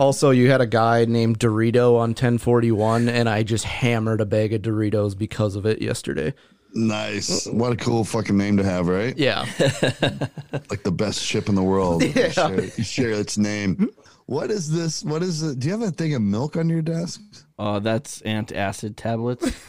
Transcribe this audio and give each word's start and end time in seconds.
Also, 0.00 0.30
you 0.30 0.50
had 0.50 0.62
a 0.62 0.66
guy 0.66 1.04
named 1.04 1.38
Dorito 1.38 1.96
on 1.96 2.12
1041, 2.12 3.10
and 3.10 3.28
I 3.28 3.42
just 3.42 3.66
hammered 3.66 4.22
a 4.22 4.24
bag 4.24 4.54
of 4.54 4.62
Doritos 4.62 5.16
because 5.16 5.56
of 5.56 5.66
it 5.66 5.82
yesterday. 5.82 6.32
Nice. 6.72 7.46
What 7.46 7.72
a 7.72 7.76
cool 7.76 8.04
fucking 8.04 8.34
name 8.34 8.56
to 8.56 8.64
have, 8.64 8.88
right? 8.88 9.16
Yeah. 9.18 9.44
Like 10.70 10.84
the 10.84 10.92
best 10.92 11.20
ship 11.20 11.50
in 11.50 11.54
the 11.54 11.62
world. 11.62 12.02
You, 12.16 12.30
share, 12.30 12.70
share 12.70 13.10
its 13.10 13.36
name. 13.36 13.90
What 14.30 14.52
is 14.52 14.70
this? 14.70 15.02
What 15.02 15.24
is 15.24 15.42
it? 15.42 15.58
Do 15.58 15.66
you 15.66 15.72
have 15.72 15.82
a 15.82 15.90
thing 15.90 16.14
of 16.14 16.22
milk 16.22 16.56
on 16.56 16.68
your 16.68 16.82
desk? 16.82 17.20
Uh, 17.58 17.80
that's 17.80 18.22
antacid 18.22 18.94
tablets. 18.94 19.44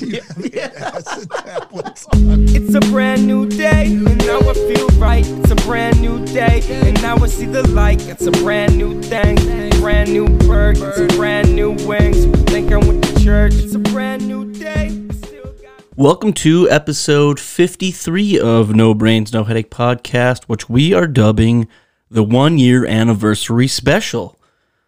You 0.00 0.20
have 0.20 0.54
acid 0.96 1.30
tablets 1.30 2.04
on. 2.12 2.44
It's 2.48 2.74
a 2.74 2.80
brand 2.90 3.24
new 3.28 3.48
day, 3.48 3.86
and 3.86 4.18
now 4.26 4.40
I 4.40 4.52
feel 4.54 4.88
right. 4.98 5.24
It's 5.26 5.50
a 5.52 5.54
brand 5.54 6.00
new 6.00 6.26
day, 6.26 6.60
and 6.68 7.00
now 7.00 7.16
I 7.16 7.26
see 7.28 7.46
the 7.46 7.66
light. 7.68 8.06
It's 8.08 8.26
a 8.26 8.32
brand 8.32 8.76
new 8.76 9.00
thing, 9.00 9.36
brand 9.80 10.12
new 10.12 10.26
bird, 10.40 10.78
it's 10.78 10.98
a 10.98 11.06
brand 11.16 11.54
new 11.54 11.70
wings. 11.86 12.26
Think 12.50 12.72
I'm 12.72 12.86
with 12.88 13.00
the 13.02 13.20
church. 13.20 13.54
It's 13.54 13.74
a 13.74 13.78
brand 13.78 14.26
new 14.26 14.52
day. 14.52 14.88
I 15.08 15.14
still 15.14 15.44
got- 15.62 15.96
Welcome 15.96 16.32
to 16.34 16.68
episode 16.68 17.38
53 17.40 18.38
of 18.40 18.74
No 18.74 18.92
Brains, 18.94 19.32
No 19.32 19.44
Headache 19.44 19.70
podcast, 19.70 20.44
which 20.48 20.68
we 20.68 20.92
are 20.92 21.06
dubbing 21.06 21.66
the 22.12 22.22
one 22.22 22.58
year 22.58 22.84
anniversary 22.84 23.66
special. 23.66 24.38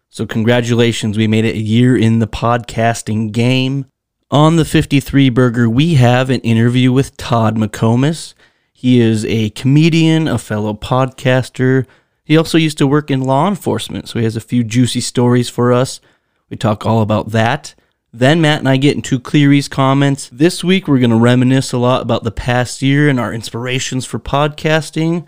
So, 0.09 0.25
congratulations, 0.25 1.17
we 1.17 1.27
made 1.27 1.43
it 1.43 1.55
a 1.55 1.61
year 1.61 1.97
in 1.97 2.19
the 2.19 2.27
podcasting 2.27 3.31
game. 3.31 3.87
On 4.31 4.55
the 4.55 4.65
53 4.65 5.29
burger, 5.29 5.69
we 5.69 5.95
have 5.95 6.29
an 6.29 6.39
interview 6.41 6.91
with 6.91 7.17
Todd 7.17 7.57
McComas. 7.57 8.33
He 8.71 9.01
is 9.01 9.25
a 9.25 9.49
comedian, 9.51 10.27
a 10.27 10.37
fellow 10.37 10.73
podcaster. 10.73 11.85
He 12.23 12.37
also 12.37 12.57
used 12.57 12.77
to 12.77 12.87
work 12.87 13.09
in 13.09 13.21
law 13.21 13.47
enforcement, 13.47 14.07
so 14.07 14.19
he 14.19 14.25
has 14.25 14.35
a 14.35 14.41
few 14.41 14.63
juicy 14.63 15.01
stories 15.01 15.49
for 15.49 15.73
us. 15.73 15.99
We 16.49 16.57
talk 16.57 16.85
all 16.85 17.01
about 17.01 17.31
that. 17.31 17.73
Then 18.13 18.39
Matt 18.39 18.59
and 18.59 18.69
I 18.69 18.77
get 18.77 18.95
into 18.95 19.19
Cleary's 19.19 19.67
comments. 19.67 20.29
This 20.31 20.63
week, 20.63 20.87
we're 20.87 20.99
going 20.99 21.09
to 21.09 21.17
reminisce 21.17 21.73
a 21.73 21.77
lot 21.77 22.03
about 22.03 22.23
the 22.23 22.31
past 22.31 22.81
year 22.81 23.09
and 23.09 23.19
our 23.19 23.33
inspirations 23.33 24.05
for 24.05 24.19
podcasting. 24.19 25.25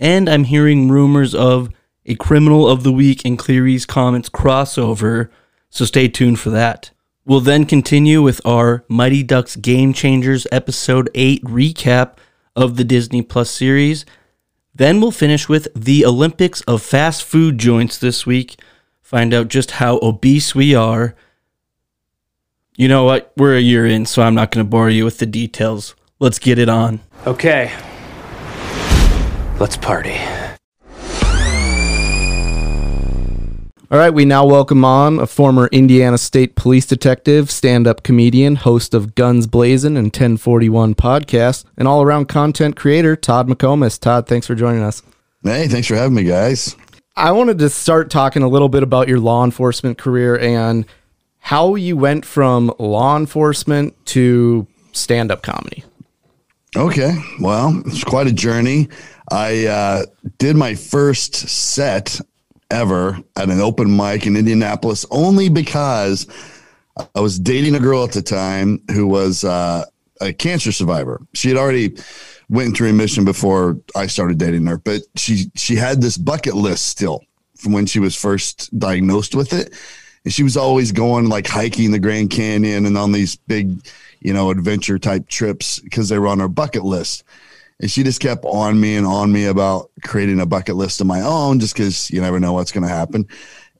And 0.00 0.28
I'm 0.28 0.44
hearing 0.44 0.88
rumors 0.88 1.34
of 1.34 1.70
a 2.06 2.14
Criminal 2.16 2.68
of 2.68 2.82
the 2.82 2.92
Week 2.92 3.24
and 3.24 3.38
Cleary's 3.38 3.86
comments 3.86 4.28
crossover, 4.28 5.30
so 5.70 5.84
stay 5.84 6.08
tuned 6.08 6.38
for 6.40 6.50
that. 6.50 6.90
We'll 7.24 7.40
then 7.40 7.64
continue 7.64 8.20
with 8.20 8.44
our 8.44 8.84
Mighty 8.88 9.22
Ducks 9.22 9.56
Game 9.56 9.94
Changers 9.94 10.46
Episode 10.52 11.08
8 11.14 11.42
recap 11.44 12.18
of 12.54 12.76
the 12.76 12.84
Disney 12.84 13.22
Plus 13.22 13.50
series. 13.50 14.04
Then 14.74 15.00
we'll 15.00 15.10
finish 15.10 15.48
with 15.48 15.68
the 15.74 16.04
Olympics 16.04 16.60
of 16.62 16.82
fast 16.82 17.24
food 17.24 17.58
joints 17.58 17.96
this 17.96 18.26
week. 18.26 18.60
Find 19.00 19.32
out 19.32 19.48
just 19.48 19.72
how 19.72 19.98
obese 20.02 20.54
we 20.54 20.74
are. 20.74 21.14
You 22.76 22.88
know 22.88 23.04
what? 23.04 23.32
We're 23.36 23.56
a 23.56 23.60
year 23.60 23.86
in, 23.86 24.04
so 24.04 24.22
I'm 24.22 24.34
not 24.34 24.50
going 24.50 24.66
to 24.66 24.70
bore 24.70 24.90
you 24.90 25.04
with 25.04 25.18
the 25.18 25.26
details. 25.26 25.94
Let's 26.18 26.38
get 26.38 26.58
it 26.58 26.68
on. 26.68 27.00
Okay, 27.26 27.72
let's 29.58 29.76
party. 29.76 30.18
All 33.90 34.00
right, 34.00 34.12
we 34.12 34.24
now 34.24 34.44
welcome 34.44 34.84
on 34.84 35.20
a 35.20 35.26
former 35.26 35.68
Indiana 35.68 36.18
State 36.18 36.56
Police 36.56 36.86
detective, 36.86 37.50
stand 37.50 37.86
up 37.86 38.02
comedian, 38.02 38.56
host 38.56 38.92
of 38.92 39.14
Guns 39.14 39.46
Blazing 39.46 39.96
and 39.96 40.06
1041 40.06 40.96
podcast, 40.96 41.64
and 41.76 41.86
all 41.86 42.02
around 42.02 42.26
content 42.26 42.74
creator, 42.76 43.14
Todd 43.14 43.46
McComas. 43.46 44.00
Todd, 44.00 44.26
thanks 44.26 44.46
for 44.48 44.56
joining 44.56 44.82
us. 44.82 45.02
Hey, 45.44 45.68
thanks 45.68 45.86
for 45.86 45.94
having 45.94 46.14
me, 46.14 46.24
guys. 46.24 46.74
I 47.14 47.30
wanted 47.30 47.60
to 47.60 47.68
start 47.68 48.10
talking 48.10 48.42
a 48.42 48.48
little 48.48 48.68
bit 48.68 48.82
about 48.82 49.06
your 49.06 49.20
law 49.20 49.44
enforcement 49.44 49.98
career 49.98 50.36
and 50.36 50.86
how 51.38 51.76
you 51.76 51.96
went 51.96 52.24
from 52.24 52.72
law 52.80 53.16
enforcement 53.16 53.94
to 54.06 54.66
stand 54.92 55.30
up 55.30 55.42
comedy. 55.42 55.84
Okay. 56.76 57.14
Well, 57.40 57.80
it's 57.86 58.02
quite 58.02 58.26
a 58.26 58.32
journey. 58.32 58.88
I 59.30 59.66
uh, 59.66 60.04
did 60.38 60.56
my 60.56 60.74
first 60.74 61.34
set 61.34 62.20
ever 62.70 63.18
at 63.36 63.48
an 63.48 63.60
open 63.60 63.96
mic 63.96 64.26
in 64.26 64.36
Indianapolis 64.36 65.06
only 65.10 65.48
because 65.48 66.26
I 67.14 67.20
was 67.20 67.38
dating 67.38 67.76
a 67.76 67.80
girl 67.80 68.02
at 68.02 68.12
the 68.12 68.22
time 68.22 68.82
who 68.92 69.06
was 69.06 69.44
uh, 69.44 69.84
a 70.20 70.32
cancer 70.32 70.72
survivor. 70.72 71.20
She 71.34 71.48
had 71.48 71.56
already 71.56 71.96
went 72.48 72.68
into 72.68 72.84
remission 72.84 73.24
before 73.24 73.78
I 73.94 74.08
started 74.08 74.38
dating 74.38 74.66
her, 74.66 74.78
but 74.78 75.02
she 75.16 75.50
she 75.54 75.76
had 75.76 76.00
this 76.00 76.16
bucket 76.16 76.54
list 76.54 76.86
still 76.86 77.22
from 77.56 77.72
when 77.72 77.86
she 77.86 78.00
was 78.00 78.16
first 78.16 78.76
diagnosed 78.78 79.34
with 79.34 79.52
it. 79.52 79.72
And 80.24 80.32
she 80.32 80.42
was 80.42 80.56
always 80.56 80.90
going 80.90 81.28
like 81.28 81.46
hiking 81.46 81.92
the 81.92 81.98
Grand 81.98 82.30
Canyon 82.30 82.86
and 82.86 82.96
on 82.96 83.12
these 83.12 83.36
big, 83.36 83.86
you 84.24 84.32
know, 84.32 84.50
adventure 84.50 84.98
type 84.98 85.28
trips 85.28 85.78
because 85.78 86.08
they 86.08 86.18
were 86.18 86.26
on 86.26 86.40
her 86.40 86.48
bucket 86.48 86.82
list. 86.82 87.22
And 87.78 87.90
she 87.90 88.02
just 88.02 88.20
kept 88.20 88.44
on 88.44 88.80
me 88.80 88.96
and 88.96 89.06
on 89.06 89.30
me 89.30 89.44
about 89.44 89.90
creating 90.02 90.40
a 90.40 90.46
bucket 90.46 90.76
list 90.76 91.00
of 91.00 91.06
my 91.06 91.20
own, 91.20 91.60
just 91.60 91.74
because 91.74 92.10
you 92.10 92.20
never 92.20 92.40
know 92.40 92.52
what's 92.52 92.72
going 92.72 92.82
to 92.82 92.88
happen. 92.88 93.26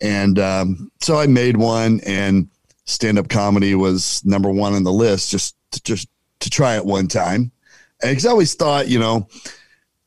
And 0.01 0.39
um, 0.39 0.93
so 1.01 1.17
I 1.17 1.27
made 1.27 1.57
one, 1.57 2.01
and 2.05 2.49
stand 2.85 3.19
up 3.19 3.29
comedy 3.29 3.75
was 3.75 4.23
number 4.25 4.51
one 4.51 4.75
on 4.75 4.83
the 4.83 4.93
list, 4.93 5.31
just 5.31 5.57
to, 5.73 5.83
just 5.83 6.09
to 6.41 6.51
try 6.51 6.77
it 6.77 6.85
one 6.85 7.09
time. 7.09 7.51
Because 8.03 8.27
I 8.27 8.31
always 8.31 8.55
thought, 8.55 8.89
you 8.89 8.99
know, 8.99 9.29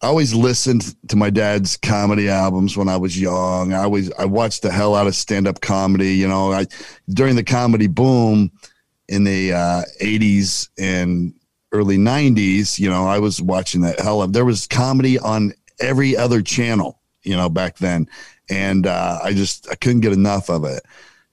I 0.01 0.07
always 0.07 0.35
listened 0.35 0.95
to 1.07 1.15
my 1.15 1.31
dad's 1.31 1.77
comedy 1.77 2.29
albums 2.29 2.77
when 2.77 2.89
I 2.89 2.97
was 2.97 3.19
young. 3.19 3.73
I 3.73 3.83
always 3.83 4.11
I 4.13 4.25
watched 4.25 4.61
the 4.61 4.71
hell 4.71 4.93
out 4.93 5.07
of 5.07 5.15
stand 5.15 5.47
up 5.47 5.61
comedy. 5.61 6.13
You 6.13 6.27
know, 6.27 6.51
I 6.51 6.67
during 7.09 7.35
the 7.35 7.43
comedy 7.43 7.87
boom 7.87 8.51
in 9.07 9.23
the 9.23 9.53
uh, 9.53 9.81
80s 10.01 10.69
and 10.77 11.33
early 11.71 11.97
90s, 11.97 12.79
you 12.79 12.89
know, 12.89 13.05
I 13.07 13.19
was 13.19 13.41
watching 13.41 13.81
that 13.81 13.99
hell 13.99 14.21
of 14.21 14.33
there 14.33 14.45
was 14.45 14.67
comedy 14.67 15.19
on 15.19 15.53
every 15.79 16.15
other 16.15 16.41
channel, 16.41 16.99
you 17.23 17.35
know, 17.35 17.49
back 17.49 17.77
then. 17.77 18.09
And 18.49 18.87
uh, 18.87 19.19
I 19.23 19.33
just 19.33 19.69
I 19.69 19.75
couldn't 19.75 20.01
get 20.01 20.13
enough 20.13 20.49
of 20.49 20.63
it. 20.63 20.83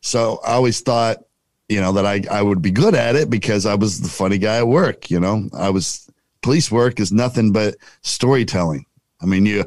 So 0.01 0.41
I 0.45 0.53
always 0.53 0.81
thought, 0.81 1.25
you 1.69 1.81
know, 1.81 1.93
that 1.93 2.05
I, 2.05 2.23
I 2.31 2.43
would 2.43 2.61
be 2.61 2.71
good 2.71 2.95
at 2.95 3.17
it 3.17 3.31
because 3.31 3.65
I 3.65 3.75
was 3.75 4.01
the 4.01 4.09
funny 4.09 4.39
guy 4.39 4.59
at 4.59 4.69
work, 4.69 5.11
you 5.11 5.21
know. 5.21 5.49
I 5.53 5.71
was 5.71 6.11
police 6.43 6.71
work 6.71 7.01
is 7.01 7.12
nothing 7.12 7.53
but 7.53 7.77
storytelling. 8.03 8.85
I 9.23 9.27
mean, 9.27 9.47
you 9.47 9.65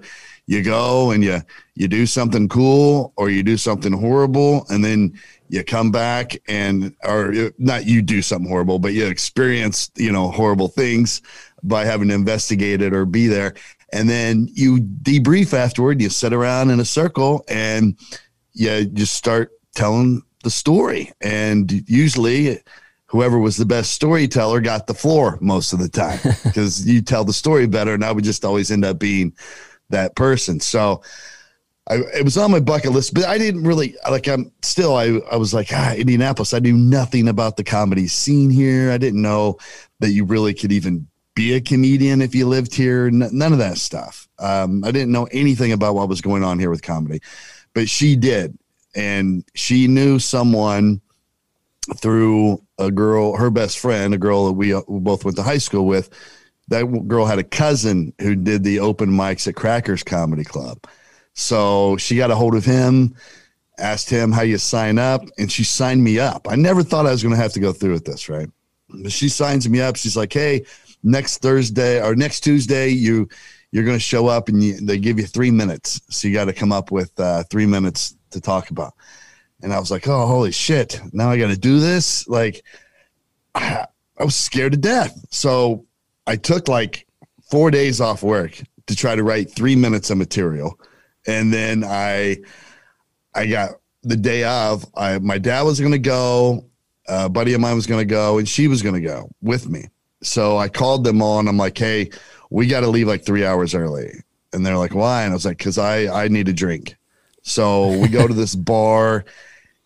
you 0.47 0.63
go 0.63 1.11
and 1.11 1.23
you 1.23 1.39
you 1.75 1.87
do 1.87 2.05
something 2.05 2.47
cool 2.47 3.13
or 3.17 3.29
you 3.29 3.43
do 3.43 3.57
something 3.57 3.93
horrible 3.93 4.65
and 4.69 4.83
then 4.83 5.13
you 5.49 5.63
come 5.63 5.91
back 5.91 6.35
and 6.47 6.95
or 7.03 7.51
not 7.57 7.85
you 7.85 8.01
do 8.01 8.21
something 8.21 8.49
horrible 8.49 8.79
but 8.79 8.93
you 8.93 9.05
experience 9.05 9.91
you 9.95 10.11
know 10.11 10.31
horrible 10.31 10.67
things 10.67 11.21
by 11.63 11.85
having 11.85 12.07
to 12.09 12.13
investigate 12.13 12.81
it 12.81 12.93
or 12.93 13.05
be 13.05 13.27
there. 13.27 13.53
And 13.93 14.09
then 14.09 14.49
you 14.51 14.77
debrief 14.77 15.53
afterward 15.53 16.01
you 16.01 16.09
sit 16.09 16.33
around 16.33 16.69
in 16.69 16.79
a 16.79 16.85
circle 16.85 17.43
and 17.47 17.97
you 18.53 18.85
just 18.85 19.13
start 19.13 19.51
telling 19.75 20.23
the 20.43 20.49
story. 20.49 21.11
And 21.21 21.71
usually 21.89 22.59
whoever 23.05 23.39
was 23.39 23.55
the 23.55 23.65
best 23.65 23.91
storyteller 23.91 24.59
got 24.59 24.87
the 24.87 24.93
floor 24.93 25.37
most 25.41 25.71
of 25.73 25.79
the 25.79 25.89
time 25.89 26.19
because 26.43 26.85
you 26.85 27.01
tell 27.01 27.23
the 27.23 27.31
story 27.31 27.65
better 27.65 27.93
and 27.93 28.03
i 28.03 28.11
would 28.11 28.25
just 28.25 28.43
always 28.43 28.69
end 28.69 28.83
up 28.83 28.99
being 28.99 29.33
that 29.89 30.15
person 30.15 30.59
so 30.59 31.01
I, 31.89 31.95
it 32.13 32.23
was 32.23 32.37
on 32.37 32.51
my 32.51 32.59
bucket 32.59 32.91
list, 32.91 33.13
but 33.13 33.25
I 33.25 33.37
didn't 33.37 33.63
really 33.63 33.95
like. 34.09 34.27
I'm 34.27 34.51
still. 34.61 34.95
I 34.95 35.19
I 35.31 35.37
was 35.37 35.53
like, 35.53 35.69
ah, 35.71 35.93
Indianapolis. 35.93 36.53
I 36.53 36.59
knew 36.59 36.75
nothing 36.75 37.29
about 37.29 37.55
the 37.55 37.63
comedy 37.63 38.07
scene 38.07 38.49
here. 38.49 38.91
I 38.91 38.97
didn't 38.97 39.21
know 39.21 39.57
that 39.99 40.11
you 40.11 40.25
really 40.25 40.53
could 40.53 40.71
even 40.71 41.07
be 41.33 41.53
a 41.53 41.61
comedian 41.61 42.21
if 42.21 42.35
you 42.35 42.45
lived 42.45 42.75
here. 42.75 43.07
N- 43.07 43.29
none 43.31 43.53
of 43.53 43.59
that 43.59 43.77
stuff. 43.77 44.27
Um, 44.39 44.83
I 44.83 44.91
didn't 44.91 45.11
know 45.11 45.29
anything 45.31 45.71
about 45.71 45.95
what 45.95 46.09
was 46.09 46.19
going 46.19 46.43
on 46.43 46.59
here 46.59 46.69
with 46.69 46.81
comedy, 46.81 47.21
but 47.73 47.87
she 47.87 48.15
did, 48.15 48.57
and 48.95 49.45
she 49.55 49.87
knew 49.87 50.19
someone 50.19 50.99
through 51.95 52.61
a 52.79 52.91
girl, 52.91 53.37
her 53.37 53.49
best 53.49 53.79
friend, 53.79 54.13
a 54.13 54.17
girl 54.17 54.47
that 54.47 54.53
we, 54.53 54.73
uh, 54.73 54.81
we 54.89 54.99
both 54.99 55.23
went 55.23 55.37
to 55.37 55.43
high 55.43 55.57
school 55.57 55.85
with. 55.85 56.09
That 56.69 57.07
girl 57.07 57.25
had 57.25 57.39
a 57.39 57.43
cousin 57.43 58.13
who 58.19 58.35
did 58.35 58.63
the 58.63 58.79
open 58.79 59.09
mics 59.09 59.47
at 59.47 59.55
Crackers 59.55 60.03
Comedy 60.03 60.43
Club. 60.43 60.85
So 61.33 61.97
she 61.97 62.17
got 62.17 62.31
a 62.31 62.35
hold 62.35 62.55
of 62.55 62.65
him, 62.65 63.15
asked 63.77 64.09
him 64.09 64.31
how 64.31 64.41
you 64.41 64.57
sign 64.57 64.97
up, 64.97 65.23
and 65.37 65.51
she 65.51 65.63
signed 65.63 66.03
me 66.03 66.19
up. 66.19 66.47
I 66.49 66.55
never 66.55 66.83
thought 66.83 67.05
I 67.05 67.11
was 67.11 67.21
going 67.21 67.35
to 67.35 67.41
have 67.41 67.53
to 67.53 67.59
go 67.59 67.71
through 67.71 67.93
with 67.93 68.05
this, 68.05 68.27
right? 68.27 68.49
But 68.89 69.11
she 69.11 69.29
signs 69.29 69.69
me 69.69 69.79
up. 69.79 69.95
She's 69.97 70.17
like, 70.17 70.33
"Hey, 70.33 70.65
next 71.03 71.37
Thursday 71.39 72.01
or 72.01 72.15
next 72.15 72.41
Tuesday, 72.41 72.89
you 72.89 73.29
you're 73.71 73.83
going 73.83 73.97
to 73.97 74.03
show 74.03 74.27
up, 74.27 74.49
and 74.49 74.63
you, 74.63 74.77
they 74.79 74.97
give 74.97 75.19
you 75.19 75.25
three 75.25 75.51
minutes. 75.51 76.01
So 76.09 76.27
you 76.27 76.33
got 76.33 76.45
to 76.45 76.53
come 76.53 76.71
up 76.71 76.89
with 76.89 77.17
uh, 77.19 77.43
three 77.43 77.65
minutes 77.65 78.15
to 78.31 78.41
talk 78.41 78.71
about." 78.71 78.93
And 79.61 79.73
I 79.73 79.79
was 79.79 79.91
like, 79.91 80.07
"Oh, 80.07 80.25
holy 80.25 80.51
shit! 80.51 80.99
Now 81.13 81.29
I 81.29 81.37
got 81.37 81.49
to 81.49 81.57
do 81.57 81.79
this." 81.79 82.27
Like, 82.27 82.63
I, 83.55 83.85
I 84.19 84.23
was 84.23 84.35
scared 84.35 84.71
to 84.71 84.79
death. 84.79 85.23
So 85.29 85.85
I 86.27 86.35
took 86.35 86.67
like 86.67 87.07
four 87.49 87.71
days 87.71 87.99
off 87.99 88.21
work 88.21 88.61
to 88.85 88.95
try 88.95 89.15
to 89.15 89.23
write 89.23 89.49
three 89.49 89.75
minutes 89.75 90.09
of 90.11 90.17
material 90.17 90.79
and 91.27 91.53
then 91.53 91.83
I 91.83 92.37
I 93.35 93.45
got 93.45 93.71
the 94.01 94.15
day 94.15 94.43
of, 94.45 94.85
I 94.95 95.19
my 95.19 95.37
dad 95.37 95.61
was 95.63 95.79
going 95.79 95.91
to 95.91 95.99
go, 95.99 96.65
a 97.07 97.29
buddy 97.29 97.53
of 97.53 97.61
mine 97.61 97.75
was 97.75 97.85
going 97.85 97.99
to 97.99 98.05
go, 98.05 98.39
and 98.39 98.47
she 98.47 98.67
was 98.67 98.81
going 98.81 98.95
to 98.95 99.01
go 99.01 99.29
with 99.41 99.69
me. 99.69 99.85
So 100.23 100.57
I 100.57 100.69
called 100.69 101.03
them 101.03 101.21
all, 101.21 101.39
and 101.39 101.47
I'm 101.47 101.57
like, 101.57 101.77
"Hey, 101.77 102.09
we 102.49 102.67
got 102.67 102.79
to 102.79 102.87
leave 102.87 103.07
like 103.07 103.23
three 103.23 103.45
hours 103.45 103.75
early." 103.75 104.11
And 104.53 104.65
they're 104.65 104.77
like, 104.77 104.95
"Why?" 104.95 105.23
And 105.23 105.31
I 105.31 105.35
was 105.35 105.45
like, 105.45 105.59
"Cause 105.59 105.77
I 105.77 106.23
I 106.23 106.29
need 106.29 106.47
a 106.47 106.53
drink." 106.53 106.95
So 107.43 107.97
we 107.99 108.07
go 108.07 108.27
to 108.27 108.33
this 108.33 108.55
bar 108.71 109.25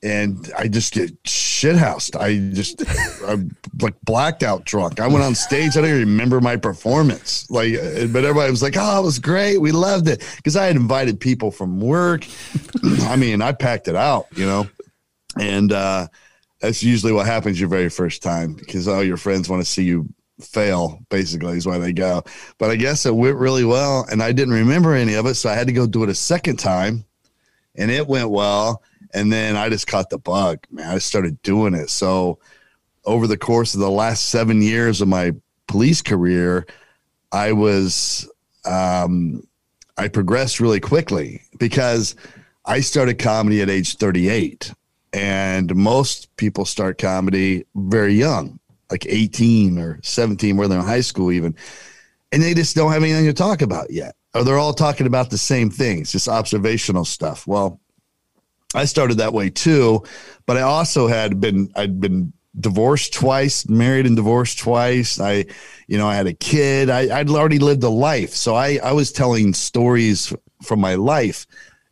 and 0.04 0.52
I 0.58 0.68
just 0.68 0.94
get 0.94 1.22
shithoused. 1.24 2.20
I 2.20 2.54
just 2.54 2.84
I'm 3.24 3.56
like 3.82 3.94
blacked 4.02 4.42
out 4.42 4.66
drunk. 4.66 5.00
I 5.00 5.08
went 5.08 5.24
on 5.24 5.36
stage. 5.36 5.78
I 5.78 5.82
don't 5.82 5.90
even 5.90 6.00
remember 6.00 6.42
my 6.42 6.56
performance. 6.56 7.50
Like, 7.52 7.74
but 7.74 8.24
everybody 8.24 8.50
was 8.50 8.64
like, 8.64 8.76
"Oh, 8.78 9.00
it 9.00 9.04
was 9.04 9.20
great. 9.20 9.60
We 9.60 9.72
loved 9.72 10.08
it." 10.08 10.24
Because 10.38 10.56
I 10.56 10.66
had 10.66 10.76
invited 10.76 11.20
people 11.20 11.52
from 11.52 11.80
work. 11.80 12.26
I 13.02 13.16
mean, 13.16 13.42
I 13.42 13.52
packed 13.52 13.88
it 13.88 13.96
out, 13.96 14.28
you 14.36 14.46
know, 14.46 14.68
and 15.40 15.72
uh, 15.72 16.08
that's 16.60 16.82
usually 16.82 17.14
what 17.14 17.28
happens 17.28 17.60
your 17.60 17.70
very 17.70 17.90
first 17.90 18.24
time 18.24 18.54
because 18.54 18.88
all 18.88 19.04
your 19.04 19.18
friends 19.18 19.50
want 19.50 19.64
to 19.64 19.70
see 19.70 19.84
you 19.84 20.10
fail. 20.40 21.00
Basically, 21.10 21.58
is 21.58 21.68
why 21.68 21.78
they 21.78 21.94
go. 21.94 22.24
But 22.58 22.72
I 22.72 22.76
guess 22.76 23.06
it 23.06 23.16
went 23.16 23.38
really 23.38 23.66
well, 23.66 24.08
and 24.12 24.24
I 24.24 24.32
didn't 24.32 24.56
remember 24.56 24.96
any 24.96 25.14
of 25.14 25.28
it, 25.28 25.36
so 25.36 25.48
I 25.48 25.54
had 25.54 25.68
to 25.68 25.74
go 25.74 25.86
do 25.86 26.02
it 26.02 26.10
a 26.10 26.16
second 26.16 26.58
time, 26.58 27.06
and 27.76 27.92
it 27.92 28.08
went 28.08 28.32
well 28.32 28.82
and 29.14 29.32
then 29.32 29.56
I 29.56 29.70
just 29.70 29.88
caught 29.88 30.10
the 30.10 30.18
bug, 30.18 30.66
man. 30.72 30.90
I 30.90 30.98
started 31.00 31.42
doing 31.42 31.74
it. 31.74 31.90
So 31.90 32.40
over 33.06 33.28
the 33.28 33.38
course 33.38 33.74
of 33.74 33.80
the 33.80 33.90
last 33.90 34.30
seven 34.30 34.62
years 34.62 35.02
of 35.02 35.08
my 35.08 35.34
police 35.68 36.02
career, 36.02 36.66
I 37.32 37.54
was 37.54 38.30
um, 38.66 39.48
I 39.98 40.08
progressed 40.08 40.60
really 40.60 40.80
quickly 40.80 41.42
because 41.58 42.16
I 42.66 42.82
started 42.82 43.20
comedy 43.20 43.62
at 43.62 43.70
age 43.70 43.96
38, 43.96 44.74
and 45.14 45.76
most 45.76 46.36
people 46.38 46.66
start 46.66 46.98
comedy 46.98 47.66
very 47.76 48.14
young, 48.14 48.60
like 48.90 49.06
18 49.08 49.78
or 49.78 50.00
17, 50.04 50.58
where 50.58 50.68
they're 50.68 50.80
in 50.80 50.86
high 50.86 51.02
school 51.02 51.32
even, 51.32 51.56
and 52.32 52.42
they 52.42 52.54
just 52.54 52.76
don't 52.76 52.92
have 52.92 53.04
anything 53.04 53.26
to 53.26 53.34
talk 53.34 53.62
about 53.62 53.92
yet, 53.92 54.16
or 54.36 54.44
they're 54.44 54.60
all 54.60 54.74
talking 54.74 55.08
about 55.08 55.30
the 55.30 55.38
same 55.38 55.70
things, 55.70 56.12
just 56.12 56.28
observational 56.28 57.06
stuff. 57.06 57.48
Well, 57.48 57.80
I 58.74 58.86
started 58.86 59.18
that 59.18 59.34
way 59.34 59.50
too, 59.50 60.04
but 60.46 60.58
I 60.58 60.62
also 60.62 61.08
had 61.08 61.40
been 61.40 61.72
I'd 61.76 62.00
been 62.00 62.34
divorced 62.60 63.14
twice, 63.14 63.68
married 63.68 64.06
and 64.06 64.16
divorced 64.16 64.60
twice. 64.60 65.20
I, 65.20 65.46
you 65.88 65.98
know, 65.98 66.08
I 66.08 66.16
had 66.16 66.28
a 66.28 66.34
kid. 66.34 66.90
I, 66.90 67.20
I'd 67.20 67.30
already 67.30 67.60
lived 67.60 67.84
a 67.84 67.90
life, 67.90 68.32
so 68.32 68.56
I 68.56 68.80
I 68.84 68.94
was 68.94 69.12
telling 69.12 69.54
stories 69.54 70.34
from 70.64 70.80
my 70.80 70.96
life, 70.96 71.46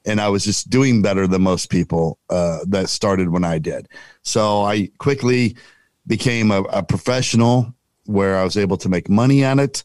and 0.06 0.22
I 0.22 0.30
was 0.30 0.46
just 0.46 0.70
doing 0.70 1.02
better 1.02 1.28
than 1.28 1.42
most 1.42 1.70
people 1.70 2.20
uh, 2.30 2.60
that 2.68 2.90
started 2.90 3.30
when 3.30 3.44
I 3.44 3.60
did. 3.60 3.88
So 4.22 4.64
I 4.64 4.90
quickly 4.98 5.56
became 6.08 6.52
a, 6.52 6.62
a 6.64 6.84
professional 6.84 7.74
where 8.06 8.38
I 8.38 8.44
was 8.44 8.58
able 8.58 8.78
to 8.78 8.90
make 8.90 9.10
money 9.10 9.44
on 9.44 9.60
it, 9.60 9.84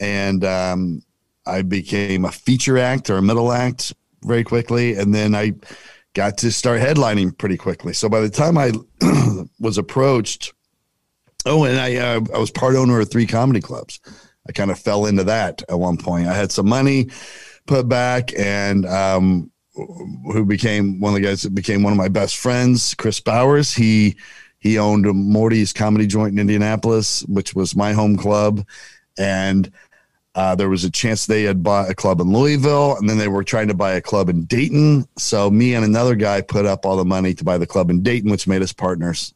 and 0.00 0.44
um, 0.44 1.02
I 1.46 1.62
became 1.62 2.24
a 2.24 2.32
feature 2.32 2.78
act 2.78 3.10
or 3.10 3.16
a 3.16 3.22
middle 3.22 3.52
act 3.52 3.94
very 4.22 4.44
quickly, 4.44 4.96
and 4.96 5.14
then 5.14 5.34
I 5.34 5.54
got 6.14 6.38
to 6.38 6.50
start 6.50 6.80
headlining 6.80 7.36
pretty 7.36 7.56
quickly. 7.56 7.92
So 7.92 8.08
by 8.08 8.20
the 8.20 8.30
time 8.30 8.58
I 8.58 8.72
was 9.60 9.78
approached, 9.78 10.52
oh, 11.46 11.64
and 11.64 11.78
I 11.78 11.96
uh, 11.96 12.20
I 12.34 12.38
was 12.38 12.50
part 12.50 12.76
owner 12.76 13.00
of 13.00 13.10
three 13.10 13.26
comedy 13.26 13.60
clubs. 13.60 14.00
I 14.48 14.52
kind 14.52 14.70
of 14.70 14.78
fell 14.78 15.06
into 15.06 15.24
that 15.24 15.62
at 15.68 15.78
one 15.78 15.96
point. 15.96 16.26
I 16.26 16.34
had 16.34 16.50
some 16.50 16.68
money 16.68 17.10
put 17.66 17.88
back, 17.88 18.32
and 18.38 18.86
um, 18.86 19.50
who 19.74 20.44
became 20.44 21.00
one 21.00 21.14
of 21.14 21.20
the 21.20 21.26
guys 21.26 21.42
that 21.42 21.54
became 21.54 21.82
one 21.82 21.92
of 21.92 21.98
my 21.98 22.08
best 22.08 22.36
friends, 22.36 22.94
Chris 22.94 23.20
Bowers. 23.20 23.74
He 23.74 24.16
he 24.58 24.78
owned 24.78 25.06
Morty's 25.06 25.72
Comedy 25.72 26.06
Joint 26.06 26.32
in 26.32 26.38
Indianapolis, 26.38 27.22
which 27.22 27.54
was 27.54 27.76
my 27.76 27.92
home 27.92 28.16
club, 28.16 28.66
and 29.18 29.70
uh, 30.34 30.54
there 30.54 30.68
was 30.68 30.84
a 30.84 30.90
chance 30.90 31.26
they 31.26 31.42
had 31.42 31.62
bought 31.62 31.90
a 31.90 31.94
club 31.94 32.20
in 32.20 32.32
Louisville, 32.32 32.96
and 32.96 33.08
then 33.08 33.18
they 33.18 33.28
were 33.28 33.42
trying 33.42 33.68
to 33.68 33.74
buy 33.74 33.92
a 33.92 34.00
club 34.00 34.28
in 34.28 34.44
Dayton. 34.44 35.06
So 35.16 35.50
me 35.50 35.74
and 35.74 35.84
another 35.84 36.14
guy 36.14 36.40
put 36.40 36.66
up 36.66 36.86
all 36.86 36.96
the 36.96 37.04
money 37.04 37.34
to 37.34 37.44
buy 37.44 37.58
the 37.58 37.66
club 37.66 37.90
in 37.90 38.02
Dayton, 38.02 38.30
which 38.30 38.46
made 38.46 38.62
us 38.62 38.72
partners 38.72 39.34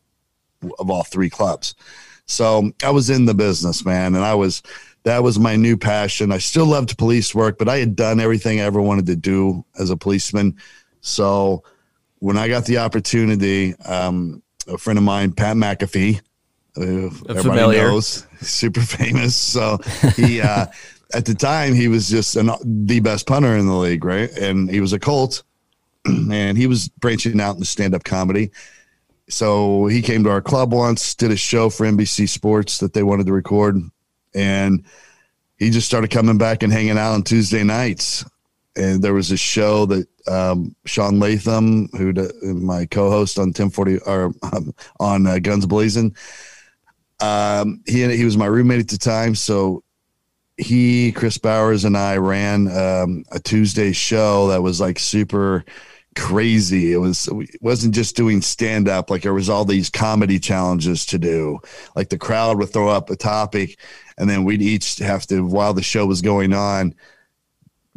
of 0.79 0.91
all 0.91 1.03
three 1.03 1.31
clubs. 1.31 1.75
So 2.27 2.71
I 2.83 2.91
was 2.91 3.11
in 3.11 3.27
the 3.27 3.35
business, 3.35 3.85
man, 3.85 4.15
and 4.15 4.25
I 4.25 4.35
was 4.35 4.63
that 5.03 5.23
was 5.23 5.39
my 5.39 5.57
new 5.57 5.77
passion. 5.77 6.33
I 6.33 6.39
still 6.39 6.65
loved 6.65 6.97
police 6.97 7.35
work, 7.35 7.59
but 7.59 7.69
I 7.69 7.79
had 7.79 7.95
done 7.95 8.21
everything 8.21 8.61
I 8.61 8.65
ever 8.65 8.81
wanted 8.81 9.07
to 9.07 9.17
do 9.17 9.65
as 9.79 9.91
a 9.91 9.97
policeman. 9.97 10.57
So 11.03 11.63
when 12.21 12.39
I 12.39 12.49
got 12.49 12.65
the 12.65 12.79
opportunity, 12.79 13.75
um, 13.85 14.43
a 14.67 14.79
friend 14.79 14.99
of 14.99 15.05
mine, 15.05 15.33
Pat 15.33 15.57
McAfee, 15.57 16.23
uh, 16.77 17.11
everybody 17.29 17.79
knows, 17.79 18.27
super 18.41 18.81
famous. 18.81 19.37
So 19.37 19.79
he, 20.17 20.41
uh, 20.43 20.67
at 21.15 21.25
the 21.25 21.35
time, 21.35 21.75
he 21.75 21.89
was 21.89 22.09
just 22.09 22.37
an, 22.37 22.51
the 22.65 23.01
best 23.01 23.27
punter 23.27 23.57
in 23.57 23.67
the 23.67 23.75
league, 23.75 24.05
right? 24.05 24.31
And 24.39 24.71
he 24.71 24.81
was 24.81 24.93
a 24.93 24.99
Colt, 24.99 25.43
and 26.05 26.59
he 26.59 26.67
was 26.67 26.89
branching 26.89 27.41
out 27.41 27.55
into 27.55 27.67
stand 27.67 27.95
up 27.95 28.05
comedy. 28.05 28.51
So 29.29 29.87
he 29.87 30.03
came 30.03 30.25
to 30.25 30.31
our 30.31 30.43
club 30.43 30.73
once, 30.73 31.15
did 31.15 31.31
a 31.31 31.37
show 31.37 31.71
for 31.71 31.87
NBC 31.87 32.29
Sports 32.29 32.79
that 32.79 32.93
they 32.93 33.03
wanted 33.03 33.27
to 33.27 33.33
record, 33.33 33.81
and 34.35 34.85
he 35.59 35.71
just 35.71 35.87
started 35.87 36.11
coming 36.11 36.37
back 36.37 36.63
and 36.63 36.73
hanging 36.73 36.99
out 36.99 37.13
on 37.13 37.23
Tuesday 37.23 37.63
nights. 37.63 38.25
And 38.77 39.01
there 39.03 39.15
was 39.15 39.31
a 39.31 39.37
show 39.37 39.87
that 39.87 40.09
um, 40.27 40.75
Sean 40.85 41.21
Latham, 41.21 41.89
who 41.97 42.13
my 42.43 42.87
co-host 42.87 43.39
on 43.39 43.47
1040 43.47 43.99
or 44.01 44.35
um, 44.53 44.75
on 45.01 45.27
uh, 45.27 45.39
Guns 45.39 45.65
Blazing, 45.65 46.15
um, 47.21 47.83
he 47.87 48.17
he 48.17 48.25
was 48.25 48.37
my 48.37 48.47
roommate 48.47 48.81
at 48.81 48.89
the 48.89 48.99
time, 48.99 49.35
so 49.35 49.83
he, 50.57 51.13
Chris 51.13 51.39
Bowers, 51.39 51.85
and 51.85 51.97
I 51.97 52.17
ran 52.17 52.69
um, 52.69 53.25
a 53.33 53.41
Tuesday 53.41 53.93
show 53.93 54.49
that 54.49 54.63
was 54.63 54.81
like 54.81 54.99
super 54.99 55.65
crazy. 56.17 56.93
It 56.93 56.99
was 56.99 57.29
it 57.29 57.61
wasn't 57.61 57.95
just 57.95 58.17
doing 58.17 58.41
stand 58.41 58.89
up. 58.89 59.11
Like 59.11 59.23
there 59.23 59.35
was 59.35 59.49
all 59.49 59.65
these 59.65 59.91
comedy 59.91 60.39
challenges 60.39 61.07
to 61.07 61.19
do. 61.19 61.59
Like 61.97 62.09
the 62.09 62.19
crowd 62.19 62.59
would 62.59 62.73
throw 62.73 62.89
up 62.89 63.11
a 63.11 63.17
topic, 63.17 63.79
and 64.19 64.29
then 64.29 64.45
we'd 64.45 64.63
each 64.63 64.99
have 64.99 65.27
to, 65.27 65.45
while 65.45 65.75
the 65.75 65.83
show 65.83 66.07
was 66.07 66.23
going 66.23 66.53
on, 66.53 66.95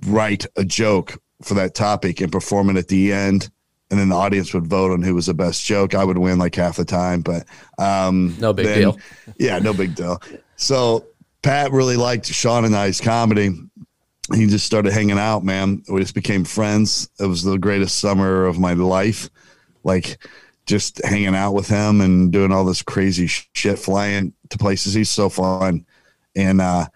write 0.06 0.46
a 0.56 0.66
joke 0.66 1.22
for 1.42 1.54
that 1.56 1.76
topic 1.76 2.22
and 2.22 2.32
perform 2.32 2.70
it 2.70 2.78
at 2.78 2.88
the 2.88 3.14
end 3.14 3.50
and 3.90 4.00
then 4.00 4.10
the 4.10 4.16
audience 4.16 4.54
would 4.54 4.68
vote 4.68 4.92
on 4.92 5.02
who 5.02 5.16
was 5.16 5.28
the 5.28 5.34
best 5.34 5.66
joke. 5.66 5.96
I 5.96 6.04
would 6.04 6.18
win 6.18 6.40
like 6.40 6.56
half 6.56 6.78
the 6.78 6.86
time, 6.86 7.22
but 7.22 7.46
um, 7.78 8.36
no 8.40 8.54
big 8.54 8.66
then, 8.66 8.78
deal. 8.80 8.98
yeah, 9.38 9.60
no 9.60 9.74
big 9.74 9.96
deal. 9.96 10.22
So 10.58 11.06
Pat 11.42 11.72
really 11.72 11.96
liked 11.96 12.26
Sean 12.26 12.66
and 12.66 12.76
I's 12.76 13.00
comedy. 13.00 13.52
He 14.34 14.48
just 14.48 14.66
started 14.66 14.92
hanging 14.92 15.18
out, 15.18 15.46
man. 15.46 15.84
We 15.88 16.02
just 16.02 16.16
became 16.16 16.44
friends. 16.44 17.10
It 17.20 17.28
was 17.28 17.44
the 17.44 17.58
greatest 17.58 18.00
summer 18.00 18.46
of 18.46 18.60
my 18.60 18.74
life. 18.74 19.30
Like 19.84 20.18
just 20.66 21.04
hanging 21.06 21.34
out 21.34 21.54
with 21.54 21.70
him 21.70 22.02
and 22.02 22.32
doing 22.32 22.52
all 22.52 22.66
this 22.66 22.82
crazy 22.82 23.28
shit, 23.28 23.80
flying 23.80 24.34
to 24.50 24.58
places. 24.58 24.94
He's 24.94 25.10
so 25.10 25.30
fun. 25.30 25.86
And 26.36 26.60
uh, 26.60 26.88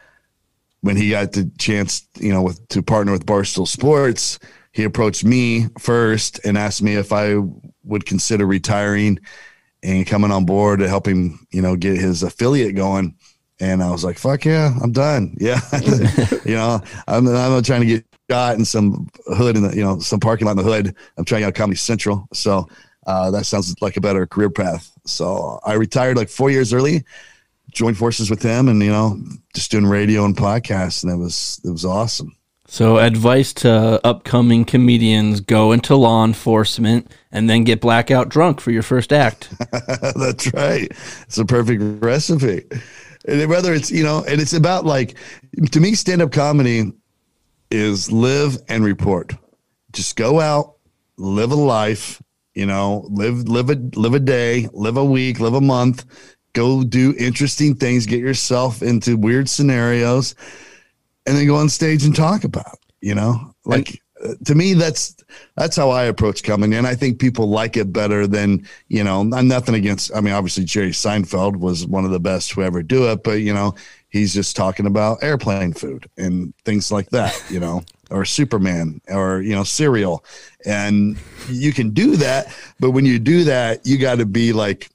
when 0.82 0.98
he 0.98 1.12
got 1.12 1.32
the 1.32 1.50
chance, 1.58 2.08
you 2.20 2.34
know, 2.34 2.42
with 2.42 2.68
to 2.70 2.84
partner 2.84 3.14
with 3.14 3.26
Barstool 3.26 3.68
Sports, 3.68 4.40
he 4.72 4.84
approached 4.84 5.24
me 5.24 5.68
first 5.80 6.40
and 6.46 6.58
asked 6.58 6.82
me 6.82 6.96
if 6.96 7.12
I 7.12 7.36
would 7.84 8.06
consider 8.06 8.46
retiring 8.46 9.20
and 9.84 10.08
coming 10.08 10.32
on 10.32 10.46
board 10.46 10.80
to 10.80 10.88
help 10.88 11.08
him, 11.08 11.46
you 11.52 11.62
know, 11.62 11.76
get 11.76 11.98
his 11.98 12.24
affiliate 12.24 12.76
going. 12.76 13.16
And 13.60 13.84
I 13.84 13.92
was 13.92 14.04
like, 14.04 14.18
fuck 14.18 14.46
yeah, 14.46 14.74
I'm 14.82 14.92
done. 14.92 15.36
Yeah. 15.40 15.60
you 16.46 16.56
know, 16.56 16.80
I'm, 17.08 17.28
I'm 17.28 17.52
not 17.52 17.66
trying 17.66 17.82
to 17.82 17.88
get 17.88 18.06
shot 18.30 18.58
in 18.58 18.66
some 18.66 19.10
hood 19.28 19.58
in 19.58 19.64
the, 19.64 19.76
you 19.76 19.84
know, 19.84 20.00
some 20.00 20.20
parking 20.20 20.46
lot 20.46 20.58
in 20.58 20.58
the 20.58 20.64
hood. 20.64 20.96
I'm 21.18 21.26
trying 21.26 21.44
out 21.44 21.56
Comedy 21.56 21.78
Central. 21.78 22.28
So 22.34 22.68
uh, 23.06 23.32
that 23.32 23.46
sounds 23.46 23.74
like 23.82 23.98
a 23.98 24.02
better 24.02 24.26
career 24.26 24.50
path. 24.50 24.92
So 25.06 25.60
I 25.66 25.74
retired 25.74 26.18
like 26.18 26.30
four 26.30 26.50
years 26.50 26.74
early, 26.74 27.04
joined 27.72 27.98
forces 27.98 28.30
with 28.30 28.42
him 28.42 28.68
and, 28.68 28.82
you 28.82 28.92
know, 28.92 29.22
just 29.54 29.72
doing 29.72 29.86
radio 29.86 30.26
and 30.26 30.36
podcasts. 30.36 31.04
And 31.04 31.12
it 31.12 31.18
was, 31.18 31.60
it 31.64 31.70
was 31.70 31.86
awesome. 31.86 32.36
So, 32.72 33.00
advice 33.00 33.52
to 33.56 34.00
upcoming 34.08 34.64
comedians 34.64 35.42
go 35.42 35.74
into 35.74 35.94
law 35.98 36.24
enforcement 36.24 37.12
and 37.30 37.50
then 37.50 37.66
get 37.66 37.82
blackout 37.82 38.30
drunk 38.30 38.62
for 38.62 38.72
your 38.72 38.82
first 38.82 39.12
act. 39.12 39.54
That's 40.16 40.54
right. 40.54 40.90
It's 41.24 41.38
a 41.38 41.44
perfect 41.44 42.02
recipe. 42.02 42.64
And 43.28 43.50
whether 43.50 43.74
it's, 43.74 43.92
you 43.92 44.06
know, 44.06 44.24
and 44.26 44.40
it's 44.40 44.54
about 44.54 44.86
like, 44.86 45.18
to 45.72 45.82
me, 45.82 45.96
stand 45.96 46.22
up 46.22 46.32
comedy 46.32 46.94
is 47.72 48.10
live 48.10 48.58
and 48.70 48.86
report. 48.86 49.34
Just 49.92 50.16
go 50.16 50.40
out, 50.40 50.76
live 51.18 51.52
a 51.52 51.56
life, 51.56 52.24
you 52.54 52.68
know, 52.68 53.06
live, 53.10 53.50
live 53.50 53.70
a, 53.70 53.76
live 54.00 54.14
a 54.14 54.20
day, 54.20 54.70
live 54.72 54.96
a 54.96 55.04
week, 55.04 55.42
live 55.42 55.56
a 55.56 55.62
month, 55.62 56.06
go 56.54 56.86
do 56.86 57.14
interesting 57.20 57.76
things, 57.76 58.06
get 58.06 58.22
yourself 58.22 58.82
into 58.82 59.18
weird 59.18 59.50
scenarios 59.50 60.36
and 61.26 61.38
then 61.38 61.46
go 61.48 61.56
on 61.56 61.70
stage 61.70 62.04
and 62.04 62.16
talk 62.16 62.44
about, 62.44 62.80
you 63.02 63.16
know, 63.16 63.54
like 63.66 64.02
uh, 64.24 64.34
to 64.46 64.56
me, 64.56 64.74
that's 64.74 65.16
that's 65.56 65.76
how 65.76 65.90
I 65.90 66.04
approach 66.04 66.44
coming 66.44 66.74
in. 66.74 66.86
I 66.86 66.96
think 66.96 67.20
people 67.20 67.48
like 67.48 67.78
it 67.78 67.92
better 67.94 68.28
than 68.28 68.68
you 68.88 69.04
know. 69.04 69.22
I'm 69.22 69.48
nothing 69.48 69.76
against. 69.76 70.16
I 70.16 70.22
mean, 70.22 70.34
obviously 70.34 70.64
Jerry 70.66 70.92
Seinfeld 70.92 71.58
was 71.58 71.86
one 71.86 72.06
of 72.06 72.12
the 72.12 72.20
best 72.20 72.52
to 72.52 72.64
ever 72.64 72.84
do 72.84 73.10
it, 73.12 73.24
but 73.24 73.42
you 73.42 73.54
know, 73.54 73.76
he's 74.10 74.34
just 74.34 74.56
talking 74.56 74.86
about 74.86 75.24
airplane 75.24 75.74
food 75.74 76.10
and 76.18 76.54
things 76.66 76.92
like 76.92 77.10
that. 77.10 77.42
You 77.50 77.60
know, 77.60 77.84
or 78.12 78.26
Superman 78.26 79.02
or 79.08 79.42
you 79.42 79.56
know 79.56 79.64
cereal, 79.64 80.24
and 80.66 81.18
you 81.50 81.74
can 81.74 81.92
do 81.92 82.16
that. 82.18 82.56
But 82.80 82.92
when 82.92 83.06
you 83.06 83.20
do 83.20 83.46
that, 83.46 83.86
you 83.86 83.98
got 83.98 84.20
to 84.20 84.26
be 84.26 84.54
like 84.54 84.90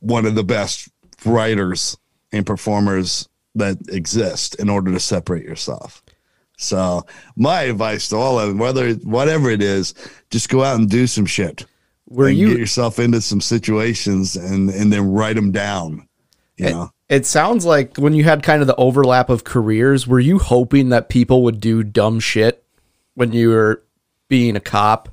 one 0.00 0.26
of 0.26 0.34
the 0.34 0.44
best 0.44 0.88
writers 1.24 1.96
and 2.32 2.44
performers 2.44 3.28
that 3.54 3.78
exist 3.88 4.56
in 4.56 4.68
order 4.68 4.92
to 4.92 5.00
separate 5.00 5.44
yourself. 5.44 6.02
So 6.56 7.04
my 7.36 7.62
advice 7.62 8.08
to 8.08 8.16
all 8.16 8.38
of 8.38 8.48
them, 8.48 8.58
whether 8.58 8.92
whatever 8.94 9.50
it 9.50 9.62
is, 9.62 9.94
just 10.30 10.48
go 10.48 10.62
out 10.62 10.78
and 10.78 10.88
do 10.88 11.06
some 11.06 11.26
shit. 11.26 11.66
Where 12.06 12.28
you 12.28 12.48
get 12.48 12.58
yourself 12.58 12.98
into 12.98 13.20
some 13.20 13.40
situations 13.40 14.36
and 14.36 14.70
and 14.70 14.92
then 14.92 15.10
write 15.12 15.36
them 15.36 15.52
down? 15.52 16.06
You 16.56 16.66
it, 16.66 16.70
know, 16.70 16.90
it 17.08 17.26
sounds 17.26 17.64
like 17.64 17.96
when 17.96 18.14
you 18.14 18.24
had 18.24 18.42
kind 18.42 18.60
of 18.60 18.66
the 18.66 18.76
overlap 18.76 19.30
of 19.30 19.44
careers, 19.44 20.06
were 20.06 20.20
you 20.20 20.38
hoping 20.38 20.90
that 20.90 21.08
people 21.08 21.42
would 21.42 21.60
do 21.60 21.82
dumb 21.82 22.20
shit 22.20 22.64
when 23.14 23.32
you 23.32 23.50
were 23.50 23.82
being 24.28 24.54
a 24.54 24.60
cop? 24.60 25.08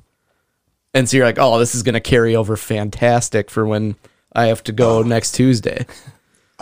And 0.94 1.08
so 1.08 1.16
you're 1.16 1.26
like, 1.26 1.38
oh, 1.38 1.58
this 1.58 1.74
is 1.74 1.82
going 1.82 1.94
to 1.94 2.00
carry 2.00 2.36
over 2.36 2.56
fantastic 2.56 3.50
for 3.50 3.66
when 3.66 3.96
I 4.34 4.46
have 4.46 4.62
to 4.64 4.72
go 4.72 4.98
oh. 4.98 5.02
next 5.02 5.32
Tuesday. 5.32 5.86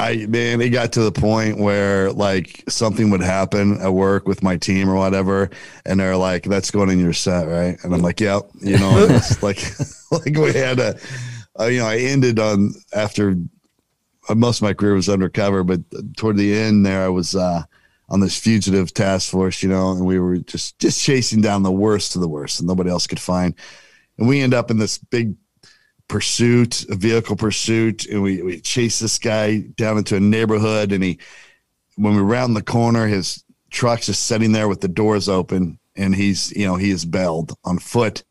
I 0.01 0.27
man, 0.27 0.63
it 0.63 0.71
got 0.71 0.93
to 0.95 1.03
the 1.03 1.13
point 1.13 1.59
where 1.59 2.11
like 2.11 2.65
something 2.69 3.11
would 3.11 3.21
happen 3.21 3.81
at 3.83 3.93
work 3.93 4.27
with 4.27 4.43
my 4.43 4.57
team 4.57 4.89
or 4.89 4.95
whatever, 4.95 5.51
and 5.85 6.01
they're 6.01 6.17
like, 6.17 6.45
"That's 6.45 6.71
going 6.71 6.89
in 6.89 6.99
your 6.99 7.13
set, 7.13 7.47
right?" 7.47 7.77
And 7.85 7.95
I'm 7.95 8.01
like, 8.01 8.19
"Yep," 8.19 8.51
you 8.61 8.79
know, 8.79 9.07
it's 9.11 9.43
like 9.43 9.63
like 10.11 10.37
we 10.37 10.55
had 10.55 10.79
a, 10.79 10.99
uh, 11.59 11.67
you 11.67 11.81
know, 11.81 11.87
I 11.87 11.99
ended 11.99 12.39
on 12.39 12.73
after 12.95 13.37
uh, 14.31 14.35
most 14.35 14.59
of 14.59 14.63
my 14.63 14.73
career 14.73 14.95
was 14.95 15.11
undercover, 15.11 15.65
but 15.65 15.81
toward 16.17 16.39
the 16.39 16.57
end 16.57 16.87
there, 16.87 17.05
I 17.05 17.09
was 17.09 17.37
uh, 17.37 17.63
on 18.09 18.21
this 18.21 18.39
fugitive 18.39 18.95
task 18.95 19.31
force, 19.31 19.63
you 19.63 19.69
know, 19.69 19.93
and 19.93 20.07
we 20.07 20.19
were 20.19 20.39
just 20.39 20.79
just 20.79 21.05
chasing 21.05 21.43
down 21.43 21.63
the 21.63 21.71
worst 21.71 22.15
of 22.15 22.23
the 22.23 22.29
worst, 22.29 22.59
and 22.59 22.67
nobody 22.67 22.89
else 22.89 23.07
could 23.07 23.21
find, 23.21 23.55
and 24.17 24.27
we 24.27 24.41
end 24.41 24.55
up 24.55 24.71
in 24.71 24.79
this 24.79 24.97
big 24.97 25.35
pursuit, 26.11 26.85
a 26.91 26.97
vehicle 26.97 27.37
pursuit, 27.37 28.07
and 28.07 28.21
we, 28.21 28.43
we 28.43 28.61
chase 28.61 28.99
this 28.99 29.17
guy 29.17 29.61
down 29.77 29.97
into 29.97 30.17
a 30.17 30.21
neighborhood. 30.21 30.91
And 30.91 31.05
he, 31.05 31.19
when 31.95 32.17
we 32.17 32.21
round 32.21 32.57
the 32.57 32.63
corner, 32.63 33.07
his 33.07 33.45
truck's 33.71 34.07
just 34.07 34.27
sitting 34.27 34.51
there 34.51 34.69
with 34.69 34.81
the 34.81 34.89
doors 34.89 35.29
open, 35.29 35.79
and 35.97 36.15
he's 36.15 36.51
you 36.51 36.67
know 36.67 36.75
he 36.75 36.91
is 36.91 37.05
bailed 37.05 37.57
on 37.65 37.79
foot. 37.79 38.25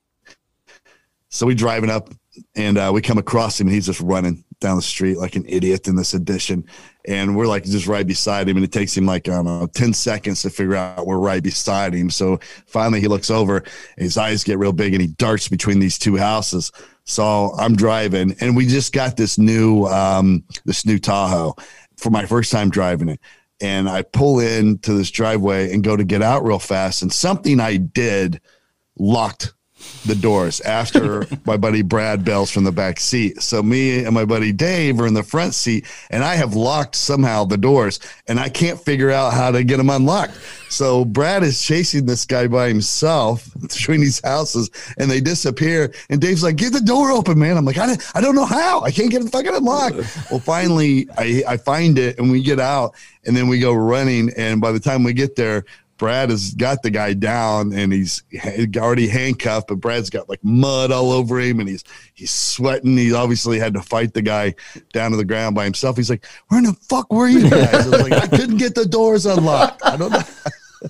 So 1.30 1.46
we 1.46 1.56
driving 1.56 1.90
up, 1.90 2.10
and 2.56 2.78
uh, 2.78 2.92
we 2.94 3.02
come 3.02 3.18
across 3.18 3.60
him, 3.60 3.68
and 3.68 3.74
he's 3.74 3.86
just 3.86 4.02
running 4.02 4.44
down 4.60 4.76
the 4.76 4.82
street 4.82 5.18
like 5.18 5.38
an 5.38 5.46
idiot 5.48 5.88
in 5.88 5.96
this 5.96 6.14
edition. 6.14 6.66
And 7.08 7.38
we're 7.38 7.48
like 7.48 7.64
just 7.64 7.88
right 7.88 8.06
beside 8.06 8.50
him, 8.50 8.58
and 8.58 8.66
it 8.66 8.74
takes 8.74 8.96
him 8.96 9.06
like 9.06 9.30
I 9.30 9.36
don't 9.36 9.46
know 9.46 9.68
ten 9.68 9.94
seconds 9.94 10.42
to 10.42 10.50
figure 10.50 10.76
out 10.76 11.08
we're 11.08 11.18
right 11.18 11.42
beside 11.42 11.94
him. 11.94 12.10
So 12.10 12.40
finally, 12.68 13.00
he 13.00 13.08
looks 13.08 13.32
over, 13.32 13.64
his 13.98 14.18
eyes 14.18 14.44
get 14.44 14.60
real 14.60 14.74
big, 14.74 14.94
and 14.94 15.02
he 15.02 15.08
darts 15.08 15.48
between 15.48 15.80
these 15.80 15.98
two 15.98 16.18
houses. 16.18 16.74
So 17.10 17.56
I'm 17.58 17.76
driving, 17.76 18.36
and 18.40 18.56
we 18.56 18.68
just 18.68 18.94
got 18.94 19.18
this 19.18 19.40
new 19.40 19.86
um, 19.86 20.44
this 20.66 20.86
new 20.86 21.00
Tahoe 21.00 21.56
for 21.98 22.12
my 22.12 22.28
first 22.28 22.52
time 22.52 22.70
driving 22.70 23.10
it. 23.10 23.20
And 23.60 23.90
I 23.90 24.04
pull 24.04 24.40
into 24.40 24.94
this 24.94 25.10
driveway 25.10 25.74
and 25.74 25.84
go 25.84 25.98
to 25.98 26.04
get 26.04 26.22
out 26.22 26.46
real 26.46 26.60
fast, 26.60 27.02
and 27.02 27.12
something 27.12 27.60
I 27.60 27.78
did 27.78 28.40
locked 29.00 29.56
the 30.06 30.16
doors 30.16 30.62
after 30.62 31.26
my 31.46 31.58
buddy 31.58 31.82
Brad 31.82 32.24
bells 32.24 32.52
from 32.52 32.64
the 32.64 32.72
back 32.72 33.00
seat. 33.00 33.42
So 33.42 33.62
me 33.62 34.04
and 34.04 34.14
my 34.14 34.26
buddy 34.26 34.52
Dave 34.52 35.00
are 35.00 35.08
in 35.08 35.14
the 35.14 35.24
front 35.24 35.54
seat 35.54 35.86
and 36.10 36.24
I 36.24 36.36
have 36.36 36.56
locked 36.56 36.96
somehow 36.96 37.46
the 37.46 37.58
doors 37.58 38.00
and 38.28 38.40
I 38.40 38.50
can't 38.50 38.80
figure 38.80 39.12
out 39.12 39.34
how 39.34 39.52
to 39.52 39.64
get 39.64 39.78
them 39.78 39.90
unlocked. 39.90 40.38
So 40.70 41.04
Brad 41.04 41.44
is 41.44 41.62
chasing 41.62 42.06
this 42.06 42.26
guy 42.26 42.48
by 42.48 42.68
himself 42.68 43.50
between 43.62 44.02
these 44.02 44.22
houses 44.24 44.70
and 44.98 45.10
they 45.10 45.22
disappear. 45.22 45.94
And 46.10 46.22
Dave's 46.22 46.44
like, 46.44 46.56
get 46.56 46.74
the 46.74 46.82
door 46.82 47.12
open, 47.12 47.40
man. 47.40 47.58
I'm 47.58 47.66
like, 47.66 47.78
I, 47.78 47.96
I 48.16 48.22
don't 48.22 48.36
know 48.36 48.46
how. 48.46 48.82
I 48.82 48.92
can't 48.92 49.12
get 49.12 49.22
it 49.22 49.30
fucking 49.30 49.56
unlocked. 49.56 49.96
well, 50.32 50.40
finally 50.40 51.08
I, 51.18 51.44
I 51.48 51.58
find 51.58 51.98
it 51.98 52.20
and 52.20 52.32
we 52.32 52.44
get 52.44 52.60
out 52.60 52.96
and 53.26 53.36
then 53.36 53.48
we 53.48 53.60
go 53.60 53.74
running. 53.74 54.32
And 54.38 54.62
by 54.62 54.72
the 54.72 54.80
time 54.80 55.04
we 55.04 55.14
get 55.14 55.36
there, 55.36 55.66
Brad 56.00 56.32
has 56.32 56.56
got 56.56 56.82
the 56.82 56.90
guy 56.90 57.14
down 57.14 57.74
and 57.74 57.94
he's 57.94 58.24
already 58.78 59.08
handcuffed, 59.08 59.68
but 59.68 59.76
Brad's 59.76 60.10
got 60.10 60.28
like 60.28 60.44
mud 60.44 60.92
all 60.92 61.12
over 61.12 61.40
him 61.40 61.60
and 61.60 61.70
he's 61.70 61.84
he's 62.16 62.32
sweating. 62.32 62.98
He 62.98 63.14
obviously 63.14 63.60
had 63.60 63.76
to 63.76 63.82
fight 63.82 64.16
the 64.16 64.24
guy 64.24 64.56
down 64.94 65.12
to 65.12 65.18
the 65.18 65.26
ground 65.26 65.56
by 65.56 65.66
himself. 65.66 65.98
He's 65.98 66.10
like, 66.10 66.26
"Where 66.48 66.58
in 66.58 66.64
the 66.64 66.74
fuck 66.74 67.12
were 67.14 67.28
you 67.28 67.50
guys?" 67.50 67.74
I 67.74 67.90
was 67.90 68.10
like, 68.10 68.14
"I 68.14 68.28
couldn't 68.28 68.58
get 68.58 68.74
the 68.74 68.86
doors 68.86 69.26
unlocked. 69.28 69.86
I 69.86 69.98
don't 69.98 70.12
know." 70.12 70.24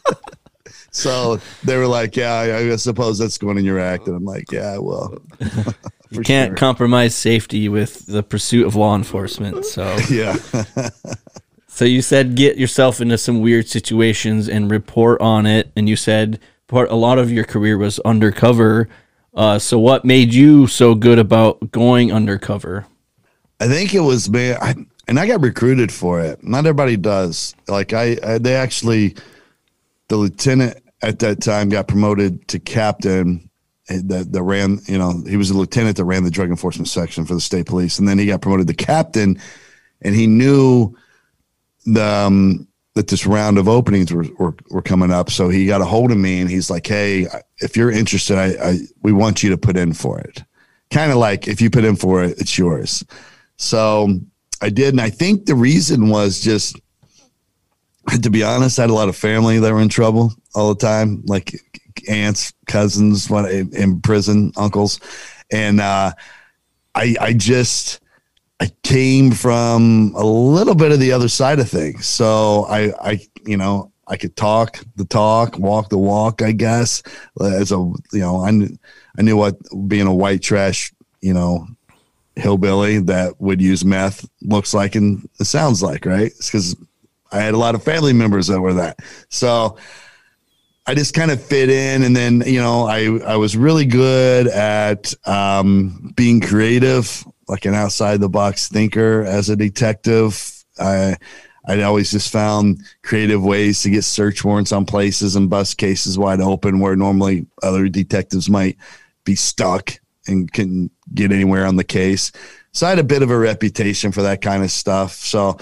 so 0.91 1.41
they 1.63 1.75
were 1.75 1.87
like, 1.87 2.15
"Yeah, 2.15 2.33
I, 2.33 2.71
I 2.71 2.75
suppose 2.77 3.17
that's 3.17 3.37
going 3.37 3.57
in 3.57 3.65
your 3.65 3.79
act," 3.79 4.07
and 4.07 4.15
I'm 4.15 4.25
like, 4.25 4.51
"Yeah, 4.51 4.77
well." 4.77 5.17
you 6.11 6.21
can't 6.21 6.49
sure. 6.49 6.55
compromise 6.55 7.15
safety 7.15 7.69
with 7.69 8.05
the 8.05 8.23
pursuit 8.23 8.65
of 8.65 8.75
law 8.75 8.95
enforcement. 8.95 9.65
So 9.65 9.97
yeah. 10.09 10.35
So 11.79 11.85
you 11.85 12.01
said 12.01 12.35
get 12.35 12.57
yourself 12.57 12.99
into 12.99 13.17
some 13.17 13.39
weird 13.39 13.69
situations 13.69 14.49
and 14.49 14.69
report 14.69 15.21
on 15.21 15.45
it, 15.45 15.71
and 15.77 15.87
you 15.87 15.95
said 15.95 16.41
part 16.67 16.91
a 16.91 16.95
lot 16.95 17.17
of 17.17 17.31
your 17.31 17.45
career 17.45 17.77
was 17.77 17.99
undercover. 17.99 18.89
Uh, 19.33 19.59
so 19.59 19.79
what 19.79 20.03
made 20.03 20.33
you 20.33 20.67
so 20.67 20.93
good 20.93 21.19
about 21.19 21.71
going 21.71 22.11
undercover? 22.11 22.85
I 23.61 23.69
think 23.69 23.93
it 23.93 24.01
was 24.01 24.29
me. 24.29 24.51
I, 24.51 24.75
and 25.07 25.17
I 25.17 25.25
got 25.25 25.39
recruited 25.39 25.89
for 25.89 26.19
it. 26.19 26.43
Not 26.43 26.65
everybody 26.65 26.97
does. 26.97 27.55
Like 27.69 27.93
I, 27.93 28.17
I, 28.21 28.39
they 28.39 28.55
actually, 28.55 29.15
the 30.09 30.17
lieutenant 30.17 30.83
at 31.01 31.19
that 31.19 31.41
time 31.41 31.69
got 31.69 31.87
promoted 31.87 32.45
to 32.49 32.59
captain. 32.59 33.49
That, 33.87 34.33
that 34.33 34.43
ran, 34.43 34.79
you 34.85 34.97
know, 34.97 35.23
he 35.25 35.37
was 35.37 35.49
a 35.49 35.57
lieutenant 35.57 35.95
that 35.95 36.03
ran 36.03 36.25
the 36.25 36.29
drug 36.29 36.49
enforcement 36.49 36.89
section 36.89 37.23
for 37.23 37.35
the 37.35 37.39
state 37.39 37.67
police, 37.67 37.99
and 37.99 38.05
then 38.05 38.19
he 38.19 38.25
got 38.25 38.41
promoted 38.41 38.67
to 38.67 38.73
captain, 38.73 39.39
and 40.01 40.13
he 40.13 40.27
knew 40.27 40.93
the 41.85 42.03
um, 42.03 42.67
that 42.95 43.07
this 43.07 43.25
round 43.25 43.57
of 43.57 43.69
openings 43.69 44.11
were, 44.11 44.25
were, 44.37 44.55
were 44.71 44.81
coming 44.81 45.11
up. 45.11 45.29
So 45.29 45.47
he 45.47 45.65
got 45.65 45.79
a 45.79 45.85
hold 45.85 46.11
of 46.11 46.17
me 46.17 46.41
and 46.41 46.49
he's 46.49 46.69
like, 46.69 46.85
Hey, 46.85 47.27
if 47.59 47.77
you're 47.77 47.91
interested, 47.91 48.37
I, 48.37 48.71
I 48.71 48.77
we 49.01 49.13
want 49.13 49.43
you 49.43 49.49
to 49.51 49.57
put 49.57 49.77
in 49.77 49.93
for 49.93 50.19
it. 50.19 50.43
Kind 50.91 51.11
of 51.11 51.17
like 51.17 51.47
if 51.47 51.61
you 51.61 51.69
put 51.69 51.85
in 51.85 51.95
for 51.95 52.23
it, 52.23 52.39
it's 52.39 52.57
yours. 52.57 53.05
So 53.57 54.19
I 54.61 54.69
did. 54.69 54.89
And 54.89 55.01
I 55.01 55.09
think 55.09 55.45
the 55.45 55.55
reason 55.55 56.09
was 56.09 56.41
just, 56.41 56.79
to 58.21 58.29
be 58.29 58.43
honest, 58.43 58.79
I 58.79 58.83
had 58.83 58.89
a 58.89 58.93
lot 58.93 59.09
of 59.09 59.15
family 59.15 59.59
that 59.59 59.71
were 59.71 59.81
in 59.81 59.89
trouble 59.89 60.33
all 60.55 60.73
the 60.73 60.85
time, 60.85 61.23
like 61.25 61.53
aunts, 62.09 62.53
cousins, 62.67 63.29
in 63.29 64.01
prison, 64.01 64.51
uncles. 64.57 64.99
And, 65.51 65.79
uh, 65.79 66.11
I, 66.95 67.15
I 67.21 67.33
just, 67.33 68.01
I 68.59 68.71
came 68.83 69.31
from 69.31 70.13
a 70.15 70.23
little 70.23 70.75
bit 70.75 70.91
of 70.91 70.99
the 70.99 71.11
other 71.13 71.29
side 71.29 71.59
of 71.59 71.69
things. 71.69 72.05
So 72.07 72.65
I, 72.65 72.91
I, 72.99 73.19
you 73.45 73.55
know, 73.55 73.91
I 74.07 74.17
could 74.17 74.35
talk 74.35 74.83
the 74.95 75.05
talk, 75.05 75.57
walk 75.57 75.89
the 75.89 75.97
walk, 75.97 76.41
I 76.41 76.51
guess. 76.51 77.01
As 77.41 77.71
a, 77.71 77.75
you 77.75 78.19
know, 78.19 78.43
I 78.43 78.51
knew, 78.51 78.69
I 79.17 79.21
knew 79.21 79.37
what 79.37 79.55
being 79.87 80.07
a 80.07 80.13
white 80.13 80.41
trash, 80.41 80.91
you 81.21 81.33
know, 81.33 81.67
hillbilly 82.35 82.99
that 82.99 83.39
would 83.39 83.61
use 83.61 83.85
meth 83.85 84.27
looks 84.41 84.73
like 84.73 84.95
and 84.95 85.27
sounds 85.41 85.83
like, 85.83 86.05
right? 86.05 86.31
Because 86.37 86.75
I 87.31 87.39
had 87.39 87.53
a 87.53 87.57
lot 87.57 87.75
of 87.75 87.83
family 87.83 88.13
members 88.13 88.47
that 88.47 88.59
were 88.59 88.73
that. 88.73 88.99
So 89.29 89.77
I 90.87 90.95
just 90.95 91.13
kind 91.13 91.29
of 91.29 91.41
fit 91.41 91.69
in. 91.69 92.03
And 92.03 92.15
then, 92.15 92.41
you 92.45 92.59
know, 92.59 92.87
I, 92.87 93.19
I 93.19 93.35
was 93.35 93.55
really 93.55 93.85
good 93.85 94.47
at 94.47 95.13
um, 95.27 96.13
being 96.15 96.41
creative 96.41 97.23
like 97.49 97.65
an 97.65 97.73
outside 97.73 98.21
the 98.21 98.29
box 98.29 98.69
thinker 98.69 99.23
as 99.25 99.49
a 99.49 99.55
detective. 99.55 100.63
I 100.79 101.17
I 101.65 101.81
always 101.83 102.11
just 102.11 102.31
found 102.31 102.81
creative 103.03 103.43
ways 103.43 103.83
to 103.83 103.89
get 103.89 104.03
search 104.03 104.43
warrants 104.43 104.71
on 104.71 104.85
places 104.85 105.35
and 105.35 105.49
bust 105.49 105.77
cases 105.77 106.17
wide 106.17 106.41
open 106.41 106.79
where 106.79 106.95
normally 106.95 107.45
other 107.61 107.89
detectives 107.89 108.49
might 108.49 108.77
be 109.23 109.35
stuck 109.35 109.91
and 110.27 110.51
couldn't 110.51 110.91
get 111.13 111.31
anywhere 111.31 111.65
on 111.65 111.75
the 111.75 111.83
case. 111.83 112.31
So 112.71 112.87
I 112.87 112.91
had 112.91 112.99
a 112.99 113.03
bit 113.03 113.21
of 113.21 113.29
a 113.29 113.37
reputation 113.37 114.11
for 114.11 114.21
that 114.21 114.41
kind 114.41 114.63
of 114.63 114.71
stuff. 114.71 115.13
So 115.13 115.57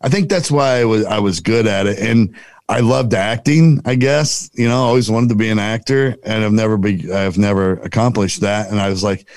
I 0.00 0.08
think 0.08 0.28
that's 0.28 0.50
why 0.50 0.78
I 0.78 0.84
was 0.84 1.04
I 1.04 1.18
was 1.18 1.40
good 1.40 1.66
at 1.66 1.86
it. 1.86 1.98
And 1.98 2.34
I 2.68 2.80
loved 2.80 3.12
acting, 3.12 3.80
I 3.84 3.94
guess. 3.94 4.50
You 4.54 4.68
know, 4.68 4.74
I 4.84 4.88
always 4.88 5.10
wanted 5.10 5.28
to 5.30 5.34
be 5.34 5.50
an 5.50 5.58
actor 5.58 6.16
and 6.24 6.44
I've 6.44 6.52
never 6.52 6.76
be 6.76 7.12
I've 7.12 7.38
never 7.38 7.74
accomplished 7.74 8.40
that. 8.40 8.70
And 8.70 8.80
I 8.80 8.88
was 8.88 9.02
like, 9.02 9.28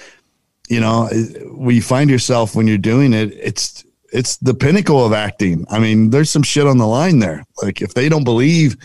you 0.68 0.80
know, 0.80 1.08
when 1.52 1.76
you 1.76 1.82
find 1.82 2.10
yourself 2.10 2.56
when 2.56 2.68
you're 2.68 2.78
doing 2.78 3.14
it, 3.14 3.34
it's 3.34 3.86
it's 4.14 4.38
the 4.38 4.54
pinnacle 4.54 5.06
of 5.06 5.14
acting. 5.14 5.66
I 5.70 5.80
mean, 5.80 6.10
there's 6.10 6.30
some 6.30 6.44
shit 6.44 6.68
on 6.68 6.78
the 6.78 6.88
line 6.88 7.20
there. 7.20 7.44
Like 7.62 7.82
if 7.82 7.94
they 7.94 8.10
don't 8.10 8.24
believe 8.24 8.78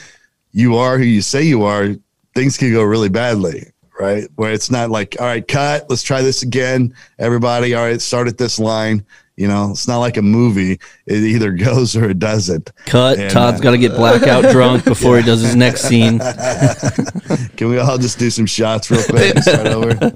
you 0.52 0.76
are 0.76 0.98
who 0.98 1.04
you 1.04 1.22
say 1.22 1.42
you 1.42 1.62
are, 1.64 1.88
things 2.34 2.56
can 2.56 2.72
go 2.72 2.82
really 2.82 3.08
badly, 3.08 3.66
right? 3.98 4.28
Where 4.36 4.52
it's 4.52 4.70
not 4.70 4.90
like, 4.90 5.16
all 5.20 5.26
right, 5.26 5.46
cut, 5.46 5.88
let's 5.88 6.02
try 6.02 6.22
this 6.22 6.42
again. 6.42 6.94
Everybody, 7.18 7.74
all 7.74 7.84
right, 7.84 8.00
start 8.00 8.28
at 8.28 8.38
this 8.38 8.58
line. 8.58 9.04
You 9.36 9.48
know, 9.48 9.70
it's 9.70 9.88
not 9.88 9.98
like 9.98 10.16
a 10.16 10.22
movie. 10.22 10.78
It 11.06 11.16
either 11.16 11.52
goes 11.52 11.96
or 11.96 12.10
it 12.10 12.18
doesn't. 12.18 12.70
Cut. 12.86 13.18
And, 13.18 13.30
Todd's 13.30 13.60
uh, 13.60 13.62
got 13.62 13.70
to 13.72 13.78
get 13.78 13.92
blackout 13.92 14.44
drunk 14.52 14.84
before 14.84 15.16
he 15.16 15.22
does 15.22 15.40
his 15.40 15.56
next 15.56 15.82
scene. 15.82 16.18
Can 17.56 17.68
we 17.68 17.78
all 17.78 17.98
just 17.98 18.18
do 18.18 18.30
some 18.30 18.46
shots 18.46 18.90
real 18.90 19.02
quick 19.04 19.34
and 19.34 19.44
start 19.44 19.66
over? 19.68 20.12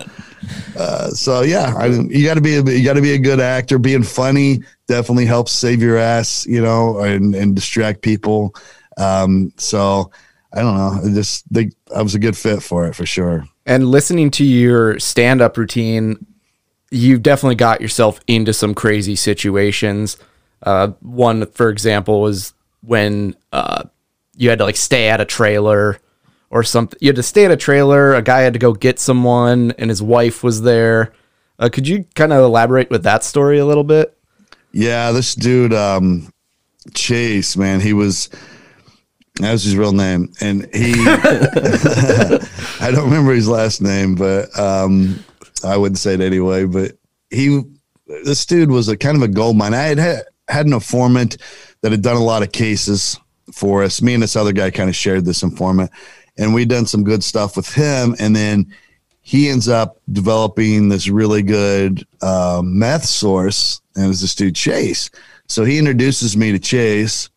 Uh, 0.78 1.08
so 1.08 1.42
yeah, 1.42 1.74
I, 1.76 1.86
you 1.86 2.24
got 2.26 2.34
to 2.34 2.40
be 2.40 2.56
a, 2.56 2.62
you 2.62 2.84
got 2.84 2.94
to 2.94 3.02
be 3.02 3.12
a 3.12 3.18
good 3.18 3.40
actor. 3.40 3.78
Being 3.78 4.02
funny 4.02 4.60
definitely 4.86 5.26
helps 5.26 5.52
save 5.52 5.82
your 5.82 5.96
ass, 5.96 6.46
you 6.46 6.60
know, 6.60 7.00
and, 7.00 7.34
and 7.34 7.54
distract 7.54 8.02
people. 8.02 8.54
Um, 8.98 9.52
so 9.56 10.10
I 10.52 10.60
don't 10.60 10.76
know. 10.76 11.00
I 11.04 11.14
just 11.14 11.44
think 11.52 11.74
I 11.94 12.02
was 12.02 12.14
a 12.14 12.18
good 12.18 12.36
fit 12.36 12.62
for 12.62 12.86
it 12.86 12.94
for 12.94 13.06
sure. 13.06 13.46
And 13.64 13.88
listening 13.88 14.30
to 14.32 14.44
your 14.44 14.98
stand 14.98 15.40
up 15.40 15.56
routine, 15.56 16.24
you've 16.96 17.22
definitely 17.22 17.56
got 17.56 17.80
yourself 17.80 18.20
into 18.26 18.52
some 18.52 18.74
crazy 18.74 19.16
situations. 19.16 20.16
Uh, 20.62 20.88
one, 21.00 21.46
for 21.46 21.68
example, 21.68 22.20
was 22.20 22.54
when 22.80 23.36
uh, 23.52 23.84
you 24.36 24.48
had 24.50 24.58
to 24.58 24.64
like 24.64 24.76
stay 24.76 25.08
at 25.08 25.20
a 25.20 25.24
trailer 25.24 25.98
or 26.50 26.62
something. 26.62 26.98
You 27.00 27.08
had 27.08 27.16
to 27.16 27.22
stay 27.22 27.44
at 27.44 27.50
a 27.50 27.56
trailer. 27.56 28.14
A 28.14 28.22
guy 28.22 28.40
had 28.40 28.52
to 28.52 28.58
go 28.58 28.72
get 28.72 28.98
someone, 28.98 29.72
and 29.78 29.90
his 29.90 30.02
wife 30.02 30.42
was 30.42 30.62
there. 30.62 31.12
Uh, 31.58 31.68
could 31.70 31.88
you 31.88 32.04
kind 32.14 32.32
of 32.32 32.42
elaborate 32.42 32.90
with 32.90 33.02
that 33.04 33.24
story 33.24 33.58
a 33.58 33.66
little 33.66 33.84
bit? 33.84 34.16
Yeah, 34.72 35.12
this 35.12 35.34
dude, 35.34 35.72
um, 35.72 36.30
Chase, 36.94 37.56
man, 37.56 37.80
he 37.80 37.92
was 37.92 38.28
that 39.40 39.52
was 39.52 39.64
his 39.64 39.76
real 39.76 39.92
name, 39.92 40.32
and 40.40 40.62
he 40.74 40.94
I 42.80 42.90
don't 42.90 43.04
remember 43.04 43.32
his 43.32 43.48
last 43.48 43.82
name, 43.82 44.14
but 44.14 44.56
um, 44.58 45.22
I 45.66 45.76
wouldn't 45.76 45.98
say 45.98 46.14
it 46.14 46.20
anyway. 46.20 46.64
But 46.64 46.92
he, 47.30 47.62
this 48.24 48.46
dude 48.46 48.70
was 48.70 48.88
a 48.88 48.96
kind 48.96 49.16
of 49.16 49.22
a 49.22 49.28
gold 49.28 49.56
mine. 49.56 49.74
I 49.74 49.82
had 49.82 49.98
had, 49.98 50.66
an 50.66 50.72
informant 50.72 51.38
that 51.82 51.92
had 51.92 52.02
done 52.02 52.16
a 52.16 52.24
lot 52.24 52.42
of 52.42 52.52
cases 52.52 53.18
for 53.52 53.82
us. 53.82 54.00
Me 54.00 54.14
and 54.14 54.22
this 54.22 54.36
other 54.36 54.52
guy 54.52 54.70
kind 54.70 54.88
of 54.88 54.96
shared 54.96 55.24
this 55.24 55.42
informant, 55.42 55.90
and 56.38 56.54
we'd 56.54 56.68
done 56.68 56.86
some 56.86 57.04
good 57.04 57.22
stuff 57.24 57.56
with 57.56 57.72
him, 57.72 58.14
and 58.18 58.34
then 58.34 58.72
he 59.22 59.48
ends 59.48 59.68
up 59.68 60.00
developing 60.12 60.88
this 60.88 61.08
really 61.08 61.42
good 61.42 62.06
uh, 62.22 62.62
meth 62.64 63.04
source, 63.04 63.80
and 63.96 64.04
it 64.04 64.08
was 64.08 64.20
this 64.20 64.36
dude 64.36 64.54
Chase. 64.54 65.10
So 65.48 65.64
he 65.64 65.78
introduces 65.78 66.36
me 66.36 66.52
to 66.52 66.58
Chase. 66.58 67.28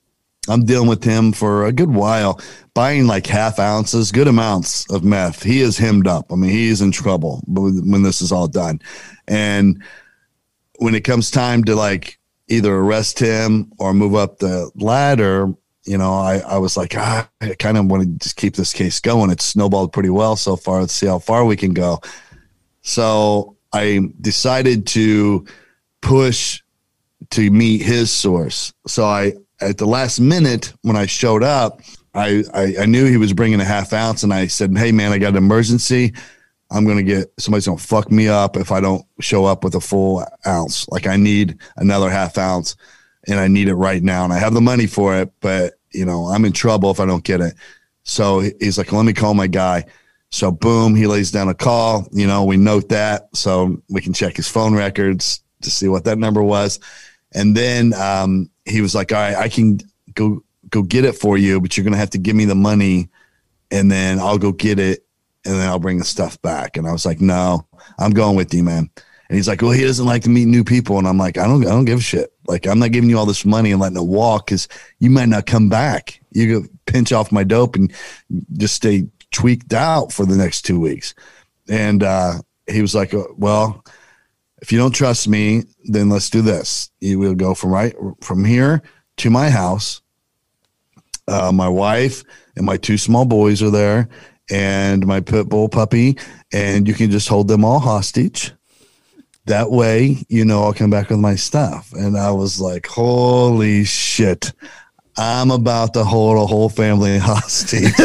I'm 0.49 0.65
dealing 0.65 0.89
with 0.89 1.03
him 1.03 1.31
for 1.31 1.65
a 1.65 1.71
good 1.71 1.91
while, 1.91 2.39
buying 2.73 3.07
like 3.07 3.27
half 3.27 3.59
ounces, 3.59 4.11
good 4.11 4.27
amounts 4.27 4.89
of 4.91 5.03
meth. 5.03 5.43
He 5.43 5.61
is 5.61 5.77
hemmed 5.77 6.07
up. 6.07 6.31
I 6.31 6.35
mean, 6.35 6.51
he's 6.51 6.81
in 6.81 6.91
trouble 6.91 7.43
when 7.47 8.03
this 8.03 8.21
is 8.21 8.31
all 8.31 8.47
done. 8.47 8.81
And 9.27 9.83
when 10.79 10.95
it 10.95 11.01
comes 11.03 11.29
time 11.31 11.63
to 11.65 11.75
like 11.75 12.19
either 12.47 12.73
arrest 12.73 13.19
him 13.19 13.71
or 13.77 13.93
move 13.93 14.15
up 14.15 14.39
the 14.39 14.71
ladder, 14.75 15.53
you 15.85 15.97
know, 15.97 16.13
I, 16.13 16.39
I 16.39 16.57
was 16.57 16.75
like, 16.77 16.95
ah, 16.97 17.29
I 17.41 17.55
kind 17.55 17.77
of 17.77 17.85
want 17.85 18.03
to 18.03 18.09
just 18.23 18.35
keep 18.35 18.55
this 18.55 18.73
case 18.73 18.99
going. 18.99 19.29
It's 19.31 19.45
snowballed 19.45 19.93
pretty 19.93 20.09
well 20.09 20.35
so 20.35 20.55
far. 20.55 20.81
Let's 20.81 20.93
see 20.93 21.07
how 21.07 21.19
far 21.19 21.45
we 21.45 21.55
can 21.55 21.73
go. 21.73 21.99
So 22.81 23.57
I 23.73 24.09
decided 24.19 24.87
to 24.87 25.45
push 26.01 26.61
to 27.31 27.51
meet 27.51 27.81
his 27.81 28.11
source. 28.11 28.73
So 28.87 29.05
I, 29.05 29.33
at 29.61 29.77
the 29.77 29.85
last 29.85 30.19
minute 30.19 30.73
when 30.81 30.95
I 30.95 31.05
showed 31.05 31.43
up, 31.43 31.81
I, 32.13 32.43
I, 32.53 32.75
I 32.81 32.85
knew 32.85 33.05
he 33.05 33.17
was 33.17 33.33
bringing 33.33 33.59
a 33.61 33.65
half 33.65 33.93
ounce, 33.93 34.23
and 34.23 34.33
I 34.33 34.47
said, 34.47 34.75
"Hey 34.75 34.91
man, 34.91 35.11
I 35.11 35.17
got 35.17 35.29
an 35.29 35.37
emergency. 35.37 36.13
I'm 36.71 36.85
gonna 36.85 37.03
get 37.03 37.31
somebody's 37.37 37.67
gonna 37.67 37.77
fuck 37.77 38.11
me 38.11 38.27
up 38.27 38.57
if 38.57 38.71
I 38.71 38.81
don't 38.81 39.05
show 39.19 39.45
up 39.45 39.63
with 39.63 39.75
a 39.75 39.81
full 39.81 40.25
ounce. 40.45 40.87
Like 40.89 41.07
I 41.07 41.17
need 41.17 41.57
another 41.77 42.09
half 42.09 42.37
ounce, 42.37 42.75
and 43.27 43.39
I 43.39 43.47
need 43.47 43.67
it 43.67 43.75
right 43.75 44.01
now, 44.01 44.23
and 44.23 44.33
I 44.33 44.39
have 44.39 44.53
the 44.53 44.61
money 44.61 44.87
for 44.87 45.15
it, 45.15 45.31
but 45.39 45.75
you 45.91 46.05
know 46.05 46.25
I'm 46.25 46.45
in 46.45 46.53
trouble 46.53 46.91
if 46.91 46.99
I 46.99 47.05
don't 47.05 47.23
get 47.23 47.41
it." 47.41 47.53
So 48.03 48.39
he's 48.39 48.77
like, 48.77 48.91
"Let 48.91 49.05
me 49.05 49.13
call 49.13 49.33
my 49.33 49.47
guy." 49.47 49.85
So 50.31 50.51
boom, 50.51 50.95
he 50.95 51.07
lays 51.07 51.31
down 51.31 51.49
a 51.49 51.53
call. 51.53 52.07
You 52.11 52.27
know, 52.27 52.43
we 52.43 52.57
note 52.57 52.89
that 52.89 53.35
so 53.35 53.81
we 53.89 54.01
can 54.01 54.13
check 54.13 54.35
his 54.35 54.47
phone 54.47 54.75
records 54.75 55.43
to 55.61 55.71
see 55.71 55.87
what 55.87 56.05
that 56.05 56.17
number 56.17 56.41
was. 56.41 56.79
And 57.33 57.55
then 57.55 57.93
um, 57.93 58.49
he 58.69 58.81
was 58.81 58.95
like, 58.95 59.11
"All 59.11 59.19
right, 59.19 59.35
I 59.35 59.49
can 59.49 59.79
go 60.13 60.43
go 60.69 60.81
get 60.81 61.05
it 61.05 61.15
for 61.15 61.37
you, 61.37 61.59
but 61.59 61.75
you're 61.75 61.83
gonna 61.83 61.97
have 61.97 62.11
to 62.11 62.17
give 62.17 62.35
me 62.35 62.45
the 62.45 62.55
money, 62.55 63.09
and 63.71 63.91
then 63.91 64.19
I'll 64.19 64.37
go 64.37 64.51
get 64.51 64.79
it, 64.79 65.05
and 65.45 65.55
then 65.55 65.67
I'll 65.67 65.79
bring 65.79 65.97
the 65.99 66.05
stuff 66.05 66.41
back." 66.41 66.77
And 66.77 66.87
I 66.87 66.91
was 66.91 67.05
like, 67.05 67.21
"No, 67.21 67.65
I'm 67.97 68.11
going 68.11 68.35
with 68.35 68.53
you, 68.53 68.63
man." 68.63 68.89
And 69.29 69.35
he's 69.35 69.47
like, 69.47 69.61
"Well, 69.61 69.71
he 69.71 69.83
doesn't 69.83 70.05
like 70.05 70.23
to 70.23 70.29
meet 70.29 70.47
new 70.47 70.63
people," 70.63 70.97
and 70.97 71.07
I'm 71.07 71.17
like, 71.17 71.37
"I 71.37 71.45
don't, 71.45 71.65
I 71.65 71.69
don't 71.69 71.85
give 71.85 71.99
a 71.99 72.01
shit. 72.01 72.31
Like, 72.47 72.67
I'm 72.67 72.79
not 72.79 72.91
giving 72.91 73.09
you 73.09 73.17
all 73.17 73.25
this 73.25 73.45
money 73.45 73.71
and 73.71 73.79
letting 73.81 73.97
it 73.97 74.03
walk 74.03 74.47
because 74.47 74.67
you 74.99 75.09
might 75.09 75.29
not 75.29 75.45
come 75.45 75.69
back. 75.69 76.19
You 76.31 76.61
go 76.61 76.67
pinch 76.85 77.11
off 77.11 77.31
my 77.31 77.43
dope 77.43 77.75
and 77.75 77.91
just 78.53 78.75
stay 78.75 79.07
tweaked 79.31 79.73
out 79.73 80.11
for 80.11 80.25
the 80.25 80.37
next 80.37 80.63
two 80.63 80.79
weeks." 80.79 81.13
And 81.67 82.03
uh, 82.03 82.41
he 82.67 82.81
was 82.81 82.93
like, 82.95 83.13
"Well." 83.37 83.83
If 84.61 84.71
you 84.71 84.77
don't 84.77 84.91
trust 84.91 85.27
me, 85.27 85.63
then 85.85 86.09
let's 86.09 86.29
do 86.29 86.41
this. 86.41 86.91
Will 87.01 87.35
go 87.35 87.53
from 87.53 87.71
right 87.71 87.95
from 88.21 88.45
here 88.45 88.81
to 89.17 89.29
my 89.29 89.49
house. 89.49 90.01
Uh, 91.27 91.51
my 91.51 91.69
wife 91.69 92.23
and 92.55 92.65
my 92.65 92.77
two 92.77 92.97
small 92.97 93.25
boys 93.25 93.61
are 93.61 93.69
there, 93.69 94.09
and 94.49 95.05
my 95.05 95.21
pit 95.21 95.47
bull 95.47 95.69
puppy, 95.69 96.17
and 96.51 96.87
you 96.87 96.93
can 96.93 97.11
just 97.11 97.27
hold 97.27 97.47
them 97.47 97.63
all 97.63 97.79
hostage. 97.79 98.51
That 99.45 99.71
way, 99.71 100.17
you 100.27 100.45
know, 100.45 100.63
I'll 100.63 100.73
come 100.73 100.89
back 100.89 101.09
with 101.09 101.19
my 101.19 101.35
stuff. 101.35 101.91
And 101.93 102.17
I 102.17 102.31
was 102.31 102.59
like, 102.59 102.85
holy 102.85 103.83
shit. 103.83 104.53
I'm 105.17 105.51
about 105.51 105.93
to 105.95 106.03
hold 106.03 106.37
a 106.37 106.45
whole 106.45 106.69
family 106.69 107.17
hostage. 107.21 107.95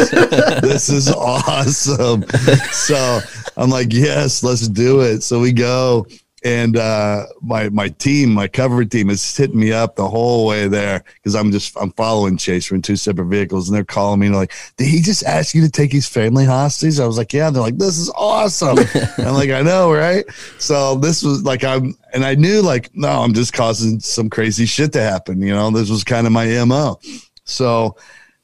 this 0.61 0.89
is 0.89 1.11
awesome. 1.11 2.25
So 2.71 3.19
I'm 3.57 3.69
like, 3.69 3.93
yes, 3.93 4.43
let's 4.43 4.67
do 4.67 5.01
it. 5.01 5.21
So 5.21 5.39
we 5.39 5.53
go 5.53 6.07
and 6.45 6.77
uh, 6.77 7.25
my 7.41 7.69
my 7.69 7.89
team, 7.89 8.31
my 8.31 8.47
cover 8.47 8.85
team, 8.85 9.09
is 9.09 9.35
hitting 9.35 9.59
me 9.59 9.73
up 9.73 9.95
the 9.95 10.07
whole 10.07 10.45
way 10.45 10.67
there 10.67 11.03
because 11.15 11.33
I'm 11.33 11.51
just 11.51 11.75
I'm 11.75 11.91
following 11.93 12.37
Chase. 12.37 12.69
We're 12.69 12.75
in 12.75 12.83
two 12.83 12.95
separate 12.95 13.25
vehicles, 13.25 13.67
and 13.67 13.75
they're 13.75 13.83
calling 13.83 14.19
me 14.19 14.27
and 14.27 14.35
they're 14.35 14.43
like, 14.43 14.53
"Did 14.77 14.87
he 14.87 15.01
just 15.01 15.23
ask 15.23 15.55
you 15.55 15.63
to 15.63 15.71
take 15.71 15.91
his 15.91 16.07
family 16.07 16.45
hostage?" 16.45 16.99
I 16.99 17.07
was 17.07 17.17
like, 17.17 17.33
"Yeah." 17.33 17.47
And 17.47 17.55
they're 17.55 17.63
like, 17.63 17.79
"This 17.79 17.97
is 17.97 18.11
awesome." 18.15 18.77
I'm 19.17 19.33
like, 19.33 19.49
"I 19.49 19.63
know, 19.63 19.91
right?" 19.91 20.23
So 20.59 20.95
this 20.95 21.23
was 21.23 21.41
like 21.41 21.63
I'm, 21.63 21.97
and 22.13 22.23
I 22.23 22.35
knew 22.35 22.61
like, 22.61 22.95
no, 22.95 23.09
I'm 23.09 23.33
just 23.33 23.51
causing 23.51 23.99
some 23.99 24.29
crazy 24.29 24.67
shit 24.67 24.93
to 24.93 25.01
happen. 25.01 25.41
You 25.41 25.55
know, 25.55 25.71
this 25.71 25.89
was 25.89 26.03
kind 26.03 26.27
of 26.27 26.33
my 26.33 26.63
mo. 26.63 26.99
So 27.45 27.97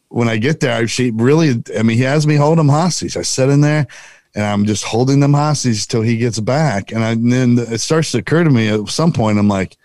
when 0.07 0.27
I 0.27 0.37
get 0.37 0.59
there, 0.59 0.87
she 0.87 1.11
really, 1.11 1.63
I 1.77 1.83
mean, 1.83 1.97
he 1.97 2.03
has 2.03 2.25
me 2.25 2.35
hold 2.35 2.57
him 2.57 2.67
hostage. 2.67 3.15
I 3.15 3.21
sit 3.21 3.49
in 3.49 3.61
there 3.61 3.85
and 4.35 4.45
I'm 4.45 4.65
just 4.65 4.83
holding 4.83 5.19
them 5.19 5.33
hostage 5.33 5.87
till 5.87 6.01
he 6.01 6.17
gets 6.17 6.39
back. 6.39 6.91
And, 6.91 7.03
I, 7.03 7.11
and 7.11 7.31
then 7.31 7.57
it 7.57 7.79
starts 7.79 8.11
to 8.11 8.19
occur 8.19 8.43
to 8.43 8.49
me 8.49 8.69
at 8.69 8.87
some 8.87 9.11
point, 9.11 9.37
I'm 9.37 9.47
like, 9.47 9.77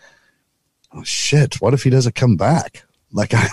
oh 0.92 1.02
shit, 1.02 1.61
what 1.61 1.74
if 1.74 1.82
he 1.82 1.90
doesn't 1.90 2.14
come 2.14 2.37
back? 2.37 2.85
Like, 3.12 3.35
I, 3.35 3.48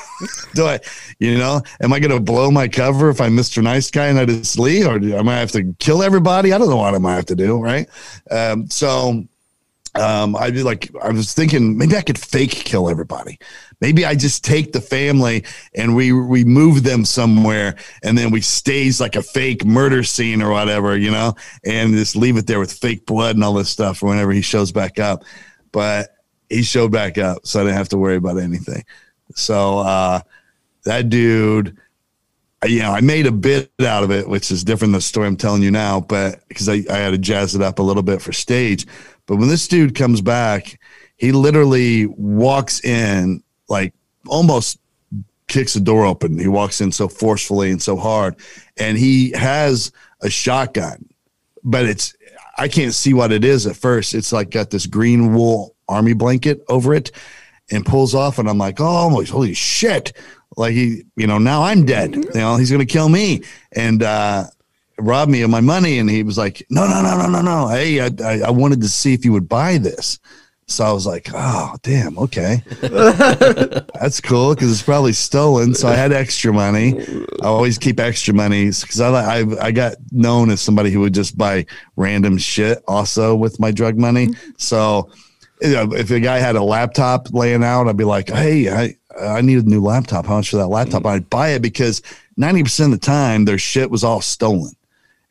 do 0.53 0.65
I, 0.65 0.79
you 1.19 1.37
know, 1.37 1.61
am 1.81 1.93
I 1.93 1.99
going 1.99 2.11
to 2.11 2.19
blow 2.19 2.51
my 2.51 2.67
cover 2.67 3.09
if 3.09 3.21
I'm 3.21 3.35
Mr. 3.35 3.63
Nice 3.63 3.89
Guy 3.89 4.07
and 4.07 4.19
I 4.19 4.25
just 4.25 4.59
leave, 4.59 4.87
or 4.87 4.99
do, 4.99 5.15
I 5.15 5.23
have 5.33 5.51
to 5.51 5.73
kill 5.79 6.03
everybody? 6.03 6.53
I 6.53 6.57
don't 6.57 6.69
know 6.69 6.77
what 6.77 6.93
I 6.93 6.99
might 6.99 7.15
have 7.15 7.25
to 7.27 7.35
do, 7.35 7.59
right? 7.59 7.87
Um, 8.29 8.69
so, 8.69 9.25
um, 9.95 10.35
I'd 10.35 10.53
be 10.53 10.63
like, 10.63 10.89
I 11.03 11.09
was 11.09 11.33
thinking 11.33 11.77
maybe 11.77 11.95
I 11.95 12.01
could 12.01 12.17
fake 12.17 12.51
kill 12.51 12.89
everybody. 12.89 13.39
Maybe 13.83 14.05
I 14.05 14.15
just 14.15 14.45
take 14.45 14.71
the 14.71 14.79
family 14.79 15.43
and 15.75 15.93
we 15.93 16.13
we 16.13 16.45
move 16.45 16.83
them 16.83 17.03
somewhere, 17.03 17.75
and 18.01 18.17
then 18.17 18.31
we 18.31 18.39
stage 18.39 19.01
like 19.01 19.17
a 19.17 19.21
fake 19.21 19.65
murder 19.65 20.03
scene 20.03 20.41
or 20.41 20.51
whatever, 20.51 20.95
you 20.95 21.11
know, 21.11 21.35
and 21.65 21.93
just 21.93 22.15
leave 22.15 22.37
it 22.37 22.47
there 22.47 22.61
with 22.61 22.71
fake 22.71 23.05
blood 23.05 23.35
and 23.35 23.43
all 23.43 23.51
this 23.51 23.69
stuff 23.69 23.97
for 23.97 24.07
whenever 24.07 24.31
he 24.31 24.41
shows 24.41 24.71
back 24.71 24.99
up. 24.99 25.25
But 25.73 26.15
he 26.47 26.63
showed 26.63 26.93
back 26.93 27.17
up, 27.17 27.45
so 27.45 27.59
I 27.59 27.63
didn't 27.63 27.75
have 27.75 27.89
to 27.89 27.97
worry 27.97 28.15
about 28.15 28.37
anything. 28.37 28.85
So 29.35 29.79
uh, 29.79 30.21
that 30.85 31.09
dude 31.09 31.77
you 32.65 32.79
know, 32.79 32.93
I 32.93 33.01
made 33.01 33.25
a 33.25 33.33
bit 33.33 33.69
out 33.81 34.05
of 34.05 34.11
it, 34.11 34.29
which 34.29 34.49
is 34.49 34.63
different 34.63 34.93
than 34.93 34.99
the 34.99 35.01
story 35.01 35.27
I'm 35.27 35.35
telling 35.35 35.61
you 35.61 35.71
now, 35.71 35.99
but 35.99 36.47
because 36.47 36.69
I, 36.69 36.85
I 36.89 36.99
had 36.99 37.11
to 37.11 37.17
jazz 37.17 37.53
it 37.53 37.61
up 37.61 37.79
a 37.79 37.83
little 37.83 38.01
bit 38.01 38.21
for 38.21 38.31
stage. 38.31 38.87
But 39.25 39.35
when 39.35 39.49
this 39.49 39.67
dude 39.67 39.93
comes 39.93 40.21
back, 40.21 40.79
he 41.17 41.33
literally 41.33 42.05
walks 42.05 42.81
in 42.85 43.43
like 43.69 43.93
almost 44.27 44.79
kicks 45.47 45.73
the 45.73 45.79
door 45.79 46.05
open. 46.05 46.39
He 46.39 46.47
walks 46.47 46.81
in 46.81 46.91
so 46.91 47.07
forcefully 47.07 47.71
and 47.71 47.81
so 47.81 47.95
hard, 47.95 48.35
and 48.77 48.97
he 48.97 49.31
has 49.31 49.91
a 50.21 50.29
shotgun, 50.29 51.07
but 51.63 51.85
it's 51.85 52.15
I 52.57 52.67
can't 52.67 52.93
see 52.93 53.13
what 53.13 53.31
it 53.31 53.43
is 53.43 53.65
at 53.65 53.75
first. 53.75 54.13
It's 54.13 54.31
like 54.31 54.49
got 54.49 54.69
this 54.69 54.85
green 54.85 55.33
wool 55.33 55.75
army 55.87 56.13
blanket 56.13 56.63
over 56.69 56.93
it, 56.93 57.11
and 57.71 57.85
pulls 57.85 58.15
off, 58.15 58.39
and 58.39 58.49
I'm 58.49 58.57
like, 58.57 58.77
oh, 58.79 59.09
holy 59.25 59.53
shit! 59.53 60.13
Like 60.57 60.73
he, 60.73 61.03
you 61.15 61.27
know, 61.27 61.37
now 61.37 61.63
I'm 61.63 61.85
dead. 61.85 62.15
You 62.15 62.29
know, 62.33 62.57
he's 62.57 62.71
gonna 62.71 62.85
kill 62.85 63.09
me, 63.09 63.43
and 63.71 64.03
uh, 64.03 64.45
robbed 64.99 65.31
me 65.31 65.41
of 65.41 65.49
my 65.49 65.61
money. 65.61 65.99
And 65.99 66.09
he 66.09 66.23
was 66.23 66.37
like, 66.37 66.65
no, 66.69 66.87
no, 66.87 67.01
no, 67.01 67.17
no, 67.17 67.27
no, 67.27 67.41
no. 67.41 67.67
Hey, 67.67 68.01
I, 68.01 68.09
I, 68.23 68.41
I 68.47 68.51
wanted 68.51 68.81
to 68.81 68.89
see 68.89 69.13
if 69.13 69.25
you 69.25 69.31
would 69.33 69.49
buy 69.49 69.77
this. 69.77 70.19
So 70.67 70.85
I 70.85 70.91
was 70.91 71.05
like, 71.05 71.29
oh, 71.33 71.75
damn, 71.83 72.17
okay. 72.17 72.63
That's 72.81 74.21
cool 74.21 74.55
because 74.55 74.71
it's 74.71 74.81
probably 74.81 75.13
stolen. 75.13 75.75
So 75.75 75.87
I 75.87 75.95
had 75.95 76.13
extra 76.13 76.53
money. 76.53 76.99
I 77.41 77.45
always 77.45 77.77
keep 77.77 77.99
extra 77.99 78.33
money 78.33 78.65
because 78.65 79.01
I, 79.01 79.41
I, 79.41 79.45
I 79.61 79.71
got 79.71 79.95
known 80.11 80.49
as 80.49 80.61
somebody 80.61 80.89
who 80.89 81.01
would 81.01 81.13
just 81.13 81.37
buy 81.37 81.65
random 81.95 82.37
shit 82.37 82.81
also 82.87 83.35
with 83.35 83.59
my 83.59 83.71
drug 83.71 83.97
money. 83.97 84.27
Mm-hmm. 84.27 84.51
So 84.57 85.09
you 85.61 85.71
know, 85.71 85.93
if 85.93 86.11
a 86.11 86.19
guy 86.19 86.39
had 86.39 86.55
a 86.55 86.63
laptop 86.63 87.33
laying 87.33 87.63
out, 87.63 87.87
I'd 87.87 87.97
be 87.97 88.03
like, 88.03 88.29
hey, 88.29 88.69
I, 88.69 88.95
I 89.19 89.41
need 89.41 89.59
a 89.59 89.69
new 89.69 89.81
laptop. 89.81 90.25
How 90.25 90.35
much 90.35 90.49
for 90.49 90.57
that 90.57 90.67
laptop? 90.67 91.03
Mm-hmm. 91.03 91.15
I'd 91.15 91.29
buy 91.29 91.49
it 91.49 91.61
because 91.61 92.01
90% 92.39 92.85
of 92.85 92.91
the 92.91 92.97
time 92.97 93.45
their 93.45 93.57
shit 93.57 93.89
was 93.89 94.03
all 94.03 94.21
stolen. 94.21 94.73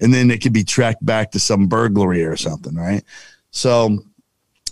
And 0.01 0.13
then 0.13 0.31
it 0.31 0.43
could 0.43 0.53
be 0.53 0.65
tracked 0.65 1.05
back 1.05 1.31
to 1.33 1.39
some 1.39 1.69
burglary 1.69 2.25
or 2.25 2.37
something, 2.37 2.75
right? 2.75 3.05
So 3.51 3.99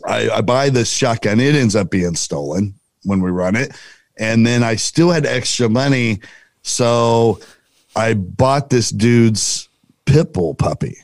I, 0.06 0.30
I 0.30 0.40
buy 0.40 0.70
this 0.70 0.90
shotgun. 0.90 1.40
It 1.40 1.54
ends 1.54 1.76
up 1.76 1.90
being 1.90 2.14
stolen 2.14 2.74
when 3.04 3.20
we 3.20 3.30
run 3.30 3.56
it. 3.56 3.72
And 4.18 4.46
then 4.46 4.62
I 4.62 4.76
still 4.76 5.10
had 5.10 5.26
extra 5.26 5.68
money. 5.68 6.20
So 6.62 7.40
I 7.96 8.14
bought 8.14 8.70
this 8.70 8.90
dude's 8.90 9.68
pit 10.04 10.32
bull 10.32 10.54
puppy. 10.54 10.96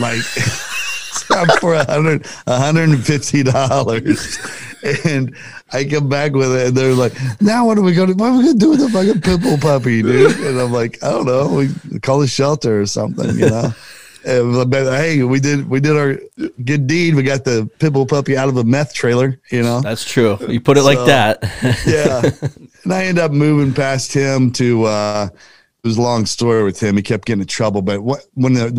Like 0.00 0.22
for 1.60 1.74
a 1.74 1.84
hundred, 1.84 2.26
hundred 2.46 2.90
and 2.90 3.04
fifty 3.04 3.42
dollars. 3.42 4.38
And 5.04 5.34
I 5.72 5.84
come 5.84 6.08
back 6.08 6.32
with 6.32 6.54
it, 6.54 6.68
and 6.68 6.76
they're 6.76 6.92
like, 6.92 7.14
"Now 7.40 7.66
what 7.66 7.78
are 7.78 7.82
we 7.82 7.94
going 7.94 8.08
to? 8.08 8.14
What 8.14 8.32
are 8.32 8.36
we 8.36 8.44
going 8.44 8.58
to 8.58 8.64
do 8.64 8.70
with 8.70 8.80
the 8.80 8.90
fucking 8.90 9.22
pit 9.22 9.40
bull 9.42 9.58
puppy, 9.58 10.02
dude?" 10.02 10.38
And 10.40 10.60
I'm 10.60 10.72
like, 10.72 11.02
"I 11.02 11.10
don't 11.10 11.26
know. 11.26 11.48
We 11.90 12.00
call 12.00 12.20
the 12.20 12.26
shelter 12.26 12.80
or 12.80 12.86
something, 12.86 13.38
you 13.38 13.48
know." 13.48 13.72
But 14.24 14.96
hey, 14.96 15.22
we 15.22 15.38
did 15.38 15.68
we 15.68 15.80
did 15.80 15.96
our 15.96 16.18
good 16.64 16.86
deed. 16.86 17.14
We 17.14 17.22
got 17.22 17.44
the 17.44 17.70
pitbull 17.78 18.08
puppy 18.08 18.36
out 18.36 18.48
of 18.48 18.56
a 18.56 18.64
meth 18.64 18.94
trailer, 18.94 19.38
you 19.50 19.62
know. 19.62 19.80
That's 19.80 20.04
true. 20.04 20.38
You 20.48 20.60
put 20.60 20.78
it 20.78 20.82
like 20.82 20.98
that. 21.06 21.42
yeah. 21.86 22.22
And 22.84 22.92
I 22.92 23.04
ended 23.04 23.22
up 23.22 23.32
moving 23.32 23.74
past 23.74 24.12
him 24.12 24.50
to 24.52 24.84
uh 24.84 25.28
it 25.32 25.86
was 25.86 25.98
a 25.98 26.02
long 26.02 26.24
story 26.24 26.64
with 26.64 26.82
him. 26.82 26.96
He 26.96 27.02
kept 27.02 27.26
getting 27.26 27.42
in 27.42 27.46
trouble. 27.46 27.82
But 27.82 28.00
what 28.00 28.24
when 28.32 28.54
the 28.54 28.70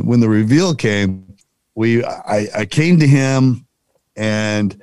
when 0.04 0.20
the 0.20 0.28
reveal 0.28 0.74
came, 0.74 1.36
we 1.74 2.04
I, 2.04 2.48
I 2.54 2.64
came 2.66 2.98
to 3.00 3.06
him 3.06 3.66
and 4.16 4.80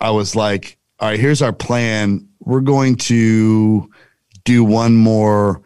I 0.00 0.10
was 0.10 0.36
like, 0.36 0.76
all 1.00 1.08
right, 1.08 1.18
here's 1.18 1.40
our 1.40 1.52
plan. 1.52 2.28
We're 2.40 2.60
going 2.60 2.96
to 2.96 3.90
do 4.44 4.64
one 4.64 4.94
more 4.96 5.62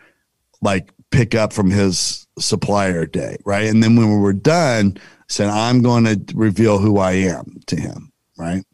like 0.62 0.92
pick 1.10 1.34
up 1.34 1.52
from 1.52 1.70
his 1.70 2.26
supplier 2.38 3.06
day, 3.06 3.36
right? 3.44 3.66
And 3.66 3.82
then 3.82 3.96
when 3.96 4.10
we 4.10 4.18
were 4.18 4.32
done, 4.32 4.96
said, 5.28 5.48
I'm 5.48 5.82
going 5.82 6.04
to 6.04 6.34
reveal 6.34 6.78
who 6.78 6.98
I 6.98 7.12
am 7.12 7.60
to 7.66 7.76
him, 7.76 8.12
right? 8.36 8.64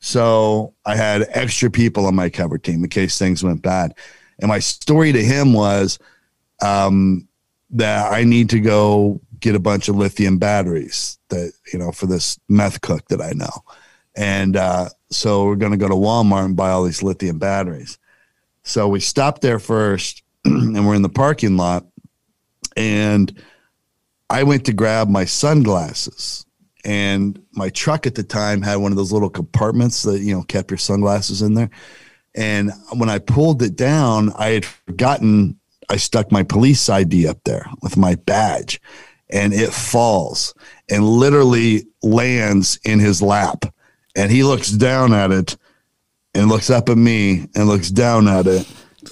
So 0.00 0.74
I 0.84 0.96
had 0.96 1.26
extra 1.30 1.70
people 1.70 2.06
on 2.06 2.14
my 2.14 2.30
cover 2.30 2.58
team 2.58 2.84
in 2.84 2.90
case 2.90 3.18
things 3.18 3.42
went 3.42 3.62
bad. 3.62 3.94
And 4.38 4.48
my 4.48 4.58
story 4.58 5.12
to 5.12 5.22
him 5.22 5.52
was 5.52 5.98
um, 6.62 7.28
that 7.70 8.12
I 8.12 8.24
need 8.24 8.50
to 8.50 8.60
go 8.60 9.20
get 9.40 9.54
a 9.54 9.60
bunch 9.60 9.88
of 9.88 9.96
lithium 9.96 10.38
batteries 10.38 11.18
that, 11.28 11.52
you 11.72 11.78
know, 11.78 11.92
for 11.92 12.06
this 12.06 12.38
meth 12.48 12.80
cook 12.80 13.06
that 13.08 13.20
I 13.20 13.32
know. 13.32 13.50
And 14.14 14.56
uh, 14.56 14.88
so 15.10 15.44
we're 15.46 15.56
going 15.56 15.72
to 15.72 15.78
go 15.78 15.88
to 15.88 15.94
Walmart 15.94 16.46
and 16.46 16.56
buy 16.56 16.70
all 16.70 16.84
these 16.84 17.02
lithium 17.02 17.38
batteries. 17.38 17.98
So 18.62 18.88
we 18.88 19.00
stopped 19.00 19.42
there 19.42 19.58
first 19.58 20.22
and 20.76 20.86
we're 20.86 20.94
in 20.94 21.02
the 21.02 21.08
parking 21.08 21.56
lot. 21.56 21.86
And 22.76 23.42
I 24.28 24.42
went 24.42 24.64
to 24.66 24.72
grab 24.72 25.08
my 25.08 25.24
sunglasses. 25.24 26.44
And 26.84 27.42
my 27.52 27.68
truck 27.70 28.06
at 28.06 28.14
the 28.14 28.22
time 28.22 28.62
had 28.62 28.76
one 28.76 28.92
of 28.92 28.96
those 28.96 29.12
little 29.12 29.30
compartments 29.30 30.02
that 30.02 30.20
you 30.20 30.34
know 30.34 30.42
kept 30.44 30.70
your 30.70 30.78
sunglasses 30.78 31.42
in 31.42 31.54
there. 31.54 31.70
And 32.34 32.70
when 32.92 33.08
i 33.08 33.18
pulled 33.18 33.62
it 33.62 33.76
down 33.76 34.30
i 34.36 34.50
had 34.50 34.66
forgotten 34.66 35.58
i 35.88 35.96
stuck 35.96 36.30
my 36.30 36.42
police 36.42 36.86
id 36.90 37.26
up 37.26 37.38
there 37.44 37.66
with 37.80 37.96
my 37.96 38.14
badge 38.14 38.78
and 39.30 39.52
it 39.52 39.72
falls 39.72 40.54
and 40.90 41.04
literally 41.04 41.86
lands 42.02 42.78
in 42.84 42.98
his 42.98 43.20
lap. 43.20 43.64
And 44.14 44.30
he 44.30 44.42
looks 44.44 44.70
down 44.70 45.12
at 45.12 45.30
it 45.32 45.56
and 46.34 46.48
looks 46.48 46.70
up 46.70 46.88
at 46.88 46.96
me 46.96 47.48
and 47.54 47.66
looks 47.66 47.90
down 47.90 48.28
at 48.28 48.46
it 48.46 48.66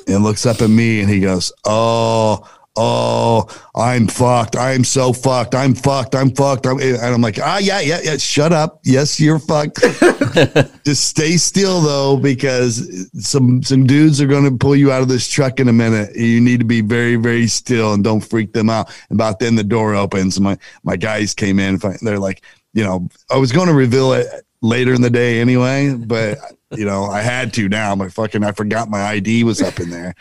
and 0.07 0.23
looks 0.23 0.47
up 0.47 0.61
at 0.63 0.71
me 0.71 1.01
and 1.01 1.11
he 1.11 1.21
goes 1.21 1.53
oh 1.65 2.43
oh, 2.77 3.47
I'm 3.75 4.07
fucked. 4.09 4.57
I'm 4.57 4.85
so 4.85 5.13
fucked. 5.13 5.55
I'm 5.55 5.75
fucked. 5.75 6.15
I'm 6.15 6.31
fucked. 6.31 6.67
I'm, 6.67 6.81
and 6.81 7.01
I'm 7.01 7.21
like, 7.21 7.39
ah, 7.41 7.59
yeah, 7.59 7.81
yeah, 7.81 8.01
yeah. 8.03 8.17
Shut 8.17 8.53
up. 8.53 8.81
Yes, 8.85 9.21
you're 9.21 9.39
fucked. 9.39 9.81
Just 10.85 11.05
stay 11.05 11.37
still 11.37 11.81
though, 11.81 12.17
because 12.17 13.09
some 13.19 13.63
some 13.63 13.87
dudes 13.87 14.21
are 14.21 14.27
going 14.27 14.45
to 14.45 14.57
pull 14.57 14.77
you 14.77 14.91
out 14.93 15.03
of 15.03 15.09
this 15.09 15.29
truck 15.29 15.61
in 15.61 15.69
a 15.69 15.73
minute. 15.73 16.17
You 16.17 16.41
need 16.41 16.61
to 16.61 16.67
be 16.67 16.81
very 16.81 17.17
very 17.17 17.47
still 17.47 17.95
and 17.95 18.03
don't 18.03 18.21
freak 18.21 18.53
them 18.53 18.71
out. 18.71 18.95
About 19.11 19.39
then 19.39 19.55
the 19.55 19.65
door 19.65 19.95
opens. 19.95 20.41
My 20.41 20.59
my 20.83 20.97
guys 20.97 21.35
came 21.35 21.59
in. 21.59 21.79
They're 22.03 22.19
like, 22.19 22.45
you 22.73 22.85
know, 22.85 23.09
I 23.31 23.37
was 23.37 23.53
going 23.53 23.69
to 23.69 23.75
reveal 23.75 24.13
it 24.13 24.27
later 24.63 24.95
in 24.95 25.03
the 25.03 25.11
day 25.11 25.41
anyway, 25.41 25.95
but 25.95 26.39
you 26.77 26.85
know, 26.85 27.05
I 27.05 27.21
had 27.21 27.53
to 27.55 27.69
now. 27.69 27.95
My 27.95 28.09
fucking 28.09 28.45
I 28.45 28.53
forgot 28.53 28.89
my 28.91 29.03
ID 29.03 29.45
was 29.45 29.63
up 29.63 29.81
in 29.81 29.91
there, 29.91 30.15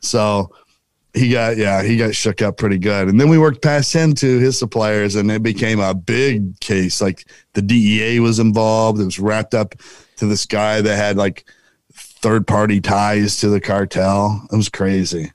so 0.00 0.52
he 1.14 1.30
got 1.30 1.56
yeah 1.56 1.82
he 1.82 1.96
got 1.96 2.14
shook 2.14 2.42
up 2.42 2.58
pretty 2.58 2.76
good 2.76 3.08
and 3.08 3.18
then 3.18 3.30
we 3.30 3.38
worked 3.38 3.62
past 3.62 3.90
him 3.90 4.12
to 4.12 4.38
his 4.38 4.58
suppliers 4.58 5.14
and 5.14 5.30
it 5.30 5.42
became 5.42 5.80
a 5.80 5.94
big 5.94 6.60
case 6.60 7.00
like 7.00 7.26
the 7.54 7.62
dea 7.62 8.20
was 8.20 8.38
involved 8.38 9.00
it 9.00 9.04
was 9.06 9.18
wrapped 9.18 9.54
up 9.54 9.74
to 10.16 10.26
this 10.26 10.44
guy 10.44 10.82
that 10.82 10.94
had 10.94 11.16
like 11.16 11.48
third 11.94 12.46
party 12.46 12.82
ties 12.82 13.38
to 13.38 13.48
the 13.48 13.62
cartel 13.62 14.46
it 14.52 14.56
was 14.56 14.68
crazy 14.68 15.32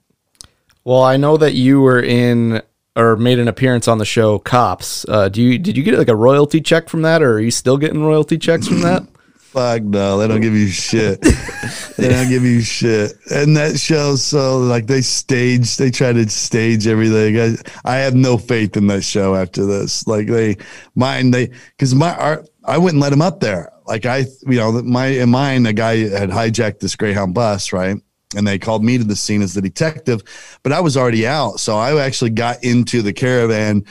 Well, 0.84 1.04
I 1.04 1.18
know 1.18 1.38
that 1.38 1.54
you 1.54 1.82
were 1.82 2.02
in 2.02 2.62
or 2.96 3.16
made 3.16 3.40
an 3.40 3.48
appearance 3.48 3.88
on 3.88 4.00
the 4.00 4.06
show 4.06 4.40
Cops. 4.40 5.06
Uh, 5.08 5.30
do 5.30 5.42
you 5.42 5.58
did 5.58 5.78
you 5.78 5.84
get 5.84 5.98
like 5.98 6.10
a 6.10 6.16
royalty 6.16 6.60
check 6.60 6.90
from 6.90 7.04
that, 7.04 7.22
or 7.22 7.34
are 7.34 7.40
you 7.40 7.52
still 7.52 7.78
getting 7.78 8.04
royalty 8.04 8.38
checks 8.38 8.68
from 8.68 8.82
that? 8.82 9.04
fuck 9.52 9.84
no 9.84 10.18
they 10.18 10.28
don't 10.30 10.42
give 10.42 10.56
you 10.56 10.68
shit. 10.68 11.20
They 11.98 12.08
don't 12.10 12.30
give 12.30 12.44
you 12.44 12.62
shit. 12.62 13.14
And 13.30 13.56
that 13.58 13.78
show 13.78 14.16
so 14.16 14.58
like 14.58 14.88
they 14.88 15.02
stage 15.02 15.78
they 15.78 15.92
try 15.92 16.14
to 16.14 16.28
stage 16.30 16.88
everything. 16.88 17.40
I, 17.40 17.56
I 17.86 17.98
have 17.98 18.16
no 18.16 18.38
faith 18.38 18.76
in 18.76 18.88
that 18.88 19.04
show 19.04 19.36
after 19.36 19.66
this. 19.66 20.08
Like 20.08 20.28
they 20.28 20.58
mine 20.96 21.32
they 21.32 21.48
because 21.48 21.94
my 21.94 22.16
art 22.16 22.50
i 22.64 22.78
wouldn't 22.78 23.02
let 23.02 23.14
him 23.14 23.22
up 23.22 23.40
there. 23.40 23.72
Like 23.86 24.06
i 24.06 24.26
you 24.48 24.58
know 24.58 24.72
my 24.82 25.08
in 25.08 25.30
mine 25.30 25.66
a 25.66 25.74
guy 25.74 25.98
had 26.10 26.30
hijacked 26.30 26.80
this 26.80 26.96
greyhound 26.96 27.36
bus 27.36 27.74
right? 27.74 27.98
And 28.36 28.48
they 28.48 28.58
called 28.58 28.84
me 28.84 28.98
to 28.98 29.04
the 29.04 29.16
scene 29.16 29.42
as 29.42 29.54
the 29.54 29.62
detective 29.62 30.24
but 30.64 30.72
i 30.72 30.80
was 30.80 30.98
already 30.98 31.28
out. 31.28 31.60
So 31.60 31.78
i 31.78 32.04
actually 32.04 32.32
got 32.32 32.64
into 32.64 33.02
the 33.02 33.14
caravan 33.14 33.86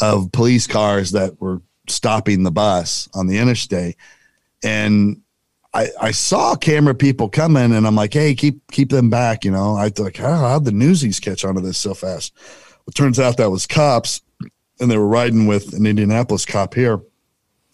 of 0.00 0.32
police 0.32 0.66
cars 0.66 1.12
that 1.12 1.40
were 1.40 1.62
stopping 1.88 2.42
the 2.42 2.50
bus 2.50 3.08
on 3.14 3.26
the 3.26 3.38
interstate 3.38 3.96
and 4.64 5.20
I, 5.74 5.88
I 6.00 6.10
saw 6.12 6.54
camera 6.54 6.94
people 6.94 7.28
coming 7.28 7.72
and 7.72 7.86
I'm 7.86 7.96
like, 7.96 8.14
hey, 8.14 8.34
keep 8.34 8.60
keep 8.70 8.90
them 8.90 9.10
back, 9.10 9.44
you 9.44 9.50
know. 9.50 9.76
I 9.76 9.90
thought, 9.90 10.18
oh, 10.20 10.36
how'd 10.36 10.64
the 10.64 10.72
newsies 10.72 11.20
catch 11.20 11.44
onto 11.44 11.60
this 11.60 11.78
so 11.78 11.94
fast? 11.94 12.32
It 12.86 12.94
turns 12.94 13.18
out 13.18 13.36
that 13.38 13.50
was 13.50 13.66
cops 13.66 14.22
and 14.80 14.90
they 14.90 14.96
were 14.96 15.06
riding 15.06 15.46
with 15.46 15.72
an 15.74 15.86
Indianapolis 15.86 16.46
cop 16.46 16.74
here. 16.74 17.00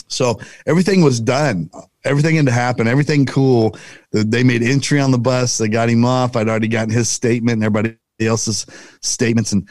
So 0.09 0.41
everything 0.67 1.03
was 1.03 1.21
done. 1.21 1.71
Everything 2.05 2.37
had 2.37 2.47
to 2.47 2.53
happen. 2.53 2.89
Everything 2.89 3.27
cool. 3.27 3.77
They 4.13 4.43
made 4.43 4.63
entry 4.63 4.99
on 4.99 5.11
the 5.11 5.19
bus. 5.19 5.59
They 5.59 5.69
got 5.69 5.89
him 5.89 6.05
off. 6.05 6.37
I'd 6.37 6.49
already 6.49 6.69
gotten 6.69 6.93
his 6.93 7.09
statement 7.09 7.63
and 7.63 7.65
everybody 7.65 7.97
else's 8.21 8.67
statements. 9.03 9.53
And, 9.53 9.69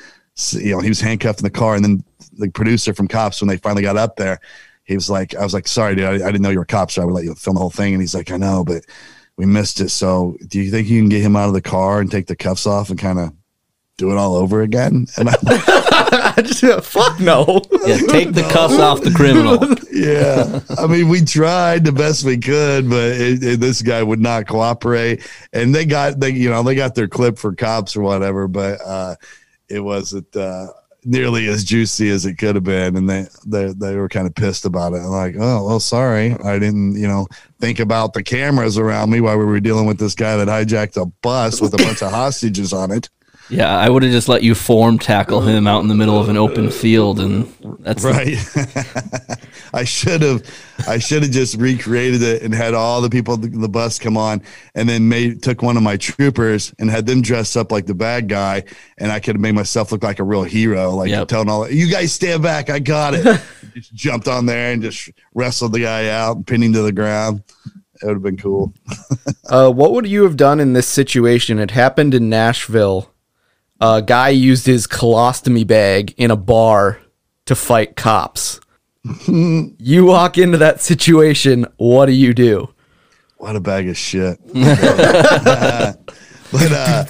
you 0.51 0.71
know, 0.71 0.79
he 0.79 0.89
was 0.89 1.01
handcuffed 1.01 1.39
in 1.39 1.43
the 1.43 1.49
car. 1.49 1.75
And 1.75 1.83
then 1.83 2.03
the 2.33 2.49
producer 2.49 2.93
from 2.93 3.07
Cops, 3.07 3.41
when 3.41 3.49
they 3.49 3.57
finally 3.57 3.81
got 3.81 3.97
up 3.97 4.15
there, 4.15 4.39
he 4.89 4.95
was 4.95 5.07
like, 5.07 5.35
I 5.35 5.43
was 5.43 5.53
like, 5.53 5.67
sorry, 5.67 5.93
dude, 5.95 6.05
I, 6.05 6.13
I 6.15 6.31
didn't 6.31 6.41
know 6.41 6.49
you 6.49 6.57
were 6.57 6.65
cops, 6.65 6.95
so 6.95 7.03
I 7.03 7.05
would 7.05 7.13
let 7.13 7.23
you 7.23 7.35
film 7.35 7.53
the 7.53 7.59
whole 7.61 7.69
thing. 7.69 7.93
And 7.93 8.01
he's 8.01 8.15
like, 8.15 8.31
I 8.31 8.37
know, 8.37 8.63
but 8.65 8.83
we 9.37 9.45
missed 9.45 9.79
it. 9.81 9.89
So 9.89 10.35
do 10.47 10.59
you 10.59 10.71
think 10.71 10.87
you 10.87 10.99
can 10.99 11.09
get 11.09 11.21
him 11.21 11.35
out 11.35 11.47
of 11.47 11.53
the 11.53 11.61
car 11.61 12.01
and 12.01 12.09
take 12.09 12.25
the 12.25 12.35
cuffs 12.35 12.65
off 12.65 12.89
and 12.89 12.97
kind 12.97 13.19
of 13.19 13.31
do 13.97 14.09
it 14.11 14.17
all 14.17 14.35
over 14.35 14.61
again? 14.63 15.05
And 15.19 15.29
I, 15.29 15.35
I 16.35 16.41
just 16.41 16.61
said 16.61 16.83
fuck 16.83 17.19
no. 17.19 17.61
Yeah, 17.85 17.97
take 18.07 18.33
the 18.33 18.47
cuffs 18.51 18.79
off 18.79 19.01
the 19.01 19.11
criminal. 19.11 19.59
yeah, 19.93 20.59
I 20.79 20.87
mean, 20.87 21.07
we 21.07 21.21
tried 21.23 21.85
the 21.85 21.91
best 21.91 22.23
we 22.25 22.39
could, 22.39 22.89
but 22.89 23.11
it, 23.11 23.43
it- 23.43 23.59
this 23.59 23.83
guy 23.83 24.01
would 24.01 24.19
not 24.19 24.47
cooperate. 24.47 25.21
And 25.53 25.75
they 25.75 25.85
got 25.85 26.19
they, 26.19 26.31
you 26.31 26.49
know, 26.49 26.63
they 26.63 26.73
got 26.73 26.95
their 26.95 27.07
clip 27.07 27.37
for 27.37 27.53
cops 27.53 27.95
or 27.95 28.01
whatever, 28.01 28.47
but 28.47 28.81
uh, 28.83 29.15
it 29.69 29.81
wasn't. 29.81 30.35
Uh, 30.35 30.69
nearly 31.05 31.47
as 31.47 31.63
juicy 31.63 32.09
as 32.09 32.25
it 32.25 32.37
could 32.37 32.55
have 32.55 32.63
been 32.63 32.95
and 32.97 33.09
they 33.09 33.25
they, 33.45 33.73
they 33.73 33.95
were 33.95 34.09
kind 34.09 34.27
of 34.27 34.35
pissed 34.35 34.65
about 34.65 34.93
it. 34.93 34.97
I'm 34.97 35.05
like 35.05 35.35
oh 35.39 35.65
well 35.65 35.79
sorry. 35.79 36.33
I 36.43 36.59
didn't 36.59 36.95
you 36.95 37.07
know 37.07 37.27
think 37.59 37.79
about 37.79 38.13
the 38.13 38.23
cameras 38.23 38.77
around 38.77 39.09
me 39.09 39.21
while 39.21 39.37
we 39.37 39.45
were 39.45 39.59
dealing 39.59 39.85
with 39.85 39.99
this 39.99 40.15
guy 40.15 40.35
that 40.37 40.47
hijacked 40.47 41.01
a 41.01 41.05
bus 41.05 41.61
with 41.61 41.73
a 41.73 41.77
bunch 41.77 42.01
of 42.01 42.11
hostages 42.11 42.73
on 42.73 42.91
it 42.91 43.09
Yeah, 43.49 43.75
I 43.75 43.89
would 43.89 44.03
have 44.03 44.11
just 44.11 44.29
let 44.29 44.43
you 44.43 44.53
form 44.53 44.99
tackle 44.99 45.41
him 45.41 45.65
out 45.65 45.81
in 45.81 45.87
the 45.87 45.95
middle 45.95 46.19
of 46.19 46.29
an 46.29 46.37
open 46.37 46.69
field, 46.69 47.19
and 47.19 47.51
that's 47.79 48.03
Right. 48.03 48.37
I 49.73 49.83
should 49.83 50.21
have, 50.21 50.43
I 50.87 50.97
should 50.99 51.23
have 51.23 51.31
just 51.31 51.55
recreated 51.55 52.21
it 52.21 52.41
and 52.43 52.53
had 52.53 52.73
all 52.73 53.01
the 53.01 53.09
people 53.09 53.33
on 53.35 53.41
the 53.41 53.69
bus 53.69 53.97
come 53.99 54.17
on, 54.17 54.41
and 54.75 54.87
then 54.87 55.09
made 55.09 55.41
took 55.41 55.61
one 55.63 55.77
of 55.77 55.83
my 55.83 55.97
troopers 55.97 56.73
and 56.79 56.89
had 56.89 57.05
them 57.05 57.21
dress 57.21 57.55
up 57.55 57.71
like 57.71 57.85
the 57.87 57.95
bad 57.95 58.29
guy, 58.29 58.63
and 58.97 59.11
I 59.11 59.19
could 59.19 59.35
have 59.35 59.41
made 59.41 59.55
myself 59.55 59.91
look 59.91 60.03
like 60.03 60.19
a 60.19 60.23
real 60.23 60.43
hero, 60.43 60.91
like 60.91 61.09
Yep. 61.09 61.27
telling 61.27 61.49
all 61.49 61.69
you 61.69 61.89
guys 61.89 62.11
stand 62.13 62.43
back, 62.43 62.69
I 62.69 62.79
got 62.79 63.13
it. 63.15 63.41
just 63.73 63.93
jumped 63.93 64.27
on 64.27 64.45
there 64.45 64.71
and 64.73 64.81
just 64.81 65.09
wrestled 65.33 65.73
the 65.73 65.81
guy 65.81 66.09
out, 66.09 66.45
pinning 66.45 66.67
him 66.69 66.73
to 66.73 66.81
the 66.83 66.91
ground. 66.91 67.43
It 68.01 68.05
would 68.05 68.13
have 68.13 68.23
been 68.23 68.37
cool. 68.37 68.73
Uh, 69.49 69.67
what 69.71 69.93
would 69.93 70.05
you 70.05 70.21
have 70.21 70.37
done 70.37 70.59
in 70.59 70.73
this 70.73 70.87
situation? 70.87 71.57
It 71.57 71.71
happened 71.71 72.13
in 72.13 72.29
Nashville. 72.29 73.09
A 73.81 74.01
guy 74.01 74.29
used 74.29 74.65
his 74.65 74.87
colostomy 74.87 75.65
bag 75.65 76.13
in 76.17 76.31
a 76.31 76.35
bar 76.35 76.99
to 77.45 77.55
fight 77.55 77.95
cops. 77.95 78.59
you 79.27 80.05
walk 80.05 80.37
into 80.37 80.57
that 80.57 80.81
situation. 80.81 81.65
What 81.77 82.07
do 82.07 82.11
you 82.11 82.33
do? 82.33 82.73
What 83.37 83.55
a 83.55 83.61
bag 83.61 83.87
of 83.87 83.95
shit. 83.95 84.37
but 84.53 85.95
uh, 86.53 87.05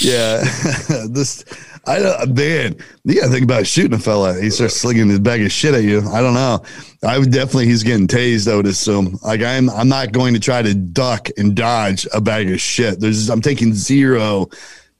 yeah, 0.00 0.44
this 1.10 1.44
I 1.84 1.98
don't 1.98 2.36
man. 2.36 2.76
You 3.02 3.16
gotta 3.16 3.32
think 3.32 3.42
about 3.42 3.66
shooting 3.66 3.94
a 3.94 3.98
fella. 3.98 4.40
He 4.40 4.50
starts 4.50 4.76
slinging 4.76 5.08
his 5.08 5.18
bag 5.18 5.42
of 5.42 5.50
shit 5.50 5.74
at 5.74 5.82
you. 5.82 6.08
I 6.08 6.20
don't 6.20 6.34
know. 6.34 6.62
I 7.04 7.18
would 7.18 7.32
definitely 7.32 7.66
he's 7.66 7.82
getting 7.82 8.06
tased. 8.06 8.50
I 8.50 8.54
would 8.54 8.66
assume. 8.66 9.18
Like 9.24 9.42
I'm 9.42 9.68
I'm 9.70 9.88
not 9.88 10.12
going 10.12 10.34
to 10.34 10.40
try 10.40 10.62
to 10.62 10.72
duck 10.72 11.28
and 11.36 11.56
dodge 11.56 12.06
a 12.14 12.20
bag 12.20 12.48
of 12.50 12.60
shit. 12.60 13.00
There's 13.00 13.28
I'm 13.28 13.40
taking 13.40 13.74
zero 13.74 14.48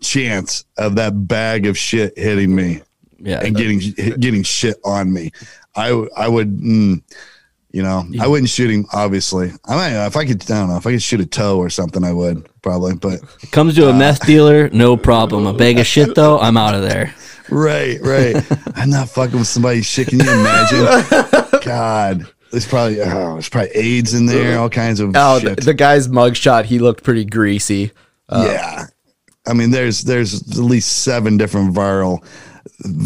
chance 0.02 0.64
of 0.76 0.96
that 0.96 1.26
bag 1.28 1.66
of 1.66 1.78
shit 1.78 2.16
hitting 2.18 2.54
me 2.54 2.82
yeah. 3.18 3.40
and 3.42 3.56
getting 3.56 3.78
getting 4.18 4.42
shit 4.42 4.76
on 4.84 5.12
me. 5.12 5.30
I 5.74 5.88
I 6.16 6.28
would, 6.28 6.58
mm, 6.58 7.02
you 7.70 7.82
know, 7.82 8.04
I 8.20 8.26
wouldn't 8.26 8.50
shoot 8.50 8.70
him. 8.70 8.86
Obviously, 8.92 9.52
I 9.64 9.74
might 9.74 10.06
if 10.06 10.16
I 10.16 10.26
could. 10.26 10.42
I 10.50 10.60
don't 10.60 10.68
know 10.68 10.76
if 10.76 10.86
I 10.86 10.92
could 10.92 11.02
shoot 11.02 11.20
a 11.20 11.26
toe 11.26 11.58
or 11.58 11.70
something. 11.70 12.04
I 12.04 12.12
would 12.12 12.46
probably, 12.62 12.94
but 12.94 13.20
it 13.42 13.50
Comes 13.50 13.74
to 13.76 13.88
a 13.88 13.92
uh, 13.92 13.96
meth 13.96 14.26
dealer, 14.26 14.68
no 14.70 14.96
problem. 14.96 15.46
A 15.46 15.52
bag 15.52 15.78
of 15.78 15.86
shit 15.86 16.14
though, 16.14 16.38
I'm 16.38 16.56
out 16.56 16.74
of 16.74 16.82
there. 16.82 17.14
right, 17.50 17.98
right. 18.02 18.36
I'm 18.76 18.90
not 18.90 19.08
fucking 19.08 19.38
with 19.38 19.48
somebody's 19.48 19.86
shit. 19.86 20.08
Can 20.08 20.20
you 20.20 20.30
imagine? 20.30 21.60
God, 21.64 22.26
there's 22.50 22.66
probably 22.66 23.00
oh, 23.00 23.34
there's 23.34 23.48
probably 23.48 23.70
AIDS 23.74 24.14
in 24.14 24.26
there, 24.26 24.58
all 24.58 24.68
kinds 24.68 25.00
of 25.00 25.12
Oh, 25.14 25.38
the, 25.38 25.50
shit. 25.50 25.64
the 25.64 25.74
guy's 25.74 26.08
mugshot. 26.08 26.64
He 26.66 26.78
looked 26.78 27.02
pretty 27.02 27.24
greasy. 27.24 27.92
Uh, 28.28 28.46
yeah, 28.48 28.86
I 29.46 29.54
mean, 29.54 29.70
there's 29.70 30.02
there's 30.02 30.42
at 30.52 30.58
least 30.58 31.02
seven 31.02 31.36
different 31.36 31.74
viral 31.74 32.24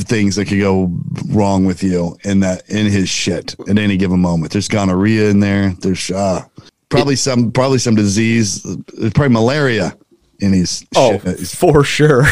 things 0.05 0.37
that 0.37 0.47
could 0.47 0.61
go 0.61 0.91
wrong 1.29 1.65
with 1.65 1.83
you 1.83 2.17
in 2.25 2.41
that 2.41 2.69
in 2.69 2.87
his 2.87 3.09
shit 3.09 3.55
at 3.69 3.79
any 3.79 3.97
given 3.97 4.21
moment. 4.21 4.53
There's 4.53 4.69
gonorrhea 4.69 5.31
in 5.31 5.41
there. 5.41 5.71
There's 5.81 6.11
uh, 6.11 6.45
probably 6.89 7.17
some 7.17 7.53
probably 7.53 7.79
some 7.79 7.95
disease. 7.95 8.63
There's 8.63 9.13
probably 9.13 9.33
malaria 9.33 9.97
in 10.41 10.53
his. 10.53 10.85
Oh, 10.95 11.19
shit. 11.21 11.41
for 11.49 11.85
sure. 11.85 12.25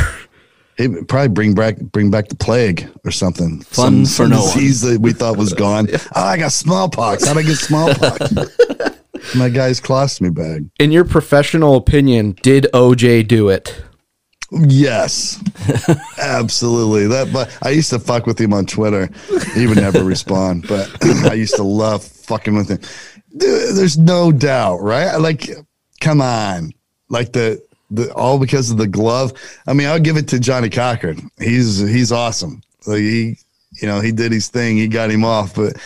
It 0.76 0.88
would 0.88 1.08
probably 1.08 1.28
bring 1.28 1.54
back 1.54 1.78
bring 1.78 2.10
back 2.10 2.28
the 2.28 2.34
plague 2.34 2.88
or 3.04 3.10
something. 3.10 3.60
Fun 3.60 4.04
some, 4.04 4.04
for 4.04 4.08
some 4.08 4.30
no 4.30 4.44
one. 4.44 4.54
disease 4.54 4.80
that 4.82 5.00
we 5.00 5.12
thought 5.12 5.36
was 5.36 5.52
gone. 5.52 5.88
Oh, 6.16 6.22
I 6.22 6.36
got 6.36 6.52
smallpox. 6.52 7.26
How'd 7.26 7.38
I 7.38 7.42
get 7.42 7.56
smallpox? 7.56 8.30
My 9.36 9.48
guy's 9.48 9.80
colostomy 9.80 10.34
bag. 10.34 10.68
In 10.78 10.92
your 10.92 11.04
professional 11.04 11.76
opinion, 11.76 12.32
did 12.42 12.66
OJ 12.74 13.26
do 13.26 13.48
it? 13.48 13.82
Yes, 14.56 15.42
absolutely. 16.18 17.06
That, 17.08 17.32
but 17.32 17.56
I 17.62 17.70
used 17.70 17.90
to 17.90 17.98
fuck 17.98 18.26
with 18.26 18.40
him 18.40 18.52
on 18.52 18.66
Twitter. 18.66 19.08
He 19.54 19.66
would 19.66 19.78
never 19.78 20.04
respond, 20.04 20.68
but 20.68 20.88
I 21.02 21.34
used 21.34 21.56
to 21.56 21.62
love 21.62 22.04
fucking 22.04 22.54
with 22.54 22.68
him. 22.68 22.78
Dude, 23.36 23.74
there's 23.76 23.98
no 23.98 24.30
doubt, 24.30 24.78
right? 24.78 25.16
Like, 25.16 25.50
come 26.00 26.20
on, 26.20 26.72
like 27.08 27.32
the 27.32 27.60
the 27.90 28.12
all 28.14 28.38
because 28.38 28.70
of 28.70 28.76
the 28.76 28.86
glove. 28.86 29.32
I 29.66 29.72
mean, 29.72 29.88
I'll 29.88 30.00
give 30.00 30.16
it 30.16 30.28
to 30.28 30.38
Johnnie 30.38 30.70
Cochran. 30.70 31.30
He's 31.38 31.78
he's 31.78 32.12
awesome. 32.12 32.62
Like 32.86 32.98
he, 32.98 33.36
you 33.80 33.88
know, 33.88 34.00
he 34.00 34.12
did 34.12 34.30
his 34.30 34.48
thing. 34.48 34.76
He 34.76 34.86
got 34.86 35.10
him 35.10 35.24
off, 35.24 35.56
but 35.56 35.76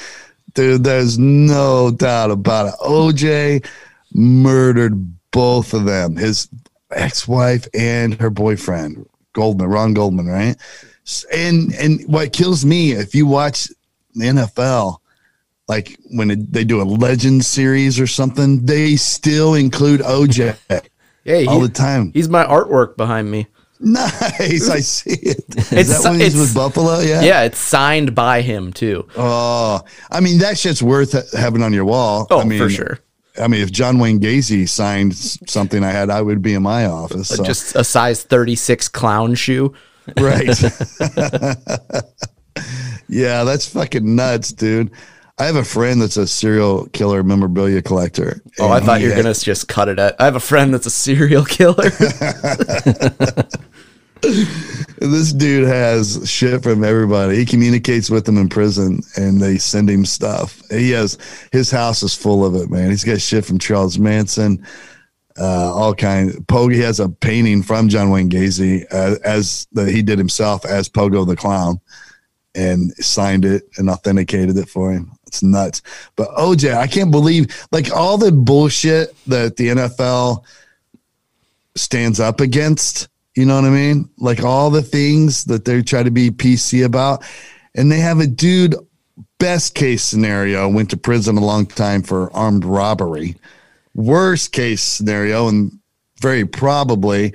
dude, 0.54 0.84
there's 0.84 1.18
no 1.18 1.90
doubt 1.90 2.30
about 2.30 2.66
it. 2.68 2.74
OJ 2.80 3.66
murdered 4.12 5.14
both 5.30 5.72
of 5.72 5.84
them. 5.84 6.16
His 6.16 6.48
ex-wife 6.90 7.66
and 7.74 8.14
her 8.20 8.30
boyfriend, 8.30 9.08
Goldman, 9.32 9.68
Ron 9.68 9.94
Goldman, 9.94 10.26
right? 10.26 10.56
And 11.34 11.72
and 11.74 12.02
what 12.06 12.32
kills 12.32 12.64
me 12.64 12.92
if 12.92 13.14
you 13.14 13.26
watch 13.26 13.68
the 14.14 14.26
NFL, 14.26 14.98
like 15.68 15.98
when 16.10 16.30
it, 16.30 16.52
they 16.52 16.64
do 16.64 16.80
a 16.80 16.84
legend 16.84 17.44
series 17.44 17.98
or 18.00 18.06
something, 18.06 18.64
they 18.66 18.96
still 18.96 19.54
include 19.54 20.00
OJ 20.00 20.56
Hey, 21.24 21.46
all 21.46 21.60
he- 21.60 21.66
the 21.66 21.72
time. 21.72 22.10
he's 22.12 22.28
my 22.28 22.44
artwork 22.44 22.96
behind 22.96 23.30
me. 23.30 23.46
Nice, 23.80 24.68
I 24.68 24.80
see 24.80 25.10
it. 25.12 25.44
Is 25.56 25.72
It's- 25.72 26.02
that 26.02 26.10
when 26.10 26.18
he's 26.20 26.34
with 26.36 26.52
Buffalo? 26.54 26.98
Yeah. 26.98 27.20
Yeah, 27.22 27.42
it's 27.44 27.58
signed 27.60 28.12
by 28.14 28.40
him 28.42 28.72
too. 28.72 29.06
Oh, 29.16 29.80
I 30.10 30.18
mean 30.20 30.38
that 30.38 30.58
shit's 30.58 30.82
worth 30.82 31.32
having 31.32 31.62
on 31.62 31.72
your 31.72 31.84
wall. 31.84 32.26
Oh, 32.30 32.40
I 32.40 32.44
mean, 32.44 32.58
for 32.58 32.68
sure. 32.68 32.98
I 33.40 33.48
mean, 33.48 33.60
if 33.62 33.70
John 33.70 33.98
Wayne 33.98 34.20
Gacy 34.20 34.68
signed 34.68 35.16
something 35.16 35.84
I 35.84 35.90
had, 35.90 36.10
I 36.10 36.22
would 36.22 36.42
be 36.42 36.54
in 36.54 36.62
my 36.62 36.86
office. 36.86 37.28
So. 37.28 37.44
Just 37.44 37.76
a 37.76 37.84
size 37.84 38.22
36 38.24 38.88
clown 38.88 39.34
shoe. 39.34 39.74
Right. 40.18 40.48
yeah, 43.08 43.44
that's 43.44 43.68
fucking 43.68 44.16
nuts, 44.16 44.52
dude. 44.52 44.90
I 45.40 45.44
have 45.44 45.56
a 45.56 45.64
friend 45.64 46.02
that's 46.02 46.16
a 46.16 46.26
serial 46.26 46.86
killer 46.88 47.22
memorabilia 47.22 47.80
collector. 47.80 48.42
Oh, 48.58 48.70
I 48.70 48.80
thought 48.80 49.00
you 49.00 49.08
were 49.08 49.14
had- 49.14 49.22
gonna 49.22 49.34
just 49.34 49.68
cut 49.68 49.88
it 49.88 49.98
at. 49.98 50.20
I 50.20 50.24
have 50.24 50.34
a 50.34 50.40
friend 50.40 50.74
that's 50.74 50.86
a 50.86 50.90
serial 50.90 51.44
killer. 51.44 51.90
This 55.00 55.32
dude 55.32 55.68
has 55.68 56.28
shit 56.28 56.62
from 56.62 56.82
everybody. 56.82 57.36
He 57.36 57.44
communicates 57.44 58.10
with 58.10 58.24
them 58.24 58.36
in 58.36 58.48
prison, 58.48 59.00
and 59.16 59.40
they 59.40 59.56
send 59.56 59.88
him 59.88 60.04
stuff. 60.04 60.60
He 60.70 60.90
has 60.90 61.18
his 61.52 61.70
house 61.70 62.02
is 62.02 62.14
full 62.14 62.44
of 62.44 62.56
it, 62.56 62.68
man. 62.68 62.90
He's 62.90 63.04
got 63.04 63.20
shit 63.20 63.44
from 63.44 63.60
Charles 63.60 63.96
Manson, 63.98 64.66
uh, 65.38 65.72
all 65.72 65.94
kind. 65.94 66.32
Pogo. 66.48 66.74
Has 66.82 66.98
a 66.98 67.08
painting 67.08 67.62
from 67.62 67.88
John 67.88 68.10
Wayne 68.10 68.28
Gacy 68.28 68.86
uh, 68.90 69.16
as 69.24 69.68
that 69.72 69.88
he 69.88 70.02
did 70.02 70.18
himself 70.18 70.64
as 70.64 70.88
Pogo 70.88 71.24
the 71.24 71.36
Clown, 71.36 71.80
and 72.56 72.90
signed 72.96 73.44
it 73.44 73.68
and 73.76 73.88
authenticated 73.88 74.56
it 74.56 74.68
for 74.68 74.92
him. 74.92 75.12
It's 75.28 75.44
nuts. 75.44 75.82
But 76.16 76.30
OJ, 76.30 76.74
I 76.74 76.88
can't 76.88 77.12
believe 77.12 77.68
like 77.70 77.92
all 77.94 78.18
the 78.18 78.32
bullshit 78.32 79.14
that 79.26 79.56
the 79.56 79.68
NFL 79.68 80.42
stands 81.76 82.18
up 82.18 82.40
against. 82.40 83.08
You 83.38 83.46
know 83.46 83.54
what 83.54 83.66
I 83.66 83.70
mean? 83.70 84.10
Like 84.18 84.42
all 84.42 84.68
the 84.68 84.82
things 84.82 85.44
that 85.44 85.64
they 85.64 85.80
try 85.80 86.02
to 86.02 86.10
be 86.10 86.28
PC 86.28 86.84
about. 86.84 87.22
And 87.76 87.92
they 87.92 88.00
have 88.00 88.18
a 88.18 88.26
dude, 88.26 88.74
best 89.38 89.76
case 89.76 90.02
scenario, 90.02 90.68
went 90.68 90.90
to 90.90 90.96
prison 90.96 91.38
a 91.38 91.44
long 91.44 91.64
time 91.66 92.02
for 92.02 92.32
armed 92.32 92.64
robbery. 92.64 93.36
Worst 93.94 94.50
case 94.50 94.82
scenario, 94.82 95.46
and 95.46 95.70
very 96.20 96.44
probably 96.44 97.32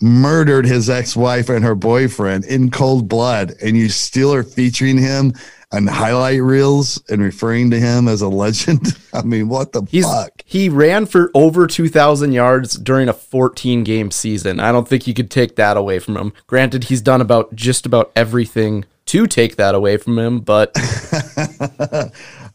murdered 0.00 0.66
his 0.66 0.88
ex 0.88 1.16
wife 1.16 1.48
and 1.48 1.64
her 1.64 1.74
boyfriend 1.74 2.44
in 2.44 2.70
cold 2.70 3.08
blood. 3.08 3.54
And 3.60 3.76
you 3.76 3.88
still 3.88 4.32
are 4.32 4.44
featuring 4.44 4.98
him 4.98 5.32
on 5.74 5.86
highlight 5.86 6.40
reels 6.42 7.02
and 7.08 7.20
referring 7.22 7.70
to 7.70 7.80
him 7.80 8.06
as 8.08 8.22
a 8.22 8.28
legend. 8.28 8.96
I 9.12 9.22
mean, 9.22 9.48
what 9.48 9.72
the 9.72 9.82
He's 9.90 10.04
fuck? 10.04 10.30
he 10.44 10.68
ran 10.68 11.06
for 11.06 11.30
over 11.34 11.66
2,000 11.66 12.32
yards 12.32 12.74
during 12.78 13.08
a 13.08 13.12
14 13.12 13.84
game 13.84 14.10
season. 14.10 14.60
I 14.60 14.72
don't 14.72 14.86
think 14.88 15.06
you 15.06 15.14
could 15.14 15.30
take 15.30 15.56
that 15.56 15.76
away 15.76 15.98
from 15.98 16.16
him. 16.16 16.32
Granted, 16.46 16.84
he's 16.84 17.00
done 17.00 17.20
about 17.20 17.54
just 17.54 17.86
about 17.86 18.12
everything 18.14 18.84
to 19.06 19.26
take 19.26 19.56
that 19.56 19.74
away 19.74 19.96
from 19.98 20.18
him, 20.18 20.40
but 20.40 20.72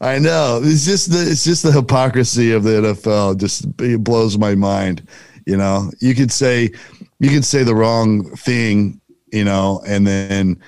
I 0.00 0.18
know. 0.18 0.60
It's 0.62 0.84
just 0.84 1.10
the 1.10 1.20
it's 1.30 1.44
just 1.44 1.62
the 1.62 1.72
hypocrisy 1.72 2.52
of 2.52 2.62
the 2.64 2.70
NFL. 2.80 3.38
Just 3.38 3.66
it 3.80 4.02
blows 4.04 4.38
my 4.38 4.54
mind. 4.54 5.06
You 5.46 5.56
know, 5.56 5.90
you 6.00 6.14
could 6.14 6.32
say 6.32 6.70
you 7.18 7.30
could 7.30 7.44
say 7.44 7.62
the 7.62 7.74
wrong 7.74 8.30
thing, 8.36 9.00
you 9.32 9.44
know, 9.44 9.82
and 9.86 10.06
then 10.06 10.60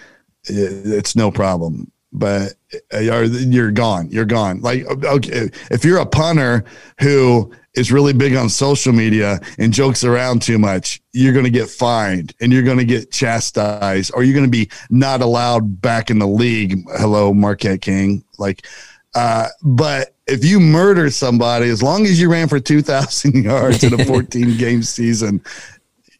it- 0.44 0.86
it's 0.86 1.16
no 1.16 1.30
problem. 1.30 1.90
But 2.12 2.54
uh, 2.92 2.98
you're 2.98 3.24
you're 3.24 3.70
gone. 3.70 4.08
You're 4.10 4.24
gone. 4.26 4.60
Like 4.60 4.84
okay, 4.86 5.48
if 5.70 5.84
you're 5.84 5.98
a 5.98 6.06
punter 6.06 6.64
who 7.00 7.52
is 7.74 7.90
really 7.90 8.12
big 8.12 8.36
on 8.36 8.48
social 8.48 8.92
media 8.92 9.40
and 9.58 9.72
jokes 9.72 10.04
around 10.04 10.42
too 10.42 10.58
much, 10.58 11.00
you're 11.12 11.32
going 11.32 11.44
to 11.44 11.50
get 11.50 11.68
fined 11.70 12.34
and 12.40 12.52
you're 12.52 12.62
going 12.62 12.78
to 12.78 12.84
get 12.84 13.10
chastised, 13.10 14.12
or 14.14 14.22
you're 14.24 14.34
going 14.34 14.44
to 14.44 14.50
be 14.50 14.68
not 14.90 15.22
allowed 15.22 15.80
back 15.80 16.10
in 16.10 16.18
the 16.18 16.26
league. 16.26 16.84
Hello, 16.98 17.32
Marquette 17.32 17.80
King. 17.80 18.24
Like, 18.38 18.66
uh, 19.14 19.48
but 19.62 20.14
if 20.26 20.44
you 20.44 20.60
murder 20.60 21.10
somebody, 21.10 21.68
as 21.68 21.82
long 21.82 22.04
as 22.04 22.20
you 22.20 22.30
ran 22.30 22.48
for 22.48 22.60
2,000 22.60 23.44
yards 23.44 23.82
in 23.84 23.98
a 23.98 24.04
14 24.04 24.56
game 24.58 24.82
season, 24.82 25.42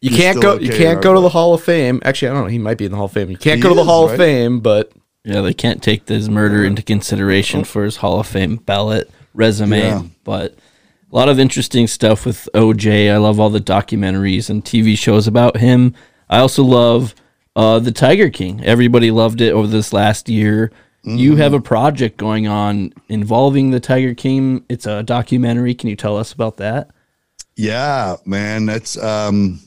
You 0.01 0.09
can't 0.09 0.41
go. 0.41 0.53
You 0.53 0.71
okay 0.71 0.75
in 0.75 0.77
can't 0.77 1.03
go 1.03 1.13
to 1.13 1.21
the. 1.21 1.29
Hall 1.29 1.53
of 1.53 1.63
Fame. 1.63 2.01
Actually, 2.03 2.29
I 2.29 2.33
don't 2.33 2.43
know. 2.43 2.49
He 2.49 2.59
might 2.59 2.77
be 2.77 2.85
in 2.85 2.91
the 2.91 2.97
Hall 2.97 3.05
of 3.05 3.11
Fame. 3.11 3.29
You 3.29 3.37
can't 3.37 3.57
He 3.57 3.61
go 3.61 3.69
to 3.69 3.75
the 3.75 3.81
is, 3.81 3.87
Hall 3.87 4.09
of? 4.09 4.17
Fame, 4.17 4.59
but 4.59 4.91
Yeah, 5.23 5.41
they 5.41 5.53
can't 5.53 5.81
take 5.81 6.07
his 6.07 6.29
murder 6.29 6.65
into 6.65 6.81
consideration 6.81 7.63
for 7.63 7.83
his 7.85 7.97
Hall 7.97 8.19
of 8.19 8.27
Fame 8.27 8.57
ballot 8.57 9.09
resume. 9.33 9.79
Yeah. 9.79 10.03
But 10.23 10.55
a 11.11 11.15
lot 11.15 11.29
of 11.29 11.39
interesting 11.39 11.87
stuff 11.87 12.25
with 12.25 12.49
OJ. 12.53 13.11
I 13.11 13.17
love 13.17 13.39
all 13.39 13.49
the 13.49 13.59
documentaries 13.59 14.49
and 14.49 14.63
TV 14.65 14.97
shows 14.97 15.27
about 15.27 15.57
him. 15.57 15.95
I 16.29 16.39
also 16.39 16.63
love 16.63 17.15
uh, 17.55 17.79
the 17.79 17.91
Tiger 17.91 18.29
King. 18.29 18.63
Everybody 18.65 19.11
loved 19.11 19.39
it 19.39 19.53
over 19.53 19.67
this 19.67 19.93
last 19.93 20.27
year. 20.27 20.71
You 21.05 21.35
have 21.35 21.53
a 21.53 21.59
project 21.59 22.15
going 22.15 22.47
on 22.47 22.93
involving 23.09 23.71
the 23.71 23.81
Tiger 23.81 24.13
King. 24.15 24.63
It's 24.69 24.85
a 24.85 25.03
documentary. 25.03 25.75
Can 25.75 25.89
you 25.89 25.97
tell 25.97 26.17
us 26.17 26.31
about 26.31 26.57
that? 26.57 26.91
Yeah, 27.57 28.15
man. 28.25 28.65
That's 28.65 28.97
um 28.97 29.59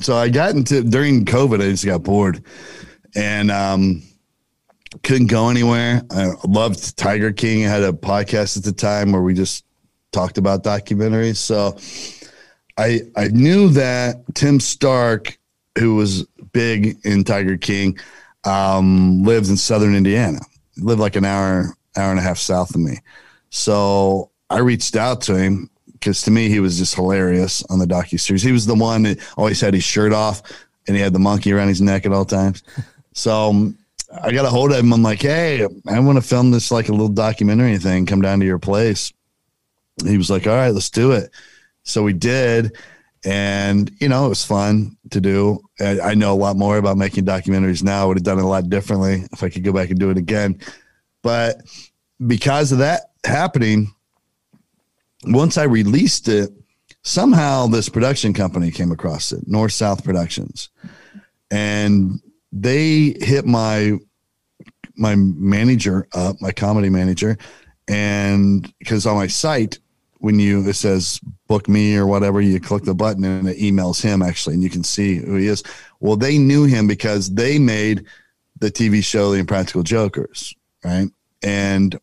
so 0.00 0.16
I 0.16 0.30
got 0.30 0.54
into 0.54 0.82
during 0.82 1.26
COVID, 1.26 1.62
I 1.62 1.70
just 1.70 1.84
got 1.84 2.02
bored 2.02 2.42
and 3.14 3.50
um 3.50 4.02
couldn't 5.02 5.26
go 5.26 5.48
anywhere. 5.48 6.02
I 6.10 6.32
loved 6.46 6.96
Tiger 6.96 7.32
King. 7.32 7.66
I 7.66 7.68
had 7.68 7.82
a 7.82 7.92
podcast 7.92 8.56
at 8.56 8.64
the 8.64 8.72
time 8.72 9.12
where 9.12 9.22
we 9.22 9.34
just 9.34 9.64
talked 10.12 10.38
about 10.38 10.62
documentaries. 10.62 11.36
So 11.36 11.76
I 12.78 13.02
I 13.16 13.28
knew 13.28 13.68
that 13.70 14.22
Tim 14.34 14.60
Stark, 14.60 15.38
who 15.78 15.96
was 15.96 16.24
big 16.52 16.98
in 17.04 17.24
Tiger 17.24 17.56
King, 17.56 17.98
um, 18.44 19.22
lives 19.22 19.50
in 19.50 19.56
southern 19.56 19.94
Indiana. 19.94 20.40
He 20.74 20.82
lived 20.82 21.00
like 21.00 21.16
an 21.16 21.24
hour, 21.24 21.76
hour 21.96 22.10
and 22.10 22.18
a 22.18 22.22
half 22.22 22.38
south 22.38 22.74
of 22.74 22.80
me. 22.80 22.98
So 23.50 24.30
I 24.50 24.58
reached 24.58 24.96
out 24.96 25.20
to 25.22 25.36
him 25.36 25.70
because 25.92 26.22
to 26.22 26.30
me 26.30 26.48
he 26.48 26.60
was 26.60 26.78
just 26.78 26.94
hilarious 26.94 27.62
on 27.70 27.78
the 27.78 27.86
docu 27.86 28.20
series. 28.20 28.42
He 28.42 28.52
was 28.52 28.66
the 28.66 28.74
one 28.74 29.04
that 29.04 29.18
always 29.36 29.60
had 29.60 29.74
his 29.74 29.84
shirt 29.84 30.12
off 30.12 30.42
and 30.86 30.96
he 30.96 31.02
had 31.02 31.12
the 31.12 31.18
monkey 31.18 31.52
around 31.52 31.68
his 31.68 31.80
neck 31.80 32.04
at 32.06 32.12
all 32.12 32.24
times. 32.24 32.62
So 33.12 33.50
um, 33.50 33.78
I 34.22 34.32
got 34.32 34.44
a 34.44 34.50
hold 34.50 34.72
of 34.72 34.78
him. 34.78 34.92
I'm 34.92 35.02
like, 35.02 35.22
hey, 35.22 35.66
I 35.86 35.98
want 36.00 36.16
to 36.16 36.22
film 36.22 36.50
this 36.50 36.70
like 36.70 36.88
a 36.88 36.92
little 36.92 37.08
documentary 37.08 37.78
thing. 37.78 38.06
Come 38.06 38.22
down 38.22 38.40
to 38.40 38.46
your 38.46 38.58
place. 38.58 39.12
He 40.04 40.16
was 40.16 40.30
like, 40.30 40.46
all 40.46 40.54
right, 40.54 40.70
let's 40.70 40.90
do 40.90 41.12
it. 41.12 41.30
So 41.82 42.02
we 42.02 42.12
did. 42.12 42.76
And, 43.24 43.90
you 44.00 44.08
know, 44.08 44.26
it 44.26 44.28
was 44.28 44.44
fun 44.44 44.96
to 45.10 45.20
do. 45.20 45.60
I, 45.80 46.00
I 46.00 46.14
know 46.14 46.32
a 46.32 46.36
lot 46.36 46.56
more 46.56 46.76
about 46.76 46.98
making 46.98 47.24
documentaries 47.24 47.82
now. 47.82 48.02
I 48.02 48.04
would 48.06 48.18
have 48.18 48.24
done 48.24 48.38
it 48.38 48.44
a 48.44 48.48
lot 48.48 48.68
differently 48.68 49.24
if 49.32 49.42
I 49.42 49.48
could 49.48 49.64
go 49.64 49.72
back 49.72 49.90
and 49.90 49.98
do 49.98 50.10
it 50.10 50.18
again. 50.18 50.60
But 51.22 51.62
because 52.26 52.70
of 52.70 52.78
that 52.78 53.12
happening, 53.24 53.94
once 55.24 55.56
I 55.56 55.64
released 55.64 56.28
it, 56.28 56.50
somehow 57.02 57.66
this 57.66 57.88
production 57.88 58.34
company 58.34 58.70
came 58.70 58.92
across 58.92 59.32
it, 59.32 59.46
North 59.46 59.72
South 59.72 60.04
Productions, 60.04 60.68
and 61.50 62.20
they 62.54 63.16
hit 63.20 63.44
my 63.44 63.98
my 64.96 65.16
manager 65.16 66.06
up, 66.14 66.40
my 66.40 66.52
comedy 66.52 66.88
manager, 66.88 67.36
and 67.88 68.72
because 68.78 69.06
on 69.06 69.16
my 69.16 69.26
site 69.26 69.80
when 70.18 70.38
you 70.38 70.66
it 70.66 70.74
says 70.74 71.20
book 71.48 71.68
me 71.68 71.96
or 71.96 72.06
whatever, 72.06 72.40
you 72.40 72.58
click 72.60 72.84
the 72.84 72.94
button 72.94 73.24
and 73.24 73.48
it 73.48 73.58
emails 73.58 74.00
him 74.00 74.22
actually, 74.22 74.54
and 74.54 74.62
you 74.62 74.70
can 74.70 74.84
see 74.84 75.16
who 75.16 75.34
he 75.34 75.48
is. 75.48 75.62
Well, 76.00 76.16
they 76.16 76.38
knew 76.38 76.64
him 76.64 76.86
because 76.86 77.34
they 77.34 77.58
made 77.58 78.06
the 78.60 78.70
TV 78.70 79.04
show 79.04 79.32
The 79.32 79.40
Impractical 79.40 79.82
Jokers, 79.82 80.54
right? 80.84 81.08
And 81.42 81.98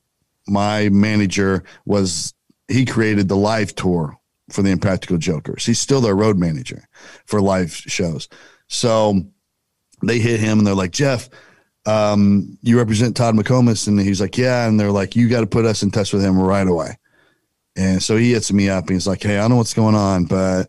my 0.47 0.89
manager 0.89 1.63
was 1.85 2.33
he 2.67 2.85
created 2.85 3.29
the 3.29 3.37
live 3.37 3.73
tour 3.73 4.17
for 4.49 4.61
the 4.61 4.69
Impractical 4.69 5.17
Jokers. 5.17 5.65
He's 5.65 5.79
still 5.79 6.01
their 6.01 6.15
road 6.15 6.37
manager 6.37 6.87
for 7.25 7.41
live 7.41 7.73
shows. 7.73 8.27
So 8.67 9.25
they 10.03 10.19
hit 10.19 10.39
him 10.39 10.57
and 10.57 10.67
they're 10.67 10.73
like, 10.73 10.91
Jeff, 10.91 11.29
um, 11.85 12.57
you 12.61 12.77
represent 12.77 13.15
Todd 13.15 13.35
McComas. 13.35 13.87
And 13.87 13.99
he's 13.99 14.21
like, 14.21 14.37
yeah. 14.37 14.67
And 14.67 14.79
they're 14.79 14.91
like, 14.91 15.15
you 15.15 15.29
got 15.29 15.41
to 15.41 15.47
put 15.47 15.65
us 15.65 15.83
in 15.83 15.91
touch 15.91 16.13
with 16.13 16.23
him 16.23 16.39
right 16.39 16.67
away. 16.67 16.97
And 17.75 18.01
so 18.03 18.17
he 18.17 18.33
hits 18.33 18.51
me 18.51 18.69
up 18.69 18.85
and 18.85 18.95
he's 18.95 19.07
like, 19.07 19.23
Hey, 19.23 19.37
I 19.37 19.41
don't 19.41 19.51
know 19.51 19.57
what's 19.57 19.73
going 19.73 19.95
on, 19.95 20.25
but 20.25 20.67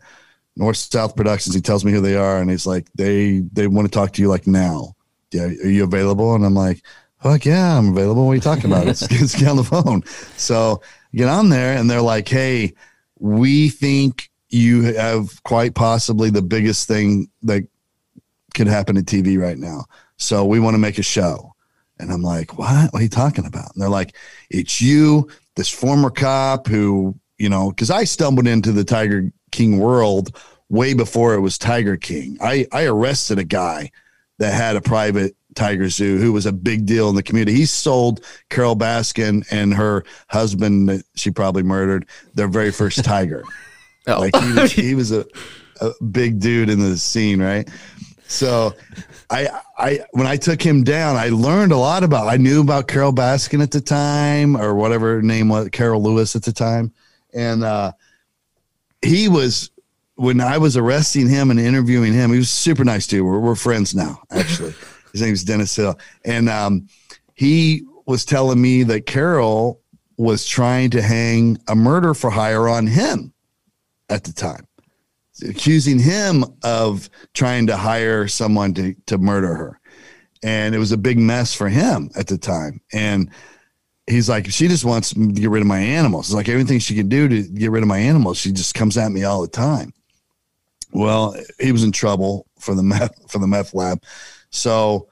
North 0.56 0.76
South 0.76 1.16
Productions, 1.16 1.54
he 1.54 1.60
tells 1.60 1.84
me 1.84 1.92
who 1.92 2.00
they 2.00 2.16
are. 2.16 2.38
And 2.38 2.50
he's 2.50 2.66
like, 2.66 2.88
they, 2.94 3.40
they 3.52 3.66
want 3.66 3.86
to 3.86 3.92
talk 3.92 4.12
to 4.12 4.22
you 4.22 4.28
like 4.28 4.46
now. 4.46 4.94
Yeah. 5.32 5.44
Are 5.44 5.68
you 5.68 5.84
available? 5.84 6.34
And 6.34 6.44
I'm 6.44 6.54
like, 6.54 6.84
fuck 7.22 7.44
yeah, 7.44 7.76
I'm 7.76 7.90
available. 7.90 8.26
What 8.26 8.32
are 8.32 8.34
you 8.36 8.40
talking 8.40 8.66
about? 8.66 8.86
Let's 8.86 9.06
get 9.08 9.48
on 9.48 9.56
the 9.56 9.64
phone. 9.64 10.02
So 10.36 10.82
get 11.14 11.28
on 11.28 11.48
there 11.48 11.76
and 11.76 11.90
they're 11.90 12.02
like, 12.02 12.28
Hey, 12.28 12.74
we 13.18 13.68
think 13.68 14.30
you 14.48 14.94
have 14.94 15.42
quite 15.44 15.74
possibly 15.74 16.28
the 16.28 16.42
biggest 16.42 16.86
thing 16.86 17.28
that 17.42 17.66
could 18.54 18.66
happen 18.66 18.96
to 18.96 19.02
TV 19.02 19.38
right 19.38 19.58
now. 19.58 19.84
So 20.16 20.44
we 20.44 20.60
want 20.60 20.74
to 20.74 20.78
make 20.78 20.98
a 20.98 21.02
show. 21.02 21.54
And 21.98 22.12
I'm 22.12 22.22
like, 22.22 22.58
what? 22.58 22.92
What 22.92 23.00
are 23.00 23.02
you 23.02 23.08
talking 23.08 23.46
about? 23.46 23.74
And 23.74 23.82
they're 23.82 23.88
like, 23.88 24.16
it's 24.50 24.80
you, 24.80 25.28
this 25.56 25.68
former 25.68 26.10
cop 26.10 26.66
who, 26.66 27.14
you 27.38 27.48
know, 27.48 27.70
because 27.70 27.90
I 27.90 28.04
stumbled 28.04 28.46
into 28.46 28.72
the 28.72 28.84
Tiger 28.84 29.30
King 29.50 29.78
world 29.78 30.36
way 30.68 30.94
before 30.94 31.34
it 31.34 31.40
was 31.40 31.58
Tiger 31.58 31.96
King. 31.96 32.38
I, 32.40 32.66
I 32.72 32.86
arrested 32.86 33.38
a 33.38 33.44
guy 33.44 33.90
that 34.38 34.54
had 34.54 34.74
a 34.74 34.80
private 34.80 35.36
tiger 35.54 35.88
zoo 35.88 36.18
who 36.18 36.32
was 36.32 36.46
a 36.46 36.52
big 36.52 36.86
deal 36.86 37.08
in 37.08 37.14
the 37.14 37.22
community. 37.22 37.56
He 37.56 37.66
sold 37.66 38.24
Carole 38.48 38.76
Baskin 38.76 39.46
and 39.50 39.74
her 39.74 40.04
husband 40.28 40.88
that 40.88 41.04
she 41.14 41.30
probably 41.30 41.62
murdered 41.62 42.06
their 42.34 42.48
very 42.48 42.72
first 42.72 43.04
tiger. 43.04 43.44
Oh. 44.06 44.18
Like 44.18 44.34
he 44.34 44.52
was, 44.52 44.72
he 44.72 44.94
was 44.94 45.12
a, 45.12 45.26
a 45.80 45.90
big 46.04 46.40
dude 46.40 46.70
in 46.70 46.80
the 46.80 46.96
scene, 46.96 47.40
right? 47.40 47.68
So 48.32 48.74
I 49.30 49.48
I 49.78 50.00
when 50.12 50.26
I 50.26 50.36
took 50.36 50.62
him 50.62 50.84
down, 50.84 51.16
I 51.16 51.28
learned 51.28 51.72
a 51.72 51.76
lot 51.76 52.02
about 52.02 52.28
I 52.28 52.36
knew 52.36 52.60
about 52.60 52.88
Carole 52.88 53.12
Baskin 53.12 53.62
at 53.62 53.70
the 53.70 53.80
time 53.80 54.56
or 54.56 54.74
whatever 54.74 55.16
her 55.16 55.22
name 55.22 55.48
was, 55.48 55.68
Carole 55.70 56.02
Lewis 56.02 56.34
at 56.34 56.42
the 56.42 56.52
time. 56.52 56.92
And 57.34 57.62
uh 57.62 57.92
he 59.02 59.28
was 59.28 59.70
when 60.16 60.40
I 60.40 60.58
was 60.58 60.76
arresting 60.76 61.28
him 61.28 61.50
and 61.50 61.58
interviewing 61.58 62.12
him, 62.12 62.32
he 62.32 62.38
was 62.38 62.50
super 62.50 62.84
nice 62.84 63.06
dude. 63.06 63.24
We're, 63.24 63.40
we're 63.40 63.54
friends 63.54 63.94
now, 63.94 64.22
actually. 64.30 64.74
His 65.12 65.20
name 65.20 65.32
is 65.32 65.44
Dennis 65.44 65.74
Hill. 65.74 65.98
And 66.24 66.48
um, 66.48 66.88
he 67.34 67.82
was 68.06 68.24
telling 68.24 68.60
me 68.60 68.82
that 68.84 69.06
Carole 69.06 69.80
was 70.16 70.46
trying 70.46 70.90
to 70.90 71.02
hang 71.02 71.58
a 71.68 71.74
murder 71.74 72.14
for 72.14 72.30
hire 72.30 72.68
on 72.68 72.86
him 72.86 73.32
at 74.08 74.24
the 74.24 74.32
time, 74.32 74.66
accusing 75.42 75.98
him 75.98 76.44
of 76.62 77.08
trying 77.34 77.66
to 77.66 77.76
hire 77.76 78.28
someone 78.28 78.74
to, 78.74 78.94
to 79.06 79.18
murder 79.18 79.54
her. 79.54 79.80
And 80.42 80.74
it 80.74 80.78
was 80.78 80.92
a 80.92 80.96
big 80.96 81.18
mess 81.18 81.54
for 81.54 81.68
him 81.68 82.10
at 82.16 82.26
the 82.26 82.38
time. 82.38 82.80
And 82.92 83.30
he's 84.06 84.28
like, 84.28 84.46
she 84.50 84.68
just 84.68 84.84
wants 84.84 85.14
to 85.14 85.32
get 85.32 85.50
rid 85.50 85.60
of 85.60 85.68
my 85.68 85.78
animals. 85.78 86.28
It's 86.28 86.34
like 86.34 86.48
everything 86.48 86.78
she 86.78 86.94
can 86.94 87.08
do 87.08 87.28
to 87.28 87.42
get 87.42 87.70
rid 87.70 87.82
of 87.82 87.88
my 87.88 87.98
animals, 87.98 88.38
she 88.38 88.52
just 88.52 88.74
comes 88.74 88.96
at 88.96 89.12
me 89.12 89.24
all 89.24 89.42
the 89.42 89.48
time. 89.48 89.92
Well, 90.92 91.34
he 91.58 91.72
was 91.72 91.84
in 91.84 91.92
trouble 91.92 92.46
for 92.58 92.74
the 92.74 92.82
meth 92.82 93.30
for 93.30 93.38
the 93.38 93.46
meth 93.46 93.74
lab. 93.74 94.02
So 94.50 95.08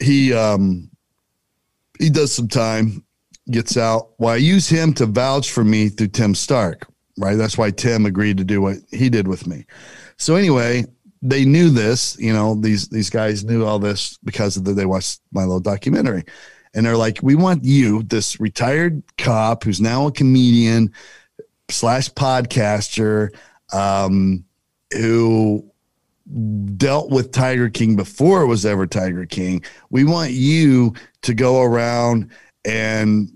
he 0.00 0.32
um 0.32 0.90
he 1.98 2.10
does 2.10 2.32
some 2.32 2.48
time, 2.48 3.04
gets 3.50 3.76
out. 3.76 4.10
Well, 4.18 4.34
I 4.34 4.36
use 4.36 4.68
him 4.68 4.92
to 4.94 5.06
vouch 5.06 5.50
for 5.50 5.62
me 5.62 5.90
through 5.90 6.08
Tim 6.08 6.34
Stark, 6.34 6.88
right? 7.20 7.36
That's 7.36 7.58
why 7.58 7.70
Tim 7.70 8.06
agreed 8.06 8.38
to 8.38 8.44
do 8.44 8.60
what 8.60 8.78
he 8.90 9.08
did 9.08 9.28
with 9.28 9.46
me. 9.46 9.66
So 10.16 10.34
anyway, 10.34 10.84
they 11.22 11.44
knew 11.44 11.70
this, 11.70 12.18
you 12.18 12.32
know, 12.32 12.54
these 12.54 12.88
these 12.88 13.10
guys 13.10 13.44
knew 13.44 13.64
all 13.64 13.78
this 13.78 14.18
because 14.24 14.56
of 14.56 14.64
the, 14.64 14.72
they 14.72 14.86
watched 14.86 15.20
my 15.32 15.42
little 15.42 15.60
documentary. 15.60 16.24
And 16.72 16.86
they're 16.86 16.96
like, 16.96 17.18
we 17.22 17.34
want 17.34 17.64
you, 17.64 18.02
this 18.04 18.38
retired 18.40 19.02
cop 19.18 19.64
who's 19.64 19.80
now 19.80 20.06
a 20.06 20.12
comedian 20.12 20.92
slash 21.68 22.08
podcaster, 22.10 23.34
um, 23.72 24.44
who 24.92 25.64
dealt 26.76 27.10
with 27.10 27.32
Tiger 27.32 27.68
King 27.68 27.96
before 27.96 28.42
it 28.42 28.46
was 28.46 28.64
ever 28.64 28.86
Tiger 28.86 29.26
King. 29.26 29.64
We 29.90 30.04
want 30.04 30.30
you 30.30 30.94
to 31.22 31.34
go 31.34 31.62
around 31.62 32.30
and 32.64 33.30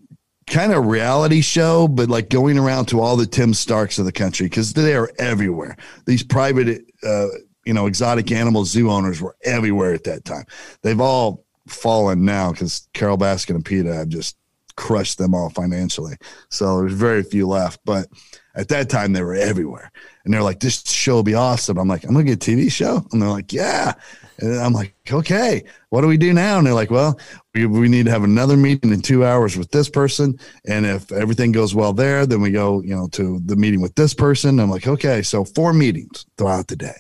kind 0.47 0.73
of 0.73 0.87
reality 0.87 1.41
show, 1.41 1.89
but 1.89 2.09
like 2.09 2.29
going 2.29 2.59
around 2.59 2.87
to 2.87 3.01
all 3.01 3.17
the 3.17 3.27
Tim 3.27 3.55
Starks 3.55 3.99
of 3.99 4.05
the 4.05 4.13
country 4.13 4.47
because 4.47 4.73
they 4.73 4.95
are 4.95 5.11
everywhere. 5.19 5.77
These 6.07 6.23
private, 6.23 6.83
uh, 7.03 7.29
you 7.65 7.73
know, 7.73 7.87
exotic 7.87 8.31
animal 8.31 8.65
zoo 8.65 8.91
owners 8.91 9.21
were 9.21 9.37
everywhere 9.45 9.95
at 9.95 10.05
that 10.05 10.25
time. 10.25 10.45
They've 10.83 11.01
all 11.01 11.45
fallen 11.67 12.25
now 12.25 12.53
because 12.53 12.89
Carole 12.93 13.19
Baskin 13.19 13.55
and 13.55 13.65
PETA 13.65 13.95
have 13.95 14.09
just 14.09 14.37
crushed 14.77 15.19
them 15.19 15.35
all 15.35 15.51
financially. 15.51 16.17
So 16.51 16.81
there's 16.81 16.93
very 16.93 17.23
few 17.23 17.47
left. 17.47 17.81
But 17.85 18.09
at 18.55 18.69
that 18.69 18.89
time, 18.89 19.13
they 19.13 19.23
were 19.23 19.35
everywhere. 19.35 19.91
And 20.25 20.33
they're 20.33 20.43
like, 20.43 20.61
this 20.61 20.83
show 20.89 21.15
will 21.15 21.23
be 21.23 21.35
awesome. 21.35 21.79
I'm 21.79 21.89
like, 21.89 22.05
I'm 22.05 22.13
going 22.13 22.27
to 22.27 22.37
get 22.37 22.47
a 22.47 22.51
TV 22.51 22.71
show. 22.71 23.05
And 23.13 23.21
they're 23.21 23.29
like, 23.29 23.53
yeah. 23.53 23.95
And 24.39 24.59
I'm 24.61 24.73
like, 24.73 24.95
okay, 25.11 25.65
what 25.91 26.01
do 26.01 26.09
we 26.09 26.17
do 26.17 26.33
now? 26.33 26.59
And 26.59 26.67
they're 26.67 26.75
like, 26.75 26.91
well, 26.91 27.19
we, 27.55 27.67
we 27.67 27.89
need 27.89 28.07
to 28.07 28.11
have 28.11 28.25
another 28.25 28.57
meeting 28.57 28.93
in 28.93 29.01
two 29.01 29.25
hours 29.25 29.57
with 29.57 29.71
this 29.71 29.89
person. 29.89 30.39
And 30.67 30.87
if 30.87 31.13
everything 31.13 31.53
goes 31.53 31.75
well 31.75 31.93
there, 31.93 32.27
then 32.27 32.41
we 32.41 32.51
go, 32.51 32.83
you 32.83 32.97
know, 32.97 33.09
to 33.09 33.41
the 33.45 33.57
meeting 33.57 33.81
with 33.81 33.95
this 33.95 34.15
person. 34.15 34.59
I'm 34.59 34.71
like, 34.71 34.89
okay, 34.89 35.23
so 35.23 35.45
four 35.45 35.73
meetings 35.73 36.27
throughout 36.37 36.69
the 36.69 36.77
day. 36.77 36.97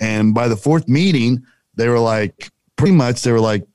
And 0.00 0.34
by 0.34 0.48
the 0.48 0.56
fourth 0.56 0.88
meeting, 0.88 1.44
they 1.74 1.88
were 1.88 2.00
like, 2.00 2.50
pretty 2.76 2.94
much, 2.94 3.22
they 3.22 3.32
were 3.32 3.40
like, 3.40 3.62
"Pfft, 3.62 3.68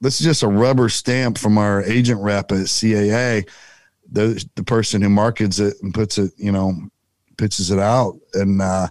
this 0.00 0.20
is 0.20 0.26
just 0.26 0.42
a 0.42 0.48
rubber 0.48 0.88
stamp 0.88 1.38
from 1.38 1.58
our 1.58 1.82
agent 1.84 2.20
rep 2.20 2.52
at 2.52 2.58
CAA, 2.58 3.48
the 4.10 4.44
the 4.54 4.64
person 4.64 5.02
who 5.02 5.08
markets 5.08 5.58
it 5.58 5.76
and 5.82 5.94
puts 5.94 6.18
it, 6.18 6.32
you 6.36 6.52
know, 6.52 6.74
pitches 7.36 7.70
it 7.70 7.78
out, 7.78 8.18
and 8.34 8.60
uh, 8.60 8.88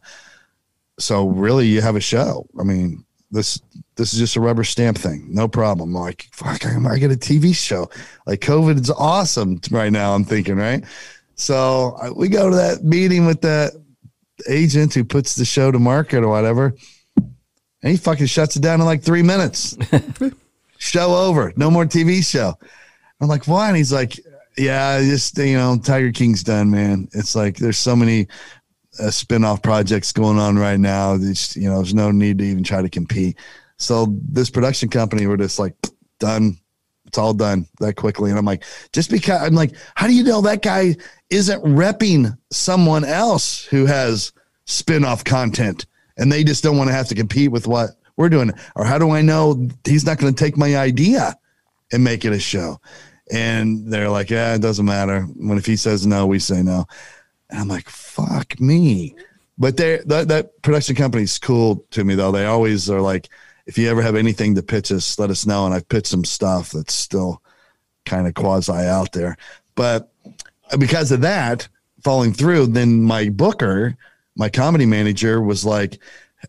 so 0.99 1.27
really, 1.27 1.67
you 1.67 1.81
have 1.81 1.95
a 1.95 2.01
show. 2.01 2.47
I 2.59 2.63
mean, 2.63 3.05
this 3.31 3.61
this 3.95 4.13
is 4.13 4.19
just 4.19 4.35
a 4.35 4.41
rubber 4.41 4.63
stamp 4.63 4.97
thing, 4.97 5.27
no 5.29 5.47
problem. 5.47 5.93
Like, 5.93 6.27
fuck, 6.31 6.65
I 6.65 6.97
get 6.97 7.11
a 7.11 7.15
TV 7.15 7.55
show. 7.55 7.89
Like, 8.25 8.41
COVID 8.41 8.81
is 8.81 8.89
awesome 8.91 9.59
right 9.71 9.91
now. 9.91 10.13
I'm 10.13 10.25
thinking, 10.25 10.55
right? 10.55 10.83
So 11.35 11.97
we 12.15 12.29
go 12.29 12.49
to 12.49 12.55
that 12.55 12.83
meeting 12.83 13.25
with 13.25 13.41
that 13.41 13.73
agent 14.49 14.93
who 14.93 15.03
puts 15.03 15.35
the 15.35 15.45
show 15.45 15.71
to 15.71 15.79
market 15.79 16.23
or 16.23 16.29
whatever, 16.29 16.73
and 17.17 17.91
he 17.91 17.97
fucking 17.97 18.27
shuts 18.27 18.55
it 18.55 18.61
down 18.61 18.79
in 18.79 18.85
like 18.85 19.03
three 19.03 19.23
minutes. 19.23 19.77
show 20.85 21.15
over, 21.15 21.51
no 21.55 21.71
more 21.71 21.85
TV 21.85 22.25
show. 22.25 22.53
I'm 23.19 23.27
like, 23.27 23.47
why? 23.47 23.67
And 23.67 23.77
he's 23.77 23.93
like, 23.93 24.19
yeah, 24.57 24.99
just 25.01 25.37
you 25.37 25.57
know, 25.57 25.77
Tiger 25.77 26.11
King's 26.11 26.43
done, 26.43 26.71
man. 26.71 27.07
It's 27.13 27.35
like 27.35 27.57
there's 27.57 27.77
so 27.77 27.95
many 27.95 28.27
uh, 28.99 29.11
spin-off 29.11 29.61
projects 29.61 30.11
going 30.11 30.39
on 30.39 30.57
right 30.57 30.79
now. 30.79 31.17
There's, 31.17 31.55
you 31.55 31.69
know, 31.69 31.77
there's 31.77 31.93
no 31.93 32.11
need 32.11 32.37
to 32.39 32.45
even 32.45 32.63
try 32.63 32.81
to 32.81 32.89
compete. 32.89 33.37
So 33.77 34.15
this 34.29 34.49
production 34.49 34.89
company 34.89 35.27
were 35.27 35.37
just 35.37 35.59
like 35.59 35.75
done. 36.19 36.57
It's 37.05 37.17
all 37.17 37.33
done 37.33 37.67
that 37.79 37.95
quickly. 37.95 38.29
And 38.29 38.39
I'm 38.39 38.45
like, 38.45 38.63
just 38.93 39.11
because 39.11 39.41
I'm 39.41 39.53
like, 39.53 39.75
how 39.95 40.07
do 40.07 40.13
you 40.13 40.23
know 40.23 40.41
that 40.41 40.61
guy 40.61 40.95
isn't 41.29 41.63
repping 41.63 42.37
someone 42.51 43.03
else 43.03 43.65
who 43.65 43.85
has 43.85 44.31
spin-off 44.65 45.23
content 45.23 45.85
and 46.17 46.31
they 46.31 46.43
just 46.43 46.63
don't 46.63 46.77
want 46.77 46.89
to 46.89 46.93
have 46.93 47.07
to 47.09 47.15
compete 47.15 47.51
with 47.51 47.67
what 47.67 47.91
we're 48.17 48.29
doing? 48.29 48.49
it. 48.49 48.55
Or 48.75 48.85
how 48.85 48.97
do 48.97 49.11
I 49.11 49.21
know 49.21 49.69
he's 49.83 50.05
not 50.05 50.17
going 50.17 50.33
to 50.33 50.43
take 50.43 50.57
my 50.57 50.77
idea 50.77 51.35
and 51.91 52.03
make 52.03 52.25
it 52.25 52.33
a 52.33 52.39
show? 52.39 52.79
And 53.31 53.91
they're 53.91 54.09
like, 54.09 54.29
yeah, 54.29 54.55
it 54.55 54.61
doesn't 54.61 54.85
matter. 54.85 55.21
When 55.21 55.57
if 55.57 55.65
he 55.65 55.75
says 55.75 56.05
no, 56.05 56.27
we 56.27 56.39
say 56.39 56.61
no. 56.61 56.85
And 57.49 57.59
I'm 57.59 57.67
like, 57.67 57.89
fuck 57.89 58.59
me. 58.59 59.15
But 59.57 59.77
they 59.77 59.99
that, 60.05 60.27
that 60.27 60.61
production 60.61 60.95
company's 60.95 61.39
cool 61.39 61.85
to 61.91 62.03
me 62.03 62.15
though. 62.15 62.31
They 62.31 62.45
always 62.45 62.89
are 62.89 63.01
like, 63.01 63.29
if 63.65 63.77
you 63.77 63.89
ever 63.89 64.01
have 64.01 64.15
anything 64.15 64.55
to 64.55 64.63
pitch 64.63 64.91
us, 64.91 65.17
let 65.17 65.29
us 65.29 65.45
know. 65.45 65.65
And 65.65 65.73
I've 65.73 65.89
pitched 65.89 66.07
some 66.07 66.25
stuff 66.25 66.71
that's 66.71 66.93
still 66.93 67.41
kind 68.05 68.27
of 68.27 68.33
quasi 68.33 68.73
out 68.73 69.11
there. 69.11 69.37
But 69.75 70.11
uh, 70.71 70.77
because 70.77 71.11
of 71.11 71.21
that 71.21 71.67
falling 72.03 72.33
through, 72.33 72.67
then 72.67 73.01
my 73.01 73.29
booker, 73.29 73.97
my 74.35 74.49
comedy 74.49 74.85
manager, 74.85 75.41
was 75.41 75.65
like, 75.65 75.99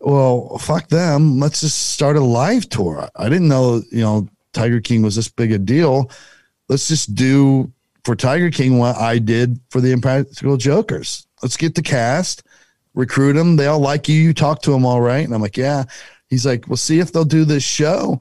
Well, 0.01 0.57
fuck 0.59 0.87
them. 0.89 1.39
Let's 1.39 1.61
just 1.61 1.91
start 1.91 2.17
a 2.17 2.21
live 2.21 2.69
tour. 2.69 3.09
I 3.15 3.29
didn't 3.29 3.47
know, 3.47 3.81
you 3.91 4.01
know, 4.01 4.27
Tiger 4.53 4.81
King 4.81 5.01
was 5.01 5.15
this 5.15 5.29
big 5.29 5.51
a 5.51 5.57
deal. 5.57 6.09
Let's 6.69 6.87
just 6.87 7.15
do 7.15 7.71
for 8.03 8.15
Tiger 8.15 8.49
King 8.49 8.77
what 8.77 8.95
I 8.95 9.19
did 9.19 9.59
for 9.69 9.81
the 9.81 9.91
Impractical 9.91 10.57
Jokers. 10.57 11.27
Let's 11.41 11.57
get 11.57 11.75
the 11.75 11.81
cast, 11.81 12.43
recruit 12.93 13.33
them. 13.33 13.55
They 13.55 13.67
all 13.67 13.79
like 13.79 14.07
you. 14.09 14.15
You 14.15 14.33
talk 14.33 14.61
to 14.63 14.71
them 14.71 14.85
all 14.85 15.01
right. 15.01 15.23
And 15.25 15.33
I'm 15.33 15.41
like, 15.41 15.57
yeah. 15.57 15.83
He's 16.29 16.45
like, 16.45 16.67
we'll 16.67 16.77
see 16.77 16.99
if 16.99 17.11
they'll 17.11 17.25
do 17.25 17.45
this 17.45 17.63
show 17.63 18.19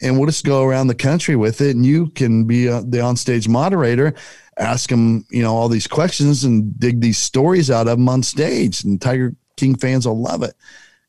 and 0.00 0.16
we'll 0.16 0.26
just 0.26 0.44
go 0.44 0.64
around 0.64 0.86
the 0.86 0.94
country 0.94 1.36
with 1.36 1.60
it. 1.60 1.74
And 1.74 1.84
you 1.84 2.08
can 2.10 2.44
be 2.44 2.68
uh, 2.68 2.80
the 2.80 2.98
onstage 2.98 3.48
moderator, 3.48 4.14
ask 4.58 4.88
them, 4.90 5.24
you 5.30 5.42
know, 5.42 5.54
all 5.54 5.68
these 5.68 5.86
questions 5.86 6.44
and 6.44 6.78
dig 6.78 7.00
these 7.00 7.18
stories 7.18 7.70
out 7.70 7.88
of 7.88 7.98
them 7.98 8.08
on 8.08 8.22
stage. 8.22 8.84
And 8.84 9.00
Tiger 9.00 9.34
King 9.56 9.74
fans 9.76 10.06
will 10.06 10.20
love 10.20 10.42
it. 10.42 10.54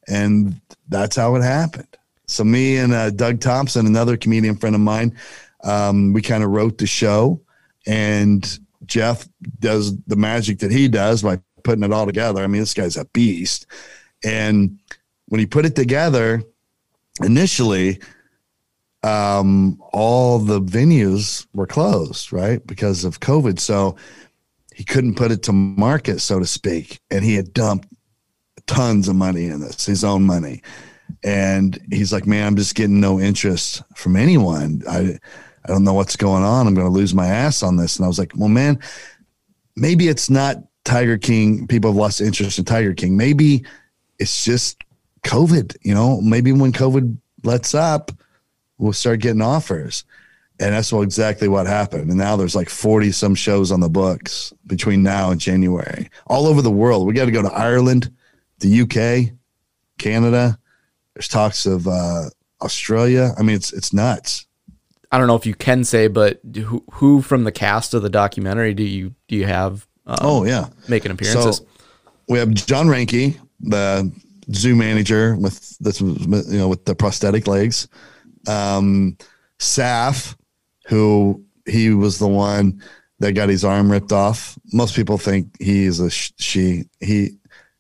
And 0.09 0.59
that's 0.87 1.15
how 1.15 1.35
it 1.35 1.43
happened. 1.43 1.87
So 2.25 2.43
me 2.43 2.77
and 2.77 2.93
uh, 2.93 3.09
Doug 3.11 3.39
Thompson, 3.39 3.85
another 3.85 4.17
comedian 4.17 4.55
friend 4.55 4.75
of 4.75 4.81
mine, 4.81 5.17
um, 5.63 6.13
we 6.13 6.21
kind 6.21 6.43
of 6.43 6.51
wrote 6.51 6.77
the 6.77 6.87
show 6.87 7.41
and 7.85 8.59
Jeff 8.85 9.27
does 9.59 9.97
the 10.05 10.15
magic 10.15 10.59
that 10.59 10.71
he 10.71 10.87
does 10.87 11.21
by 11.21 11.39
putting 11.63 11.83
it 11.83 11.91
all 11.91 12.05
together. 12.05 12.43
I 12.43 12.47
mean, 12.47 12.61
this 12.61 12.73
guy's 12.73 12.97
a 12.97 13.05
beast. 13.05 13.67
And 14.23 14.79
when 15.27 15.39
he 15.39 15.45
put 15.45 15.65
it 15.65 15.75
together, 15.75 16.43
initially, 17.23 17.99
um, 19.03 19.81
all 19.93 20.39
the 20.39 20.61
venues 20.61 21.47
were 21.53 21.67
closed, 21.67 22.33
right? 22.33 22.65
Because 22.65 23.05
of 23.05 23.19
COVID. 23.19 23.59
So 23.59 23.95
he 24.73 24.83
couldn't 24.83 25.15
put 25.15 25.31
it 25.31 25.43
to 25.43 25.53
market, 25.53 26.19
so 26.19 26.39
to 26.39 26.45
speak. 26.45 26.99
And 27.09 27.23
he 27.23 27.35
had 27.35 27.53
dumped 27.53 27.87
tons 28.69 29.07
of 29.07 29.15
money 29.15 29.47
in 29.47 29.59
this, 29.61 29.87
his 29.87 30.03
own 30.03 30.23
money. 30.23 30.61
And 31.23 31.77
he's 31.91 32.13
like, 32.13 32.27
man, 32.27 32.45
I'm 32.45 32.55
just 32.55 32.75
getting 32.75 32.99
no 32.99 33.19
interest 33.19 33.81
from 33.95 34.15
anyone. 34.15 34.83
I, 34.87 35.17
I 35.65 35.67
don't 35.67 35.83
know 35.83 35.95
what's 35.95 36.15
going 36.15 36.43
on. 36.43 36.67
I'm 36.67 36.75
going 36.75 36.85
to 36.85 36.93
lose 36.93 37.15
my 37.15 37.25
ass 37.25 37.63
on 37.63 37.77
this. 37.77 37.97
And 37.97 38.05
I 38.05 38.07
was 38.07 38.19
like, 38.19 38.31
well, 38.35 38.47
man, 38.47 38.79
maybe 39.75 40.07
it's 40.07 40.29
not 40.29 40.57
Tiger 40.85 41.17
King. 41.17 41.65
People 41.65 41.89
have 41.89 41.97
lost 41.97 42.21
interest 42.21 42.59
in 42.59 42.65
Tiger 42.65 42.93
King. 42.93 43.17
Maybe 43.17 43.65
it's 44.19 44.45
just 44.45 44.77
COVID. 45.23 45.75
You 45.81 45.95
know, 45.95 46.21
maybe 46.21 46.51
when 46.51 46.71
COVID 46.71 47.17
lets 47.43 47.73
up, 47.73 48.11
we'll 48.77 48.93
start 48.93 49.19
getting 49.19 49.41
offers. 49.41 50.05
And 50.59 50.75
that's 50.75 50.93
what 50.93 51.01
exactly 51.01 51.47
what 51.47 51.65
happened. 51.65 52.09
And 52.09 52.19
now 52.19 52.35
there's 52.35 52.55
like 52.55 52.69
40 52.69 53.11
some 53.13 53.33
shows 53.33 53.71
on 53.71 53.79
the 53.79 53.89
books 53.89 54.53
between 54.67 55.01
now 55.01 55.31
and 55.31 55.41
January, 55.41 56.09
all 56.27 56.45
over 56.45 56.61
the 56.61 56.69
world. 56.69 57.07
We 57.07 57.13
got 57.13 57.25
to 57.25 57.31
go 57.31 57.41
to 57.41 57.51
Ireland, 57.51 58.11
the 58.59 58.81
UK, 58.81 59.33
Canada. 59.97 60.59
There's 61.13 61.27
talks 61.27 61.65
of 61.65 61.87
uh, 61.87 62.25
Australia. 62.61 63.33
I 63.37 63.43
mean, 63.43 63.55
it's 63.55 63.73
it's 63.73 63.93
nuts. 63.93 64.45
I 65.11 65.17
don't 65.17 65.27
know 65.27 65.35
if 65.35 65.45
you 65.45 65.55
can 65.55 65.83
say, 65.83 66.07
but 66.07 66.39
who, 66.55 66.83
who 66.93 67.21
from 67.21 67.43
the 67.43 67.51
cast 67.51 67.93
of 67.93 68.03
the 68.03 68.09
documentary 68.09 68.73
do 68.73 68.83
you 68.83 69.15
do 69.27 69.35
you 69.35 69.45
have 69.45 69.87
um, 70.05 70.17
Oh 70.21 70.43
yeah. 70.45 70.67
making 70.87 71.11
appearances? 71.11 71.57
So 71.57 71.65
we 72.27 72.37
have 72.37 72.53
John 72.53 72.87
Reinke, 72.87 73.39
the 73.59 74.11
zoo 74.53 74.75
manager 74.75 75.35
with 75.35 75.77
this, 75.79 75.99
you 75.99 76.57
know, 76.57 76.67
with 76.67 76.85
the 76.85 76.95
prosthetic 76.95 77.47
legs. 77.47 77.87
Um, 78.47 79.17
Saf, 79.59 80.35
who 80.85 81.43
he 81.65 81.91
was 81.91 82.19
the 82.19 82.27
one 82.27 82.81
that 83.19 83.33
got 83.33 83.49
his 83.49 83.65
arm 83.65 83.91
ripped 83.91 84.11
off. 84.11 84.57
Most 84.71 84.95
people 84.95 85.17
think 85.17 85.59
he 85.59 85.85
is 85.85 85.99
a 85.99 86.09
sh- 86.09 86.31
she. 86.37 86.83
He 86.99 87.38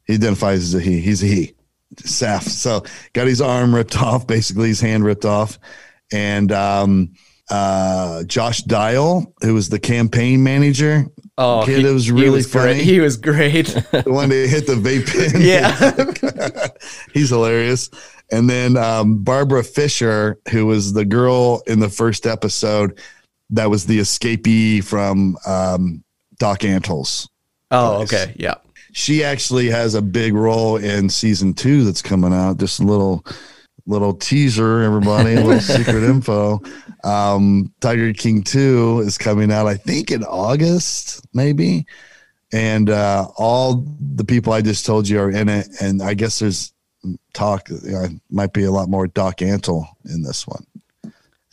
he 0.09 0.15
identifies 0.15 0.59
as 0.61 0.73
a 0.75 0.79
he. 0.81 0.99
He's 0.99 1.21
a 1.23 1.27
he. 1.27 1.53
Saf. 1.97 2.43
So 2.43 2.83
got 3.13 3.27
his 3.27 3.41
arm 3.41 3.73
ripped 3.75 3.95
off, 4.01 4.25
basically 4.25 4.69
his 4.69 4.81
hand 4.81 5.03
ripped 5.03 5.25
off, 5.25 5.59
and 6.11 6.51
um, 6.51 7.13
uh, 7.51 8.23
Josh 8.23 8.63
Dial, 8.63 9.31
who 9.41 9.53
was 9.53 9.69
the 9.69 9.79
campaign 9.79 10.43
manager. 10.43 11.05
oh, 11.37 11.63
kid, 11.65 11.85
it 11.85 11.91
was 11.93 12.09
really 12.11 12.29
was 12.37 12.47
great. 12.47 12.73
funny. 12.77 12.83
He 12.83 12.99
was 12.99 13.17
great. 13.17 13.65
the 13.91 14.03
one 14.07 14.29
that 14.29 14.47
hit 14.49 14.65
the 14.67 14.73
vape 14.75 15.07
pen. 15.31 15.41
yeah. 15.41 16.67
he's 17.13 17.29
hilarious. 17.29 17.89
And 18.31 18.49
then 18.49 18.77
um, 18.77 19.23
Barbara 19.23 19.63
Fisher, 19.63 20.39
who 20.51 20.65
was 20.67 20.93
the 20.93 21.05
girl 21.05 21.61
in 21.67 21.79
the 21.79 21.89
first 21.89 22.25
episode 22.27 22.99
that 23.51 23.69
was 23.69 23.87
the 23.87 23.99
escapee 23.99 24.83
from 24.83 25.35
um, 25.47 26.03
Doc 26.37 26.63
Antle's. 26.63 27.27
Oh, 27.71 27.99
Nice. 27.99 28.13
okay. 28.13 28.35
Yeah. 28.37 28.55
She 28.91 29.23
actually 29.23 29.67
has 29.67 29.95
a 29.95 30.01
big 30.01 30.33
role 30.33 30.77
in 30.77 31.09
season 31.09 31.53
two 31.53 31.83
that's 31.83 32.01
coming 32.01 32.33
out. 32.33 32.57
Just 32.57 32.79
a 32.79 32.83
little 32.83 33.25
little 33.89 34.13
teaser, 34.13 34.81
everybody, 34.81 35.33
a 35.33 35.43
little 35.43 35.59
secret 35.75 36.03
info. 36.03 36.61
Um, 37.03 37.73
Tiger 37.81 38.13
King 38.13 38.43
2 38.43 39.03
is 39.05 39.17
coming 39.17 39.51
out, 39.51 39.65
I 39.67 39.75
think, 39.75 40.11
in 40.11 40.23
August, 40.23 41.25
maybe. 41.33 41.85
And 42.53 42.89
uh, 42.89 43.27
all 43.37 43.85
the 43.99 44.23
people 44.23 44.53
I 44.53 44.61
just 44.61 44.85
told 44.85 45.09
you 45.09 45.19
are 45.19 45.31
in 45.31 45.49
it. 45.49 45.67
And 45.81 46.01
I 46.03 46.13
guess 46.13 46.39
there's 46.39 46.71
talk, 47.33 47.69
you 47.69 47.91
know, 47.91 48.07
might 48.29 48.53
be 48.53 48.63
a 48.63 48.71
lot 48.71 48.89
more 48.89 49.07
Doc 49.07 49.37
Antle 49.37 49.87
in 50.05 50.21
this 50.21 50.47
one. 50.47 50.63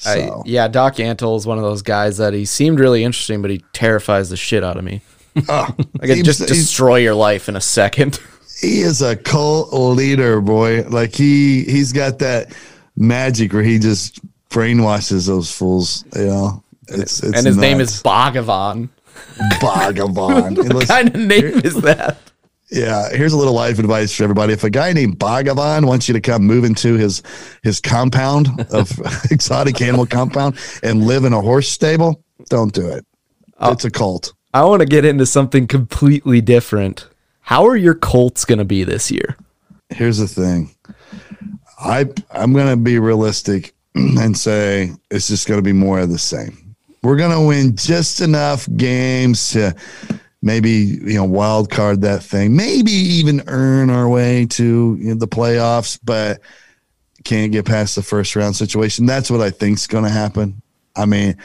I, 0.04 0.26
So, 0.26 0.42
yeah, 0.44 0.68
Doc 0.68 0.96
Antle 0.96 1.38
is 1.38 1.46
one 1.46 1.56
of 1.56 1.64
those 1.64 1.82
guys 1.82 2.18
that 2.18 2.34
he 2.34 2.44
seemed 2.44 2.80
really 2.80 3.02
interesting, 3.02 3.40
but 3.40 3.50
he 3.50 3.64
terrifies 3.72 4.28
the 4.28 4.36
shit 4.36 4.62
out 4.62 4.76
of 4.76 4.84
me. 4.84 5.00
Oh, 5.48 5.74
I 6.00 6.06
could 6.06 6.24
just 6.24 6.46
destroy 6.46 6.96
your 6.96 7.14
life 7.14 7.48
in 7.48 7.56
a 7.56 7.60
second. 7.60 8.20
he 8.60 8.80
is 8.80 9.02
a 9.02 9.16
cult 9.16 9.72
leader, 9.72 10.40
boy. 10.40 10.82
Like 10.84 11.14
he 11.14 11.64
he's 11.64 11.92
got 11.92 12.18
that 12.20 12.54
magic 12.96 13.52
where 13.52 13.62
he 13.62 13.78
just 13.78 14.20
brainwashes 14.48 15.26
those 15.26 15.52
fools. 15.52 16.04
You 16.14 16.26
know, 16.26 16.64
it's, 16.88 17.22
it's 17.22 17.36
and 17.36 17.46
his 17.46 17.56
name 17.56 17.80
is 17.80 18.02
Bhagavan. 18.02 18.88
Bhagavan. 19.60 20.56
What 20.56 20.74
listen, 20.74 20.86
kind 20.88 21.08
of 21.08 21.20
name 21.20 21.44
is 21.64 21.74
that? 21.82 22.18
yeah, 22.70 23.10
here's 23.10 23.32
a 23.32 23.36
little 23.36 23.54
life 23.54 23.78
advice 23.78 24.14
for 24.14 24.24
everybody. 24.24 24.52
If 24.52 24.64
a 24.64 24.70
guy 24.70 24.92
named 24.92 25.18
Bhagavan 25.18 25.86
wants 25.86 26.08
you 26.08 26.14
to 26.14 26.20
come 26.20 26.42
move 26.44 26.64
into 26.64 26.94
his 26.94 27.22
his 27.62 27.80
compound 27.80 28.48
of 28.70 28.90
exotic 29.30 29.80
animal 29.80 30.06
compound 30.06 30.58
and 30.82 31.06
live 31.06 31.24
in 31.24 31.32
a 31.32 31.40
horse 31.40 31.68
stable, 31.68 32.24
don't 32.48 32.72
do 32.72 32.88
it. 32.88 33.06
Oh. 33.58 33.72
It's 33.72 33.84
a 33.84 33.90
cult. 33.90 34.34
I 34.56 34.64
want 34.64 34.80
to 34.80 34.86
get 34.86 35.04
into 35.04 35.26
something 35.26 35.66
completely 35.66 36.40
different. 36.40 37.06
How 37.42 37.66
are 37.66 37.76
your 37.76 37.94
Colts 37.94 38.46
going 38.46 38.58
to 38.58 38.64
be 38.64 38.84
this 38.84 39.10
year? 39.10 39.36
Here's 39.90 40.16
the 40.16 40.26
thing. 40.26 40.74
I 41.78 42.06
I'm 42.30 42.54
gonna 42.54 42.78
be 42.78 42.98
realistic 42.98 43.74
and 43.94 44.34
say 44.34 44.92
it's 45.10 45.28
just 45.28 45.46
gonna 45.46 45.60
be 45.60 45.74
more 45.74 46.00
of 46.00 46.08
the 46.08 46.18
same. 46.18 46.74
We're 47.02 47.18
gonna 47.18 47.44
win 47.44 47.76
just 47.76 48.22
enough 48.22 48.66
games 48.78 49.50
to 49.50 49.76
maybe 50.40 50.70
you 50.70 51.16
know 51.16 51.24
wild 51.24 51.70
card 51.70 52.00
that 52.00 52.22
thing, 52.22 52.56
maybe 52.56 52.92
even 52.92 53.42
earn 53.48 53.90
our 53.90 54.08
way 54.08 54.46
to 54.46 54.96
you 54.98 55.08
know, 55.08 55.16
the 55.16 55.28
playoffs, 55.28 56.00
but 56.02 56.40
can't 57.24 57.52
get 57.52 57.66
past 57.66 57.94
the 57.94 58.02
first 58.02 58.34
round 58.34 58.56
situation. 58.56 59.04
That's 59.04 59.30
what 59.30 59.42
I 59.42 59.50
think's 59.50 59.86
gonna 59.86 60.08
happen. 60.08 60.62
I 60.96 61.04
mean, 61.04 61.36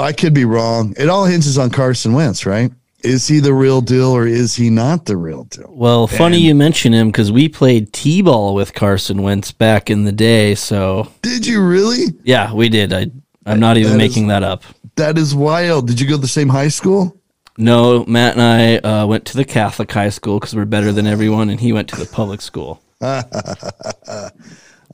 I 0.00 0.12
could 0.12 0.34
be 0.34 0.44
wrong. 0.44 0.94
It 0.96 1.08
all 1.08 1.24
hinges 1.24 1.58
on 1.58 1.70
Carson 1.70 2.12
Wentz, 2.12 2.46
right? 2.46 2.70
Is 3.02 3.26
he 3.28 3.38
the 3.40 3.52
real 3.52 3.80
deal 3.82 4.12
or 4.12 4.26
is 4.26 4.54
he 4.54 4.70
not 4.70 5.04
the 5.04 5.16
real 5.16 5.44
deal? 5.44 5.70
Well, 5.70 6.06
funny 6.06 6.38
you 6.38 6.54
mention 6.54 6.94
him 6.94 7.08
because 7.08 7.30
we 7.30 7.48
played 7.50 7.92
t-ball 7.92 8.54
with 8.54 8.72
Carson 8.72 9.20
Wentz 9.22 9.52
back 9.52 9.90
in 9.90 10.04
the 10.04 10.12
day. 10.12 10.54
So 10.54 11.10
Did 11.22 11.46
you 11.46 11.62
really? 11.62 12.06
yeah, 12.22 12.52
we 12.54 12.68
did. 12.70 12.92
I 12.94 13.10
I'm 13.46 13.60
not 13.60 13.76
even 13.76 13.92
That 13.98 14.02
is- 14.04 14.10
making 14.10 14.28
that 14.28 14.42
up. 14.42 14.62
That 14.96 15.18
is 15.18 15.34
wild. 15.34 15.86
Did 15.88 16.00
you 16.00 16.06
go 16.08 16.14
to 16.14 16.20
the 16.22 16.28
same 16.28 16.48
high 16.48 16.68
school? 16.68 17.14
No, 17.58 18.04
Matt 18.06 18.36
and 18.38 18.42
I 18.42 18.76
uh, 18.78 19.06
went 19.06 19.26
to 19.26 19.36
the 19.36 19.44
Catholic 19.44 19.90
high 19.92 20.08
school 20.08 20.38
because 20.40 20.54
we're 20.56 20.64
better 20.64 20.92
than 20.92 21.06
everyone, 21.06 21.50
and 21.50 21.60
he 21.60 21.72
went 21.72 21.88
to 21.90 21.96
the 21.96 22.06
public 22.06 22.40
school. 22.40 22.80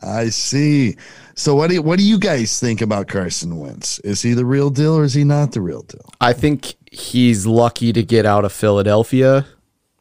I 0.02 0.30
see. 0.30 0.96
So 1.34 1.54
what 1.54 1.68
do 1.68 1.74
you, 1.74 1.82
what 1.82 1.98
do 1.98 2.04
you 2.04 2.18
guys 2.18 2.58
think 2.60 2.80
about 2.80 3.08
Carson 3.08 3.58
Wentz? 3.58 3.98
Is 4.00 4.22
he 4.22 4.34
the 4.34 4.44
real 4.44 4.70
deal 4.70 4.94
or 4.94 5.04
is 5.04 5.14
he 5.14 5.24
not 5.24 5.52
the 5.52 5.60
real 5.60 5.82
deal? 5.82 6.04
I 6.20 6.32
think 6.32 6.74
he's 6.90 7.46
lucky 7.46 7.92
to 7.92 8.02
get 8.02 8.26
out 8.26 8.44
of 8.44 8.52
Philadelphia. 8.52 9.46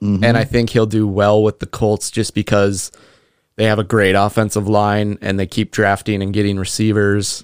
Mm-hmm. 0.01 0.23
And 0.23 0.37
I 0.37 0.43
think 0.45 0.69
he'll 0.69 0.85
do 0.85 1.07
well 1.07 1.43
with 1.43 1.59
the 1.59 1.65
Colts 1.65 2.09
just 2.09 2.33
because 2.33 2.91
they 3.57 3.65
have 3.65 3.79
a 3.79 3.83
great 3.83 4.15
offensive 4.15 4.67
line 4.67 5.17
and 5.21 5.37
they 5.37 5.45
keep 5.45 5.71
drafting 5.71 6.21
and 6.21 6.33
getting 6.33 6.57
receivers. 6.57 7.43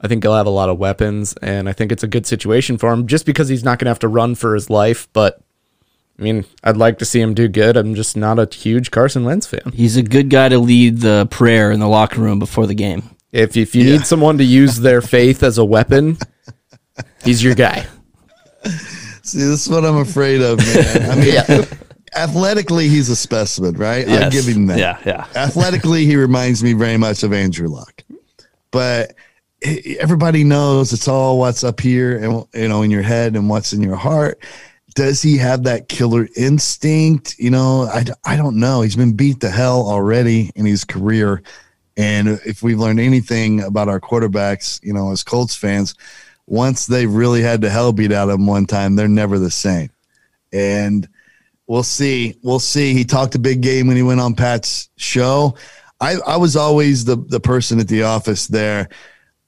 I 0.00 0.08
think 0.08 0.22
he'll 0.22 0.36
have 0.36 0.46
a 0.46 0.50
lot 0.50 0.68
of 0.68 0.78
weapons 0.78 1.34
and 1.40 1.66
I 1.68 1.72
think 1.72 1.90
it's 1.90 2.02
a 2.02 2.08
good 2.08 2.26
situation 2.26 2.76
for 2.76 2.92
him 2.92 3.06
just 3.06 3.24
because 3.24 3.48
he's 3.48 3.64
not 3.64 3.78
going 3.78 3.86
to 3.86 3.90
have 3.90 4.00
to 4.00 4.08
run 4.08 4.34
for 4.34 4.54
his 4.54 4.68
life. 4.68 5.08
But 5.14 5.40
I 6.18 6.22
mean, 6.22 6.44
I'd 6.62 6.76
like 6.76 6.98
to 6.98 7.04
see 7.04 7.20
him 7.20 7.32
do 7.32 7.48
good. 7.48 7.76
I'm 7.76 7.94
just 7.94 8.16
not 8.16 8.38
a 8.38 8.54
huge 8.54 8.90
Carson 8.90 9.24
Wentz 9.24 9.46
fan. 9.46 9.72
He's 9.72 9.96
a 9.96 10.02
good 10.02 10.28
guy 10.28 10.50
to 10.50 10.58
lead 10.58 10.98
the 10.98 11.26
prayer 11.30 11.72
in 11.72 11.80
the 11.80 11.88
locker 11.88 12.20
room 12.20 12.38
before 12.38 12.66
the 12.66 12.74
game. 12.74 13.13
If, 13.34 13.56
if 13.56 13.74
you 13.74 13.82
need 13.82 14.06
someone 14.06 14.38
to 14.38 14.44
use 14.44 14.78
their 14.78 15.00
faith 15.16 15.42
as 15.42 15.58
a 15.58 15.64
weapon, 15.64 16.18
he's 17.24 17.42
your 17.42 17.56
guy. 17.56 17.84
See, 19.24 19.38
this 19.38 19.66
is 19.66 19.68
what 19.68 19.84
I'm 19.84 19.96
afraid 19.96 20.40
of, 20.40 20.58
man. 20.58 21.10
I 21.10 21.14
mean, 21.50 21.66
athletically, 22.14 22.88
he's 22.88 23.08
a 23.08 23.16
specimen, 23.16 23.74
right? 23.74 24.08
I'll 24.08 24.30
give 24.30 24.46
him 24.46 24.66
that. 24.66 24.78
Yeah, 24.78 25.00
yeah. 25.04 25.26
Athletically, 25.34 26.06
he 26.06 26.14
reminds 26.14 26.62
me 26.62 26.74
very 26.74 26.96
much 26.96 27.24
of 27.24 27.32
Andrew 27.32 27.66
Luck. 27.66 28.04
But 28.70 29.14
everybody 29.98 30.44
knows 30.44 30.92
it's 30.92 31.08
all 31.08 31.40
what's 31.40 31.64
up 31.64 31.80
here 31.80 32.18
and 32.18 32.46
you 32.54 32.68
know 32.68 32.82
in 32.82 32.90
your 32.90 33.02
head 33.02 33.34
and 33.34 33.48
what's 33.48 33.72
in 33.72 33.82
your 33.82 33.96
heart. 33.96 34.38
Does 34.94 35.20
he 35.20 35.38
have 35.38 35.64
that 35.64 35.88
killer 35.88 36.28
instinct? 36.36 37.34
You 37.36 37.50
know, 37.50 37.88
i, 37.92 38.04
I 38.24 38.36
don't 38.36 38.60
know. 38.60 38.82
He's 38.82 38.94
been 38.94 39.16
beat 39.16 39.40
to 39.40 39.50
hell 39.50 39.88
already 39.88 40.52
in 40.54 40.66
his 40.66 40.84
career. 40.84 41.42
And 41.96 42.40
if 42.44 42.62
we've 42.62 42.78
learned 42.78 43.00
anything 43.00 43.62
about 43.62 43.88
our 43.88 44.00
quarterbacks, 44.00 44.82
you 44.82 44.92
know, 44.92 45.12
as 45.12 45.22
Colts 45.22 45.54
fans, 45.54 45.94
once 46.46 46.86
they've 46.86 47.12
really 47.12 47.42
had 47.42 47.60
the 47.60 47.70
hell 47.70 47.92
beat 47.92 48.12
out 48.12 48.28
of 48.28 48.38
them 48.38 48.46
one 48.46 48.66
time, 48.66 48.96
they're 48.96 49.08
never 49.08 49.38
the 49.38 49.50
same. 49.50 49.90
And 50.52 51.08
we'll 51.66 51.82
see. 51.82 52.36
We'll 52.42 52.58
see. 52.58 52.94
He 52.94 53.04
talked 53.04 53.34
a 53.34 53.38
big 53.38 53.60
game 53.60 53.86
when 53.86 53.96
he 53.96 54.02
went 54.02 54.20
on 54.20 54.34
Pat's 54.34 54.90
show. 54.96 55.56
I, 56.00 56.16
I 56.26 56.36
was 56.36 56.56
always 56.56 57.04
the 57.04 57.16
the 57.16 57.40
person 57.40 57.80
at 57.80 57.88
the 57.88 58.02
office 58.02 58.46
there 58.46 58.88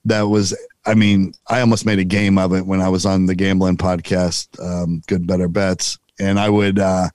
that 0.04 0.22
was 0.22 0.56
I 0.86 0.94
mean, 0.94 1.34
I 1.48 1.60
almost 1.60 1.84
made 1.84 1.98
a 1.98 2.04
game 2.04 2.38
of 2.38 2.54
it 2.54 2.64
when 2.64 2.80
I 2.80 2.88
was 2.88 3.04
on 3.04 3.26
the 3.26 3.34
gambling 3.34 3.76
podcast, 3.76 4.48
um, 4.64 5.02
Good 5.08 5.26
Better 5.26 5.48
Bets. 5.48 5.98
And 6.20 6.38
I 6.38 6.48
would 6.48 6.78
uh 6.78 7.08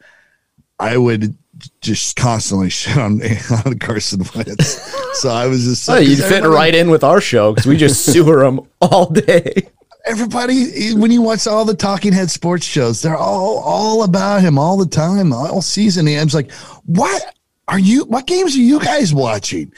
I 0.80 0.98
would 0.98 1.36
just 1.82 2.16
constantly 2.16 2.70
shit 2.80 2.98
on, 2.98 3.22
on 3.66 3.80
Carson 3.80 4.22
Wentz. 4.36 5.20
so 5.20 5.30
I 5.30 5.48
was 5.48 5.64
just 5.66 5.90
Oh, 5.90 5.98
you'd 5.98 6.20
'cause 6.20 6.30
fit 6.30 6.44
right 6.44 6.74
in 6.74 6.90
with 6.90 7.04
our 7.04 7.22
show 7.22 7.52
because 7.54 7.66
we 7.68 7.78
just 7.78 8.06
sewer 8.14 8.44
him 8.44 8.62
all 8.82 9.10
day. 9.10 9.68
everybody 10.06 10.94
when 10.96 11.12
you 11.12 11.22
watch 11.22 11.46
all 11.46 11.64
the 11.64 11.76
talking 11.76 12.12
head 12.12 12.30
sports 12.32 12.66
shows 12.66 13.04
they're 13.04 13.16
all 13.16 13.60
all 13.60 14.04
about 14.04 14.42
him 14.42 14.58
all 14.58 14.76
the 14.76 14.86
time 14.86 15.32
all 15.32 15.62
season 15.62 16.08
and 16.08 16.20
i'm 16.20 16.26
just 16.28 16.34
like 16.36 16.52
what 16.88 17.36
are 17.68 17.78
you 17.78 18.04
what 18.06 18.26
games 18.26 18.56
are 18.56 18.60
you 18.62 18.80
guys 18.80 19.14
watching 19.14 19.72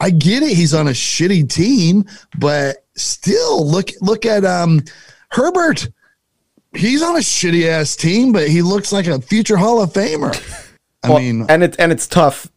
i 0.00 0.10
get 0.10 0.42
it 0.42 0.56
he's 0.56 0.74
on 0.74 0.88
a 0.88 0.90
shitty 0.90 1.48
team 1.48 2.04
but 2.40 2.78
still 2.96 3.64
look 3.64 3.90
look 4.00 4.26
at 4.26 4.44
um 4.44 4.82
herbert 5.30 5.88
he's 6.74 7.00
on 7.00 7.14
a 7.14 7.20
shitty 7.20 7.64
ass 7.68 7.94
team 7.94 8.32
but 8.32 8.48
he 8.48 8.62
looks 8.62 8.92
like 8.92 9.06
a 9.06 9.20
future 9.20 9.56
hall 9.56 9.80
of 9.80 9.92
famer 9.92 10.34
i 11.02 11.08
Well, 11.10 11.18
mean 11.18 11.46
and 11.48 11.62
it's 11.62 11.76
and 11.76 11.92
it's 11.92 12.06
tough 12.06 12.48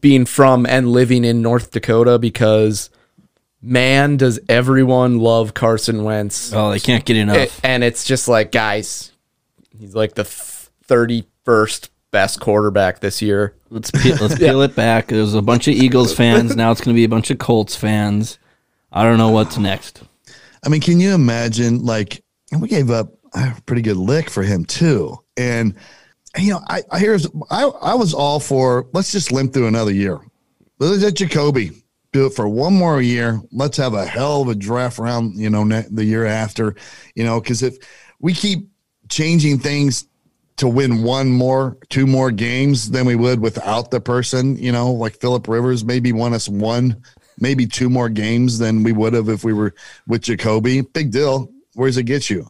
being 0.00 0.24
from 0.24 0.66
and 0.66 0.90
living 0.90 1.24
in 1.24 1.42
North 1.42 1.70
Dakota 1.70 2.18
because 2.18 2.90
man, 3.62 4.16
does 4.16 4.40
everyone 4.48 5.18
love 5.18 5.52
Carson 5.54 6.04
Wentz. 6.04 6.52
Oh, 6.54 6.70
they 6.70 6.80
can't 6.80 7.04
get 7.04 7.16
enough. 7.16 7.36
It- 7.36 7.60
and 7.62 7.84
it's 7.84 8.04
just 8.04 8.26
like, 8.28 8.52
guys, 8.52 9.12
he's 9.78 9.94
like 9.94 10.14
the 10.14 10.24
thirty 10.24 11.26
first 11.44 11.90
best 12.10 12.40
quarterback 12.40 13.00
this 13.00 13.20
year. 13.22 13.54
Let's 13.68 13.90
peel, 13.90 14.16
let's 14.20 14.38
peel 14.38 14.62
it 14.62 14.74
back. 14.74 15.08
There's 15.08 15.34
a 15.34 15.42
bunch 15.42 15.68
of 15.68 15.74
Eagles 15.74 16.14
fans. 16.14 16.56
Now 16.56 16.70
it's 16.72 16.80
going 16.80 16.94
to 16.94 16.98
be 16.98 17.04
a 17.04 17.08
bunch 17.08 17.30
of 17.30 17.38
Colts 17.38 17.76
fans. 17.76 18.38
I 18.92 19.04
don't 19.04 19.18
know 19.18 19.30
what's 19.30 19.58
next. 19.58 20.02
I 20.64 20.68
mean, 20.68 20.80
can 20.80 20.98
you 20.98 21.14
imagine? 21.14 21.84
Like, 21.84 22.24
and 22.50 22.60
we 22.60 22.68
gave 22.68 22.90
up 22.90 23.12
a 23.34 23.54
pretty 23.66 23.82
good 23.82 23.96
lick 23.96 24.28
for 24.28 24.42
him 24.42 24.64
too. 24.64 25.18
And 25.36 25.74
you 26.38 26.50
know, 26.50 26.60
I, 26.68 26.82
I 26.90 26.98
here's 26.98 27.26
I 27.50 27.64
I 27.64 27.94
was 27.94 28.14
all 28.14 28.40
for 28.40 28.86
let's 28.92 29.12
just 29.12 29.32
limp 29.32 29.52
through 29.52 29.66
another 29.66 29.92
year. 29.92 30.18
Let's 30.78 31.02
let 31.02 31.16
Jacoby 31.16 31.72
do 32.12 32.26
it 32.26 32.34
for 32.34 32.48
one 32.48 32.74
more 32.74 33.00
year. 33.00 33.40
Let's 33.52 33.76
have 33.76 33.94
a 33.94 34.06
hell 34.06 34.42
of 34.42 34.48
a 34.48 34.54
draft 34.54 34.98
round. 34.98 35.36
You 35.36 35.50
know, 35.50 35.64
ne- 35.64 35.86
the 35.90 36.04
year 36.04 36.26
after. 36.26 36.74
You 37.14 37.24
know, 37.24 37.40
because 37.40 37.62
if 37.62 37.78
we 38.20 38.32
keep 38.32 38.68
changing 39.08 39.58
things 39.58 40.06
to 40.56 40.68
win 40.68 41.02
one 41.02 41.30
more, 41.30 41.78
two 41.88 42.06
more 42.06 42.30
games 42.30 42.90
than 42.90 43.06
we 43.06 43.16
would 43.16 43.40
without 43.40 43.90
the 43.90 44.00
person, 44.00 44.56
you 44.56 44.70
know, 44.70 44.92
like 44.92 45.18
Philip 45.18 45.48
Rivers 45.48 45.84
maybe 45.84 46.12
won 46.12 46.34
us 46.34 46.48
one, 46.48 47.02
maybe 47.38 47.66
two 47.66 47.88
more 47.88 48.10
games 48.10 48.58
than 48.58 48.82
we 48.82 48.92
would 48.92 49.14
have 49.14 49.28
if 49.28 49.42
we 49.42 49.54
were 49.54 49.74
with 50.06 50.22
Jacoby. 50.22 50.82
Big 50.82 51.10
deal. 51.10 51.50
Where 51.74 51.88
does 51.88 51.96
it 51.96 52.04
get 52.04 52.28
you? 52.28 52.46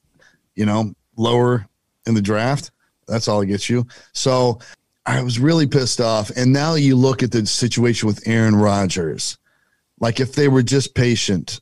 You 0.56 0.66
know, 0.66 0.92
lower 1.16 1.66
in 2.06 2.14
the 2.14 2.22
draft. 2.22 2.72
That's 3.10 3.28
all 3.28 3.40
it 3.42 3.46
gets 3.46 3.68
you. 3.68 3.86
So 4.12 4.58
I 5.06 5.22
was 5.22 5.38
really 5.38 5.66
pissed 5.66 6.00
off. 6.00 6.30
And 6.30 6.52
now 6.52 6.74
you 6.74 6.96
look 6.96 7.22
at 7.22 7.32
the 7.32 7.44
situation 7.46 8.06
with 8.06 8.26
Aaron 8.26 8.54
Rodgers. 8.56 9.36
Like 9.98 10.20
if 10.20 10.34
they 10.34 10.48
were 10.48 10.62
just 10.62 10.94
patient 10.94 11.60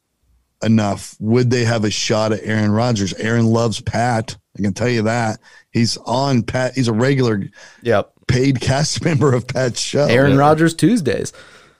enough, 0.62 1.16
would 1.20 1.51
they 1.51 1.64
have 1.64 1.84
a 1.84 1.90
shot 1.90 2.32
at 2.32 2.40
Aaron 2.42 2.70
Rodgers? 2.70 3.14
Aaron 3.14 3.46
loves 3.46 3.80
Pat. 3.80 4.36
I 4.59 4.62
can 4.62 4.72
tell 4.74 4.88
you 4.88 5.03
that. 5.03 5.40
He's 5.72 5.96
on 5.99 6.42
Pat. 6.42 6.74
He's 6.74 6.88
a 6.88 6.92
regular 6.92 7.42
Yep. 7.82 8.12
paid 8.26 8.61
cast 8.61 9.05
member 9.05 9.32
of 9.34 9.46
Pat's 9.46 9.80
show. 9.80 10.05
Aaron 10.07 10.36
Rodgers 10.36 10.74
Tuesdays. 10.74 11.32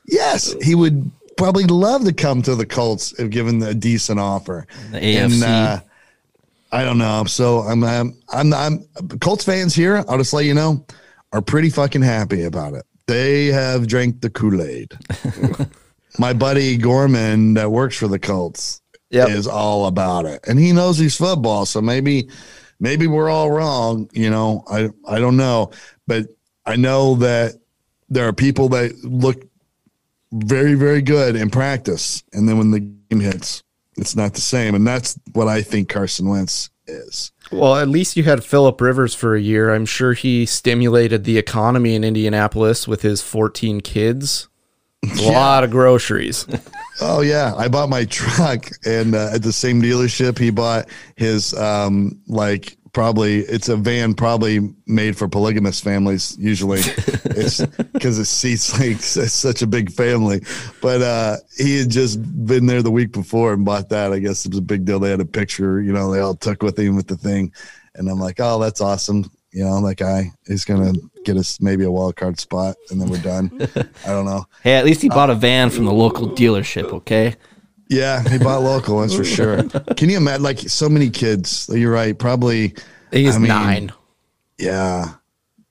Yes, 0.06 0.54
he 0.62 0.74
would 0.74 1.10
probably 1.36 1.64
love 1.64 2.04
to 2.04 2.12
come 2.12 2.40
to 2.42 2.54
the 2.54 2.66
Colts 2.66 3.12
if 3.18 3.30
given 3.30 3.62
a 3.62 3.74
decent 3.74 4.18
offer. 4.18 4.66
The 4.90 4.98
AFC. 4.98 5.42
uh, 5.42 5.80
I 6.70 6.84
don't 6.84 6.98
know. 6.98 7.24
So 7.24 7.60
I'm, 7.60 7.82
I'm, 7.84 8.14
I'm, 8.28 8.52
I'm 8.52 8.86
Colts 9.20 9.44
fans 9.44 9.74
here. 9.74 10.04
I'll 10.08 10.18
just 10.18 10.32
let 10.32 10.44
you 10.44 10.54
know 10.54 10.84
are 11.32 11.42
pretty 11.42 11.70
fucking 11.70 12.02
happy 12.02 12.44
about 12.44 12.74
it. 12.74 12.84
They 13.06 13.46
have 13.46 13.86
drank 13.86 14.20
the 14.20 14.30
Kool 14.30 14.62
Aid. 14.62 14.92
My 16.18 16.32
buddy 16.32 16.76
Gorman 16.76 17.54
that 17.54 17.70
works 17.70 17.96
for 17.96 18.08
the 18.08 18.18
Colts 18.18 18.82
Yep. 19.10 19.30
is 19.30 19.46
all 19.46 19.86
about 19.86 20.26
it, 20.26 20.44
and 20.46 20.58
he 20.58 20.70
knows 20.72 20.98
he's 20.98 21.16
football. 21.16 21.64
So 21.64 21.80
maybe, 21.80 22.28
maybe 22.78 23.06
we're 23.06 23.30
all 23.30 23.50
wrong. 23.50 24.10
You 24.12 24.28
know, 24.28 24.64
I, 24.70 24.90
I 25.06 25.18
don't 25.18 25.38
know, 25.38 25.70
but 26.06 26.26
I 26.66 26.76
know 26.76 27.14
that 27.16 27.54
there 28.10 28.28
are 28.28 28.34
people 28.34 28.68
that 28.70 29.02
look 29.02 29.42
very, 30.32 30.74
very 30.74 31.00
good 31.00 31.36
in 31.36 31.48
practice, 31.48 32.22
and 32.34 32.46
then 32.46 32.58
when 32.58 32.70
the 32.70 32.80
game 32.80 33.20
hits, 33.20 33.62
it's 33.99 34.16
not 34.16 34.34
the 34.34 34.40
same. 34.40 34.74
And 34.74 34.86
that's 34.86 35.18
what 35.32 35.49
I 35.49 35.62
think 35.62 35.88
Carson 35.88 36.28
Wentz 36.28 36.70
is. 36.86 37.32
Well, 37.51 37.76
at 37.76 37.88
least 37.88 38.16
you 38.16 38.22
had 38.24 38.44
Philip 38.44 38.80
Rivers 38.80 39.14
for 39.14 39.34
a 39.34 39.40
year. 39.40 39.74
I'm 39.74 39.86
sure 39.86 40.12
he 40.12 40.46
stimulated 40.46 41.24
the 41.24 41.38
economy 41.38 41.94
in 41.94 42.05
Indianapolis 42.05 42.86
with 42.86 43.03
his 43.03 43.22
14 43.22 43.80
kids. 43.80 44.49
A 45.05 45.22
lot 45.30 45.64
of 45.64 45.70
groceries. 45.70 46.46
Oh 47.01 47.20
yeah, 47.20 47.55
I 47.57 47.68
bought 47.68 47.88
my 47.88 48.05
truck, 48.07 48.70
and 48.84 49.14
uh, 49.14 49.30
at 49.32 49.44
the 49.44 49.53
same 49.53 49.80
dealership, 49.80 50.36
he 50.36 50.51
bought 50.51 50.88
his 51.14 51.55
um, 51.55 52.20
like 52.26 52.76
probably 52.99 53.42
it's 53.42 53.68
a 53.68 53.76
van 53.76 54.12
probably 54.12 54.74
made 54.88 55.16
for 55.16 55.28
polygamous 55.28 55.78
families. 55.78 56.36
Usually, 56.36 56.80
it's 56.82 57.64
because 57.92 58.18
it 58.18 58.24
seats 58.24 58.76
like 58.76 58.96
s- 58.96 59.32
such 59.32 59.62
a 59.62 59.68
big 59.68 59.92
family. 59.92 60.40
But 60.82 61.03
uh, 61.03 61.36
he 61.57 61.78
had 61.78 61.90
just 61.90 62.20
been 62.44 62.66
there 62.66 62.82
the 62.82 62.90
week 62.90 63.12
before 63.12 63.53
and 63.53 63.64
bought 63.64 63.88
that. 63.90 64.12
I 64.12 64.18
guess 64.18 64.44
it 64.44 64.51
was 64.51 64.59
a 64.59 64.62
big 64.62 64.84
deal. 64.84 64.99
They 64.99 65.11
had 65.11 65.20
a 65.20 65.24
picture, 65.24 65.80
you 65.80 65.92
know, 65.92 66.11
they 66.11 66.18
all 66.18 66.34
took 66.34 66.64
with 66.64 66.76
him 66.76 66.96
with 66.96 67.07
the 67.07 67.16
thing, 67.16 67.53
and 67.94 68.09
I'm 68.09 68.18
like, 68.18 68.40
oh, 68.40 68.59
that's 68.59 68.80
awesome. 68.80 69.30
You 69.53 69.62
know, 69.62 69.86
that 69.86 69.94
guy 69.94 70.32
is 70.46 70.64
gonna 70.64 70.94
get 71.24 71.36
us 71.36 71.61
maybe 71.61 71.84
a 71.84 71.92
wild 71.92 72.16
card 72.16 72.40
spot, 72.40 72.74
and 72.90 73.01
then 73.01 73.11
we're 73.11 73.22
done. 73.22 73.49
I 74.07 74.09
don't 74.09 74.24
know. 74.24 74.44
Hey, 74.64 74.74
at 74.74 74.84
least 74.84 75.03
he 75.03 75.09
bought 75.09 75.30
a 75.30 75.36
van 75.36 75.70
from 75.70 75.84
the 75.84 75.92
local 75.92 76.30
dealership, 76.30 76.92
okay? 76.92 77.36
Yeah, 77.89 78.22
he 78.28 78.39
bought 78.39 78.62
local. 78.62 79.01
That's 79.01 79.14
for 79.14 79.24
sure. 79.24 79.62
Can 79.97 80.11
you 80.11 80.18
imagine? 80.18 80.43
Like 80.43 80.59
so 80.59 80.89
many 80.89 81.11
kids. 81.11 81.70
You're 81.72 81.93
right. 81.93 82.18
Probably. 82.18 82.74
He's 83.11 83.36
I 83.36 83.39
mean, 83.39 83.49
nine. 83.49 83.93
Yeah, 84.59 85.14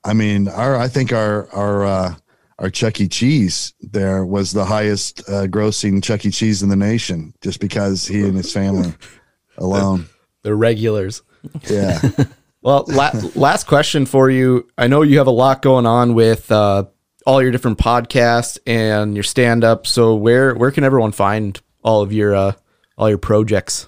I 0.04 0.12
mean, 0.14 0.48
our 0.48 0.76
I 0.76 0.88
think 0.88 1.12
our 1.12 1.48
our 1.52 1.86
uh, 1.86 2.14
our 2.58 2.70
Chuck 2.70 3.00
E. 3.00 3.08
Cheese 3.08 3.74
there 3.80 4.24
was 4.24 4.52
the 4.52 4.64
highest 4.64 5.20
uh, 5.28 5.46
grossing 5.46 6.02
Chuck 6.02 6.24
E. 6.24 6.30
Cheese 6.30 6.62
in 6.62 6.68
the 6.68 6.76
nation, 6.76 7.34
just 7.40 7.60
because 7.60 8.06
he 8.06 8.22
and 8.22 8.36
his 8.36 8.52
family 8.52 8.92
alone. 9.58 10.06
They're 10.42 10.56
regulars. 10.56 11.22
Yeah, 11.68 12.00
Well, 12.62 12.84
la- 12.88 13.12
last 13.36 13.66
question 13.66 14.04
for 14.06 14.28
you. 14.28 14.68
I 14.76 14.88
know 14.88 15.02
you 15.02 15.18
have 15.18 15.26
a 15.28 15.32
lot 15.32 15.62
going 15.62 15.86
on 15.86 16.14
with 16.14 16.50
uh, 16.50 16.84
all 17.24 17.40
your 17.40 17.52
different 17.52 17.78
podcasts 17.78 18.58
and 18.66 19.14
your 19.14 19.22
stand 19.22 19.62
up. 19.62 19.86
So 19.86 20.16
where 20.16 20.54
where 20.54 20.70
can 20.70 20.82
everyone 20.82 21.12
find 21.12 21.60
all 21.88 22.02
of 22.02 22.12
your 22.12 22.34
uh, 22.34 22.52
all 22.96 23.08
your 23.08 23.18
projects? 23.18 23.86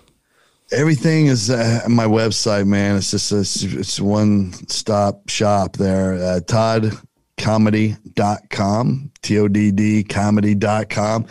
everything 0.72 1.26
is 1.26 1.50
uh, 1.50 1.84
my 1.88 2.06
website, 2.06 2.64
man. 2.66 2.96
It's 2.96 3.10
just 3.10 3.32
a, 3.32 3.40
it's 3.78 4.00
one 4.00 4.54
stop 4.68 5.28
shop 5.28 5.76
there. 5.76 6.14
Uh, 6.14 6.40
toddcomedy.com, 6.40 9.10
T 9.22 9.38
O 9.38 9.48
D 9.48 9.70
D 9.72 10.04
comedy.com. 10.04 11.26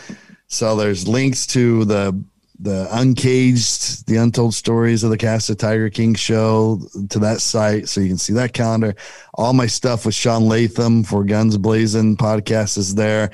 So 0.47 0.75
there's 0.75 1.07
links 1.07 1.47
to 1.47 1.85
the 1.85 2.23
the 2.61 2.89
uncaged, 2.91 4.05
the 4.07 4.17
untold 4.17 4.53
stories 4.53 5.05
of 5.05 5.11
the 5.11 5.17
cast 5.17 5.49
of 5.49 5.55
Tiger 5.57 5.89
King 5.89 6.13
show 6.13 6.81
to 7.09 7.19
that 7.19 7.39
site, 7.39 7.87
so 7.87 8.01
you 8.01 8.09
can 8.09 8.17
see 8.17 8.33
that 8.33 8.51
calendar. 8.51 8.95
All 9.35 9.53
my 9.53 9.67
stuff 9.67 10.05
with 10.05 10.13
Sean 10.13 10.49
Latham 10.49 11.05
for 11.05 11.23
Guns 11.23 11.57
Blazing 11.57 12.17
podcast 12.17 12.77
is 12.77 12.95
there. 12.95 13.31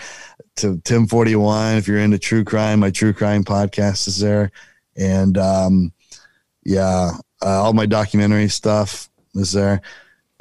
To 0.57 0.79
Tim 0.85 1.05
Forty 1.05 1.35
One, 1.35 1.75
if 1.75 1.87
you're 1.87 1.99
into 1.99 2.17
true 2.17 2.45
crime, 2.45 2.79
my 2.79 2.89
true 2.89 3.11
crime 3.13 3.43
podcast 3.43 4.07
is 4.07 4.19
there, 4.19 4.51
and 4.95 5.37
um, 5.37 5.91
yeah, 6.63 7.11
uh, 7.41 7.63
all 7.63 7.73
my 7.73 7.85
documentary 7.85 8.47
stuff 8.47 9.09
is 9.33 9.51
there. 9.51 9.81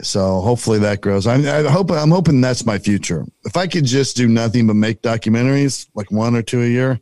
So 0.03 0.41
hopefully 0.41 0.79
that 0.81 1.01
grows. 1.01 1.27
I, 1.27 1.35
I 1.35 1.69
hope 1.71 1.91
I'm 1.91 2.11
hoping 2.11 2.41
that's 2.41 2.67
my 2.67 2.79
future. 2.79 3.25
If 3.45 3.57
I 3.57 3.67
could 3.67 3.85
just 3.85 4.17
do 4.17 4.27
nothing 4.27 4.67
but 4.67 4.75
make 4.75 5.03
documentaries, 5.03 5.89
like 5.95 6.11
one 6.11 6.35
or 6.35 6.43
two 6.43 6.62
a 6.62 6.67
year, 6.67 7.01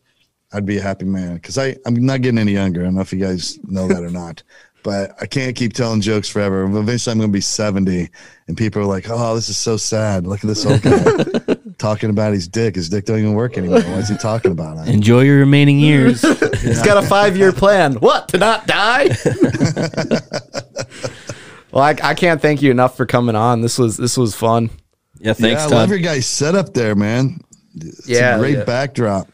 I'd 0.52 0.66
be 0.66 0.78
a 0.78 0.82
happy 0.82 1.06
man. 1.06 1.34
Because 1.34 1.56
I 1.58 1.76
I'm 1.86 1.94
not 2.04 2.22
getting 2.22 2.38
any 2.38 2.52
younger. 2.52 2.80
I 2.80 2.84
don't 2.84 2.94
know 2.94 3.00
if 3.00 3.12
you 3.12 3.18
guys 3.18 3.58
know 3.64 3.88
that 3.88 4.02
or 4.02 4.10
not, 4.22 4.42
but 4.82 5.14
I 5.20 5.26
can't 5.26 5.56
keep 5.56 5.72
telling 5.72 6.00
jokes 6.00 6.28
forever. 6.28 6.64
Eventually, 6.64 7.12
I'm 7.12 7.18
going 7.18 7.30
to 7.30 7.32
be 7.32 7.40
70, 7.40 8.10
and 8.48 8.56
people 8.56 8.82
are 8.82 8.86
like, 8.86 9.06
"Oh, 9.08 9.34
this 9.34 9.48
is 9.48 9.56
so 9.56 9.76
sad. 9.76 10.26
Look 10.26 10.44
at 10.44 10.48
this 10.48 10.66
old 10.66 10.82
guy 10.82 11.51
talking 11.82 12.08
about 12.10 12.32
his 12.32 12.48
dick. 12.48 12.76
His 12.76 12.88
dick 12.88 13.04
don't 13.04 13.18
even 13.18 13.34
work 13.34 13.58
anymore. 13.58 13.80
Why 13.82 13.94
is 13.98 14.08
he 14.08 14.16
talking 14.16 14.52
about 14.52 14.78
it?" 14.86 14.92
Enjoy 14.94 15.20
your 15.22 15.38
remaining 15.38 15.78
years. 15.80 16.22
He's 16.62 16.80
got 16.82 17.02
a 17.02 17.06
five 17.06 17.36
year 17.36 17.52
plan. 17.52 17.94
What 17.96 18.28
to 18.28 18.38
not 18.38 18.66
die? 18.66 19.08
well, 21.72 21.82
I, 21.84 21.96
I 22.02 22.14
can't 22.14 22.40
thank 22.40 22.62
you 22.62 22.70
enough 22.70 22.96
for 22.96 23.06
coming 23.06 23.34
on. 23.36 23.60
This 23.60 23.78
was 23.78 23.96
this 23.96 24.16
was 24.16 24.34
fun. 24.34 24.70
yeah, 25.18 25.32
thanks, 25.32 25.60
yeah, 25.62 25.66
I 25.66 25.70
Todd. 25.70 25.72
love 25.72 25.90
your 25.90 25.98
guys' 25.98 26.26
setup 26.26 26.72
there, 26.74 26.94
man. 26.94 27.40
It's 27.74 28.08
Yeah, 28.08 28.36
a 28.36 28.38
great 28.38 28.58
yeah. 28.58 28.64
backdrop. 28.64 29.28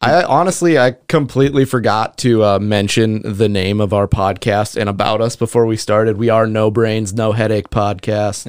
I 0.00 0.22
honestly, 0.22 0.78
I 0.78 0.92
completely 1.08 1.64
forgot 1.64 2.18
to 2.18 2.44
uh, 2.44 2.58
mention 2.60 3.20
the 3.24 3.48
name 3.48 3.80
of 3.80 3.92
our 3.92 4.06
podcast 4.06 4.76
and 4.80 4.88
about 4.88 5.20
us 5.20 5.34
before 5.34 5.66
we 5.66 5.76
started. 5.76 6.16
We 6.16 6.28
are 6.28 6.46
No 6.46 6.70
Brains, 6.70 7.12
No 7.14 7.32
Headache 7.32 7.68
podcast, 7.68 8.46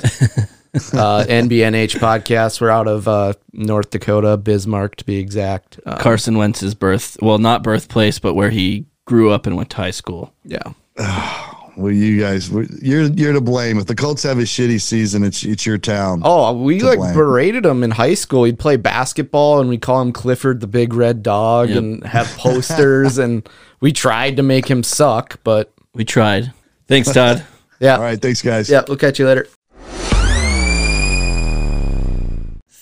uh, 0.94 1.26
NBNH 1.28 1.98
podcast. 2.00 2.62
We're 2.62 2.70
out 2.70 2.88
of 2.88 3.08
uh, 3.08 3.34
North 3.54 3.90
Dakota, 3.90 4.38
Bismarck 4.38 4.96
to 4.98 5.06
be 5.06 5.18
exact. 5.18 5.80
Uh, 5.86 5.98
Carson 5.98 6.38
Wentz's 6.38 6.76
birth, 6.76 7.18
well, 7.22 7.38
not 7.40 7.64
birthplace, 7.64 8.20
but 8.20 8.34
where 8.36 8.50
he 8.52 8.86
grew 9.06 9.32
up 9.32 9.46
and 9.48 9.56
went 9.58 9.70
to 9.72 9.78
high 9.78 9.92
school. 9.92 10.34
yeah. 10.44 10.62
Well, 11.78 11.94
you 11.94 12.20
guys, 12.20 12.50
you're 12.82 13.04
you're 13.04 13.32
to 13.32 13.40
blame. 13.40 13.78
If 13.78 13.86
the 13.86 13.96
Colts 13.96 14.24
have 14.24 14.38
a 14.38 14.42
shitty 14.42 14.82
season, 14.82 15.24
it's 15.24 15.46
it's 15.46 15.66
your 15.66 15.78
town. 15.78 16.22
Oh, 16.26 16.52
we 16.52 16.80
To 16.80 16.86
like 16.88 16.98
blame. 17.00 17.14
berated 17.14 17.66
him 17.66 17.84
in 17.84 17.92
high 17.92 18.16
school. 18.16 18.44
He'd 18.44 18.60
play 18.60 18.76
basketball, 18.76 19.62
and 19.62 19.70
we 19.70 19.78
call 19.78 20.02
him 20.02 20.12
Clifford 20.12 20.60
the 20.60 20.68
Big 20.68 20.94
Red 20.94 21.24
Dog, 21.24 21.70
Yep. 21.70 21.78
and 21.78 22.04
have 22.04 22.28
posters. 22.38 23.18
and 23.18 23.48
we 23.80 23.94
tried 23.94 24.36
to 24.38 24.44
make 24.44 24.68
him 24.70 24.84
suck, 24.84 25.40
but 25.46 25.72
We 25.94 26.04
tried. 26.04 26.52
Thanks, 26.90 27.14
Todd. 27.14 27.46
yeah, 27.80 27.96
All 27.96 28.02
right, 28.02 28.22
thanks, 28.22 28.42
guys. 28.42 28.70
yeah. 28.70 28.82
We'll 28.86 28.98
catch 28.98 29.18
you 29.18 29.26
later. 29.26 29.48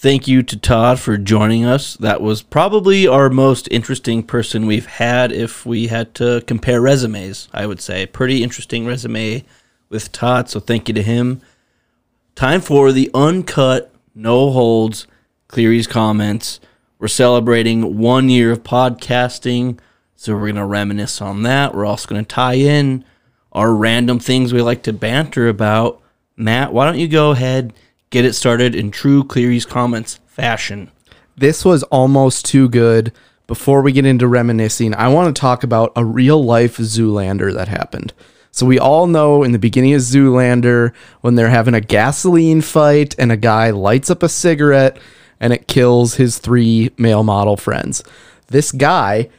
Thank 0.08 0.26
you 0.26 0.42
to 0.42 0.56
Todd 0.56 1.02
for 1.02 1.18
joining 1.18 1.66
us. 1.66 1.96
That 1.98 2.22
was 2.22 2.42
probably 2.42 3.06
our 3.06 3.30
most 3.30 3.68
interesting 3.72 4.24
person 4.24 4.66
we've 4.66 4.86
had 4.86 5.34
if 5.34 5.66
we 5.66 5.88
had 5.88 6.16
to 6.16 6.42
compare 6.48 6.80
resumes, 6.80 7.50
I 7.52 7.66
would 7.66 7.82
say. 7.82 8.06
Pretty 8.06 8.42
interesting 8.42 8.86
resume 8.86 9.44
with 9.90 10.14
Todd, 10.14 10.50
so 10.50 10.62
thank 10.62 10.88
you 10.88 10.94
to 10.94 11.04
him. 11.04 11.42
Time 12.36 12.62
for 12.62 12.94
the 12.94 13.12
uncut, 13.14 13.94
no 14.16 14.50
holds, 14.50 15.08
Cleary's 15.50 15.88
comments. 15.88 16.62
We're 17.00 17.10
celebrating 17.10 17.98
one 17.98 18.30
year 18.30 18.54
of 18.54 18.64
podcasting, 18.64 19.78
so 20.16 20.36
we're 20.36 20.54
going 20.54 20.56
to 20.56 20.64
reminisce 20.64 21.22
on 21.22 21.44
that. 21.44 21.76
We're 21.76 21.86
also 21.86 22.08
going 22.08 22.24
to 22.24 22.34
tie 22.34 22.54
in 22.54 23.04
our 23.52 23.76
random 23.76 24.20
things 24.20 24.54
we 24.54 24.62
like 24.62 24.84
to 24.84 24.94
banter 24.94 25.50
about. 25.50 26.02
Matt, 26.38 26.72
why 26.72 26.86
don't 26.86 26.98
you 26.98 27.10
go 27.10 27.32
ahead, 27.32 27.74
get 28.10 28.26
it 28.26 28.34
started 28.34 28.76
in 28.76 28.92
true 28.92 29.24
Cleary's 29.24 29.66
comments 29.66 30.20
fashion? 30.28 30.92
This 31.36 31.64
was 31.64 31.84
almost 31.84 32.46
too 32.46 32.70
good. 32.70 33.12
Before 33.46 33.82
we 33.82 33.92
get 33.92 34.06
into 34.06 34.28
reminiscing, 34.28 34.94
I 34.94 35.08
want 35.08 35.34
to 35.34 35.40
talk 35.40 35.64
about 35.64 35.94
a 35.96 36.04
real 36.04 36.44
life 36.44 36.78
Zoolander 36.78 37.54
that 37.54 37.68
happened. 37.70 38.14
So 38.52 38.66
we 38.66 38.80
all 38.80 39.08
know 39.08 39.44
in 39.44 39.52
the 39.52 39.60
beginning 39.60 39.94
of 39.94 40.02
Zoolander 40.02 40.94
when 41.22 41.36
they're 41.36 41.50
having 41.50 41.76
a 41.76 41.80
gasoline 41.80 42.62
fight 42.62 43.16
and 43.20 43.32
a 43.32 43.38
guy 43.38 43.70
lights 43.70 44.10
up 44.10 44.24
a 44.24 44.30
cigarette 44.30 44.98
and 45.40 45.54
it 45.54 45.68
kills 45.68 46.16
his 46.16 46.40
three 46.40 46.90
male 46.98 47.24
model 47.24 47.56
friends. 47.56 48.04
This 48.48 48.72
guy 48.72 49.30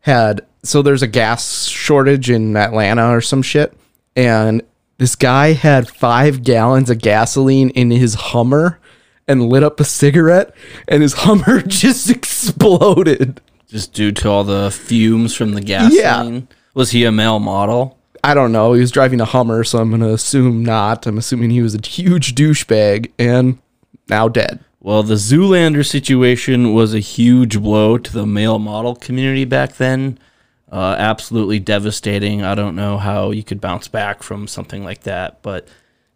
had 0.00 0.46
so 0.62 0.80
there's 0.80 1.02
a 1.02 1.08
gas 1.08 1.66
shortage 1.66 2.30
in 2.30 2.56
Atlanta 2.56 3.10
or 3.10 3.20
some 3.20 3.42
shit 3.42 3.76
and 4.16 4.62
this 4.98 5.16
guy 5.16 5.52
had 5.52 5.88
5 5.88 6.42
gallons 6.42 6.90
of 6.90 6.98
gasoline 6.98 7.70
in 7.70 7.90
his 7.90 8.14
Hummer 8.14 8.78
and 9.26 9.48
lit 9.48 9.62
up 9.62 9.80
a 9.80 9.84
cigarette 9.84 10.54
and 10.88 11.02
his 11.02 11.14
Hummer 11.14 11.60
just 11.66 12.10
exploded. 12.10 13.40
Just 13.68 13.92
due 13.92 14.12
to 14.12 14.28
all 14.28 14.44
the 14.44 14.70
fumes 14.70 15.34
from 15.34 15.54
the 15.54 15.60
gasoline. 15.60 16.34
Yeah. 16.34 16.56
Was 16.74 16.90
he 16.90 17.04
a 17.04 17.12
male 17.12 17.38
model? 17.38 17.98
I 18.24 18.34
don't 18.34 18.52
know. 18.52 18.72
He 18.72 18.80
was 18.80 18.90
driving 18.92 19.20
a 19.20 19.24
Hummer, 19.24 19.64
so 19.64 19.78
I'm 19.78 19.88
going 19.88 20.02
to 20.02 20.12
assume 20.12 20.64
not. 20.64 21.06
I'm 21.06 21.18
assuming 21.18 21.50
he 21.50 21.62
was 21.62 21.74
a 21.74 21.84
huge 21.84 22.34
douchebag 22.34 23.10
and 23.18 23.58
now 24.08 24.28
dead. 24.28 24.60
Well, 24.80 25.02
the 25.02 25.14
Zoolander 25.14 25.86
situation 25.86 26.74
was 26.74 26.92
a 26.92 26.98
huge 26.98 27.60
blow 27.60 27.98
to 27.98 28.12
the 28.12 28.26
male 28.26 28.58
model 28.58 28.94
community 28.94 29.44
back 29.44 29.76
then. 29.76 30.18
Uh, 30.72 30.96
absolutely 30.98 31.58
devastating. 31.60 32.42
I 32.42 32.54
don't 32.54 32.74
know 32.74 32.96
how 32.96 33.30
you 33.30 33.44
could 33.44 33.60
bounce 33.60 33.88
back 33.88 34.22
from 34.22 34.48
something 34.48 34.82
like 34.82 35.02
that, 35.02 35.42
but 35.42 35.68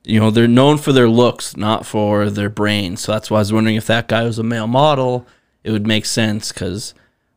you 0.03 0.19
know 0.19 0.31
they're 0.31 0.49
known 0.49 0.79
for 0.79 0.95
their 0.95 1.11
looks, 1.11 1.59
not 1.59 1.85
for 1.85 2.31
their 2.31 2.49
brains. 2.49 3.03
So 3.03 3.13
that's 3.13 3.31
why 3.31 3.37
I 3.37 3.41
was 3.41 3.53
wondering 3.53 3.77
if 3.77 3.87
that 3.89 4.09
guy 4.09 4.25
was 4.25 4.39
a 4.39 4.43
male 4.43 4.67
model. 4.67 5.27
It 5.63 5.73
would 5.73 5.87
make 5.87 6.07
sense 6.07 6.53
because 6.53 6.95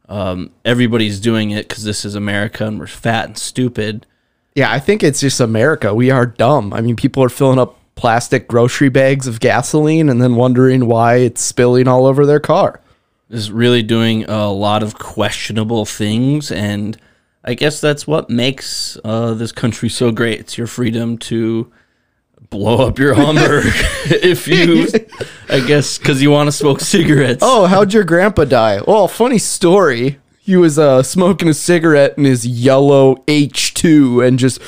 um, 0.08 0.52
everybody's 0.64 1.20
doing 1.20 1.52
it 1.52 1.68
because 1.68 1.84
this 1.84 2.06
is 2.06 2.16
America 2.16 2.66
and 2.66 2.80
we're 2.80 2.88
fat 2.88 3.26
and 3.26 3.38
stupid. 3.38 4.06
Yeah, 4.56 4.72
I 4.72 4.80
think 4.80 5.04
it's 5.04 5.20
just 5.20 5.42
America. 5.42 5.94
We 5.94 6.12
are 6.12 6.26
dumb. 6.26 6.72
I 6.74 6.80
mean, 6.80 6.96
people 6.96 7.22
are 7.22 7.30
filling 7.30 7.60
up 7.60 7.78
plastic 7.96 8.48
grocery 8.48 8.88
bags 8.88 9.28
of 9.28 9.42
gasoline 9.42 10.08
and 10.08 10.22
then 10.22 10.36
wondering 10.36 10.86
why 10.86 11.18
it's 11.18 11.42
spilling 11.42 11.90
all 11.90 12.06
over 12.06 12.26
their 12.26 12.40
car. 12.40 12.80
is 13.30 13.52
really 13.52 13.84
doing 13.84 14.24
a 14.24 14.50
lot 14.50 14.84
of 14.84 14.98
questionable 14.98 15.84
things 15.84 16.50
and 16.50 16.98
i 17.44 17.54
guess 17.54 17.80
that's 17.82 18.06
what 18.06 18.30
makes 18.30 18.98
uh, 19.04 19.34
this 19.34 19.52
country 19.52 19.90
so 19.90 20.12
great 20.12 20.40
it's 20.40 20.58
your 20.58 20.68
freedom 20.68 21.18
to 21.18 21.72
blow 22.50 22.88
up 22.88 22.98
your 23.00 23.14
hummer 23.16 23.62
if 24.06 24.48
you 24.48 24.88
i 25.50 25.60
guess 25.66 25.98
because 25.98 26.22
you 26.22 26.32
want 26.32 26.48
to 26.48 26.52
smoke 26.52 26.80
cigarettes 26.80 27.40
Oh, 27.42 27.66
how'd 27.68 27.94
your 27.94 28.04
grandpa 28.04 28.46
die? 28.46 28.82
Well, 28.86 29.08
funny 29.08 29.38
story. 29.38 30.20
He 30.40 30.56
was 30.58 30.80
uh, 30.80 31.04
smoking 31.04 31.48
a 31.48 31.54
cigarette 31.54 32.18
in 32.18 32.24
his 32.26 32.46
yellow 32.48 33.18
H2 33.28 34.26
and 34.28 34.40
just 34.40 34.60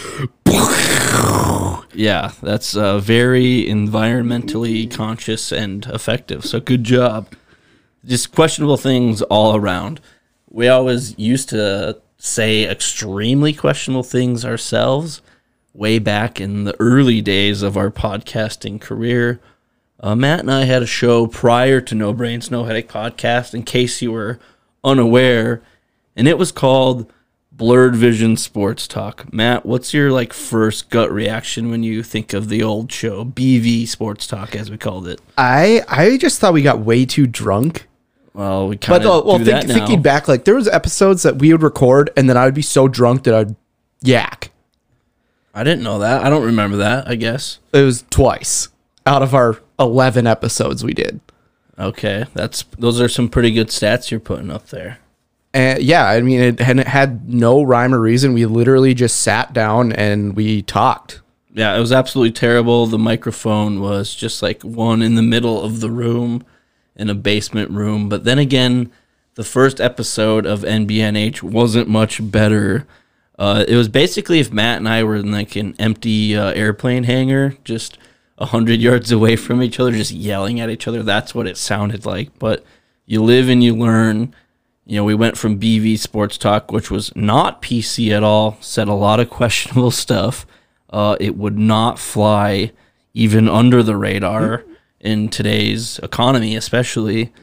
Yeah, 1.93 2.31
that's 2.41 2.75
uh, 2.75 2.99
very 2.99 3.65
environmentally 3.65 4.89
conscious 4.91 5.51
and 5.51 5.85
effective. 5.87 6.45
So 6.45 6.59
good 6.59 6.83
job. 6.83 7.27
Just 8.05 8.31
questionable 8.31 8.77
things 8.77 9.21
all 9.23 9.55
around. 9.55 9.99
We 10.49 10.67
always 10.67 11.17
used 11.19 11.49
to 11.49 12.00
say 12.23 12.69
extremely 12.69 13.51
questionable 13.51 14.03
things 14.03 14.45
ourselves 14.45 15.23
way 15.73 15.97
back 15.97 16.39
in 16.39 16.65
the 16.65 16.79
early 16.79 17.19
days 17.19 17.63
of 17.63 17.75
our 17.75 17.89
podcasting 17.89 18.79
career. 18.79 19.39
Uh, 19.99 20.15
Matt 20.15 20.41
and 20.41 20.51
I 20.51 20.65
had 20.65 20.83
a 20.83 20.87
show 20.87 21.25
prior 21.25 21.81
to 21.81 21.95
No 21.95 22.13
Brains, 22.13 22.51
No 22.51 22.65
Headache 22.65 22.89
podcast, 22.89 23.55
in 23.55 23.63
case 23.63 24.03
you 24.03 24.11
were 24.11 24.39
unaware, 24.83 25.63
and 26.15 26.27
it 26.27 26.37
was 26.37 26.51
called 26.51 27.11
Blurred 27.51 27.95
Vision 27.95 28.37
Sports 28.37 28.87
Talk. 28.87 29.33
Matt, 29.33 29.65
what's 29.65 29.91
your 29.91 30.11
like 30.11 30.31
first 30.31 30.91
gut 30.91 31.11
reaction 31.11 31.71
when 31.71 31.81
you 31.81 32.03
think 32.03 32.33
of 32.33 32.49
the 32.49 32.61
old 32.61 32.91
show, 32.91 33.25
BV 33.25 33.87
Sports 33.87 34.27
Talk, 34.27 34.55
as 34.55 34.69
we 34.69 34.77
called 34.77 35.07
it? 35.07 35.19
I 35.39 35.81
I 35.87 36.17
just 36.17 36.39
thought 36.39 36.53
we 36.53 36.61
got 36.61 36.79
way 36.79 37.05
too 37.05 37.25
drunk. 37.25 37.87
Well, 38.33 38.67
we 38.67 38.77
kind 38.77 39.03
But 39.03 39.09
of 39.09 39.25
well, 39.25 39.37
do 39.37 39.45
think, 39.45 39.61
that 39.61 39.67
now. 39.67 39.73
thinking 39.73 40.01
back, 40.01 40.27
like 40.27 40.45
there 40.45 40.55
was 40.55 40.67
episodes 40.67 41.23
that 41.23 41.37
we 41.39 41.51
would 41.51 41.61
record, 41.61 42.09
and 42.15 42.29
then 42.29 42.37
I 42.37 42.45
would 42.45 42.53
be 42.53 42.61
so 42.61 42.87
drunk 42.87 43.23
that 43.23 43.33
I'd 43.33 43.55
yak. 44.01 44.51
I 45.53 45.63
didn't 45.63 45.83
know 45.83 45.99
that. 45.99 46.23
I 46.23 46.29
don't 46.29 46.45
remember 46.45 46.77
that. 46.77 47.07
I 47.09 47.15
guess. 47.15 47.59
It 47.73 47.81
was 47.81 48.05
twice 48.09 48.69
out 49.05 49.21
of 49.21 49.33
our 49.35 49.61
eleven 49.77 50.27
episodes 50.27 50.83
we 50.83 50.93
did. 50.93 51.19
Okay, 51.77 52.25
that's 52.33 52.63
those 52.77 53.01
are 53.01 53.09
some 53.09 53.27
pretty 53.27 53.51
good 53.51 53.67
stats 53.67 54.11
you're 54.11 54.19
putting 54.19 54.49
up 54.49 54.67
there. 54.67 54.99
And 55.53 55.83
yeah, 55.83 56.05
I 56.05 56.21
mean, 56.21 56.39
it, 56.39 56.61
and 56.61 56.79
it 56.79 56.87
had 56.87 57.27
no 57.27 57.61
rhyme 57.61 57.93
or 57.93 57.99
reason. 57.99 58.33
We 58.33 58.45
literally 58.45 58.93
just 58.93 59.19
sat 59.19 59.51
down 59.51 59.91
and 59.91 60.35
we 60.35 60.61
talked. 60.61 61.21
Yeah, 61.53 61.75
it 61.75 61.79
was 61.81 61.91
absolutely 61.91 62.31
terrible. 62.31 62.87
The 62.87 62.97
microphone 62.97 63.81
was 63.81 64.15
just 64.15 64.41
like 64.41 64.61
one 64.61 65.01
in 65.01 65.15
the 65.15 65.21
middle 65.21 65.61
of 65.61 65.81
the 65.81 65.89
room 65.91 66.45
in 66.95 67.09
a 67.09 67.15
basement 67.15 67.71
room. 67.71 68.09
But 68.09 68.23
then 68.23 68.39
again, 68.39 68.91
the 69.35 69.43
first 69.43 69.79
episode 69.79 70.45
of 70.45 70.61
NBNH 70.61 71.41
wasn't 71.41 71.87
much 71.87 72.31
better. 72.31 72.85
Uh, 73.39 73.65
it 73.67 73.75
was 73.75 73.87
basically 73.87 74.39
if 74.39 74.51
Matt 74.51 74.77
and 74.77 74.89
I 74.89 75.03
were 75.03 75.15
in 75.15 75.31
like 75.31 75.55
an 75.55 75.75
empty 75.79 76.35
uh, 76.35 76.51
airplane 76.51 77.03
hangar, 77.03 77.55
just 77.63 77.97
a 78.37 78.47
hundred 78.47 78.79
yards 78.81 79.11
away 79.11 79.35
from 79.35 79.63
each 79.63 79.79
other, 79.79 79.91
just 79.91 80.11
yelling 80.11 80.59
at 80.59 80.69
each 80.69 80.87
other. 80.87 81.03
That's 81.03 81.33
what 81.33 81.47
it 81.47 81.57
sounded 81.57 82.05
like. 82.05 82.37
But 82.39 82.63
you 83.05 83.23
live 83.23 83.49
and 83.49 83.63
you 83.63 83.75
learn. 83.75 84.35
You 84.85 84.97
know, 84.97 85.03
we 85.03 85.15
went 85.15 85.37
from 85.37 85.59
BV 85.59 85.99
Sports 85.99 86.37
Talk, 86.37 86.71
which 86.71 86.91
was 86.91 87.15
not 87.15 87.61
PC 87.61 88.11
at 88.11 88.23
all, 88.23 88.57
said 88.59 88.87
a 88.87 88.93
lot 88.93 89.19
of 89.19 89.29
questionable 89.31 89.91
stuff. 89.91 90.45
Uh, 90.89 91.15
it 91.19 91.37
would 91.37 91.57
not 91.57 91.97
fly 91.97 92.71
even 93.13 93.47
under 93.47 93.81
the 93.81 93.95
radar 93.95 94.65
in 95.01 95.29
today's 95.29 95.99
economy, 95.99 96.55
especially. 96.55 97.33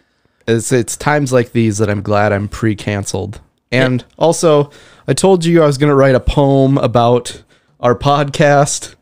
It's 0.47 0.73
it's 0.73 0.97
times 0.97 1.33
like 1.33 1.53
these 1.53 1.79
that 1.79 1.91
I'm 1.91 2.03
glad 2.03 2.33
I'm 2.33 2.49
pre-canceled. 2.49 3.41
And 3.71 4.05
also, 4.17 4.71
I 5.07 5.13
told 5.13 5.45
you 5.45 5.63
I 5.63 5.67
was 5.67 5.77
going 5.77 5.91
to 5.91 5.95
write 5.95 6.15
a 6.15 6.21
poem 6.21 6.79
about 6.79 7.43
our 7.81 7.95
podcast. 7.95 8.95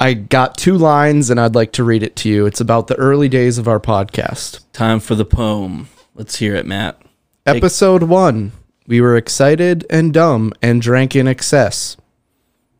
I 0.00 0.14
got 0.14 0.56
two 0.56 0.76
lines 0.76 1.30
and 1.30 1.38
I'd 1.38 1.54
like 1.54 1.70
to 1.74 1.84
read 1.84 2.02
it 2.02 2.16
to 2.16 2.28
you. 2.28 2.44
It's 2.44 2.60
about 2.60 2.88
the 2.88 2.96
early 2.96 3.28
days 3.28 3.56
of 3.56 3.68
our 3.68 3.78
podcast. 3.78 4.64
Time 4.72 4.98
for 4.98 5.14
the 5.14 5.24
poem. 5.24 5.88
Let's 6.16 6.36
hear 6.36 6.56
it, 6.56 6.66
Matt. 6.66 7.00
Episode 7.46 8.02
1. 8.02 8.50
We 8.88 9.00
were 9.00 9.16
excited 9.16 9.86
and 9.88 10.12
dumb 10.12 10.52
and 10.60 10.82
drank 10.82 11.14
in 11.14 11.28
excess. 11.28 11.96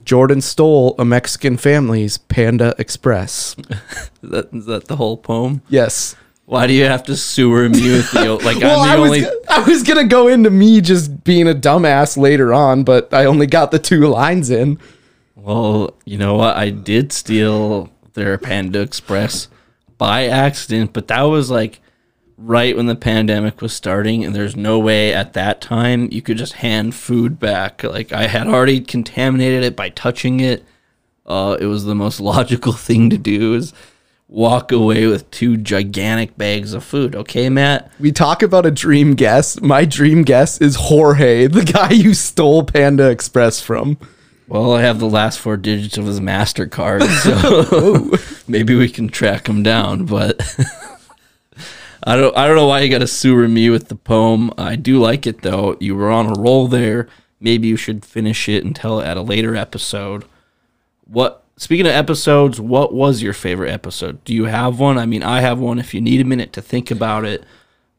Jordan 0.04 0.40
stole 0.40 0.94
a 0.98 1.04
Mexican 1.04 1.56
family's 1.56 2.18
Panda 2.18 2.74
Express. 2.78 3.56
Is 3.58 3.78
that, 4.30 4.48
is 4.52 4.66
that 4.66 4.86
the 4.88 4.96
whole 4.96 5.16
poem? 5.16 5.62
Yes. 5.68 6.16
Why 6.46 6.66
do 6.66 6.72
you 6.72 6.84
have 6.84 7.04
to 7.04 7.16
sewer 7.16 7.68
me 7.68 7.92
with 7.92 8.10
the 8.10 8.34
like? 8.34 8.56
Well, 8.60 8.80
I'm 8.80 8.90
I 8.90 8.96
the 8.96 9.02
was, 9.02 9.10
only. 9.10 9.26
I 9.48 9.60
was 9.60 9.82
gonna 9.82 10.04
go 10.04 10.28
into 10.28 10.50
me 10.50 10.80
just 10.80 11.24
being 11.24 11.48
a 11.48 11.54
dumbass 11.54 12.16
later 12.16 12.52
on, 12.52 12.84
but 12.84 13.14
I 13.14 13.24
only 13.24 13.46
got 13.46 13.70
the 13.70 13.78
two 13.78 14.06
lines 14.08 14.50
in. 14.50 14.78
Well, 15.36 15.94
you 16.04 16.18
know 16.18 16.34
what? 16.34 16.56
I 16.56 16.70
did 16.70 17.12
steal 17.12 17.90
their 18.14 18.38
Panda 18.38 18.80
Express 18.80 19.48
by 19.98 20.26
accident, 20.26 20.92
but 20.92 21.08
that 21.08 21.22
was 21.22 21.50
like 21.50 21.80
right 22.36 22.76
when 22.76 22.86
the 22.86 22.96
pandemic 22.96 23.60
was 23.60 23.72
starting, 23.72 24.24
and 24.24 24.34
there's 24.34 24.56
no 24.56 24.78
way 24.78 25.12
at 25.14 25.32
that 25.34 25.60
time 25.60 26.08
you 26.10 26.22
could 26.22 26.36
just 26.36 26.54
hand 26.54 26.94
food 26.94 27.38
back. 27.38 27.82
Like 27.84 28.12
I 28.12 28.26
had 28.26 28.46
already 28.46 28.80
contaminated 28.80 29.64
it 29.64 29.76
by 29.76 29.90
touching 29.90 30.40
it. 30.40 30.64
Uh, 31.26 31.56
it 31.60 31.66
was 31.66 31.84
the 31.84 31.94
most 31.94 32.20
logical 32.34 32.72
thing 32.72 33.10
to 33.10 33.18
do 33.18 33.54
is 33.54 33.72
walk 34.28 34.72
away 34.72 35.06
with 35.06 35.30
two 35.30 35.56
gigantic 35.56 36.36
bags 36.38 36.72
of 36.72 36.82
food. 36.82 37.14
Okay, 37.14 37.48
Matt? 37.50 37.92
We 38.00 38.12
talk 38.12 38.42
about 38.42 38.64
a 38.64 38.70
dream 38.70 39.14
guest. 39.14 39.60
My 39.60 39.84
dream 39.84 40.22
guest 40.22 40.62
is 40.62 40.76
Jorge, 40.76 41.46
the 41.46 41.64
guy 41.64 41.90
you 41.90 42.14
stole 42.14 42.64
Panda 42.64 43.10
Express 43.10 43.60
from. 43.60 43.98
Well, 44.48 44.74
I 44.74 44.82
have 44.82 44.98
the 44.98 45.08
last 45.08 45.38
four 45.38 45.56
digits 45.56 45.96
of 45.96 46.06
his 46.06 46.20
MasterCard, 46.20 47.02
so 47.22 48.10
maybe 48.48 48.74
we 48.74 48.88
can 48.88 49.08
track 49.08 49.48
him 49.48 49.62
down, 49.62 50.04
but 50.04 50.42
I 52.04 52.16
don't 52.16 52.36
I 52.36 52.46
don't 52.46 52.56
know 52.56 52.66
why 52.66 52.80
you 52.80 52.90
gotta 52.90 53.06
sewer 53.06 53.48
me 53.48 53.70
with 53.70 53.88
the 53.88 53.94
poem. 53.94 54.52
I 54.58 54.76
do 54.76 54.98
like 54.98 55.26
it 55.26 55.42
though. 55.42 55.76
You 55.80 55.94
were 55.94 56.10
on 56.10 56.26
a 56.26 56.40
roll 56.40 56.68
there. 56.68 57.08
Maybe 57.40 57.68
you 57.68 57.76
should 57.76 58.04
finish 58.04 58.48
it 58.48 58.64
and 58.64 58.74
tell 58.74 59.00
it 59.00 59.06
at 59.06 59.16
a 59.16 59.22
later 59.22 59.54
episode. 59.54 60.24
What 61.04 61.44
speaking 61.56 61.86
of 61.86 61.92
episodes, 61.92 62.60
what 62.60 62.92
was 62.92 63.22
your 63.22 63.32
favorite 63.32 63.70
episode? 63.70 64.22
Do 64.24 64.34
you 64.34 64.44
have 64.44 64.80
one? 64.80 64.98
I 64.98 65.06
mean 65.06 65.22
I 65.22 65.40
have 65.40 65.58
one 65.58 65.78
if 65.78 65.94
you 65.94 66.00
need 66.00 66.20
a 66.20 66.24
minute 66.24 66.52
to 66.54 66.62
think 66.62 66.90
about 66.90 67.24
it. 67.24 67.44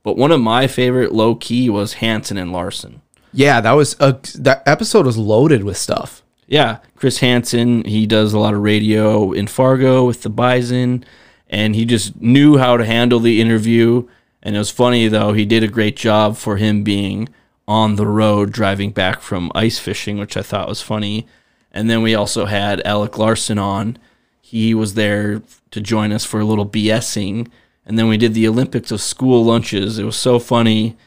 But 0.04 0.18
one 0.18 0.32
of 0.32 0.42
my 0.42 0.68
favorite 0.68 1.14
low 1.14 1.36
key 1.36 1.70
was 1.70 1.94
Hanson 1.94 2.38
and 2.38 2.52
Larson. 2.52 3.02
Yeah, 3.32 3.62
that 3.62 3.72
was 3.72 3.96
a 4.00 4.20
that 4.36 4.64
episode 4.66 5.06
was 5.06 5.18
loaded 5.18 5.64
with 5.64 5.78
stuff. 5.78 6.22
Yeah, 6.46 6.80
Chris 6.96 7.20
Hansen, 7.20 7.86
he 7.86 8.06
does 8.06 8.34
a 8.34 8.40
lot 8.40 8.54
of 8.54 8.62
radio 8.62 9.32
in 9.32 9.48
Fargo 9.48 10.06
with 10.06 10.22
the 10.24 10.30
Bison, 10.30 11.06
and 11.54 11.76
he 11.76 11.86
just 11.86 12.20
knew 12.20 12.58
how 12.58 12.78
to 12.78 12.86
handle 12.86 13.20
the 13.20 13.40
interview. 13.40 14.08
And 14.42 14.56
it 14.56 14.60
was 14.60 14.72
funny 14.72 15.08
though, 15.08 15.34
he 15.34 15.46
did 15.46 15.64
a 15.64 15.68
great 15.68 15.96
job 15.96 16.36
for 16.36 16.58
him 16.58 16.84
being 16.84 17.30
on 17.68 17.96
the 17.96 18.08
road 18.08 18.52
driving 18.52 18.92
back 18.92 19.22
from 19.22 19.52
ice 19.56 19.80
fishing, 19.80 20.18
which 20.18 20.36
I 20.36 20.42
thought 20.42 20.68
was 20.68 20.82
funny. 20.82 21.28
And 21.72 21.90
then 21.90 22.02
we 22.02 22.14
also 22.16 22.46
had 22.46 22.86
Alec 22.86 23.18
Larson 23.18 23.58
on. 23.58 23.98
He 24.42 24.74
was 24.74 24.96
there 24.96 25.42
to 25.72 25.82
join 25.82 26.12
us 26.12 26.26
for 26.26 26.40
a 26.40 26.46
little 26.46 26.68
BSing. 26.68 27.50
And 27.86 27.98
then 27.98 28.08
we 28.08 28.18
did 28.18 28.34
the 28.34 28.48
Olympics 28.48 28.92
of 28.92 29.02
school 29.02 29.46
lunches. 29.46 29.98
It 29.98 30.04
was 30.04 30.18
so 30.18 30.40
funny 30.40 30.98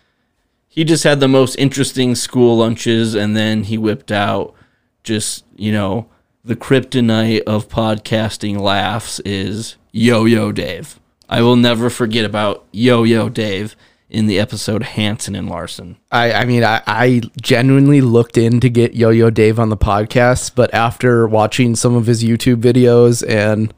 he 0.76 0.84
just 0.84 1.04
had 1.04 1.20
the 1.20 1.26
most 1.26 1.56
interesting 1.56 2.14
school 2.14 2.58
lunches 2.58 3.14
and 3.14 3.34
then 3.34 3.62
he 3.64 3.78
whipped 3.78 4.12
out 4.12 4.54
just 5.02 5.42
you 5.56 5.72
know 5.72 6.06
the 6.44 6.54
kryptonite 6.54 7.42
of 7.44 7.66
podcasting 7.70 8.60
laughs 8.60 9.18
is 9.20 9.76
yo-yo 9.96 10.52
dave 10.52 11.00
i 11.28 11.40
will 11.40 11.56
never 11.56 11.88
forget 11.88 12.24
about 12.24 12.64
yo-yo 12.72 13.28
dave 13.28 13.74
in 14.10 14.26
the 14.26 14.38
episode 14.38 14.82
hanson 14.82 15.34
and 15.34 15.48
larson 15.48 15.96
I, 16.12 16.32
I 16.32 16.44
mean, 16.44 16.64
I, 16.64 16.82
I 16.86 17.20
genuinely 17.42 18.00
looked 18.00 18.38
in 18.38 18.60
to 18.60 18.70
get 18.70 18.94
Yo 18.94 19.10
Yo 19.10 19.28
Dave 19.28 19.58
on 19.58 19.68
the 19.68 19.76
podcast, 19.76 20.54
but 20.54 20.72
after 20.72 21.26
watching 21.26 21.76
some 21.76 21.94
of 21.94 22.06
his 22.06 22.24
YouTube 22.24 22.62
videos 22.62 23.28
and 23.28 23.74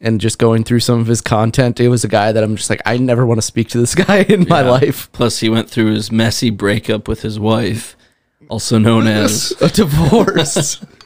and 0.00 0.20
just 0.20 0.38
going 0.38 0.64
through 0.64 0.80
some 0.80 1.00
of 1.00 1.06
his 1.06 1.20
content, 1.20 1.80
it 1.80 1.88
was 1.88 2.02
a 2.02 2.08
guy 2.08 2.32
that 2.32 2.42
I'm 2.42 2.56
just 2.56 2.70
like, 2.70 2.80
I 2.86 2.96
never 2.96 3.26
want 3.26 3.38
to 3.38 3.46
speak 3.46 3.68
to 3.70 3.78
this 3.78 3.94
guy 4.06 4.22
in 4.22 4.48
my 4.48 4.62
life. 4.62 5.12
plus 5.12 5.40
he 5.40 5.50
went 5.50 5.68
through 5.68 5.92
his 5.92 6.10
messy 6.10 6.48
breakup 6.48 7.06
with 7.06 7.20
his 7.20 7.38
wife 7.38 7.94
also 8.50 8.78
known 8.78 9.06
as 9.06 9.52
a 9.60 9.68
divorce. 9.68 10.84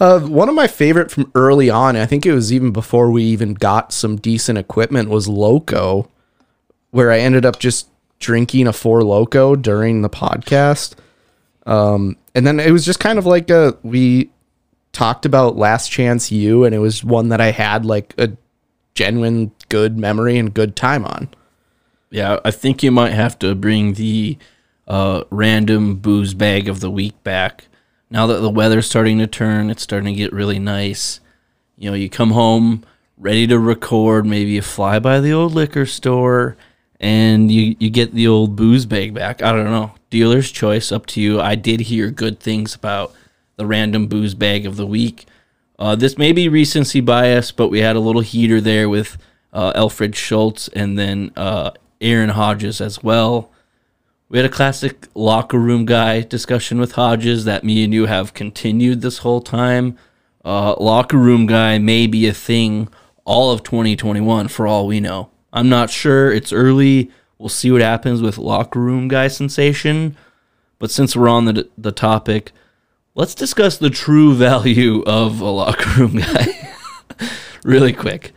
uh, 0.00 0.20
one 0.20 0.48
of 0.48 0.54
my 0.54 0.66
favorite 0.66 1.10
from 1.10 1.30
early 1.34 1.70
on, 1.70 1.96
I 1.96 2.06
think 2.06 2.26
it 2.26 2.32
was 2.32 2.52
even 2.52 2.72
before 2.72 3.10
we 3.10 3.24
even 3.24 3.54
got 3.54 3.92
some 3.92 4.16
decent 4.16 4.58
equipment, 4.58 5.08
was 5.08 5.28
Loco, 5.28 6.08
where 6.90 7.10
I 7.10 7.18
ended 7.18 7.44
up 7.44 7.58
just 7.58 7.88
drinking 8.18 8.66
a 8.66 8.72
four 8.72 9.00
Loko 9.00 9.60
during 9.60 10.02
the 10.02 10.10
podcast. 10.10 10.94
Um, 11.66 12.16
and 12.34 12.46
then 12.46 12.60
it 12.60 12.70
was 12.70 12.84
just 12.84 13.00
kind 13.00 13.18
of 13.18 13.26
like 13.26 13.50
a 13.50 13.76
we 13.82 14.30
talked 14.92 15.26
about 15.26 15.56
Last 15.56 15.90
Chance 15.90 16.30
U, 16.32 16.64
and 16.64 16.74
it 16.74 16.78
was 16.78 17.04
one 17.04 17.28
that 17.28 17.40
I 17.40 17.50
had 17.50 17.84
like 17.84 18.14
a 18.18 18.30
genuine 18.94 19.52
good 19.68 19.98
memory 19.98 20.38
and 20.38 20.54
good 20.54 20.74
time 20.76 21.04
on. 21.04 21.28
Yeah, 22.10 22.38
I 22.44 22.50
think 22.50 22.82
you 22.82 22.90
might 22.90 23.12
have 23.12 23.38
to 23.40 23.54
bring 23.54 23.94
the 23.94 24.38
uh, 24.86 25.24
random 25.30 25.96
booze 25.96 26.34
bag 26.34 26.68
of 26.68 26.80
the 26.80 26.90
week 26.90 27.22
back. 27.24 27.66
Now 28.10 28.26
that 28.26 28.40
the 28.40 28.50
weather's 28.50 28.88
starting 28.88 29.18
to 29.18 29.26
turn, 29.26 29.70
it's 29.70 29.82
starting 29.82 30.14
to 30.14 30.18
get 30.18 30.32
really 30.32 30.58
nice. 30.58 31.20
You 31.76 31.90
know, 31.90 31.96
you 31.96 32.08
come 32.08 32.30
home 32.30 32.84
ready 33.18 33.46
to 33.46 33.58
record, 33.58 34.26
maybe 34.26 34.52
you 34.52 34.62
fly 34.62 34.98
by 34.98 35.20
the 35.20 35.32
old 35.32 35.54
liquor 35.54 35.86
store 35.86 36.56
and 37.00 37.50
you, 37.50 37.76
you 37.78 37.90
get 37.90 38.14
the 38.14 38.26
old 38.26 38.56
booze 38.56 38.86
bag 38.86 39.14
back. 39.14 39.42
I 39.42 39.52
don't 39.52 39.64
know. 39.64 39.92
Dealer's 40.10 40.50
choice, 40.50 40.92
up 40.92 41.06
to 41.06 41.20
you. 41.20 41.40
I 41.40 41.54
did 41.54 41.80
hear 41.80 42.10
good 42.10 42.40
things 42.40 42.74
about 42.74 43.12
the 43.56 43.66
random 43.66 44.06
booze 44.06 44.34
bag 44.34 44.66
of 44.66 44.76
the 44.76 44.86
week. 44.86 45.26
Uh, 45.78 45.94
this 45.94 46.16
may 46.16 46.32
be 46.32 46.48
recency 46.48 47.00
bias, 47.00 47.52
but 47.52 47.68
we 47.68 47.80
had 47.80 47.96
a 47.96 48.00
little 48.00 48.22
heater 48.22 48.60
there 48.60 48.88
with 48.88 49.18
uh, 49.52 49.72
Alfred 49.74 50.14
Schultz 50.14 50.68
and 50.68 50.98
then 50.98 51.32
uh, 51.36 51.72
Aaron 52.00 52.30
Hodges 52.30 52.80
as 52.80 53.02
well. 53.02 53.50
We 54.28 54.38
had 54.38 54.46
a 54.46 54.50
classic 54.50 55.06
locker 55.14 55.58
room 55.58 55.86
guy 55.86 56.20
discussion 56.22 56.80
with 56.80 56.92
Hodges 56.92 57.44
that 57.44 57.62
me 57.62 57.84
and 57.84 57.94
you 57.94 58.06
have 58.06 58.34
continued 58.34 59.00
this 59.00 59.18
whole 59.18 59.40
time. 59.40 59.96
Uh, 60.44 60.74
locker 60.80 61.16
room 61.16 61.46
guy 61.46 61.78
may 61.78 62.08
be 62.08 62.26
a 62.26 62.34
thing 62.34 62.88
all 63.24 63.52
of 63.52 63.62
2021 63.62 64.48
for 64.48 64.66
all 64.66 64.88
we 64.88 64.98
know. 64.98 65.30
I'm 65.52 65.68
not 65.68 65.90
sure. 65.90 66.32
It's 66.32 66.52
early. 66.52 67.10
We'll 67.38 67.48
see 67.48 67.70
what 67.70 67.82
happens 67.82 68.20
with 68.20 68.36
locker 68.36 68.80
room 68.80 69.06
guy 69.06 69.28
sensation. 69.28 70.16
But 70.80 70.90
since 70.90 71.14
we're 71.14 71.28
on 71.28 71.44
the, 71.44 71.68
the 71.78 71.92
topic, 71.92 72.50
let's 73.14 73.34
discuss 73.34 73.78
the 73.78 73.90
true 73.90 74.34
value 74.36 75.04
of 75.04 75.40
a 75.40 75.50
locker 75.50 76.00
room 76.00 76.16
guy 76.16 76.72
really 77.64 77.92
quick. 77.92 78.32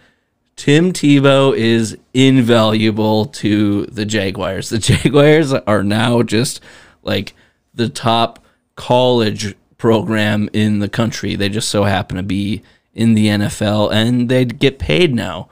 Tim 0.60 0.92
Tebow 0.92 1.56
is 1.56 1.98
invaluable 2.14 3.28
to 3.28 3.86
the 3.86 4.04
Jaguars. 4.04 4.68
The 4.68 4.78
Jaguars 4.78 5.54
are 5.54 5.84
now 5.86 6.22
just 6.22 6.60
like 7.02 7.34
the 7.74 7.88
top 7.88 8.44
college 8.76 9.56
program 9.78 10.50
in 10.52 10.80
the 10.80 10.90
country. 10.90 11.38
They 11.38 11.48
just 11.48 11.70
so 11.70 11.86
happen 11.86 12.18
to 12.18 12.24
be 12.24 12.62
in 12.94 13.14
the 13.14 13.28
NFL 13.28 13.94
and 13.94 14.28
they 14.28 14.44
get 14.44 14.80
paid 14.80 15.16
now. 15.16 15.48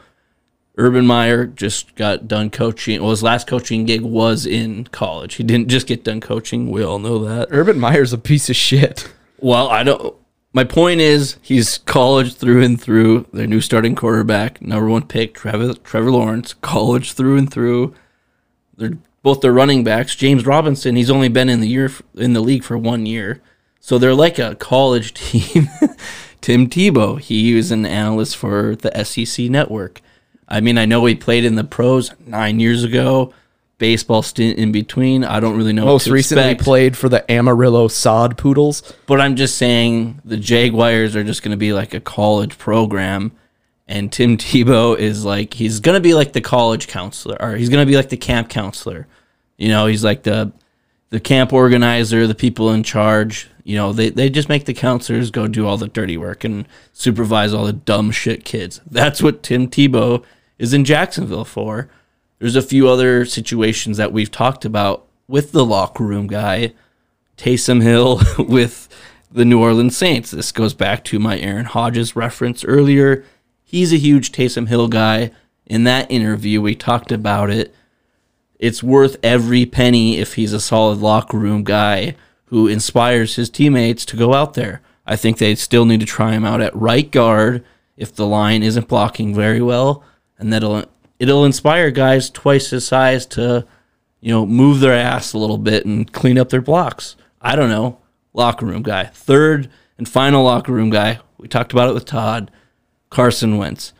Urban 0.77 1.07
Meyer 1.07 1.45
just 1.45 1.95
got 1.95 2.27
done 2.27 2.49
coaching. 2.49 2.99
Well, 2.99 3.11
his 3.11 3.23
last 3.23 3.47
coaching 3.47 3.85
gig 3.85 4.01
was 4.01 4.45
in 4.45 4.87
college. 4.87 5.35
He 5.35 5.43
didn't 5.43 5.69
just 5.69 5.87
get 5.87 6.03
done 6.03 6.19
coaching. 6.19 6.69
We 6.69 6.83
all 6.83 6.99
know 6.99 7.19
that. 7.19 7.47
Urban 7.49 7.79
Meyer's 7.79 8.11
a 8.11 8.17
piece 8.17 8.49
of 8.49 8.57
shit. 8.57 9.09
Well, 9.39 9.69
I 9.69 9.83
don't. 9.83 10.17
My 10.57 10.63
point 10.63 11.01
is, 11.01 11.37
he's 11.43 11.77
college 11.77 12.33
through 12.33 12.63
and 12.63 12.81
through. 12.81 13.27
Their 13.31 13.45
new 13.45 13.61
starting 13.61 13.93
quarterback, 13.93 14.59
number 14.59 14.89
one 14.89 15.05
pick, 15.05 15.35
Trevor 15.35 15.75
Trevor 15.75 16.09
Lawrence, 16.09 16.55
college 16.55 17.13
through 17.13 17.37
and 17.37 17.47
through. 17.53 17.93
They're 18.75 18.97
both 19.21 19.41
their 19.41 19.53
running 19.53 19.83
backs. 19.83 20.15
James 20.15 20.47
Robinson, 20.47 20.95
he's 20.95 21.11
only 21.11 21.29
been 21.29 21.47
in 21.47 21.61
the 21.61 21.67
year 21.67 21.91
in 22.15 22.33
the 22.33 22.41
league 22.41 22.63
for 22.63 22.75
one 22.75 23.05
year, 23.05 23.39
so 23.79 23.99
they're 23.99 24.15
like 24.15 24.39
a 24.39 24.55
college 24.55 25.13
team. 25.13 25.69
Tim 26.41 26.67
Tebow, 26.67 27.19
he 27.19 27.53
was 27.53 27.69
an 27.69 27.85
analyst 27.85 28.35
for 28.35 28.75
the 28.77 29.03
SEC 29.03 29.51
network. 29.51 30.01
I 30.49 30.59
mean, 30.59 30.79
I 30.79 30.85
know 30.85 31.05
he 31.05 31.13
played 31.13 31.45
in 31.45 31.53
the 31.53 31.63
pros 31.65 32.13
nine 32.25 32.59
years 32.59 32.83
ago 32.83 33.31
baseball 33.77 34.21
stint 34.21 34.57
in 34.57 34.71
between. 34.71 35.23
I 35.23 35.39
don't 35.39 35.57
really 35.57 35.73
know. 35.73 35.85
Most 35.85 36.07
recently 36.07 36.51
expect. 36.51 36.63
played 36.63 36.97
for 36.97 37.09
the 37.09 37.29
Amarillo 37.31 37.87
Sod 37.87 38.37
Poodles. 38.37 38.93
But 39.05 39.21
I'm 39.21 39.35
just 39.35 39.57
saying 39.57 40.21
the 40.25 40.37
Jaguars 40.37 41.15
are 41.15 41.23
just 41.23 41.43
going 41.43 41.51
to 41.51 41.57
be 41.57 41.73
like 41.73 41.93
a 41.93 41.99
college 41.99 42.57
program, 42.57 43.31
and 43.87 44.11
Tim 44.11 44.37
Tebow 44.37 44.97
is 44.97 45.23
like 45.23 45.53
he's 45.53 45.79
going 45.79 45.95
to 45.95 46.01
be 46.01 46.13
like 46.13 46.33
the 46.33 46.41
college 46.41 46.87
counselor, 46.87 47.37
or 47.39 47.55
he's 47.55 47.69
going 47.69 47.85
to 47.85 47.89
be 47.89 47.95
like 47.95 48.09
the 48.09 48.17
camp 48.17 48.49
counselor. 48.49 49.07
You 49.57 49.69
know, 49.69 49.87
he's 49.87 50.03
like 50.03 50.23
the 50.23 50.51
the 51.09 51.19
camp 51.19 51.53
organizer, 51.53 52.27
the 52.27 52.35
people 52.35 52.71
in 52.71 52.83
charge. 52.83 53.49
You 53.63 53.75
know, 53.75 53.91
they, 53.91 54.09
they 54.09 54.29
just 54.29 54.49
make 54.49 54.65
the 54.65 54.73
counselors 54.73 55.29
go 55.29 55.47
do 55.47 55.67
all 55.67 55.77
the 55.77 55.87
dirty 55.87 56.17
work 56.17 56.43
and 56.43 56.67
supervise 56.93 57.53
all 57.53 57.65
the 57.65 57.73
dumb 57.73 58.11
shit 58.11 58.45
kids. 58.45 58.79
That's 58.89 59.21
what 59.21 59.43
Tim 59.43 59.67
Tebow 59.67 60.23
is 60.57 60.73
in 60.73 60.85
Jacksonville 60.85 61.45
for. 61.45 61.89
There's 62.39 62.55
a 62.55 62.61
few 62.61 62.87
other 62.87 63.25
situations 63.25 63.97
that 63.97 64.13
we've 64.13 64.31
talked 64.31 64.63
about 64.63 65.05
with 65.27 65.51
the 65.51 65.65
locker 65.65 66.03
room 66.03 66.27
guy, 66.27 66.73
Taysom 67.37 67.81
Hill 67.81 68.21
with 68.37 68.87
the 69.31 69.45
New 69.45 69.61
Orleans 69.61 69.97
Saints. 69.97 70.31
This 70.31 70.51
goes 70.51 70.73
back 70.73 71.03
to 71.05 71.19
my 71.19 71.39
Aaron 71.39 71.65
Hodges 71.65 72.15
reference 72.15 72.63
earlier. 72.63 73.25
He's 73.63 73.91
a 73.91 73.97
huge 73.97 74.31
Taysom 74.31 74.67
Hill 74.67 74.87
guy. 74.87 75.31
In 75.65 75.83
that 75.83 76.09
interview, 76.11 76.61
we 76.61 76.75
talked 76.75 77.11
about 77.11 77.49
it. 77.49 77.73
It's 78.59 78.81
worth 78.81 79.17
every 79.21 79.65
penny 79.65 80.17
if 80.17 80.35
he's 80.35 80.53
a 80.53 80.59
solid 80.59 80.99
locker 80.99 81.37
room 81.37 81.63
guy 81.63 82.15
who 82.45 82.67
inspires 82.67 83.35
his 83.35 83.49
teammates 83.49 84.05
to 84.05 84.15
go 84.15 84.33
out 84.33 84.53
there. 84.53 84.81
I 85.05 85.15
think 85.15 85.37
they 85.37 85.55
still 85.55 85.85
need 85.85 85.99
to 85.99 86.05
try 86.05 86.33
him 86.33 86.45
out 86.45 86.61
at 86.61 86.75
right 86.75 87.09
guard 87.09 87.63
if 87.97 88.15
the 88.15 88.25
line 88.25 88.63
isn't 88.63 88.87
blocking 88.87 89.33
very 89.33 89.61
well, 89.61 90.03
and 90.37 90.53
that'll 90.53 90.85
it'll 91.19 91.45
inspire 91.45 91.91
guys 91.91 92.29
twice 92.29 92.69
his 92.69 92.85
size 92.85 93.25
to, 93.27 93.65
you 94.21 94.31
know, 94.31 94.45
move 94.45 94.79
their 94.79 94.93
ass 94.93 95.33
a 95.33 95.37
little 95.37 95.57
bit 95.57 95.85
and 95.85 96.11
clean 96.11 96.37
up 96.37 96.49
their 96.49 96.61
blocks. 96.61 97.15
I 97.41 97.55
don't 97.55 97.69
know. 97.69 97.99
Locker 98.33 98.65
room 98.65 98.83
guy. 98.83 99.05
Third 99.05 99.69
and 99.97 100.07
final 100.07 100.43
locker 100.43 100.71
room 100.71 100.89
guy. 100.89 101.19
We 101.37 101.47
talked 101.47 101.71
about 101.71 101.89
it 101.89 101.93
with 101.93 102.05
Todd. 102.05 102.51
Carson 103.09 103.57
Wentz. 103.57 103.93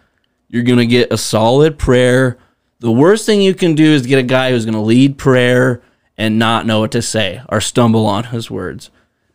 You're 0.50 0.64
going 0.64 0.80
to 0.80 0.86
get 0.86 1.12
a 1.12 1.18
solid 1.18 1.78
prayer. 1.78 2.38
The 2.80 2.92
worst 2.92 3.26
thing 3.26 3.42
you 3.42 3.54
can 3.54 3.76
do 3.76 3.86
is 3.86 4.06
get 4.06 4.20
a 4.20 4.24
guy 4.24 4.52
who's 4.52 4.66
going 4.66 4.76
to 4.76 4.82
lead 4.82 5.18
prayer 5.18 5.82
and 6.18 6.40
not 6.40 6.66
know 6.66 6.80
what 6.80 6.92
to 6.92 7.02
say 7.02 7.42
or 7.50 7.62
stumble 7.62 8.06
on 8.06 8.26
his 8.26 8.50
words. 8.50 8.90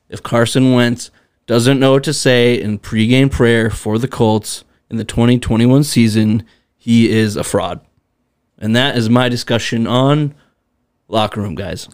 If 0.09 0.23
Carson 0.23 0.73
Wentz 0.73 1.11
doesn't 1.47 1.81
know 1.81 1.93
what 1.93 2.05
to 2.05 2.13
say 2.13 2.61
in 2.61 2.79
pregame 2.79 3.31
prayer 3.31 3.71
for 3.71 3.99
the 3.99 4.09
Colts 4.09 4.65
in 4.91 4.97
the 4.97 5.05
2021 5.05 5.85
season, 5.85 6.45
he 6.83 7.09
is 7.09 7.37
a 7.37 7.45
fraud. 7.45 7.81
And 8.59 8.75
that 8.75 8.97
is 8.97 9.09
my 9.09 9.29
discussion 9.29 9.87
on 9.87 10.35
locker 11.07 11.41
room 11.41 11.55
guys. 11.55 11.89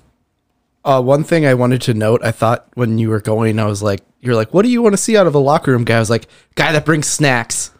Uh, 0.83 1.03
one 1.03 1.25
thing 1.25 1.45
I 1.45 1.53
wanted 1.53 1.83
to 1.83 1.93
note, 1.93 2.23
I 2.25 2.31
thought 2.31 2.69
when 2.73 2.97
you 2.97 3.11
were 3.11 3.21
going, 3.21 3.59
I 3.59 3.67
was 3.67 3.83
like, 3.83 4.01
you're 4.21 4.35
like, 4.35 4.55
what 4.55 4.63
do 4.63 4.71
you 4.71 4.81
want 4.81 4.95
to 4.95 4.97
see 4.97 5.15
out 5.15 5.27
of 5.27 5.35
a 5.35 5.39
locker 5.39 5.73
room 5.73 5.85
guy? 5.85 5.97
I 5.97 6.01
was 6.01 6.09
like, 6.09 6.27
guy 6.55 6.73
that 6.73 6.87
brings 6.87 7.07
snacks. 7.07 7.71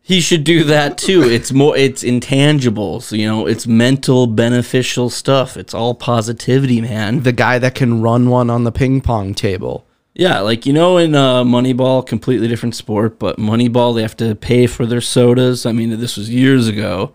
He 0.00 0.22
should 0.22 0.44
do 0.44 0.64
that 0.64 0.96
too. 0.96 1.22
it's 1.28 1.52
more, 1.52 1.76
it's 1.76 2.02
intangibles, 2.02 3.14
you 3.14 3.26
know, 3.26 3.46
it's 3.46 3.66
mental, 3.66 4.26
beneficial 4.26 5.10
stuff. 5.10 5.58
It's 5.58 5.74
all 5.74 5.94
positivity, 5.94 6.80
man. 6.80 7.22
The 7.22 7.32
guy 7.32 7.58
that 7.58 7.74
can 7.74 8.00
run 8.00 8.30
one 8.30 8.48
on 8.48 8.64
the 8.64 8.72
ping 8.72 9.02
pong 9.02 9.34
table. 9.34 9.86
Yeah, 10.18 10.40
like 10.40 10.66
you 10.66 10.72
know, 10.72 10.98
in 10.98 11.14
uh, 11.14 11.44
Moneyball, 11.44 12.04
completely 12.04 12.48
different 12.48 12.74
sport, 12.74 13.20
but 13.20 13.38
Moneyball 13.38 13.94
they 13.94 14.02
have 14.02 14.16
to 14.16 14.34
pay 14.34 14.66
for 14.66 14.84
their 14.84 15.00
sodas. 15.00 15.64
I 15.64 15.70
mean, 15.70 15.90
this 16.00 16.16
was 16.16 16.28
years 16.28 16.66
ago. 16.66 17.12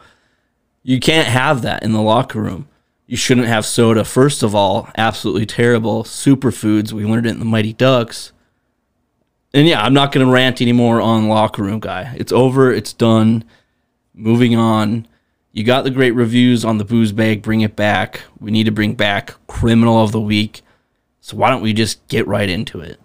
You 0.83 1.01
can't 1.01 1.27
have 1.27 1.63
that 1.63 1.83
in 1.83 1.91
the 1.91 2.01
locker 2.01 2.41
room. 2.41 2.69
You 3.05 3.17
shouldn't 3.17 3.47
have 3.47 3.65
soda. 3.65 4.05
First 4.05 4.41
of 4.41 4.55
all, 4.55 4.89
absolutely 4.97 5.45
terrible. 5.45 6.05
Superfoods. 6.05 6.93
We 6.93 7.03
learned 7.03 7.25
it 7.25 7.31
in 7.31 7.39
the 7.39 7.45
Mighty 7.45 7.73
Ducks. 7.73 8.31
And 9.53 9.67
yeah, 9.67 9.83
I'm 9.83 9.93
not 9.93 10.13
going 10.13 10.25
to 10.25 10.31
rant 10.31 10.61
anymore 10.61 11.01
on 11.01 11.27
locker 11.27 11.61
room 11.61 11.81
guy. 11.81 12.15
It's 12.17 12.31
over. 12.31 12.71
It's 12.71 12.93
done. 12.93 13.43
Moving 14.13 14.55
on. 14.55 15.09
You 15.51 15.65
got 15.65 15.83
the 15.83 15.91
great 15.91 16.11
reviews 16.11 16.63
on 16.63 16.77
the 16.77 16.85
booze 16.85 17.11
bag. 17.11 17.41
Bring 17.41 17.59
it 17.61 17.75
back. 17.75 18.21
We 18.39 18.49
need 18.49 18.63
to 18.63 18.71
bring 18.71 18.95
back 18.95 19.35
criminal 19.47 20.01
of 20.01 20.13
the 20.13 20.21
week. 20.21 20.61
So 21.23 21.37
why 21.37 21.49
don't 21.49 21.61
we 21.61 21.71
just 21.71 22.05
get 22.09 22.27
right 22.27 22.49
into 22.49 22.81
it? 22.81 22.99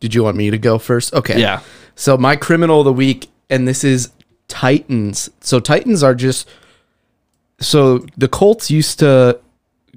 Did 0.00 0.12
you 0.12 0.24
want 0.24 0.36
me 0.36 0.50
to 0.50 0.58
go 0.58 0.76
first? 0.76 1.14
Okay. 1.14 1.40
Yeah. 1.40 1.60
So 1.94 2.16
my 2.16 2.34
criminal 2.34 2.80
of 2.80 2.86
the 2.86 2.92
week, 2.92 3.30
and 3.48 3.68
this 3.68 3.84
is 3.84 4.10
Titans. 4.48 5.30
So 5.40 5.60
Titans 5.60 6.02
are 6.02 6.16
just 6.16 6.48
so 7.60 7.98
the 8.16 8.26
Colts 8.26 8.72
used 8.72 8.98
to 8.98 9.38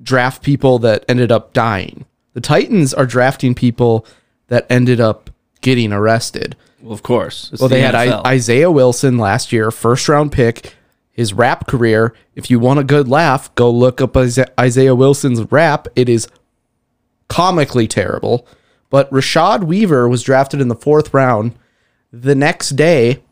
draft 0.04 0.44
people 0.44 0.78
that 0.80 1.04
ended 1.10 1.32
up 1.32 1.52
dying. 1.54 2.06
The 2.34 2.42
Titans 2.42 2.94
are 2.94 3.08
drafting 3.08 3.56
people 3.56 4.06
that 4.50 4.68
ended 4.70 5.02
up 5.02 5.32
getting 5.62 5.94
arrested. 5.94 6.56
Well, 6.80 6.94
of 6.94 7.02
course. 7.02 7.50
It's 7.52 7.60
well, 7.60 7.70
the 7.70 7.78
they 7.78 7.82
NFL. 7.82 7.92
had 7.92 8.12
I- 8.12 8.34
Isaiah 8.34 8.70
Wilson 8.70 9.18
last 9.18 9.52
year, 9.52 9.72
first 9.72 10.08
round 10.08 10.32
pick 10.32 10.76
his 11.16 11.34
rap 11.34 11.66
career. 11.66 12.14
If 12.36 12.52
you 12.52 12.60
want 12.60 12.80
a 12.80 12.84
good 12.84 13.08
laugh, 13.08 13.54
go 13.56 13.72
look 13.72 14.02
up 14.02 14.18
Isaiah 14.18 14.96
Wilson's 14.96 15.50
rap. 15.52 15.88
It 15.96 16.10
is 16.10 16.28
comically 17.30 17.88
terrible. 17.88 18.46
But 18.90 19.10
Rashad 19.10 19.64
Weaver 19.64 20.10
was 20.10 20.24
drafted 20.24 20.60
in 20.60 20.68
the 20.68 20.76
fourth 20.76 21.14
round. 21.14 21.56
The 22.12 22.36
next 22.36 22.72
day, 22.72 23.24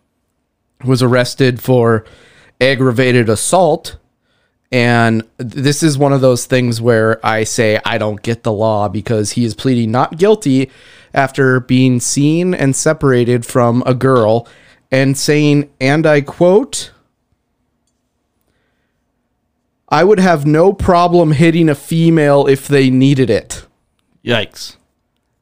was 0.84 1.02
arrested 1.02 1.62
for 1.62 2.06
aggravated 2.60 3.30
assault. 3.30 3.98
And 4.72 5.24
this 5.38 5.84
is 5.84 5.98
one 5.98 6.14
of 6.14 6.22
those 6.22 6.46
things 6.46 6.82
where 6.82 7.24
I 7.26 7.44
say 7.44 7.80
I 7.86 7.98
don't 7.98 8.22
get 8.22 8.44
the 8.44 8.52
law 8.52 8.90
because 8.90 9.34
he 9.34 9.46
is 9.46 9.54
pleading 9.54 9.92
not 9.92 10.18
guilty 10.18 10.72
after 11.14 11.60
being 11.60 12.00
seen 12.00 12.54
and 12.54 12.76
separated 12.76 13.46
from 13.46 13.84
a 13.86 13.94
girl 13.94 14.48
and 14.92 15.18
saying, 15.18 15.72
and 15.80 16.08
I 16.08 16.22
quote, 16.22 16.92
I 19.94 20.04
would 20.04 20.20
have 20.20 20.44
no 20.44 20.74
problem 20.74 21.34
hitting 21.34 21.70
a 21.70 21.76
female 21.76 22.48
if 22.48 22.68
they 22.68 22.90
needed 22.90 23.30
it. 23.30 23.68
Yikes. 24.26 24.78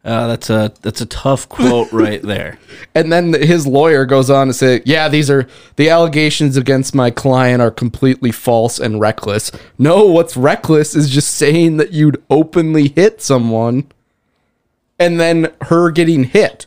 Uh, 0.04 0.28
that's 0.28 0.50
a 0.50 0.74
that's 0.82 1.00
a 1.00 1.06
tough 1.06 1.48
quote 1.48 1.90
right 1.94 2.22
there. 2.22 2.60
and 2.94 3.14
then 3.14 3.32
his 3.32 3.66
lawyer 3.66 4.04
goes 4.06 4.30
on 4.30 4.48
to 4.48 4.54
say, 4.54 4.82
"Yeah, 4.84 5.08
these 5.08 5.30
are 5.30 5.48
the 5.78 5.90
allegations 5.90 6.58
against 6.58 6.94
my 6.94 7.12
client 7.12 7.62
are 7.62 7.72
completely 7.72 8.32
false 8.34 8.78
and 8.78 9.00
reckless. 9.00 9.54
No, 9.78 10.06
what's 10.06 10.36
reckless 10.36 10.96
is 10.96 11.10
just 11.10 11.34
saying 11.36 11.78
that 11.78 11.94
you'd 11.94 12.22
openly 12.30 12.90
hit 12.90 13.22
someone 13.22 13.90
and 15.00 15.18
then 15.18 15.54
her 15.62 15.92
getting 15.92 16.26
hit. 16.26 16.66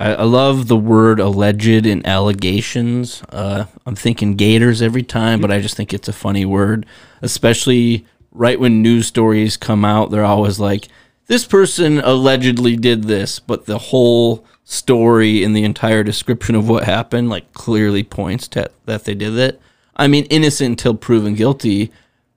I, 0.00 0.14
I 0.14 0.22
love 0.24 0.66
the 0.66 0.76
word 0.76 1.20
alleged 1.20 1.86
and 1.86 2.04
allegations. 2.06 3.22
Uh, 3.28 3.66
I'm 3.84 3.94
thinking 3.94 4.34
gators 4.34 4.80
every 4.80 5.02
time, 5.02 5.40
but 5.40 5.52
I 5.52 5.60
just 5.60 5.76
think 5.76 5.92
it's 5.92 6.08
a 6.08 6.12
funny 6.12 6.46
word, 6.46 6.86
especially 7.20 8.06
right 8.32 8.58
when 8.58 8.82
news 8.82 9.06
stories 9.06 9.56
come 9.56 9.84
out. 9.84 10.10
They're 10.10 10.24
always 10.24 10.58
like, 10.58 10.88
this 11.26 11.44
person 11.44 12.00
allegedly 12.00 12.76
did 12.76 13.04
this, 13.04 13.38
but 13.38 13.66
the 13.66 13.78
whole 13.78 14.44
story 14.64 15.44
and 15.44 15.54
the 15.54 15.64
entire 15.64 16.02
description 16.02 16.54
of 16.54 16.68
what 16.68 16.84
happened 16.84 17.28
like 17.28 17.52
clearly 17.52 18.02
points 18.02 18.48
to 18.48 18.70
that 18.86 19.04
they 19.04 19.14
did 19.14 19.36
it. 19.36 19.60
I 19.96 20.08
mean, 20.08 20.24
innocent 20.26 20.70
until 20.70 20.94
proven 20.94 21.34
guilty. 21.34 21.92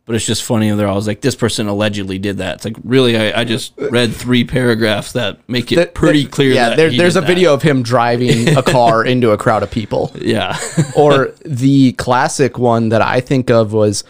But 0.05 0.15
it's 0.15 0.25
just 0.25 0.43
funny. 0.43 0.69
They're 0.71 0.87
always 0.87 1.07
like, 1.07 1.21
"This 1.21 1.35
person 1.35 1.67
allegedly 1.67 2.19
did 2.19 2.37
that." 2.39 2.55
It's 2.55 2.65
like, 2.65 2.75
really, 2.83 3.15
I, 3.17 3.41
I 3.41 3.43
just 3.45 3.73
read 3.77 4.13
three 4.13 4.43
paragraphs 4.43 5.13
that 5.13 5.47
make 5.47 5.71
it 5.71 5.93
pretty 5.93 6.25
clear. 6.25 6.51
Yeah, 6.53 6.69
that 6.69 6.77
there, 6.77 6.89
he 6.89 6.97
there's 6.97 7.15
a 7.15 7.21
that. 7.21 7.27
video 7.27 7.53
of 7.53 7.61
him 7.61 7.83
driving 7.83 8.57
a 8.57 8.63
car 8.63 9.05
into 9.05 9.31
a 9.31 9.37
crowd 9.37 9.63
of 9.63 9.71
people. 9.71 10.11
Yeah, 10.15 10.57
or 10.97 11.33
the 11.45 11.93
classic 11.93 12.57
one 12.57 12.89
that 12.89 13.01
I 13.01 13.21
think 13.21 13.49
of 13.49 13.71
was 13.71 14.03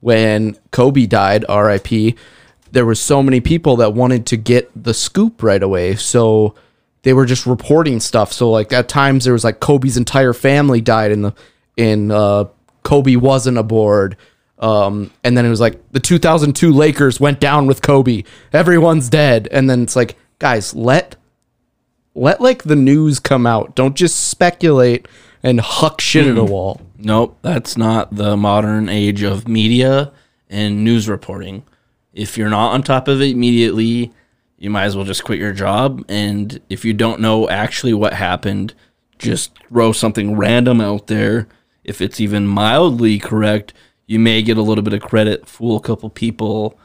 when 0.00 0.56
Kobe 0.70 1.06
died, 1.06 1.44
RIP. 1.48 2.16
There 2.70 2.84
was 2.84 3.00
so 3.00 3.22
many 3.22 3.40
people 3.40 3.76
that 3.76 3.94
wanted 3.94 4.26
to 4.26 4.36
get 4.36 4.70
the 4.76 4.92
scoop 4.92 5.42
right 5.42 5.62
away. 5.62 5.94
So 5.96 6.54
they 7.02 7.14
were 7.14 7.24
just 7.24 7.46
reporting 7.46 8.00
stuff. 8.00 8.32
So 8.32 8.50
like 8.50 8.72
at 8.72 8.88
times 8.88 9.24
there 9.24 9.32
was 9.32 9.44
like 9.44 9.60
Kobe's 9.60 9.96
entire 9.96 10.34
family 10.34 10.82
died 10.82 11.10
in 11.10 11.22
the 11.22 11.34
in 11.76 12.10
uh 12.10 12.44
Kobe 12.82 13.16
wasn't 13.16 13.58
aboard. 13.58 14.16
Um, 14.58 15.12
and 15.22 15.36
then 15.36 15.46
it 15.46 15.50
was 15.50 15.60
like 15.60 15.80
the 15.92 16.00
2002 16.00 16.72
Lakers 16.72 17.20
went 17.20 17.40
down 17.40 17.66
with 17.66 17.82
Kobe. 17.82 18.24
Everyone's 18.52 19.08
dead. 19.08 19.48
And 19.52 19.70
then 19.70 19.82
it's 19.82 19.96
like, 19.96 20.16
guys, 20.38 20.74
let 20.74 21.16
let 22.14 22.40
like 22.40 22.64
the 22.64 22.76
news 22.76 23.20
come 23.20 23.46
out. 23.46 23.76
Don't 23.76 23.94
just 23.94 24.28
speculate 24.28 25.06
and 25.42 25.60
huck 25.60 26.00
shit 26.00 26.26
at 26.26 26.36
a 26.36 26.44
wall. 26.44 26.80
Nope, 26.98 27.38
that's 27.42 27.76
not 27.76 28.16
the 28.16 28.36
modern 28.36 28.88
age 28.88 29.22
of 29.22 29.46
media 29.46 30.12
and 30.50 30.82
news 30.82 31.08
reporting. 31.08 31.62
If 32.12 32.36
you're 32.36 32.50
not 32.50 32.72
on 32.72 32.82
top 32.82 33.06
of 33.06 33.20
it 33.20 33.30
immediately, 33.30 34.12
you 34.58 34.70
might 34.70 34.84
as 34.84 34.96
well 34.96 35.04
just 35.04 35.22
quit 35.22 35.38
your 35.38 35.52
job. 35.52 36.04
And 36.08 36.60
if 36.68 36.84
you 36.84 36.92
don't 36.92 37.20
know 37.20 37.48
actually 37.48 37.94
what 37.94 38.14
happened, 38.14 38.74
just 39.18 39.56
throw 39.68 39.92
something 39.92 40.36
random 40.36 40.80
out 40.80 41.06
there. 41.06 41.46
If 41.84 42.00
it's 42.00 42.20
even 42.20 42.46
mildly 42.46 43.18
correct, 43.20 43.72
you 44.08 44.18
may 44.18 44.42
get 44.42 44.56
a 44.56 44.62
little 44.62 44.82
bit 44.82 44.94
of 44.94 45.02
credit, 45.02 45.46
fool 45.46 45.76
a 45.76 45.80
couple 45.80 46.10
people. 46.10 46.76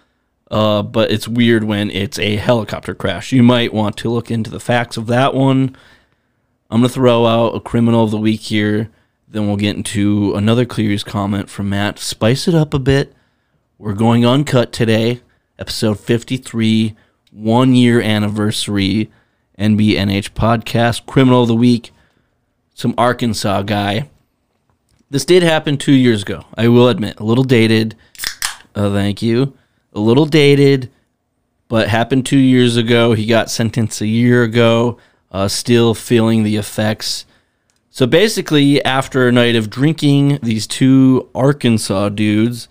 Uh, 0.51 0.83
but 0.83 1.09
it's 1.09 1.27
weird 1.27 1.63
when 1.63 1.89
it's 1.89 2.19
a 2.19 2.35
helicopter 2.35 2.93
crash. 2.93 3.31
You 3.31 3.41
might 3.41 3.73
want 3.73 3.97
to 3.97 4.09
look 4.09 4.29
into 4.29 4.51
the 4.51 4.59
facts 4.59 4.97
of 4.97 5.07
that 5.07 5.33
one. 5.33 5.75
I'm 6.69 6.81
going 6.81 6.89
to 6.89 6.93
throw 6.93 7.25
out 7.25 7.55
a 7.55 7.59
criminal 7.59 8.03
of 8.03 8.11
the 8.11 8.19
week 8.19 8.41
here. 8.41 8.91
Then 9.27 9.47
we'll 9.47 9.55
get 9.55 9.77
into 9.77 10.35
another 10.35 10.65
Cleary's 10.65 11.03
comment 11.03 11.49
from 11.49 11.69
Matt. 11.69 11.97
Spice 11.97 12.47
it 12.47 12.53
up 12.53 12.73
a 12.73 12.79
bit. 12.79 13.15
We're 13.79 13.93
going 13.93 14.25
uncut 14.25 14.71
today. 14.71 15.21
Episode 15.57 15.99
53, 15.99 16.95
one 17.31 17.73
year 17.73 18.01
anniversary 18.01 19.11
NBNH 19.57 20.31
podcast. 20.31 21.05
Criminal 21.05 21.43
of 21.43 21.47
the 21.47 21.55
week. 21.55 21.91
Some 22.75 22.93
Arkansas 22.97 23.63
guy. 23.63 24.09
This 25.13 25.25
did 25.25 25.43
happen 25.43 25.77
two 25.77 25.93
years 25.93 26.23
ago. 26.23 26.45
I 26.57 26.69
will 26.69 26.89
admit. 26.89 27.19
A 27.19 27.23
little 27.23 27.43
dated. 27.43 27.95
Uh, 28.73 28.89
thank 28.89 29.21
you. 29.21 29.55
A 29.93 29.99
little 29.99 30.25
dated, 30.25 30.89
but 31.67 31.87
happened 31.87 32.25
two 32.25 32.39
years 32.39 32.77
ago. 32.77 33.13
He 33.13 33.27
got 33.27 33.51
sentenced 33.51 34.01
a 34.01 34.07
year 34.07 34.41
ago. 34.41 34.97
Uh, 35.31 35.47
still 35.47 35.93
feeling 35.93 36.41
the 36.41 36.55
effects. 36.55 37.27
So 37.91 38.07
basically, 38.07 38.83
after 38.83 39.27
a 39.27 39.31
night 39.31 39.55
of 39.55 39.69
drinking, 39.69 40.39
these 40.41 40.65
two 40.65 41.29
Arkansas 41.35 42.09
dudes, 42.09 42.67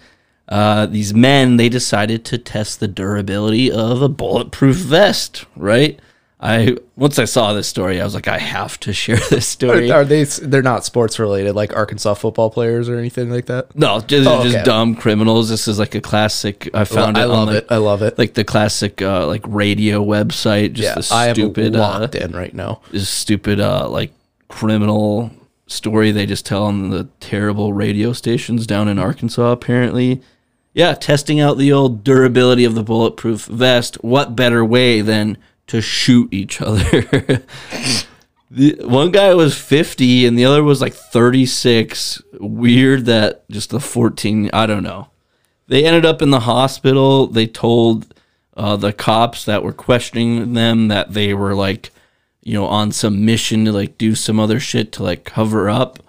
uh, 0.48 0.86
these 0.86 1.14
men, 1.14 1.58
they 1.58 1.68
decided 1.68 2.24
to 2.24 2.38
test 2.38 2.80
the 2.80 2.88
durability 2.88 3.70
of 3.70 4.02
a 4.02 4.08
bulletproof 4.08 4.78
vest. 4.78 5.44
Right? 5.54 6.00
I 6.44 6.76
once 6.96 7.20
I 7.20 7.24
saw 7.24 7.52
this 7.52 7.68
story, 7.68 8.00
I 8.00 8.04
was 8.04 8.14
like, 8.16 8.26
I 8.26 8.38
have 8.38 8.80
to 8.80 8.92
share 8.92 9.16
this 9.30 9.46
story. 9.46 9.92
Are, 9.92 10.00
are 10.00 10.04
they? 10.04 10.24
They're 10.24 10.60
not 10.60 10.84
sports 10.84 11.20
related, 11.20 11.54
like 11.54 11.74
Arkansas 11.76 12.14
football 12.14 12.50
players 12.50 12.88
or 12.88 12.98
anything 12.98 13.30
like 13.30 13.46
that. 13.46 13.76
no, 13.76 14.00
just, 14.00 14.28
Oh, 14.28 14.42
just 14.42 14.64
dumb 14.64 14.96
criminals. 14.96 15.48
This 15.48 15.68
is 15.68 15.78
like 15.78 15.94
a 15.94 16.00
classic. 16.00 16.68
I 16.74 16.82
found 16.84 17.16
I 17.16 17.22
it. 17.22 17.26
love 17.26 17.38
on 17.48 17.54
like, 17.54 17.62
it. 17.62 17.66
I 17.70 17.76
love 17.76 18.02
it. 18.02 18.18
Like 18.18 18.34
the 18.34 18.42
classic, 18.42 19.00
uh, 19.00 19.26
like 19.28 19.42
radio 19.46 20.04
website. 20.04 20.72
Just 20.72 21.10
yeah, 21.12 21.16
the 21.18 21.22
I 21.22 21.26
am 21.28 21.34
stupid. 21.36 21.76
uh, 21.76 21.78
locked 21.78 22.16
in 22.16 22.32
right 22.32 22.52
now. 22.52 22.80
this 22.90 23.08
stupid 23.08 23.60
uh 23.60 23.88
like 23.88 24.12
criminal 24.48 25.30
story 25.66 26.10
they 26.10 26.26
just 26.26 26.44
tell 26.44 26.64
on 26.64 26.90
the 26.90 27.04
terrible 27.20 27.72
radio 27.72 28.12
stations 28.12 28.66
down 28.66 28.88
in 28.88 28.98
Arkansas 28.98 29.52
apparently. 29.52 30.20
Yeah, 30.74 30.94
testing 30.94 31.38
out 31.38 31.56
the 31.58 31.70
old 31.72 32.02
durability 32.02 32.64
of 32.64 32.74
the 32.74 32.82
bulletproof 32.82 33.44
vest. 33.44 34.02
What 34.02 34.34
better 34.34 34.64
way 34.64 35.02
than 35.02 35.36
to 35.72 35.80
shoot 35.80 36.28
each 36.30 36.60
other? 36.60 36.82
the 38.50 38.76
one 38.82 39.10
guy 39.10 39.32
was 39.32 39.56
50 39.56 40.26
and 40.26 40.38
the 40.38 40.44
other 40.44 40.62
was 40.62 40.82
like 40.82 40.92
36. 40.92 42.20
Weird 42.38 43.06
that 43.06 43.48
just 43.48 43.70
the 43.70 43.80
14, 43.80 44.50
I 44.52 44.66
don't 44.66 44.82
know. 44.82 45.08
They 45.68 45.86
ended 45.86 46.04
up 46.04 46.20
in 46.20 46.28
the 46.28 46.40
hospital. 46.40 47.26
They 47.26 47.46
told 47.46 48.14
uh, 48.54 48.76
the 48.76 48.92
cops 48.92 49.46
that 49.46 49.62
were 49.62 49.72
questioning 49.72 50.52
them 50.52 50.88
that 50.88 51.14
they 51.14 51.32
were 51.32 51.54
like, 51.54 51.90
you 52.42 52.52
know, 52.52 52.66
on 52.66 52.92
some 52.92 53.24
mission 53.24 53.64
to 53.64 53.72
like 53.72 53.96
do 53.96 54.14
some 54.14 54.38
other 54.38 54.60
shit 54.60 54.92
to 54.92 55.02
like 55.02 55.24
cover 55.24 55.70
up. 55.70 56.00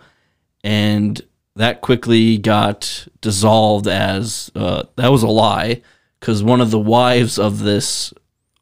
And 0.62 1.22
that 1.56 1.80
quickly 1.80 2.38
got 2.38 3.08
dissolved 3.22 3.88
as 3.88 4.52
uh, 4.56 4.84
that 4.98 5.12
was 5.12 5.24
a 5.24 5.28
lie 5.28 5.82
because 6.20 6.44
one 6.44 6.60
of 6.60 6.72
the 6.72 6.80
wives 6.80 7.40
of 7.40 7.60
this 7.60 8.14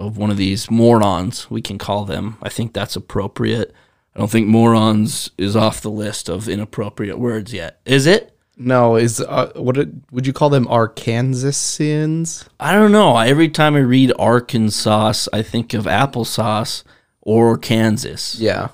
of 0.08 0.18
one 0.18 0.30
of 0.32 0.38
these 0.38 0.70
morons 0.72 1.50
we 1.50 1.62
can 1.62 1.78
call 1.78 2.06
them 2.06 2.38
i 2.42 2.50
think 2.50 2.74
that's 2.74 2.96
appropriate 2.96 3.74
i 4.16 4.20
don't 4.20 4.32
think 4.32 4.48
morons 4.48 5.32
is 5.38 5.56
off 5.56 5.82
the 5.82 5.90
list 5.92 6.30
of 6.30 6.50
inappropriate 6.50 7.18
words 7.20 7.54
yet 7.54 7.80
is 7.86 8.06
it 8.06 8.28
No, 8.58 8.96
is 8.96 9.20
uh, 9.22 9.52
what 9.56 9.78
it, 9.78 9.90
would 10.12 10.28
you 10.28 10.34
call 10.34 10.50
them? 10.50 10.68
Arkansasians? 10.68 12.48
I 12.60 12.74
don't 12.74 12.92
know. 12.92 13.18
Every 13.18 13.50
time 13.50 13.76
I 13.76 13.80
read 13.80 14.14
Arkansas, 14.20 15.28
I 15.34 15.42
think 15.42 15.74
of 15.74 15.86
applesauce 15.86 16.84
or 17.22 17.58
Kansas. 17.58 18.36
Yeah, 18.40 18.70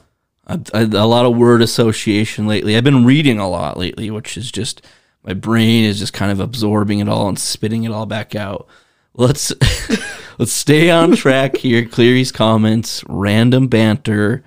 I, 0.45 0.59
I, 0.73 0.81
a 0.81 1.07
lot 1.07 1.25
of 1.25 1.37
word 1.37 1.61
association 1.61 2.47
lately. 2.47 2.75
I've 2.75 2.83
been 2.83 3.05
reading 3.05 3.39
a 3.39 3.47
lot 3.49 3.77
lately, 3.77 4.11
which 4.11 4.35
is 4.37 4.51
just 4.51 4.81
my 5.23 5.33
brain 5.33 5.85
is 5.85 5.99
just 5.99 6.13
kind 6.13 6.31
of 6.31 6.39
absorbing 6.39 6.99
it 6.99 7.07
all 7.07 7.29
and 7.29 7.39
spitting 7.39 7.83
it 7.83 7.91
all 7.91 8.05
back 8.05 8.35
out. 8.35 8.67
Let's 9.13 9.53
let's 10.37 10.51
stay 10.53 10.89
on 10.89 11.15
track 11.15 11.57
here. 11.57 11.85
Cleary's 11.85 12.31
comments, 12.31 13.03
random 13.07 13.67
banter. 13.67 14.43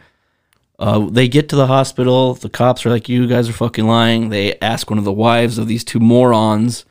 Uh, 0.78 1.10
they 1.10 1.28
get 1.28 1.48
to 1.50 1.56
the 1.56 1.66
hospital. 1.66 2.34
The 2.34 2.48
cops 2.48 2.86
are 2.86 2.90
like, 2.90 3.08
"You 3.08 3.26
guys 3.26 3.48
are 3.48 3.52
fucking 3.54 3.86
lying." 3.86 4.30
They 4.30 4.58
ask 4.60 4.88
one 4.88 4.98
of 4.98 5.04
the 5.04 5.12
wives 5.12 5.58
of 5.58 5.68
these 5.68 5.84
two 5.84 6.00
morons. 6.00 6.84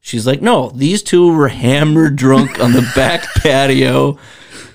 She's 0.00 0.26
like, 0.26 0.42
"No, 0.42 0.70
these 0.70 1.02
two 1.02 1.32
were 1.32 1.48
hammered 1.48 2.16
drunk 2.16 2.58
on 2.58 2.72
the 2.72 2.90
back 2.96 3.22
patio." 3.36 4.18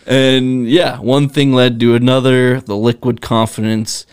And 0.05 0.69
yeah, 0.69 0.99
one 0.99 1.29
thing 1.29 1.53
led 1.53 1.79
to 1.81 1.95
another. 1.95 2.61
The 2.61 2.77
liquid 2.77 3.21
confidence. 3.21 4.05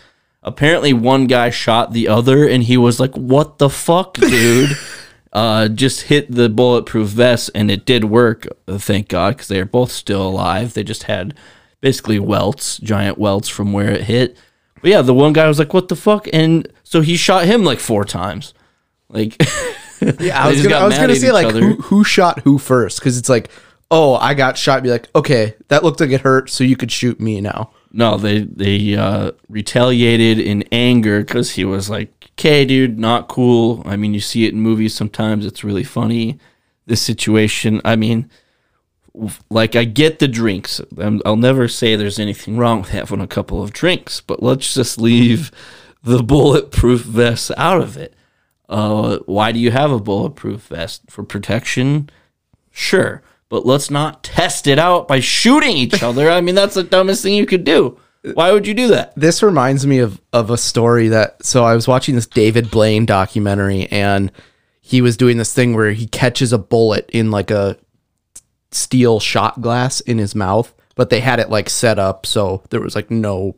Apparently, 0.43 0.93
one 0.93 1.27
guy 1.27 1.49
shot 1.49 1.93
the 1.93 2.07
other, 2.07 2.47
and 2.47 2.63
he 2.63 2.75
was 2.75 2.99
like, 2.99 3.15
"What 3.15 3.59
the 3.59 3.69
fuck, 3.69 4.15
dude?" 4.15 4.77
uh, 5.31 5.67
just 5.67 6.03
hit 6.03 6.31
the 6.31 6.49
bulletproof 6.49 7.09
vest, 7.09 7.51
and 7.53 7.69
it 7.69 7.85
did 7.85 8.05
work. 8.05 8.47
Thank 8.67 9.09
God, 9.09 9.35
because 9.35 9.47
they 9.47 9.59
are 9.59 9.65
both 9.65 9.91
still 9.91 10.27
alive. 10.27 10.73
They 10.73 10.83
just 10.83 11.03
had 11.03 11.35
basically 11.81 12.19
welts, 12.19 12.77
giant 12.77 13.17
welts 13.17 13.47
from 13.47 13.71
where 13.73 13.91
it 13.91 14.03
hit. 14.03 14.37
But 14.81 14.91
yeah, 14.91 15.01
the 15.01 15.13
one 15.13 15.33
guy 15.33 15.47
was 15.47 15.59
like, 15.59 15.73
"What 15.73 15.89
the 15.89 15.95
fuck?" 15.95 16.27
And 16.33 16.67
so 16.83 17.01
he 17.01 17.15
shot 17.15 17.45
him 17.45 17.63
like 17.63 17.79
four 17.79 18.05
times. 18.05 18.53
Like, 19.09 19.35
yeah. 20.19 20.43
I 20.43 20.49
was 20.49 20.63
gonna, 20.63 20.75
I 20.75 20.85
was 20.85 20.97
gonna 20.97 21.15
say 21.15 21.31
like 21.31 21.53
who, 21.53 21.75
who 21.75 22.03
shot 22.03 22.39
who 22.41 22.57
first? 22.57 22.99
Because 22.99 23.17
it's 23.17 23.29
like, 23.29 23.49
oh, 23.91 24.15
I 24.15 24.33
got 24.33 24.57
shot. 24.57 24.83
Be 24.83 24.89
like, 24.89 25.09
okay, 25.15 25.55
that 25.67 25.83
looked 25.83 25.99
like 25.99 26.11
it 26.11 26.21
hurt, 26.21 26.49
so 26.49 26.63
you 26.63 26.77
could 26.77 26.91
shoot 26.91 27.19
me 27.19 27.41
now. 27.41 27.71
No, 27.91 28.17
they 28.17 28.41
they 28.41 28.95
uh, 28.95 29.31
retaliated 29.47 30.39
in 30.39 30.63
anger 30.71 31.19
because 31.21 31.51
he 31.51 31.65
was 31.65 31.89
like, 31.89 32.18
"Okay, 32.39 32.63
dude, 32.63 32.97
not 32.97 33.27
cool." 33.27 33.83
I 33.85 33.97
mean, 33.97 34.13
you 34.13 34.19
see 34.21 34.45
it 34.45 34.53
in 34.53 34.61
movies 34.61 34.95
sometimes; 34.95 35.45
it's 35.45 35.63
really 35.63 35.83
funny. 35.83 36.39
This 36.85 37.01
situation, 37.01 37.81
I 37.83 37.95
mean, 37.95 38.29
like 39.49 39.75
I 39.75 39.83
get 39.83 40.19
the 40.19 40.27
drinks. 40.27 40.81
I'll 40.97 41.35
never 41.35 41.67
say 41.67 41.95
there's 41.95 42.19
anything 42.19 42.57
wrong 42.57 42.81
with 42.81 42.89
having 42.89 43.21
a 43.21 43.27
couple 43.27 43.61
of 43.61 43.73
drinks, 43.73 44.21
but 44.21 44.41
let's 44.41 44.73
just 44.73 44.99
leave 44.99 45.51
the 46.03 46.23
bulletproof 46.23 47.01
vest 47.01 47.51
out 47.57 47.81
of 47.81 47.97
it. 47.97 48.13
Uh, 48.67 49.19
why 49.25 49.51
do 49.51 49.59
you 49.59 49.71
have 49.71 49.91
a 49.91 49.99
bulletproof 49.99 50.61
vest 50.67 51.01
for 51.09 51.23
protection? 51.23 52.09
Sure, 52.71 53.21
but 53.49 53.65
let's 53.65 53.89
not 53.89 54.23
test 54.23 54.67
it 54.67 54.79
out 54.79 55.07
by 55.07 55.19
shooting 55.19 55.75
each 55.75 56.03
other. 56.03 56.29
I 56.29 56.41
mean, 56.41 56.55
that's 56.55 56.75
the 56.75 56.83
dumbest 56.83 57.23
thing 57.23 57.33
you 57.33 57.45
could 57.45 57.63
do. 57.63 57.99
Why 58.33 58.51
would 58.51 58.67
you 58.67 58.73
do 58.73 58.87
that? 58.89 59.13
this 59.15 59.41
reminds 59.41 59.87
me 59.87 59.99
of 59.99 60.19
of 60.33 60.49
a 60.49 60.57
story 60.57 61.07
that 61.09 61.43
so 61.45 61.63
I 61.63 61.73
was 61.75 61.87
watching 61.87 62.15
this 62.15 62.27
David 62.27 62.69
Blaine 62.69 63.05
documentary 63.05 63.87
and 63.91 64.31
he 64.81 65.01
was 65.01 65.15
doing 65.17 65.37
this 65.37 65.53
thing 65.53 65.73
where 65.75 65.91
he 65.91 66.05
catches 66.07 66.51
a 66.51 66.57
bullet 66.57 67.09
in 67.13 67.31
like 67.31 67.49
a 67.51 67.77
steel 68.71 69.19
shot 69.19 69.61
glass 69.61 69.99
in 70.01 70.17
his 70.17 70.35
mouth, 70.35 70.73
but 70.95 71.09
they 71.09 71.19
had 71.21 71.39
it 71.39 71.49
like 71.49 71.69
set 71.69 71.97
up 71.99 72.25
so 72.25 72.63
there 72.71 72.81
was 72.81 72.95
like 72.95 73.09
no 73.09 73.55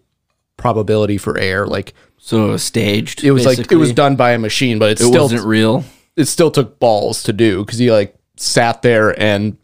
probability 0.57 1.17
for 1.17 1.37
air. 1.37 1.65
Like 1.65 1.93
So 2.17 2.47
it 2.49 2.51
was 2.51 2.63
staged. 2.63 3.23
it 3.23 3.31
was 3.31 3.45
like 3.45 3.71
it 3.71 3.75
was 3.77 3.93
done 3.93 4.15
by 4.15 4.31
a 4.33 4.37
machine, 4.39 4.77
but 4.79 4.91
it 4.91 5.01
It 5.01 5.05
still 5.07 5.23
wasn't 5.23 5.45
real. 5.45 5.83
it 6.15 6.25
still 6.25 6.51
took 6.51 6.79
balls 6.79 7.23
to 7.23 7.33
do 7.33 7.65
because 7.65 7.79
he 7.79 7.91
like 7.91 8.15
sat 8.37 8.81
there 8.83 9.19
and 9.19 9.57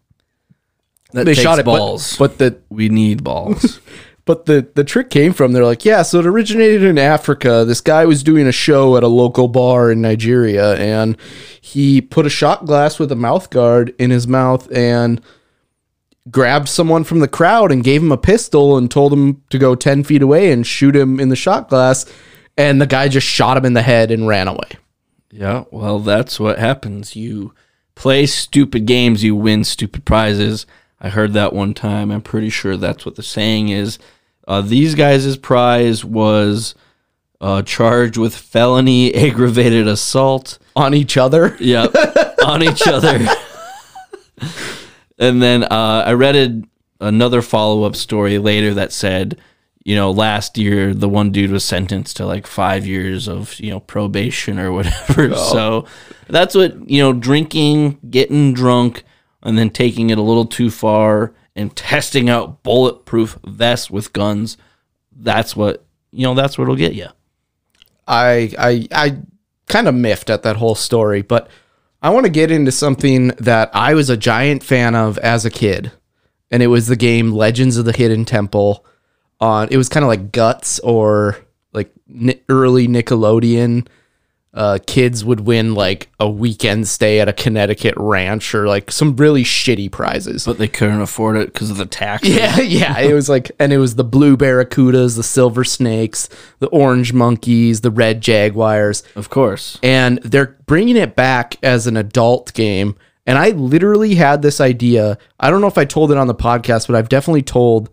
That 1.14 1.26
they 1.26 1.34
takes 1.34 1.44
shot 1.44 1.60
it, 1.60 1.66
but- 1.66 1.78
balls. 1.78 2.18
but 2.18 2.38
the 2.40 2.58
we 2.70 2.90
need 2.90 3.24
balls. 3.24 3.80
But 4.28 4.46
the 4.46 4.68
the 4.76 4.84
trick 4.84 5.10
came 5.10 5.32
from 5.32 5.54
they're 5.54 5.64
like, 5.66 5.86
yeah, 5.86 6.02
so 6.02 6.20
it 6.20 6.28
originated 6.28 6.84
in 6.84 6.98
Africa. 6.98 7.64
This 7.66 7.80
guy 7.80 8.06
was 8.06 8.22
doing 8.22 8.46
a 8.46 8.52
show 8.52 8.98
at 8.98 9.04
a 9.04 9.08
local 9.08 9.48
bar 9.48 9.90
in 9.90 10.02
Nigeria 10.02 10.76
and 10.76 11.18
he 11.62 12.02
put 12.02 12.26
a 12.26 12.30
shot 12.30 12.66
glass 12.66 13.00
with 13.00 13.10
a 13.12 13.16
mouth 13.16 13.50
guard 13.50 13.96
in 13.98 14.12
his 14.12 14.28
mouth 14.28 14.70
and 14.72 15.22
grabbed 16.30 16.68
someone 16.68 17.06
from 17.06 17.22
the 17.22 17.28
crowd 17.30 17.72
and 17.72 17.86
gave 17.86 18.02
him 18.04 18.12
a 18.12 18.18
pistol 18.18 18.78
and 18.78 18.92
told 18.92 19.14
him 19.14 19.42
to 19.50 19.58
go 19.58 19.76
10 19.76 20.04
feet 20.04 20.22
away 20.22 20.52
and 20.52 20.68
shoot 20.68 20.94
him 20.94 21.22
in 21.22 21.30
the 21.30 21.36
shot 21.38 21.70
glass 21.70 22.06
and 22.58 22.82
the 22.82 22.86
guy 22.86 23.08
just 23.08 23.26
shot 23.26 23.56
him 23.56 23.64
in 23.64 23.74
the 23.74 23.82
head 23.82 24.12
and 24.12 24.28
ran 24.28 24.50
away. 24.50 24.72
yeah, 25.32 25.64
well, 25.72 26.00
that's 26.00 26.38
what 26.38 26.60
happens. 26.60 27.16
You 27.16 27.54
play 27.96 28.26
stupid 28.26 28.86
games, 28.86 29.24
you 29.24 29.38
win 29.38 29.64
stupid 29.64 30.04
prizes. 30.04 30.66
I 31.00 31.10
heard 31.10 31.32
that 31.34 31.54
one 31.54 31.74
time. 31.74 32.12
I'm 32.12 32.22
pretty 32.22 32.50
sure 32.50 32.76
that's 32.76 33.06
what 33.06 33.16
the 33.16 33.24
saying 33.24 33.70
is. 33.70 34.00
Uh, 34.48 34.62
these 34.62 34.96
guys' 34.96 35.36
prize 35.38 36.06
was 36.06 36.74
uh, 37.42 37.62
charged 37.64 38.18
with 38.18 38.36
felony 38.36 39.14
aggravated 39.30 39.88
assault. 39.88 40.58
On 40.76 40.94
each 40.94 41.18
other. 41.18 41.56
Yep, 41.60 41.94
on 42.46 42.64
each 42.64 42.88
other. 42.88 43.28
and 45.18 45.42
then 45.42 45.64
uh, 45.64 46.04
I 46.06 46.14
read 46.14 46.36
a, 46.36 46.62
another 47.06 47.42
follow 47.42 47.84
up 47.84 47.96
story 47.96 48.38
later 48.38 48.74
that 48.76 48.94
said, 48.94 49.40
you 49.84 49.96
know, 49.96 50.12
last 50.12 50.58
year 50.58 50.94
the 50.94 51.10
one 51.10 51.32
dude 51.32 51.52
was 51.52 51.64
sentenced 51.64 52.18
to 52.18 52.26
like 52.26 52.46
five 52.46 52.86
years 52.86 53.28
of 53.28 53.60
you 53.60 53.72
know 53.72 53.80
probation 53.80 54.60
or 54.60 54.72
whatever. 54.72 55.34
So 55.36 55.86
that's 56.28 56.56
what 56.56 56.90
you 56.90 57.02
know, 57.02 57.14
drinking, 57.14 57.98
getting 58.10 58.54
drunk, 58.54 59.04
and 59.44 59.58
then 59.58 59.70
taking 59.70 60.10
it 60.10 60.18
a 60.18 60.22
little 60.22 60.46
too 60.46 60.70
far 60.70 61.34
and 61.58 61.76
testing 61.76 62.30
out 62.30 62.64
bulletproof 62.64 63.38
vests 63.46 63.90
with 63.90 64.14
guns. 64.14 64.58
That's 65.12 65.56
what 65.56 65.84
you 66.12 66.24
know. 66.24 66.36
That's 66.36 66.58
what 66.58 66.66
it'll 66.66 66.76
get 66.76 66.94
you. 66.94 67.08
I 68.08 68.54
I 68.58 68.88
I 68.92 69.18
kind 69.68 69.88
of 69.88 69.96
miffed 69.96 70.30
at 70.30 70.44
that 70.44 70.58
whole 70.58 70.76
story, 70.76 71.22
but 71.22 71.50
I 72.02 72.12
want 72.12 72.26
to 72.26 72.32
get 72.32 72.52
into 72.52 72.72
something 72.72 73.30
that 73.40 73.72
I 73.74 73.96
was 73.96 74.10
a 74.10 74.16
giant 74.16 74.64
fan 74.64 74.96
of 74.96 75.18
as 75.18 75.44
a 75.44 75.50
kid, 75.50 75.92
and 76.52 76.62
it 76.62 76.68
was 76.68 76.88
the 76.88 76.96
game 76.96 77.32
Legends 77.32 77.78
of 77.78 77.86
the 77.86 77.98
Hidden 77.98 78.26
Temple. 78.26 78.86
On 79.40 79.68
it 79.70 79.78
was 79.78 79.90
kind 79.90 80.04
of 80.04 80.08
like 80.08 80.32
Guts 80.32 80.80
or 80.80 81.38
like 81.74 81.92
early 82.50 82.88
Nickelodeon. 82.88 83.88
Uh, 84.58 84.80
kids 84.88 85.24
would 85.24 85.42
win 85.42 85.76
like 85.76 86.10
a 86.20 86.28
weekend 86.28 86.88
stay 86.88 87.20
at 87.20 87.30
a 87.30 87.34
Connecticut 87.34 87.94
ranch 87.96 88.56
or 88.56 88.68
like 88.68 88.90
some 88.92 89.16
really 89.16 89.44
shitty 89.44 89.92
prizes. 89.92 90.46
But 90.46 90.58
they 90.58 90.68
couldn't 90.68 91.00
afford 91.00 91.38
it 91.38 91.54
because 91.54 91.70
of 91.70 91.78
the 91.78 91.86
taxes. 91.86 92.36
Yeah, 92.36 92.60
yeah. 92.62 93.00
It 93.00 93.14
was 93.14 93.30
like, 93.30 93.52
and 93.60 93.72
it 93.72 93.78
was 93.78 93.96
the 93.96 94.04
blue 94.04 94.36
barracudas, 94.36 95.16
the 95.16 95.22
silver 95.24 95.64
snakes, 95.64 96.28
the 96.58 96.68
orange 96.70 97.14
monkeys, 97.14 97.82
the 97.82 97.92
red 97.92 98.20
jaguars, 98.22 99.04
Of 99.16 99.30
course. 99.30 99.78
and 99.84 100.18
they're 100.24 100.58
bringing 100.66 100.98
it 100.98 101.16
back 101.16 101.56
as 101.64 101.86
an 101.86 101.96
adult 101.96 102.52
game. 102.54 102.96
And 103.28 103.38
I 103.38 103.50
literally 103.52 104.16
had 104.16 104.42
this 104.42 104.60
idea. 104.60 105.18
I 105.40 105.52
don't 105.52 105.62
know 105.62 105.68
if 105.68 105.78
I 105.78 105.86
told 105.86 106.12
it 106.12 106.18
on 106.18 106.28
the 106.28 106.34
podcast, 106.36 106.88
but 106.88 106.96
I've 106.96 107.10
definitely 107.10 107.44
told 107.44 107.90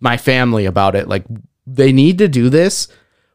my 0.00 0.16
family 0.16 0.64
about 0.64 0.96
it. 0.96 1.06
Like, 1.08 1.24
they 1.66 1.92
need 1.92 2.18
to 2.18 2.26
do 2.28 2.48
this, 2.48 2.88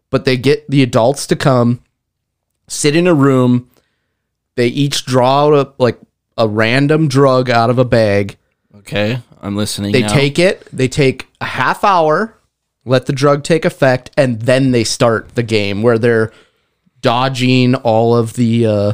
but 0.09 0.25
they 0.25 0.35
get 0.35 0.69
the 0.69 0.83
adults 0.83 1.27
to 1.27 1.35
come, 1.35 1.81
sit 2.71 2.95
in 2.95 3.07
a 3.07 3.13
room. 3.13 3.69
They 4.55 4.67
each 4.67 5.05
draw 5.05 5.47
out 5.47 5.53
a, 5.53 5.73
like 5.77 5.99
a 6.37 6.47
random 6.47 7.07
drug 7.07 7.49
out 7.49 7.69
of 7.69 7.77
a 7.77 7.85
bag. 7.85 8.37
Okay, 8.77 9.19
I'm 9.41 9.55
listening. 9.55 9.91
They 9.91 10.01
now. 10.01 10.13
take 10.13 10.39
it, 10.39 10.67
they 10.73 10.87
take 10.87 11.27
a 11.39 11.45
half 11.45 11.83
hour, 11.83 12.35
let 12.85 13.05
the 13.05 13.13
drug 13.13 13.43
take 13.43 13.65
effect, 13.65 14.11
and 14.17 14.41
then 14.41 14.71
they 14.71 14.83
start 14.83 15.35
the 15.35 15.43
game 15.43 15.81
where 15.81 15.97
they're 15.97 16.31
dodging 17.01 17.73
all 17.75 18.15
of 18.15 18.33
the 18.33 18.63
uh 18.67 18.93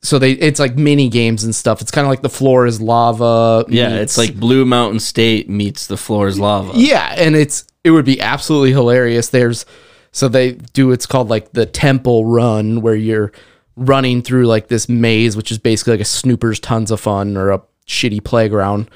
so 0.00 0.18
they 0.18 0.32
it's 0.32 0.60
like 0.60 0.76
mini 0.76 1.08
games 1.08 1.44
and 1.44 1.54
stuff. 1.54 1.80
It's 1.80 1.90
kind 1.90 2.06
of 2.06 2.10
like 2.10 2.22
the 2.22 2.28
floor 2.28 2.66
is 2.66 2.80
lava. 2.80 3.64
Yeah, 3.68 3.88
meets- 3.88 4.02
it's 4.02 4.18
like 4.18 4.38
Blue 4.38 4.64
Mountain 4.64 5.00
State 5.00 5.48
meets 5.48 5.86
the 5.86 5.96
floor 5.96 6.28
is 6.28 6.38
lava. 6.38 6.72
yeah, 6.74 7.14
and 7.16 7.34
it's 7.34 7.66
it 7.84 7.90
would 7.90 8.04
be 8.04 8.20
absolutely 8.20 8.72
hilarious. 8.72 9.30
There's 9.30 9.64
so 10.14 10.28
they 10.28 10.52
do 10.52 10.92
it's 10.92 11.04
called 11.06 11.28
like 11.28 11.52
the 11.52 11.66
temple 11.66 12.24
run 12.24 12.80
where 12.80 12.94
you're 12.94 13.32
running 13.76 14.22
through 14.22 14.46
like 14.46 14.68
this 14.68 14.88
maze, 14.88 15.36
which 15.36 15.50
is 15.50 15.58
basically 15.58 15.94
like 15.94 16.00
a 16.00 16.04
Snoopers 16.04 16.60
Tons 16.60 16.90
of 16.90 17.00
Fun 17.00 17.36
or 17.36 17.50
a 17.50 17.60
shitty 17.86 18.22
playground. 18.24 18.88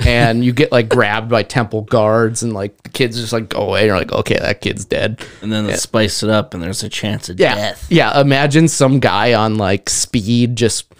And 0.00 0.44
you 0.44 0.52
get 0.52 0.70
like 0.70 0.90
grabbed 0.90 1.30
by 1.30 1.42
temple 1.42 1.80
guards, 1.80 2.42
and 2.42 2.52
like 2.52 2.82
the 2.82 2.90
kids 2.90 3.18
just 3.18 3.32
like 3.32 3.48
go 3.48 3.60
away. 3.60 3.80
And 3.80 3.86
you're 3.86 3.96
like, 3.96 4.12
okay, 4.12 4.38
that 4.38 4.60
kid's 4.60 4.84
dead. 4.84 5.24
And 5.40 5.50
then 5.50 5.64
they 5.66 5.74
spice 5.76 6.22
it 6.22 6.28
up, 6.28 6.52
and 6.52 6.62
there's 6.62 6.82
a 6.82 6.90
chance 6.90 7.30
of 7.30 7.40
Yeah, 7.40 7.54
death. 7.54 7.86
yeah. 7.88 8.20
Imagine 8.20 8.68
some 8.68 9.00
guy 9.00 9.32
on 9.32 9.56
like 9.56 9.88
speed, 9.88 10.54
just 10.54 10.92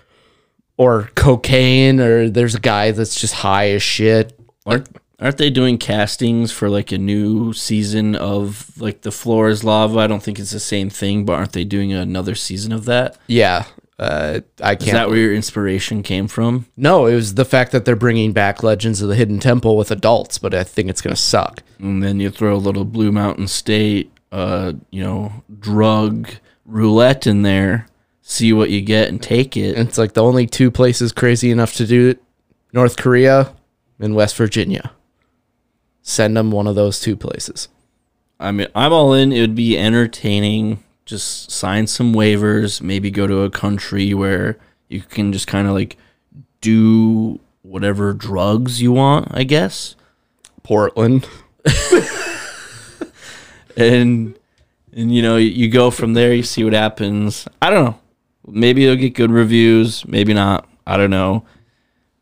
or 0.79 1.11
cocaine, 1.15 2.01
or 2.01 2.31
there's 2.31 2.55
a 2.55 2.59
guy 2.61 2.91
that's 2.93 3.21
just 3.21 3.35
high 3.35 3.69
as 3.73 3.83
shit. 3.83 4.33
Aren't, 4.65 4.89
aren't 5.19 5.39
they 5.39 5.51
doing 5.51 5.79
castings 5.79 6.53
for 6.53 6.69
like 6.69 6.93
a 6.93 6.99
new 6.99 7.53
season 7.53 8.15
of 8.15 8.71
like 8.81 9.03
the 9.03 9.11
floor 9.11 9.49
is 9.49 9.65
lava? 9.65 9.99
I 9.99 10.07
don't 10.07 10.23
think 10.23 10.39
it's 10.39 10.51
the 10.51 10.61
same 10.61 10.91
thing, 10.91 11.25
but 11.25 11.35
aren't 11.35 11.53
they 11.53 11.65
doing 11.65 11.93
another 11.93 12.35
season 12.35 12.73
of 12.73 12.85
that? 12.87 13.17
Yeah, 13.27 13.65
uh, 13.99 14.41
I 14.63 14.75
can't. 14.75 14.89
Is 14.89 14.93
that 14.93 15.09
where 15.09 15.19
your 15.19 15.35
inspiration 15.35 16.03
came 16.03 16.29
from? 16.29 16.67
No, 16.77 17.07
it 17.07 17.15
was 17.15 17.35
the 17.35 17.45
fact 17.45 17.73
that 17.73 17.85
they're 17.85 17.97
bringing 17.97 18.33
back 18.33 18.63
Legends 18.63 19.01
of 19.01 19.09
the 19.09 19.15
Hidden 19.15 19.41
Temple 19.41 19.77
with 19.77 19.91
adults, 19.91 20.39
but 20.39 20.55
I 20.55 20.65
think 20.65 20.91
it's 20.91 21.01
gonna 21.01 21.17
suck. 21.17 21.63
And 21.79 22.03
then 22.03 22.21
you 22.21 22.31
throw 22.31 22.55
a 22.55 22.59
little 22.59 22.85
Blue 22.85 23.11
Mountain 23.11 23.49
State, 23.49 24.13
uh, 24.33 24.75
you 24.91 25.03
know, 25.03 25.45
drug 25.61 26.29
roulette 26.67 27.27
in 27.27 27.43
there, 27.43 27.87
see 28.21 28.53
what 28.53 28.71
you 28.71 28.83
get, 28.83 29.09
and 29.09 29.23
take 29.23 29.57
it. 29.57 29.77
And 29.77 29.89
it's 29.89 29.99
like 29.99 30.13
the 30.13 30.23
only 30.23 30.47
two 30.47 30.71
places 30.71 31.13
crazy 31.13 31.51
enough 31.51 31.75
to 31.77 31.87
do 31.87 32.11
it: 32.11 32.23
North 32.75 32.99
Korea 32.99 33.55
and 33.99 34.15
West 34.15 34.37
Virginia. 34.37 34.91
Send 36.09 36.37
them 36.37 36.53
one 36.53 36.69
of 36.69 36.77
those 36.77 37.01
two 37.01 37.17
places. 37.17 37.67
I 38.39 38.53
mean, 38.53 38.69
I'm 38.77 38.93
all 38.93 39.13
in. 39.13 39.33
It 39.33 39.41
would 39.41 39.57
be 39.57 39.77
entertaining. 39.77 40.85
Just 41.05 41.51
sign 41.51 41.89
some 41.89 42.15
waivers. 42.15 42.81
Maybe 42.81 43.11
go 43.11 43.27
to 43.27 43.41
a 43.41 43.51
country 43.51 44.15
where 44.15 44.57
you 44.89 45.01
can 45.01 45.33
just 45.33 45.49
kind 45.49 45.67
of 45.67 45.75
like 45.75 45.97
do 46.61 47.41
whatever 47.63 48.13
drugs 48.13 48.81
you 48.81 48.93
want. 48.93 49.27
I 49.33 49.43
guess. 49.43 49.97
Portland. 50.63 51.29
and 53.77 54.39
and 54.93 55.13
you 55.13 55.23
know 55.23 55.37
you 55.37 55.69
go 55.69 55.91
from 55.91 56.15
there 56.15 56.33
you 56.33 56.45
see 56.45 56.63
what 56.63 56.73
happens 56.73 57.47
i 57.61 57.69
don't 57.69 57.85
know 57.85 57.99
maybe 58.47 58.85
it'll 58.85 58.97
get 58.97 59.13
good 59.13 59.31
reviews 59.31 60.07
maybe 60.07 60.33
not 60.33 60.67
i 60.87 60.97
don't 60.97 61.11
know 61.11 61.45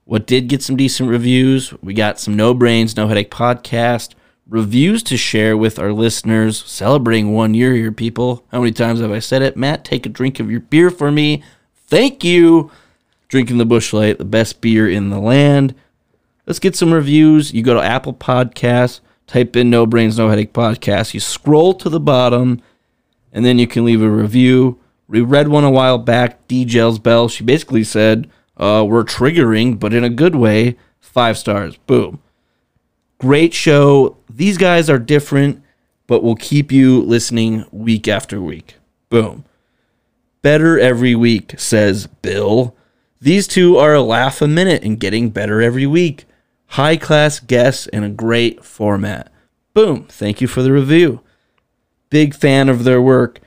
what 0.05 0.27
did 0.27 0.49
get 0.49 0.63
some 0.63 0.77
decent 0.77 1.09
reviews 1.09 1.73
we 1.83 1.95
got 1.95 2.19
some 2.19 2.37
no 2.37 2.55
brains 2.55 2.97
no 2.97 3.09
headache 3.09 3.31
podcast 3.31 4.15
reviews 4.47 5.03
to 5.03 5.17
share 5.17 5.57
with 5.57 5.79
our 5.79 5.93
listeners 5.93 6.63
celebrating 6.65 7.33
one 7.33 7.55
year 7.55 7.75
here 7.75 7.93
people 7.93 8.45
how 8.53 8.61
many 8.61 8.73
times 8.73 9.01
have 9.01 9.11
i 9.11 9.19
said 9.19 9.43
it 9.43 9.57
matt 9.57 9.85
take 9.85 10.07
a 10.07 10.11
drink 10.11 10.39
of 10.39 10.51
your 10.51 10.61
beer 10.61 10.91
for 10.91 11.11
me 11.11 11.43
thank 11.87 12.23
you 12.23 12.71
drinking 13.29 13.59
the 13.59 13.65
Busch 13.65 13.93
Light 13.93 14.19
the 14.19 14.25
best 14.25 14.61
beer 14.61 14.89
in 14.89 15.11
the 15.11 15.19
land 15.19 15.75
let's 16.47 16.59
get 16.59 16.77
some 16.77 16.93
reviews. 16.93 17.53
You 17.53 17.63
go 17.63 17.75
to 17.75 17.83
Apple 17.83 18.15
Podcasts, 18.15 19.01
type 19.27 19.57
in 19.57 19.71
No 19.71 19.87
Brains, 19.87 20.19
No 20.19 20.29
Headache 20.29 20.53
Podcast. 20.53 21.15
You 21.15 21.21
scroll 21.21 21.75
to 21.75 21.89
the 21.89 22.01
bottom, 22.01 22.63
and 23.33 23.45
then 23.45 23.59
you 23.59 23.67
can 23.67 23.85
leave 23.85 24.03
a 24.03 24.11
review. 24.11 24.79
We 25.09 25.21
read 25.21 25.49
one 25.49 25.65
a 25.65 25.71
while 25.71 25.99
back, 25.99 26.47
D. 26.49 26.65
Gels 26.65 26.99
Bell. 26.99 27.29
She 27.29 27.45
basically 27.45 27.85
said, 27.85 28.31
uh, 28.57 28.85
We're 28.89 29.05
triggering, 29.05 29.79
but 29.79 29.95
in 29.95 30.05
a 30.05 30.11
good 30.11 30.35
way. 30.35 30.77
Five 31.01 31.39
stars. 31.39 31.77
Boom. 31.87 32.21
Great 33.19 33.55
show. 33.55 34.17
These 34.29 34.59
guys 34.59 34.91
are 34.91 34.99
different, 34.99 35.63
but 36.07 36.23
will 36.23 36.37
keep 36.37 36.73
you 36.73 37.01
listening 37.01 37.65
week 37.71 38.09
after 38.09 38.41
week. 38.41 38.77
Boom. 39.09 39.45
Better 40.43 40.79
every 40.79 41.15
week, 41.15 41.55
says 41.59 42.07
Bill. 42.07 42.77
These 43.21 43.47
two 43.47 43.79
are 43.79 43.95
a 43.95 44.03
laugh 44.03 44.43
a 44.43 44.49
minute 44.49 44.83
and 44.83 45.01
getting 45.01 45.31
better 45.31 45.63
every 45.63 45.87
week. 45.87 46.27
High 46.67 46.97
class 46.97 47.41
guests 47.41 47.87
and 47.87 48.05
a 48.05 48.11
great 48.11 48.65
format. 48.65 49.33
Boom. 49.73 50.05
Thank 50.05 50.41
you 50.41 50.49
for 50.49 50.63
the 50.63 50.73
review. 50.73 51.21
Big 52.11 52.35
fan 52.35 52.69
of 52.69 52.85
their 52.85 53.01
work. 53.01 53.41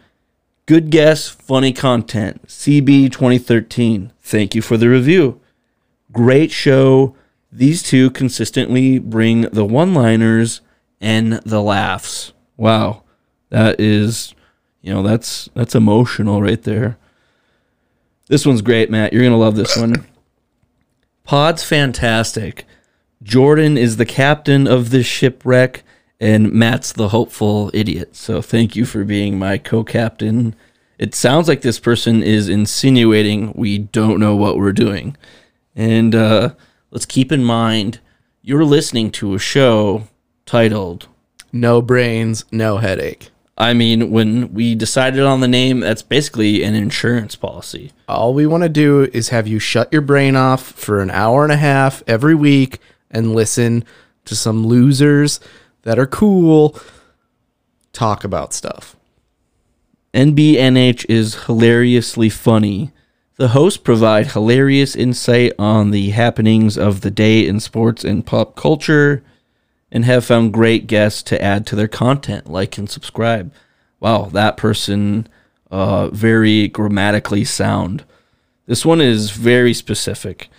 Good 0.68 0.90
guess, 0.90 1.30
funny 1.30 1.72
content. 1.72 2.46
CB 2.46 3.10
2013. 3.10 4.12
Thank 4.22 4.54
you 4.54 4.62
for 4.62 4.76
the 4.76 4.90
review. 4.90 5.40
Great 6.12 6.52
show. 6.52 7.16
These 7.50 7.82
two 7.82 8.12
consistently 8.12 9.00
bring 9.00 9.44
the 9.44 9.64
one 9.64 9.94
liners 9.94 10.60
and 11.00 11.34
the 11.46 11.62
laughs. 11.62 12.34
Wow. 12.58 13.04
That 13.50 13.80
is, 13.80 14.36
you 14.82 14.94
know, 14.94 15.02
that's 15.04 15.50
that's 15.54 15.74
emotional 15.74 16.42
right 16.42 16.62
there. 16.62 16.98
This 18.28 18.46
one's 18.46 18.62
great, 18.62 18.92
Matt. 18.92 19.14
You're 19.14 19.22
going 19.22 19.32
to 19.32 19.38
love 19.38 19.56
this 19.56 19.78
one. 19.78 20.06
Pod's 21.24 21.64
fantastic. 21.64 22.66
Jordan 23.24 23.78
is 23.78 23.96
the 23.96 24.06
captain 24.06 24.68
of 24.68 24.90
this 24.90 25.06
shipwreck 25.06 25.84
and 26.20 26.52
Matt's 26.52 26.94
the 26.94 27.10
hopeful 27.10 27.70
idiot. 27.74 28.16
So 28.16 28.42
thank 28.42 28.76
you 28.76 28.86
for 28.86 29.04
being 29.04 29.38
my 29.38 29.58
co-captain. 29.58 30.56
It 30.98 31.14
sounds 31.14 31.48
like 31.48 31.62
this 31.62 31.80
person 31.80 32.24
is 32.24 32.50
insinuating 32.50 33.54
we 33.56 33.78
don't 33.78 34.20
know 34.20 34.36
what 34.36 34.58
we're 34.58 34.74
doing. 34.74 35.16
And 35.76 36.16
uh, 36.16 36.56
let's 36.92 37.06
keep 37.06 37.32
in 37.32 37.44
mind 37.44 38.00
you're 38.42 38.66
listening 38.66 39.12
to 39.12 39.36
a 39.36 39.40
show 39.40 40.08
titled 40.46 41.08
No 41.52 41.82
brains, 41.82 42.46
no 42.52 42.78
headache. 42.78 43.30
I 43.58 43.74
mean, 43.74 44.12
when 44.12 44.54
we 44.54 44.76
decided 44.76 45.22
on 45.22 45.42
the 45.42 45.48
name, 45.48 45.80
that's 45.80 46.04
basically 46.04 46.64
an 46.64 46.76
insurance 46.76 47.36
policy. 47.36 47.92
All 48.08 48.34
we 48.34 48.46
want 48.46 48.64
to 48.64 48.70
do 48.70 49.10
is 49.14 49.30
have 49.30 49.48
you 49.48 49.58
shut 49.60 49.92
your 49.92 50.04
brain 50.04 50.36
off 50.36 50.64
for 50.64 51.02
an 51.02 51.10
hour 51.10 51.44
and 51.44 51.52
a 51.52 51.58
half 51.58 52.04
every 52.08 52.36
week 52.36 52.80
and 53.10 53.36
listen 53.36 53.84
to 54.26 54.36
some 54.36 54.66
losers 54.66 55.40
that 55.88 55.98
are 55.98 56.06
cool 56.06 56.78
talk 57.94 58.26
about 58.26 58.54
stuff. 58.54 58.98
NBNH 60.14 61.06
is 61.08 61.46
hilariously 61.46 62.30
funny. 62.30 62.92
The 63.38 63.50
hosts 63.50 63.78
provide 63.78 64.34
hilarious 64.34 64.98
insight 64.98 65.54
on 65.58 65.92
the 65.92 66.10
happenings 66.10 66.78
of 66.78 67.00
the 67.00 67.10
day 67.10 67.48
in 67.48 67.62
sports 67.62 68.04
and 68.04 68.26
pop 68.26 68.58
culture 68.58 69.24
and 69.90 70.04
have 70.04 70.26
found 70.26 70.52
great 70.52 70.88
guests 70.88 71.24
to 71.24 71.42
add 71.42 71.66
to 71.68 71.78
their 71.78 71.88
content. 71.88 72.50
Like 72.50 72.78
and 72.78 72.90
subscribe. 72.90 73.54
Wow, 74.02 74.24
that 74.34 74.58
person 74.58 75.30
uh, 75.72 76.10
very 76.10 76.68
grammatically 76.68 77.46
sound. 77.46 78.04
This 78.66 78.86
one 78.86 79.00
is 79.00 79.32
very 79.32 79.74
specific. 79.74 80.50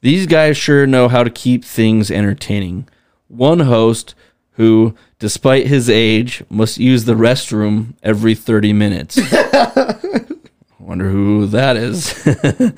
These 0.00 0.26
guys 0.26 0.56
sure 0.56 0.88
know 0.88 1.06
how 1.06 1.22
to 1.22 1.30
keep 1.30 1.64
things 1.64 2.10
entertaining. 2.10 2.88
One 3.28 3.60
host 3.60 4.16
who, 4.52 4.94
despite 5.18 5.66
his 5.66 5.88
age, 5.88 6.44
must 6.48 6.78
use 6.78 7.04
the 7.04 7.14
restroom 7.14 7.94
every 8.02 8.34
30 8.34 8.72
minutes. 8.72 9.18
I 9.18 10.24
wonder 10.78 11.10
who 11.10 11.46
that 11.46 11.76
is. 11.76 12.12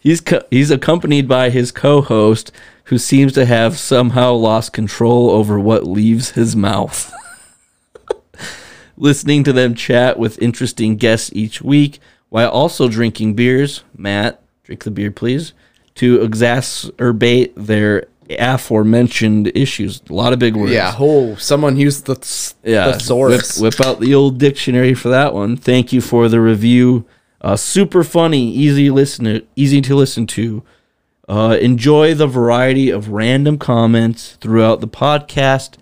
he's 0.00 0.20
co- 0.20 0.42
he's 0.50 0.70
accompanied 0.70 1.26
by 1.26 1.50
his 1.50 1.72
co-host 1.72 2.52
who 2.84 2.98
seems 2.98 3.32
to 3.32 3.46
have 3.46 3.78
somehow 3.78 4.32
lost 4.32 4.72
control 4.72 5.30
over 5.30 5.58
what 5.60 5.86
leaves 5.86 6.30
his 6.30 6.56
mouth. 6.56 7.12
Listening 8.96 9.44
to 9.44 9.52
them 9.52 9.74
chat 9.74 10.18
with 10.18 10.42
interesting 10.42 10.96
guests 10.96 11.30
each 11.32 11.62
week 11.62 12.00
while 12.28 12.50
also 12.50 12.88
drinking 12.88 13.34
beers, 13.34 13.84
Matt, 13.96 14.42
drink 14.64 14.84
the 14.84 14.90
beer 14.90 15.10
please, 15.10 15.52
to 15.94 16.18
exacerbate 16.18 17.52
their 17.56 18.06
aforementioned 18.38 19.50
issues. 19.54 20.02
A 20.08 20.12
lot 20.12 20.32
of 20.32 20.38
big 20.38 20.56
words. 20.56 20.72
Yeah, 20.72 20.94
oh, 20.98 21.34
someone 21.36 21.76
used 21.76 22.06
the, 22.06 22.14
th- 22.14 22.54
Yeah, 22.64 22.92
thesaurus. 22.92 23.58
Whip, 23.60 23.78
whip 23.78 23.86
out 23.86 24.00
the 24.00 24.14
old 24.14 24.38
dictionary 24.38 24.94
for 24.94 25.08
that 25.08 25.34
one. 25.34 25.56
Thank 25.56 25.92
you 25.92 26.00
for 26.00 26.28
the 26.28 26.40
review. 26.40 27.06
Uh, 27.40 27.56
super 27.56 28.04
funny, 28.04 28.50
easy 28.50 28.90
listen, 28.90 29.46
easy 29.56 29.80
to 29.80 29.94
listen 29.94 30.26
to. 30.28 30.62
Uh, 31.28 31.56
enjoy 31.60 32.12
the 32.14 32.26
variety 32.26 32.90
of 32.90 33.08
random 33.10 33.56
comments 33.56 34.36
throughout 34.40 34.80
the 34.80 34.88
podcast. 34.88 35.76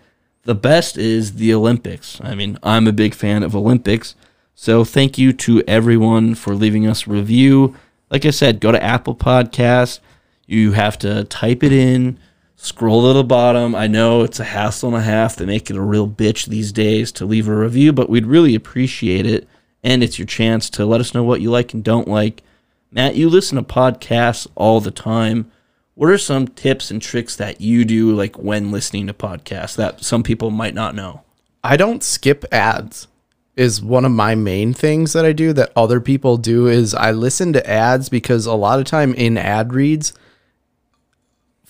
The 0.45 0.55
best 0.55 0.97
is 0.97 1.35
the 1.35 1.53
Olympics. 1.55 2.21
I 2.23 2.35
mean, 2.35 2.59
I'm 2.63 2.87
a 2.87 2.93
big 2.93 3.15
fan 3.15 3.43
of 3.43 3.57
Olympics. 3.57 4.15
So 4.55 4.85
thank 4.85 5.19
you 5.19 5.33
to 5.35 5.63
everyone 5.67 6.35
for 6.35 6.55
leaving 6.55 6.87
us 6.87 7.07
a 7.07 7.11
review. 7.11 7.77
Like 8.11 8.25
I 8.25 8.31
said, 8.31 8.61
go 8.61 8.73
to 8.73 8.83
Apple 8.83 9.15
Podcast. 9.15 10.01
You 10.47 10.73
have 10.73 10.99
to 11.01 11.25
type 11.25 11.63
it 11.63 11.73
in, 11.73 12.19
scroll 12.61 13.07
to 13.07 13.13
the 13.15 13.25
bottom. 13.25 13.75
I 13.75 13.87
know 13.87 14.23
it's 14.23 14.41
a 14.41 14.45
hassle 14.45 14.89
and 14.89 14.99
a 14.99 15.03
half. 15.03 15.37
They 15.37 15.47
make 15.47 15.71
it 15.71 15.77
a 15.77 15.81
real 15.81 16.09
bitch 16.09 16.47
these 16.47 16.73
days 16.73 17.13
to 17.13 17.25
leave 17.25 17.49
a 17.49 17.57
review, 17.57 17.93
but 17.93 18.11
we'd 18.11 18.27
really 18.27 18.55
appreciate 18.55 19.25
it. 19.27 19.49
And 19.85 20.03
it's 20.03 20.19
your 20.19 20.27
chance 20.27 20.69
to 20.71 20.85
let 20.85 21.01
us 21.01 21.15
know 21.15 21.23
what 21.23 21.41
you 21.41 21.51
like 21.51 21.73
and 21.73 21.85
don't 21.85 22.09
like. 22.09 22.43
Matt, 22.91 23.15
you 23.15 23.29
listen 23.29 23.57
to 23.57 23.63
podcasts 23.63 24.49
all 24.57 24.81
the 24.81 24.91
time. 24.91 25.51
What 25.95 26.11
are 26.11 26.19
some 26.19 26.49
tips 26.49 26.91
and 26.91 27.01
tricks 27.01 27.37
that 27.37 27.61
you 27.61 27.85
do 27.85 28.15
like 28.15 28.37
when 28.37 28.73
listening 28.73 29.07
to 29.07 29.15
podcasts 29.15 29.77
that 29.77 30.03
some 30.03 30.25
people 30.25 30.51
might 30.51 30.75
not 30.75 30.97
know? 30.97 31.23
I 31.63 31.77
don't 31.77 32.03
skip 32.03 32.45
ads 32.53 33.07
is 33.55 33.83
one 33.83 34.05
of 34.05 34.13
my 34.13 34.35
main 34.35 34.73
things 34.73 35.13
that 35.13 35.25
I 35.25 35.33
do 35.33 35.53
that 35.53 35.73
other 35.77 36.01
people 36.01 36.37
do 36.37 36.67
is 36.67 36.95
I 36.95 37.13
listen 37.13 37.53
to 37.53 37.71
ads 37.71 38.09
because 38.09 38.47
a 38.47 38.55
lot 38.55 38.79
of 38.79 38.85
time 38.85 39.15
in 39.15 39.37
ad 39.37 39.73
reads 39.73 40.13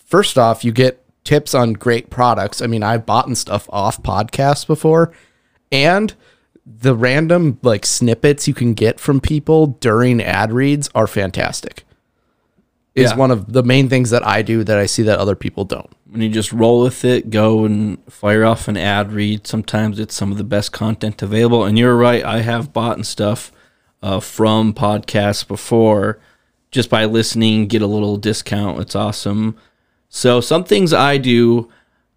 first 0.08 0.38
off 0.38 0.64
you 0.64 0.72
get 0.72 1.04
tips 1.24 1.54
on 1.54 1.74
great 1.74 2.08
products. 2.08 2.62
I 2.62 2.66
mean, 2.66 2.82
I've 2.82 3.04
bought 3.04 3.26
and 3.26 3.36
stuff 3.36 3.68
off 3.70 4.02
podcasts 4.02 4.66
before 4.66 5.12
and 5.70 6.14
the 6.66 6.94
random 6.94 7.58
like 7.62 7.84
snippets 7.86 8.48
you 8.48 8.54
can 8.54 8.74
get 8.74 8.98
from 9.00 9.20
people 9.20 9.66
during 9.80 10.22
ad 10.22 10.52
reads 10.52 10.88
are 10.94 11.06
fantastic. 11.06 11.84
Is 12.94 13.10
Yeah. 13.10 13.16
one 13.16 13.30
of 13.30 13.52
the 13.52 13.62
main 13.62 13.88
things 13.88 14.10
that 14.10 14.26
I 14.26 14.42
do 14.42 14.64
that 14.64 14.78
I 14.78 14.86
see 14.86 15.02
that 15.04 15.18
other 15.18 15.34
people 15.36 15.64
don't. 15.64 15.90
when 16.10 16.22
you 16.22 16.30
just 16.30 16.52
roll 16.54 16.82
with 16.84 17.04
it, 17.04 17.28
go 17.28 17.66
and 17.66 17.98
fire 18.08 18.42
off 18.42 18.66
an 18.66 18.78
ad 18.78 19.12
read. 19.12 19.46
Sometimes 19.46 19.98
it's 20.00 20.14
some 20.14 20.32
of 20.32 20.38
the 20.38 20.44
best 20.44 20.72
content 20.72 21.20
available. 21.20 21.64
And 21.66 21.78
you're 21.78 21.94
right, 21.98 22.24
I 22.24 22.40
have 22.40 22.72
bought 22.72 22.96
and 22.96 23.06
stuff 23.06 23.52
uh, 24.02 24.20
from 24.20 24.72
podcasts 24.72 25.46
before 25.46 26.18
just 26.70 26.88
by 26.88 27.04
listening, 27.04 27.66
get 27.66 27.82
a 27.82 27.86
little 27.86 28.16
discount. 28.16 28.80
It's 28.80 28.94
awesome. 28.96 29.54
So, 30.08 30.40
some 30.40 30.64
things 30.64 30.92
I 30.92 31.18
do, 31.18 31.68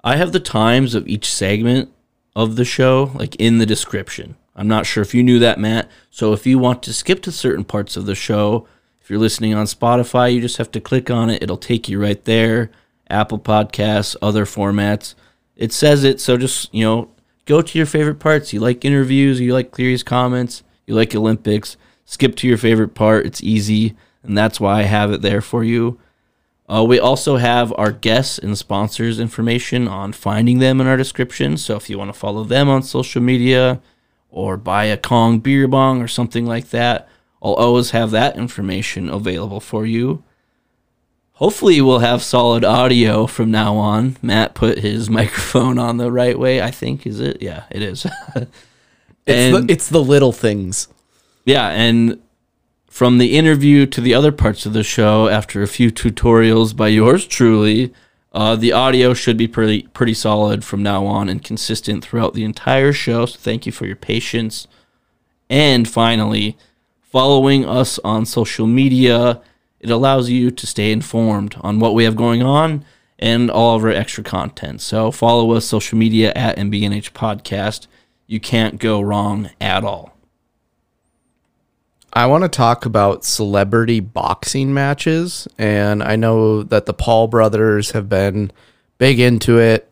I 0.04 0.16
have 0.16 0.32
the 0.32 0.40
times 0.40 0.96
of 0.96 1.08
each 1.08 1.32
segment 1.32 1.92
of 2.36 2.56
the 2.56 2.66
show, 2.66 3.12
like 3.16 3.36
in 3.36 3.58
the 3.58 3.66
description. 3.66 4.36
I'm 4.56 4.68
not 4.68 4.86
sure 4.86 5.02
if 5.02 5.14
you 5.14 5.24
knew 5.24 5.40
that, 5.40 5.60
Matt. 5.60 5.90
So, 6.10 6.34
if 6.34 6.46
you 6.46 6.58
want 6.58 6.84
to 6.84 6.94
skip 6.94 7.22
to 7.24 7.32
certain 7.32 7.64
parts 7.64 7.98
of 7.98 8.06
the 8.06 8.16
show, 8.16 8.68
if 9.02 9.10
you're 9.10 9.20
listening 9.20 9.54
on 9.54 9.66
Spotify, 9.66 10.34
you 10.34 10.40
just 10.40 10.58
have 10.58 10.72
to 10.72 10.80
click 10.80 11.10
on 11.10 11.30
it. 11.30 11.44
It'll 11.44 11.58
take 11.58 11.90
you 11.90 12.02
right 12.02 12.24
there. 12.24 12.72
Apple 13.10 13.40
Podcasts, 13.40 14.16
other 14.22 14.46
formats. 14.46 15.16
It 15.56 15.74
says 15.74 16.04
it, 16.04 16.22
so 16.22 16.38
just, 16.38 16.74
you 16.74 16.84
know, 16.86 17.12
go 17.46 17.62
to 17.62 17.78
your 17.78 17.86
favorite 17.86 18.20
parts. 18.20 18.54
You 18.54 18.62
like 18.62 18.86
interviews, 18.86 19.40
you 19.40 19.54
like 19.54 19.72
Cleary's 19.72 20.04
comments, 20.04 20.64
you 20.88 20.96
like 20.96 21.14
Olympics. 21.14 21.78
Skip 22.06 22.36
to 22.38 22.48
your 22.48 22.58
favorite 22.58 22.94
part. 22.94 23.26
It's 23.26 23.44
easy, 23.44 23.96
and 24.24 24.38
that's 24.38 24.60
why 24.60 24.80
I 24.80 24.84
have 24.84 25.12
it 25.12 25.22
there 25.22 25.42
for 25.42 25.64
you. 25.64 26.00
Uh, 26.74 26.84
we 26.84 26.98
also 27.00 27.36
have 27.38 27.74
our 27.78 27.92
guests 27.92 28.38
and 28.38 28.58
sponsors 28.58 29.20
information 29.20 29.88
on 29.88 30.14
finding 30.14 30.60
them 30.60 30.80
in 30.80 30.88
our 30.88 30.96
description. 30.96 31.58
So 31.58 31.76
if 31.76 31.90
you 31.90 31.98
want 31.98 32.14
to 32.14 32.18
follow 32.20 32.44
them 32.46 32.70
on 32.70 32.82
social 32.84 33.22
media 33.22 33.82
or 34.30 34.56
buy 34.56 34.86
a 34.86 34.96
Kong 34.96 35.40
beer 35.40 35.68
bong 35.68 36.02
or 36.02 36.08
something 36.08 36.46
like 36.46 36.70
that, 36.70 37.10
I'll 37.44 37.56
always 37.56 37.92
have 37.92 38.12
that 38.12 38.38
information 38.38 39.10
available 39.10 39.60
for 39.60 39.86
you. 39.86 40.24
Hopefully, 41.34 41.82
we'll 41.82 42.00
have 42.00 42.22
solid 42.22 42.64
audio 42.64 43.26
from 43.26 43.50
now 43.50 43.76
on. 43.76 44.16
Matt 44.22 44.54
put 44.54 44.78
his 44.78 45.10
microphone 45.20 45.78
on 45.80 45.98
the 45.98 46.12
right 46.12 46.38
way, 46.38 46.62
I 46.62 46.70
think. 46.72 47.06
Is 47.08 47.20
it? 47.20 47.42
Yeah, 47.42 47.64
it 47.70 47.82
is. 47.82 48.06
It's 49.28 49.56
And- 49.56 49.70
the, 49.70 49.72
it's 49.74 49.88
the 49.90 50.04
little 50.04 50.32
things. 50.32 50.88
yeah, 51.46 51.68
and 51.70 52.20
from 52.92 53.20
the 53.20 53.38
interview 53.38 53.86
to 53.86 54.02
the 54.02 54.14
other 54.14 54.34
parts 54.34 54.66
of 54.66 54.74
the 54.74 54.84
show, 54.84 55.30
after 55.30 55.64
a 55.64 55.68
few 55.68 55.92
tutorials 55.92 56.76
by 56.76 56.90
yours 56.90 57.26
truly, 57.26 57.94
uh, 58.34 58.58
the 58.58 58.74
audio 58.74 59.14
should 59.14 59.38
be 59.38 59.48
pretty 59.48 59.84
pretty 59.94 60.14
solid 60.14 60.66
from 60.66 60.84
now 60.84 61.06
on 61.06 61.30
and 61.30 61.42
consistent 61.42 62.04
throughout 62.04 62.34
the 62.34 62.44
entire 62.44 62.92
show. 62.92 63.26
So 63.26 63.40
thank 63.40 63.66
you 63.66 63.72
for 63.72 63.86
your 63.86 63.96
patience. 63.96 64.68
And 65.50 65.88
finally, 65.88 66.58
following 67.00 67.66
us 67.66 67.98
on 68.00 68.26
social 68.26 68.68
media, 68.68 69.42
it 69.80 69.90
allows 69.90 70.30
you 70.30 70.52
to 70.52 70.68
stay 70.68 70.92
informed 70.92 71.56
on 71.62 71.80
what 71.80 71.96
we 71.96 72.04
have 72.04 72.18
going 72.18 72.44
on 72.44 72.84
and 73.18 73.50
all 73.50 73.78
of 73.78 73.86
our 73.86 73.90
extra 73.90 74.24
content. 74.24 74.82
So 74.82 75.12
follow 75.12 75.54
us 75.54 75.64
social 75.64 75.98
media 75.98 76.34
at 76.36 76.58
NBNH 76.58 77.12
Podcast. 77.12 77.88
You 78.28 78.42
can't 78.42 78.80
go 78.80 79.00
wrong 79.00 79.50
at 79.62 79.86
all. 79.86 80.11
I 82.14 82.26
want 82.26 82.44
to 82.44 82.50
talk 82.50 82.86
about 82.86 83.24
celebrity 83.24 84.00
boxing 84.00 84.74
matches, 84.74 85.48
and 85.58 86.04
I 86.04 86.16
know 86.18 86.64
that 86.64 86.86
the 86.86 86.94
Paul 86.94 87.28
brothers 87.28 87.92
have 87.92 88.10
been 88.10 88.52
big 88.98 89.20
into 89.20 89.58
it. 89.60 89.88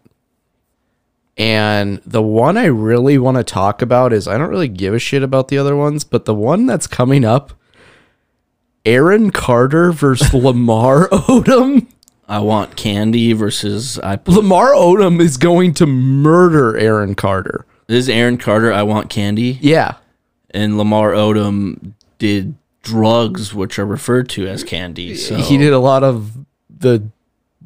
And 1.38 2.02
the 2.06 2.22
one 2.22 2.58
I 2.58 2.66
really 2.66 3.18
want 3.18 3.38
to 3.38 3.44
talk 3.46 3.82
about 3.82 4.12
is 4.12 4.28
I 4.28 4.38
don't 4.38 4.50
really 4.50 4.68
give 4.68 4.94
a 4.94 5.00
shit 5.00 5.24
about 5.24 5.48
the 5.48 5.58
other 5.58 5.76
ones, 5.76 6.04
but 6.04 6.26
the 6.26 6.36
one 6.36 6.66
that's 6.66 6.88
coming 6.88 7.24
up 7.24 7.54
Aaron 8.86 9.32
Carter 9.32 9.92
versus 9.94 10.34
Lamar 10.34 11.08
Odom. 11.10 11.88
I 12.28 12.40
want 12.40 12.76
candy 12.76 13.32
versus 13.34 13.98
I. 14.00 14.20
Lamar 14.28 14.72
Odom 14.74 15.22
is 15.22 15.38
going 15.38 15.74
to 15.76 15.86
murder 15.86 16.78
Aaron 16.78 17.16
Carter. 17.16 17.66
This 17.88 18.00
is 18.06 18.10
Aaron 18.10 18.38
Carter. 18.38 18.72
I 18.74 18.84
want 18.84 19.10
candy, 19.10 19.58
Yeah. 19.62 19.96
and 20.52 20.78
Lamar 20.78 21.12
Odom 21.12 21.94
did 22.20 22.56
drugs, 22.84 23.54
which 23.54 23.80
are 23.80 23.86
referred 23.86 24.30
to 24.30 24.48
as 24.48 24.64
candies. 24.64 25.28
So 25.28 25.36
He 25.36 25.58
did 25.58 25.74
a 25.74 25.80
lot 25.80 26.04
of 26.04 26.38
the 26.70 27.10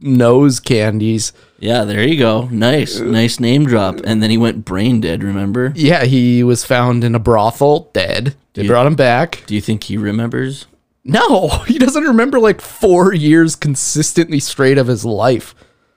nose 0.01 0.59
candies. 0.59 1.33
Yeah, 1.59 1.83
there 1.83 2.07
you 2.07 2.17
go. 2.17 2.47
Nice, 2.51 2.99
uh, 2.99 3.05
nice 3.05 3.39
name 3.39 3.65
drop. 3.65 3.99
And 4.03 4.21
then 4.23 4.29
he 4.29 4.37
went 4.37 4.65
brain 4.65 5.01
dead. 5.01 5.23
Remember? 5.23 5.71
Yeah, 5.75 6.03
he 6.05 6.43
was 6.43 6.65
found 6.65 7.03
in 7.03 7.15
a 7.15 7.19
brothel 7.19 7.89
dead. 7.93 8.35
They 8.53 8.67
brought 8.67 8.85
him 8.85 8.95
back. 8.95 9.43
Do 9.47 9.55
you 9.55 9.61
think 9.61 9.83
he 9.85 9.97
remembers? 9.97 10.67
No, 11.03 11.47
he 11.67 11.77
doesn't 11.77 12.03
remember 12.03 12.39
like 12.39 12.61
four 12.61 13.13
years 13.13 13.55
consistently 13.55 14.39
straight 14.39 14.77
of 14.77 14.87
his 14.87 15.03
life. 15.05 15.55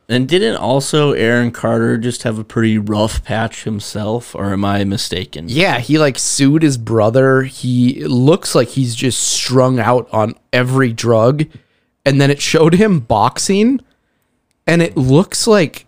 And 0.08 0.28
didn't 0.28 0.56
also 0.56 1.12
Aaron 1.12 1.50
Carter 1.50 1.98
just 1.98 2.22
have 2.22 2.38
a 2.38 2.44
pretty 2.44 2.78
rough 2.78 3.24
patch 3.24 3.64
himself, 3.64 4.36
or 4.36 4.52
am 4.52 4.64
I 4.64 4.84
mistaken? 4.84 5.46
Yeah, 5.48 5.80
he 5.80 5.98
like 5.98 6.16
sued 6.18 6.62
his 6.62 6.78
brother. 6.78 7.42
He 7.42 8.04
looks 8.04 8.54
like 8.54 8.68
he's 8.68 8.94
just 8.94 9.20
strung 9.20 9.80
out 9.80 10.08
on 10.12 10.34
every 10.52 10.92
drug. 10.92 11.46
And 12.04 12.20
then 12.20 12.30
it 12.30 12.40
showed 12.40 12.74
him 12.74 13.00
boxing, 13.00 13.80
and 14.64 14.80
it 14.80 14.96
looks 14.96 15.48
like 15.48 15.86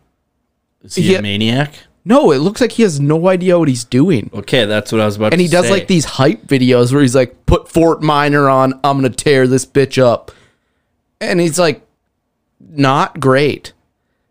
Is 0.83 0.97
he 0.97 1.13
Yeah. 1.13 1.19
a 1.19 1.23
maniac? 1.23 1.75
no, 2.05 2.33
it 2.33 2.39
looks 2.39 2.61
like 2.61 2.73
he 2.73 2.83
has 2.83 2.99
no 2.99 3.29
idea 3.29 3.57
what 3.59 3.69
he's 3.69 3.85
doing. 3.85 4.31
Okay, 4.35 4.65
that's 4.65 4.91
what 4.91 5.01
I 5.01 5.05
was 5.07 5.15
about 5.17 5.33
And 5.33 5.39
to 5.39 5.45
he 5.45 5.49
does 5.49 5.67
say. 5.67 5.71
like 5.71 5.87
these 5.87 6.05
hype 6.07 6.47
videos 6.47 6.91
where 6.93 7.03
he's 7.03 7.15
like, 7.15 7.47
put 7.47 7.69
Fort 7.69 8.03
Minor 8.03 8.49
on, 8.49 8.73
I'm 8.83 8.97
gonna 8.97 9.11
tear 9.11 9.47
this 9.47 9.65
bitch 9.65 10.03
up. 10.03 10.33
And 11.21 11.39
he's 11.39 11.59
like, 11.59 11.87
not 12.61 13.21
great. 13.21 13.73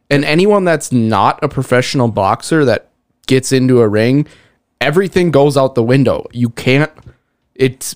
And 0.09 0.23
anyone 0.23 0.63
that's 0.63 0.91
not 0.91 1.43
a 1.43 1.49
professional 1.49 2.07
boxer 2.07 2.63
that 2.65 2.89
gets 3.27 3.51
into 3.51 3.81
a 3.81 3.87
ring, 3.87 4.25
everything 4.79 5.31
goes 5.31 5.57
out 5.57 5.75
the 5.75 5.83
window. 5.83 6.25
You 6.31 6.49
can't, 6.49 6.91
it's, 7.55 7.95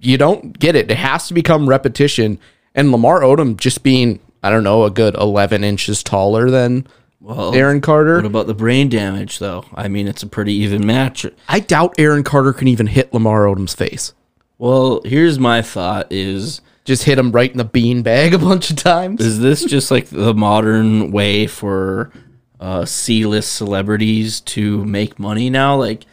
you 0.00 0.18
don't 0.18 0.58
get 0.58 0.76
it. 0.76 0.90
It 0.90 0.98
has 0.98 1.28
to 1.28 1.34
become 1.34 1.68
repetition. 1.68 2.38
And 2.74 2.92
Lamar 2.92 3.22
Odom 3.22 3.56
just 3.56 3.82
being, 3.82 4.20
I 4.42 4.50
don't 4.50 4.64
know, 4.64 4.84
a 4.84 4.90
good 4.90 5.14
11 5.14 5.64
inches 5.64 6.02
taller 6.02 6.50
than 6.50 6.86
Well, 7.20 7.54
Aaron 7.54 7.80
Carter. 7.80 8.16
What 8.16 8.26
about 8.26 8.46
the 8.46 8.54
brain 8.54 8.88
damage, 8.88 9.38
though? 9.38 9.64
I 9.74 9.88
mean, 9.88 10.06
it's 10.06 10.22
a 10.22 10.26
pretty 10.28 10.52
even 10.52 10.86
match. 10.86 11.26
I 11.48 11.60
doubt 11.60 11.94
Aaron 11.98 12.24
Carter 12.24 12.52
can 12.52 12.68
even 12.68 12.86
hit 12.88 13.12
Lamar 13.14 13.44
Odom's 13.46 13.74
face. 13.74 14.12
Well, 14.58 15.00
here's 15.04 15.38
my 15.38 15.62
thought: 15.62 16.08
is 16.10 16.60
just 16.88 17.04
hit 17.04 17.18
him 17.18 17.30
right 17.30 17.50
in 17.52 17.58
the 17.58 17.64
bean 17.64 18.02
bag 18.02 18.32
a 18.34 18.38
bunch 18.38 18.70
of 18.70 18.76
times. 18.76 19.20
is 19.20 19.38
this 19.38 19.62
just 19.64 19.90
like 19.90 20.06
the 20.06 20.34
modern 20.34 21.12
way 21.12 21.46
for 21.46 22.10
uh, 22.58 22.84
C-list 22.84 23.52
celebrities 23.52 24.40
to 24.40 24.84
make 24.84 25.18
money 25.18 25.50
now? 25.50 25.76
Like 25.76 26.06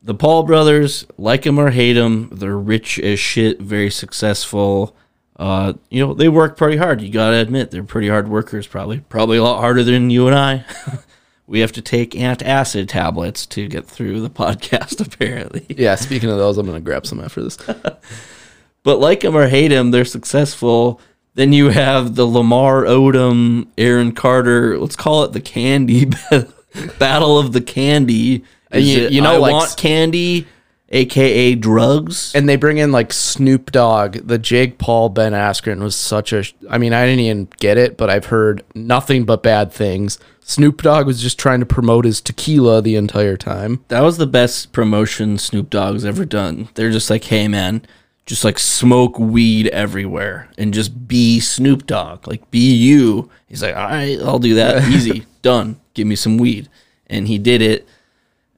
the 0.00 0.14
Paul 0.14 0.44
brothers, 0.44 1.04
like 1.18 1.42
them 1.42 1.58
or 1.58 1.70
hate 1.70 1.94
them, 1.94 2.30
they're 2.30 2.56
rich 2.56 3.00
as 3.00 3.18
shit, 3.18 3.60
very 3.60 3.90
successful. 3.90 4.96
Uh, 5.38 5.74
you 5.90 6.06
know, 6.06 6.14
they 6.14 6.28
work 6.28 6.56
pretty 6.56 6.76
hard. 6.76 7.02
You 7.02 7.10
gotta 7.10 7.36
admit, 7.38 7.72
they're 7.72 7.82
pretty 7.82 8.08
hard 8.08 8.28
workers. 8.28 8.66
Probably, 8.66 9.00
probably 9.00 9.38
a 9.38 9.42
lot 9.42 9.58
harder 9.58 9.82
than 9.82 10.08
you 10.08 10.28
and 10.28 10.36
I. 10.36 10.64
we 11.48 11.60
have 11.60 11.72
to 11.72 11.82
take 11.82 12.12
antacid 12.12 12.88
tablets 12.88 13.44
to 13.46 13.66
get 13.66 13.86
through 13.86 14.20
the 14.20 14.30
podcast, 14.44 15.04
apparently. 15.04 15.66
Yeah, 15.68 15.96
speaking 15.96 16.30
of 16.30 16.38
those, 16.38 16.56
I'm 16.58 16.66
gonna 16.66 16.80
grab 16.80 17.06
some 17.06 17.20
after 17.20 17.42
this. 17.42 17.58
But 18.86 19.00
like 19.00 19.24
him 19.24 19.36
or 19.36 19.48
hate 19.48 19.72
him, 19.72 19.90
they're 19.90 20.04
successful. 20.04 21.00
Then 21.34 21.52
you 21.52 21.70
have 21.70 22.14
the 22.14 22.24
Lamar 22.24 22.84
Odom, 22.84 23.66
Aaron 23.76 24.12
Carter. 24.12 24.78
Let's 24.78 24.94
call 24.94 25.24
it 25.24 25.32
the 25.32 25.40
candy 25.40 26.06
battle 27.00 27.36
of 27.36 27.52
the 27.52 27.60
candy. 27.60 28.44
And 28.70 28.84
you- 28.84 29.02
it, 29.06 29.12
you 29.12 29.20
know, 29.20 29.34
I 29.34 29.38
like- 29.38 29.52
want 29.52 29.76
candy, 29.76 30.46
aka 30.90 31.54
drugs. 31.56 32.32
And 32.34 32.48
they 32.48 32.54
bring 32.54 32.78
in 32.78 32.92
like 32.92 33.12
Snoop 33.12 33.72
Dogg. 33.72 34.18
The 34.28 34.38
Jake 34.38 34.78
Paul 34.78 35.08
Ben 35.08 35.32
Askren 35.32 35.80
was 35.80 35.96
such 35.96 36.32
a. 36.32 36.44
I 36.70 36.78
mean, 36.78 36.92
I 36.92 37.04
didn't 37.06 37.20
even 37.20 37.48
get 37.58 37.76
it, 37.78 37.96
but 37.96 38.08
I've 38.08 38.26
heard 38.26 38.62
nothing 38.74 39.24
but 39.24 39.42
bad 39.42 39.72
things. 39.72 40.18
Snoop 40.42 40.80
Dogg 40.82 41.06
was 41.06 41.20
just 41.20 41.40
trying 41.40 41.58
to 41.58 41.66
promote 41.66 42.04
his 42.04 42.20
tequila 42.20 42.80
the 42.80 42.94
entire 42.94 43.36
time. 43.36 43.84
That 43.88 44.02
was 44.02 44.16
the 44.16 44.28
best 44.28 44.72
promotion 44.72 45.38
Snoop 45.38 45.70
Dogg's 45.70 46.04
ever 46.04 46.24
done. 46.24 46.68
They're 46.74 46.92
just 46.92 47.10
like, 47.10 47.24
hey 47.24 47.48
man, 47.48 47.82
just 48.26 48.44
like 48.44 48.58
smoke 48.58 49.18
weed 49.18 49.68
everywhere 49.68 50.50
and 50.58 50.74
just 50.74 51.06
be 51.06 51.38
Snoop 51.38 51.86
Dogg, 51.86 52.26
like 52.26 52.50
be 52.50 52.74
you. 52.74 53.30
He's 53.46 53.62
like, 53.62 53.76
all 53.76 53.84
right, 53.84 54.18
I'll 54.20 54.40
do 54.40 54.56
that. 54.56 54.88
Easy, 54.88 55.24
done. 55.42 55.80
Give 55.94 56.06
me 56.06 56.16
some 56.16 56.36
weed, 56.36 56.68
and 57.06 57.28
he 57.28 57.38
did 57.38 57.62
it. 57.62 57.88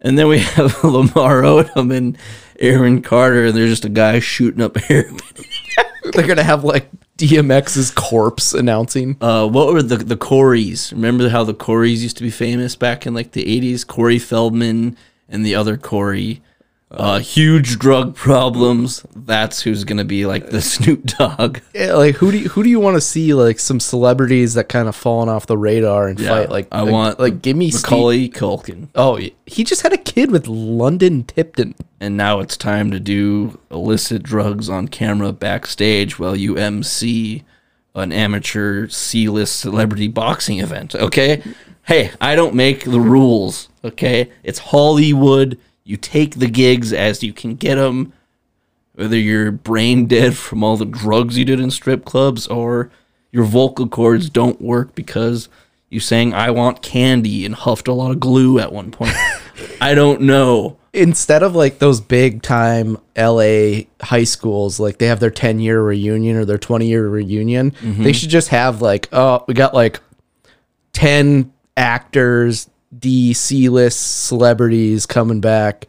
And 0.00 0.18
then 0.18 0.28
we 0.28 0.38
have 0.56 0.82
Lamar 0.82 1.42
Odom 1.42 1.94
and 1.94 2.18
Aaron 2.58 3.02
Carter, 3.02 3.46
and 3.46 3.56
there's 3.56 3.70
just 3.70 3.84
a 3.84 3.90
guy 3.90 4.18
shooting 4.18 4.62
up 4.62 4.76
heroin. 4.88 5.18
They're 6.12 6.26
gonna 6.26 6.42
have 6.42 6.64
like 6.64 6.88
DMX's 7.18 7.90
corpse 7.90 8.54
announcing. 8.54 9.16
Uh, 9.20 9.46
what 9.46 9.72
were 9.72 9.82
the 9.82 9.98
the 9.98 10.16
Coreys? 10.16 10.92
Remember 10.92 11.28
how 11.28 11.44
the 11.44 11.52
Coreys 11.52 12.02
used 12.02 12.16
to 12.16 12.22
be 12.22 12.30
famous 12.30 12.74
back 12.74 13.06
in 13.06 13.12
like 13.12 13.32
the 13.32 13.44
'80s? 13.44 13.86
Corey 13.86 14.18
Feldman 14.18 14.96
and 15.28 15.44
the 15.44 15.54
other 15.54 15.76
Corey. 15.76 16.40
Uh, 16.90 17.18
huge 17.18 17.78
drug 17.78 18.14
problems. 18.16 19.04
That's 19.14 19.60
who's 19.60 19.84
gonna 19.84 20.06
be 20.06 20.24
like 20.24 20.48
the 20.48 20.62
Snoop 20.72 21.04
Dogg. 21.04 21.58
Yeah, 21.74 21.92
like 21.94 22.14
who 22.16 22.30
do 22.32 22.38
you, 22.38 22.48
who 22.48 22.62
do 22.62 22.70
you 22.70 22.80
want 22.80 22.96
to 22.96 23.00
see 23.02 23.34
like 23.34 23.58
some 23.58 23.78
celebrities 23.78 24.54
that 24.54 24.70
kind 24.70 24.88
of 24.88 24.96
fallen 24.96 25.28
off 25.28 25.46
the 25.46 25.58
radar 25.58 26.08
and 26.08 26.18
fight? 26.18 26.48
Like 26.50 26.66
I 26.72 26.80
like, 26.80 26.92
want 26.92 27.20
like 27.20 27.42
give 27.42 27.58
me 27.58 27.70
Steve- 27.70 27.82
Macaulay 27.90 28.28
Culkin, 28.30 28.88
Oh, 28.94 29.16
he 29.44 29.64
just 29.64 29.82
had 29.82 29.92
a 29.92 29.98
kid 29.98 30.30
with 30.30 30.46
London 30.48 31.24
Tipton. 31.24 31.74
and 32.00 32.16
now 32.16 32.40
it's 32.40 32.56
time 32.56 32.90
to 32.90 32.98
do 33.00 33.58
illicit 33.70 34.22
drugs 34.22 34.70
on 34.70 34.88
camera 34.88 35.32
backstage 35.32 36.18
while 36.18 36.36
you 36.36 36.56
MC 36.56 37.44
an 37.94 38.12
amateur 38.12 38.88
C-list 38.88 39.58
celebrity 39.60 40.08
boxing 40.08 40.60
event. 40.60 40.94
Okay, 40.94 41.42
hey, 41.86 42.12
I 42.20 42.34
don't 42.34 42.54
make 42.54 42.84
the 42.84 43.00
rules. 43.00 43.68
Okay, 43.84 44.30
it's 44.42 44.58
Hollywood. 44.60 45.58
You 45.88 45.96
take 45.96 46.34
the 46.34 46.48
gigs 46.48 46.92
as 46.92 47.22
you 47.22 47.32
can 47.32 47.54
get 47.54 47.76
them. 47.76 48.12
Whether 48.92 49.16
you're 49.16 49.50
brain 49.50 50.04
dead 50.04 50.36
from 50.36 50.62
all 50.62 50.76
the 50.76 50.84
drugs 50.84 51.38
you 51.38 51.46
did 51.46 51.60
in 51.60 51.70
strip 51.70 52.04
clubs 52.04 52.46
or 52.46 52.90
your 53.32 53.44
vocal 53.44 53.88
cords 53.88 54.28
don't 54.28 54.60
work 54.60 54.94
because 54.94 55.48
you 55.88 55.98
sang 55.98 56.34
I 56.34 56.50
want 56.50 56.82
candy 56.82 57.46
and 57.46 57.54
huffed 57.54 57.88
a 57.88 57.94
lot 57.94 58.10
of 58.10 58.20
glue 58.20 58.58
at 58.58 58.70
one 58.70 58.90
point. 58.90 59.14
I 59.80 59.94
don't 59.94 60.20
know. 60.20 60.76
instead 60.92 61.42
of 61.42 61.56
like 61.56 61.78
those 61.78 62.02
big 62.02 62.42
time 62.42 62.98
LA 63.16 63.84
high 64.02 64.24
schools, 64.24 64.78
like 64.78 64.98
they 64.98 65.06
have 65.06 65.20
their 65.20 65.30
10 65.30 65.58
year 65.58 65.80
reunion 65.80 66.36
or 66.36 66.44
their 66.44 66.58
20 66.58 66.86
year 66.86 67.08
reunion, 67.08 67.70
they 67.70 67.86
mm-hmm. 67.86 68.10
should 68.10 68.28
just 68.28 68.48
have 68.48 68.82
like, 68.82 69.08
oh, 69.12 69.42
we 69.48 69.54
got 69.54 69.72
like 69.72 70.00
10 70.92 71.50
actors, 71.78 72.68
D, 72.96 73.32
C 73.32 73.68
list 73.68 74.26
celebrities 74.26 75.06
coming 75.06 75.40
back. 75.40 75.86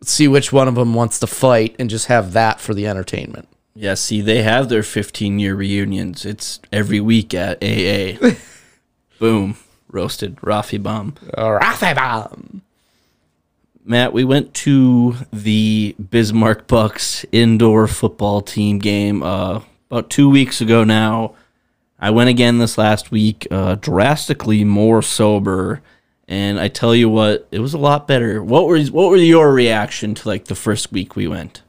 Let's 0.00 0.12
see 0.12 0.28
which 0.28 0.52
one 0.52 0.68
of 0.68 0.74
them 0.74 0.94
wants 0.94 1.18
to 1.20 1.26
fight 1.26 1.76
and 1.78 1.88
just 1.88 2.06
have 2.06 2.32
that 2.32 2.60
for 2.60 2.74
the 2.74 2.86
entertainment. 2.86 3.48
Yeah, 3.74 3.94
see, 3.94 4.20
they 4.20 4.42
have 4.42 4.68
their 4.68 4.82
15 4.82 5.38
year 5.38 5.54
reunions. 5.54 6.24
It's 6.24 6.60
every 6.72 7.00
week 7.00 7.34
at 7.34 7.62
AA. 7.62 8.34
Boom. 9.18 9.56
Roasted. 9.88 10.36
Rafi 10.36 10.82
bomb. 10.82 11.14
Rafa 11.36 12.30
Matt, 13.84 14.12
we 14.12 14.24
went 14.24 14.54
to 14.54 15.16
the 15.32 15.94
Bismarck 15.98 16.66
Bucks 16.66 17.26
indoor 17.32 17.86
football 17.86 18.40
team 18.40 18.78
game 18.78 19.22
uh, 19.22 19.60
about 19.90 20.08
two 20.08 20.30
weeks 20.30 20.60
ago 20.60 20.84
now. 20.84 21.34
I 21.98 22.10
went 22.10 22.30
again 22.30 22.58
this 22.58 22.76
last 22.76 23.10
week, 23.10 23.46
uh, 23.50 23.76
drastically 23.76 24.64
more 24.64 25.02
sober, 25.02 25.82
and 26.28 26.58
I 26.60 26.68
tell 26.68 26.94
you 26.94 27.08
what, 27.08 27.46
it 27.50 27.60
was 27.60 27.74
a 27.74 27.78
lot 27.78 28.06
better. 28.08 28.42
What 28.42 28.66
were 28.66 28.80
what 28.84 29.10
were 29.10 29.16
your 29.16 29.52
reaction 29.52 30.14
to 30.14 30.28
like 30.28 30.46
the 30.46 30.54
first 30.54 30.92
week 30.92 31.16
we 31.16 31.26
went? 31.28 31.62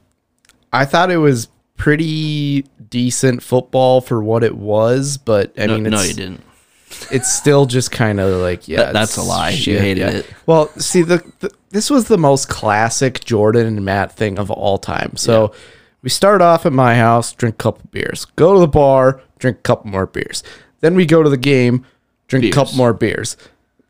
I 0.72 0.84
thought 0.84 1.10
it 1.10 1.18
was 1.18 1.48
pretty 1.76 2.62
decent 2.88 3.42
football 3.42 4.00
for 4.00 4.22
what 4.22 4.42
it 4.42 4.56
was, 4.56 5.16
but 5.18 5.52
I 5.58 5.66
No, 5.66 5.74
mean, 5.78 5.84
no, 5.90 5.98
it's, 5.98 6.08
you 6.08 6.14
didn't. 6.14 6.42
it's 7.10 7.32
still 7.32 7.66
just 7.66 7.90
kind 7.90 8.18
of 8.20 8.40
like 8.40 8.68
yeah 8.68 8.78
That- 8.78 8.92
that's 8.92 9.16
a 9.16 9.22
lie. 9.22 9.50
You 9.50 9.78
hated 9.78 10.14
it. 10.14 10.26
well 10.46 10.68
see 10.78 11.02
the, 11.02 11.22
the 11.40 11.50
this 11.70 11.90
was 11.90 12.06
the 12.08 12.16
most 12.16 12.48
classic 12.48 13.24
jordan 13.24 13.66
and 13.66 13.84
matt 13.84 14.12
thing 14.12 14.38
of 14.38 14.50
all 14.50 14.78
time 14.78 15.16
so 15.16 15.52
We 16.02 16.08
start 16.10 16.40
off 16.40 16.64
at 16.64 16.72
my 16.72 16.94
house, 16.94 17.32
drink 17.32 17.56
a 17.56 17.58
couple 17.58 17.88
beers. 17.90 18.24
Go 18.36 18.54
to 18.54 18.60
the 18.60 18.68
bar, 18.68 19.20
drink 19.40 19.58
a 19.58 19.62
couple 19.62 19.90
more 19.90 20.06
beers. 20.06 20.44
Then 20.80 20.94
we 20.94 21.04
go 21.04 21.22
to 21.24 21.28
the 21.28 21.36
game, 21.36 21.84
drink 22.28 22.44
a 22.44 22.50
couple 22.52 22.76
more 22.76 22.92
beers. 22.94 23.36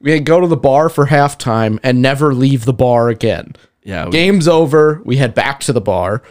We 0.00 0.10
had 0.12 0.24
go 0.24 0.40
to 0.40 0.46
the 0.46 0.56
bar 0.56 0.88
for 0.88 1.06
halftime 1.06 1.78
and 1.82 2.02
never 2.02 2.34
leave 2.34 2.64
the 2.64 2.72
bar 2.72 3.08
again. 3.08 3.56
Yeah, 3.82 4.06
we- 4.06 4.12
Game's 4.12 4.46
over. 4.48 5.00
We 5.04 5.16
head 5.16 5.34
back 5.34 5.60
to 5.60 5.72
the 5.72 5.80
bar. 5.80 6.22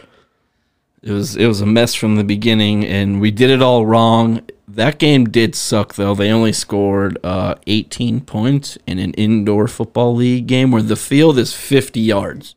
It 1.02 1.12
was 1.12 1.36
it 1.36 1.46
was 1.46 1.60
a 1.60 1.66
mess 1.66 1.94
from 1.94 2.16
the 2.16 2.24
beginning, 2.24 2.84
and 2.84 3.20
we 3.20 3.30
did 3.30 3.50
it 3.50 3.62
all 3.62 3.86
wrong. 3.86 4.42
That 4.66 4.98
game 4.98 5.24
did 5.26 5.54
suck 5.54 5.94
though. 5.94 6.14
They 6.14 6.30
only 6.30 6.52
scored 6.52 7.18
uh, 7.24 7.54
18 7.66 8.22
points 8.22 8.76
in 8.86 8.98
an 8.98 9.12
indoor 9.14 9.68
football 9.68 10.14
league 10.16 10.46
game 10.48 10.70
where 10.72 10.82
the 10.82 10.96
field 10.96 11.38
is 11.38 11.54
50 11.54 12.00
yards. 12.00 12.54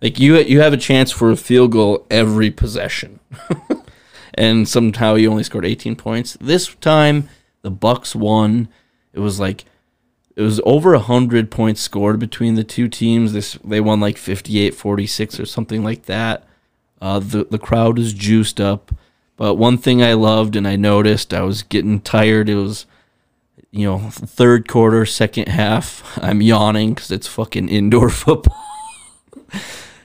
Like 0.00 0.18
you 0.18 0.38
you 0.38 0.60
have 0.60 0.72
a 0.72 0.78
chance 0.78 1.10
for 1.12 1.30
a 1.30 1.36
field 1.36 1.72
goal 1.72 2.06
every 2.10 2.50
possession, 2.50 3.20
and 4.34 4.66
somehow 4.68 5.14
you 5.14 5.30
only 5.30 5.44
scored 5.44 5.66
18 5.66 5.94
points. 5.96 6.36
This 6.40 6.74
time 6.76 7.28
the 7.62 7.70
Bucks 7.70 8.16
won. 8.16 8.68
It 9.12 9.20
was 9.20 9.38
like 9.38 9.64
it 10.36 10.42
was 10.42 10.60
over 10.64 10.92
100 10.92 11.50
points 11.50 11.80
scored 11.80 12.18
between 12.18 12.54
the 12.54 12.64
two 12.64 12.88
teams. 12.88 13.32
This 13.32 13.58
they 13.64 13.80
won 13.80 14.00
like 14.00 14.16
58-46 14.16 15.40
or 15.40 15.46
something 15.46 15.84
like 15.84 16.04
that. 16.06 16.46
Uh, 17.00 17.18
the 17.18 17.44
the 17.44 17.58
crowd 17.58 17.98
is 17.98 18.12
juiced 18.12 18.60
up. 18.60 18.94
But 19.36 19.54
one 19.54 19.78
thing 19.78 20.02
I 20.02 20.12
loved 20.12 20.56
and 20.56 20.68
I 20.68 20.76
noticed, 20.76 21.34
I 21.34 21.42
was 21.42 21.62
getting 21.62 22.00
tired. 22.00 22.48
It 22.48 22.54
was, 22.54 22.86
you 23.70 23.86
know, 23.86 23.98
third 24.10 24.68
quarter, 24.68 25.04
second 25.04 25.48
half. 25.48 26.18
I'm 26.22 26.40
yawning 26.42 26.94
because 26.94 27.10
it's 27.10 27.26
fucking 27.26 27.68
indoor 27.68 28.08
football. 28.10 28.64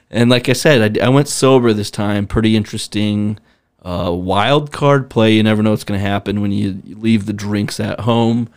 and 0.10 0.30
like 0.30 0.50
I 0.50 0.54
said, 0.54 0.98
I, 0.98 1.06
I 1.06 1.10
went 1.10 1.28
sober 1.28 1.72
this 1.74 1.92
time. 1.92 2.26
Pretty 2.26 2.56
interesting. 2.56 3.40
Uh, 3.84 4.12
wild 4.12 4.72
card 4.72 5.10
play. 5.10 5.34
You 5.34 5.44
never 5.44 5.62
know 5.62 5.72
what's 5.72 5.84
going 5.84 6.00
to 6.00 6.06
happen 6.06 6.42
when 6.42 6.52
you 6.52 6.82
leave 6.86 7.26
the 7.26 7.34
drinks 7.34 7.80
at 7.80 8.02
home. 8.02 8.50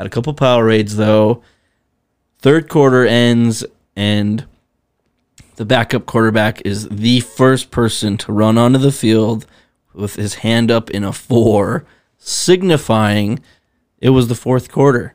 Had 0.00 0.06
a 0.06 0.08
couple 0.08 0.32
Powerades 0.32 0.92
though. 0.92 1.42
Third 2.38 2.70
quarter 2.70 3.04
ends 3.04 3.66
and 3.94 4.46
the 5.56 5.66
backup 5.66 6.06
quarterback 6.06 6.62
is 6.64 6.88
the 6.88 7.20
first 7.20 7.70
person 7.70 8.16
to 8.16 8.32
run 8.32 8.56
onto 8.56 8.78
the 8.78 8.92
field 8.92 9.44
with 9.92 10.14
his 10.14 10.36
hand 10.36 10.70
up 10.70 10.88
in 10.88 11.04
a 11.04 11.12
four, 11.12 11.84
signifying 12.16 13.40
it 13.98 14.08
was 14.08 14.28
the 14.28 14.34
fourth 14.34 14.72
quarter. 14.72 15.12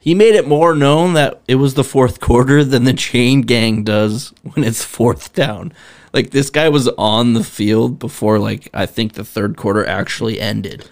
He 0.00 0.12
made 0.12 0.34
it 0.34 0.48
more 0.48 0.74
known 0.74 1.12
that 1.12 1.40
it 1.46 1.54
was 1.54 1.74
the 1.74 1.84
fourth 1.84 2.18
quarter 2.18 2.64
than 2.64 2.82
the 2.82 2.94
chain 2.94 3.42
gang 3.42 3.84
does 3.84 4.34
when 4.42 4.64
it's 4.64 4.82
fourth 4.82 5.34
down. 5.34 5.72
Like 6.12 6.30
this 6.30 6.50
guy 6.50 6.68
was 6.68 6.88
on 6.98 7.34
the 7.34 7.44
field 7.44 8.00
before 8.00 8.40
like 8.40 8.70
I 8.74 8.86
think 8.86 9.12
the 9.12 9.24
third 9.24 9.56
quarter 9.56 9.86
actually 9.86 10.40
ended. 10.40 10.90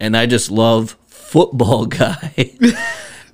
And 0.00 0.16
I 0.16 0.26
just 0.26 0.50
love 0.50 0.96
football 1.30 1.86
guy. 2.02 2.52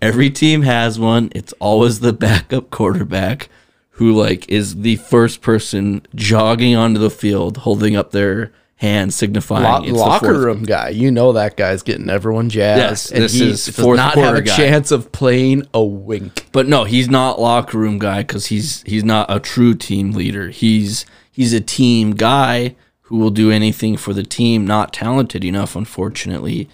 Every 0.02 0.28
team 0.30 0.62
has 0.62 0.98
one. 0.98 1.30
It's 1.34 1.54
always 1.54 2.00
the 2.00 2.12
backup 2.12 2.70
quarterback 2.70 3.48
who 3.92 4.12
like 4.12 4.46
is 4.50 4.82
the 4.82 4.96
first 4.96 5.40
person 5.40 6.02
jogging 6.14 6.76
onto 6.76 7.00
the 7.00 7.10
field 7.10 7.58
holding 7.58 7.96
up 7.96 8.10
their 8.10 8.52
hand 8.76 9.14
signifying 9.14 9.90
Lo- 9.90 9.98
locker 10.00 10.38
room 10.38 10.62
guy. 10.64 10.90
You 10.90 11.10
know 11.10 11.32
that 11.32 11.56
guy's 11.56 11.82
getting 11.82 12.10
everyone 12.10 12.50
jazzed. 12.50 12.78
Yes, 12.78 13.10
and 13.10 13.22
this 13.24 13.32
he 13.32 13.48
is 13.48 13.64
does 13.64 13.78
not 13.78 14.16
have 14.16 14.36
a 14.36 14.42
guy. 14.42 14.54
chance 14.54 14.90
of 14.90 15.12
playing 15.12 15.66
a 15.72 15.82
wink. 15.82 16.48
But 16.52 16.66
no, 16.68 16.84
he's 16.84 17.08
not 17.08 17.40
locker 17.40 17.78
room 17.78 17.98
guy 17.98 18.18
because 18.18 18.46
he's 18.46 18.82
he's 18.82 19.04
not 19.04 19.30
a 19.34 19.40
true 19.40 19.74
team 19.74 20.12
leader. 20.12 20.50
He's 20.50 21.06
he's 21.32 21.54
a 21.54 21.60
team 21.62 22.10
guy 22.10 22.76
who 23.02 23.16
will 23.16 23.30
do 23.30 23.50
anything 23.50 23.96
for 23.96 24.12
the 24.12 24.22
team. 24.24 24.66
Not 24.66 24.92
talented 24.92 25.42
enough, 25.42 25.74
unfortunately. 25.74 26.68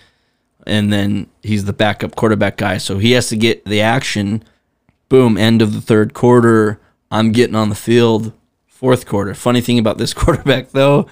And 0.67 0.93
then 0.93 1.29
he's 1.43 1.65
the 1.65 1.73
backup 1.73 2.15
quarterback 2.15 2.57
guy, 2.57 2.79
so 2.79 2.99
he 2.99 3.13
has 3.13 3.29
to 3.29 3.37
get 3.37 3.65
the 3.65 3.81
action. 3.81 4.45
Boom! 5.09 5.37
End 5.37 5.61
of 5.61 5.73
the 5.73 5.81
third 5.81 6.15
quarter. 6.15 6.81
I'm 7.11 7.33
getting 7.33 7.57
on 7.57 7.69
the 7.69 7.75
field. 7.75 8.33
Fourth 8.67 9.07
quarter. 9.07 9.35
Funny 9.35 9.61
thing 9.61 9.79
about 9.79 9.99
this 9.99 10.15
quarterback 10.15 10.71
though, 10.71 11.07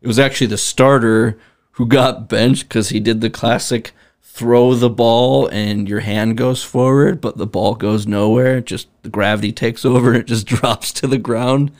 it 0.00 0.06
was 0.06 0.18
actually 0.18 0.48
the 0.48 0.58
starter 0.58 1.38
who 1.72 1.86
got 1.86 2.28
benched 2.28 2.68
because 2.68 2.90
he 2.90 3.00
did 3.00 3.20
the 3.20 3.30
classic 3.30 3.92
throw 4.20 4.74
the 4.74 4.88
ball 4.88 5.46
and 5.48 5.88
your 5.88 6.00
hand 6.00 6.38
goes 6.38 6.64
forward, 6.64 7.20
but 7.20 7.36
the 7.36 7.46
ball 7.46 7.74
goes 7.74 8.06
nowhere. 8.06 8.62
Just 8.62 8.88
the 9.02 9.10
gravity 9.10 9.52
takes 9.52 9.84
over 9.84 10.08
and 10.08 10.18
it 10.18 10.26
just 10.26 10.46
drops 10.48 10.92
to 10.94 11.06
the 11.06 11.18
ground. 11.18 11.70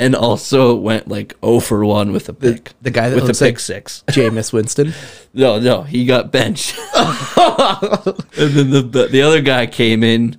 And 0.00 0.16
also 0.16 0.74
went 0.74 1.06
like 1.08 1.36
0 1.44 1.60
for 1.60 1.84
1 1.84 2.10
with 2.10 2.28
a 2.28 2.32
pick. 2.32 2.72
the 2.82 2.90
guy 2.90 3.10
that 3.10 3.14
with 3.14 3.24
a 3.24 3.26
looks 3.28 3.38
pick 3.38 3.52
like- 3.54 3.58
six. 3.60 4.02
Jameis 4.10 4.52
Winston. 4.52 4.94
No, 5.34 5.60
no, 5.60 5.82
he 5.82 6.06
got 6.06 6.32
benched. 6.32 6.74
and 6.96 8.50
then 8.50 8.70
the, 8.70 8.82
the 8.82 9.08
the 9.10 9.22
other 9.22 9.40
guy 9.42 9.66
came 9.66 10.02
in. 10.02 10.38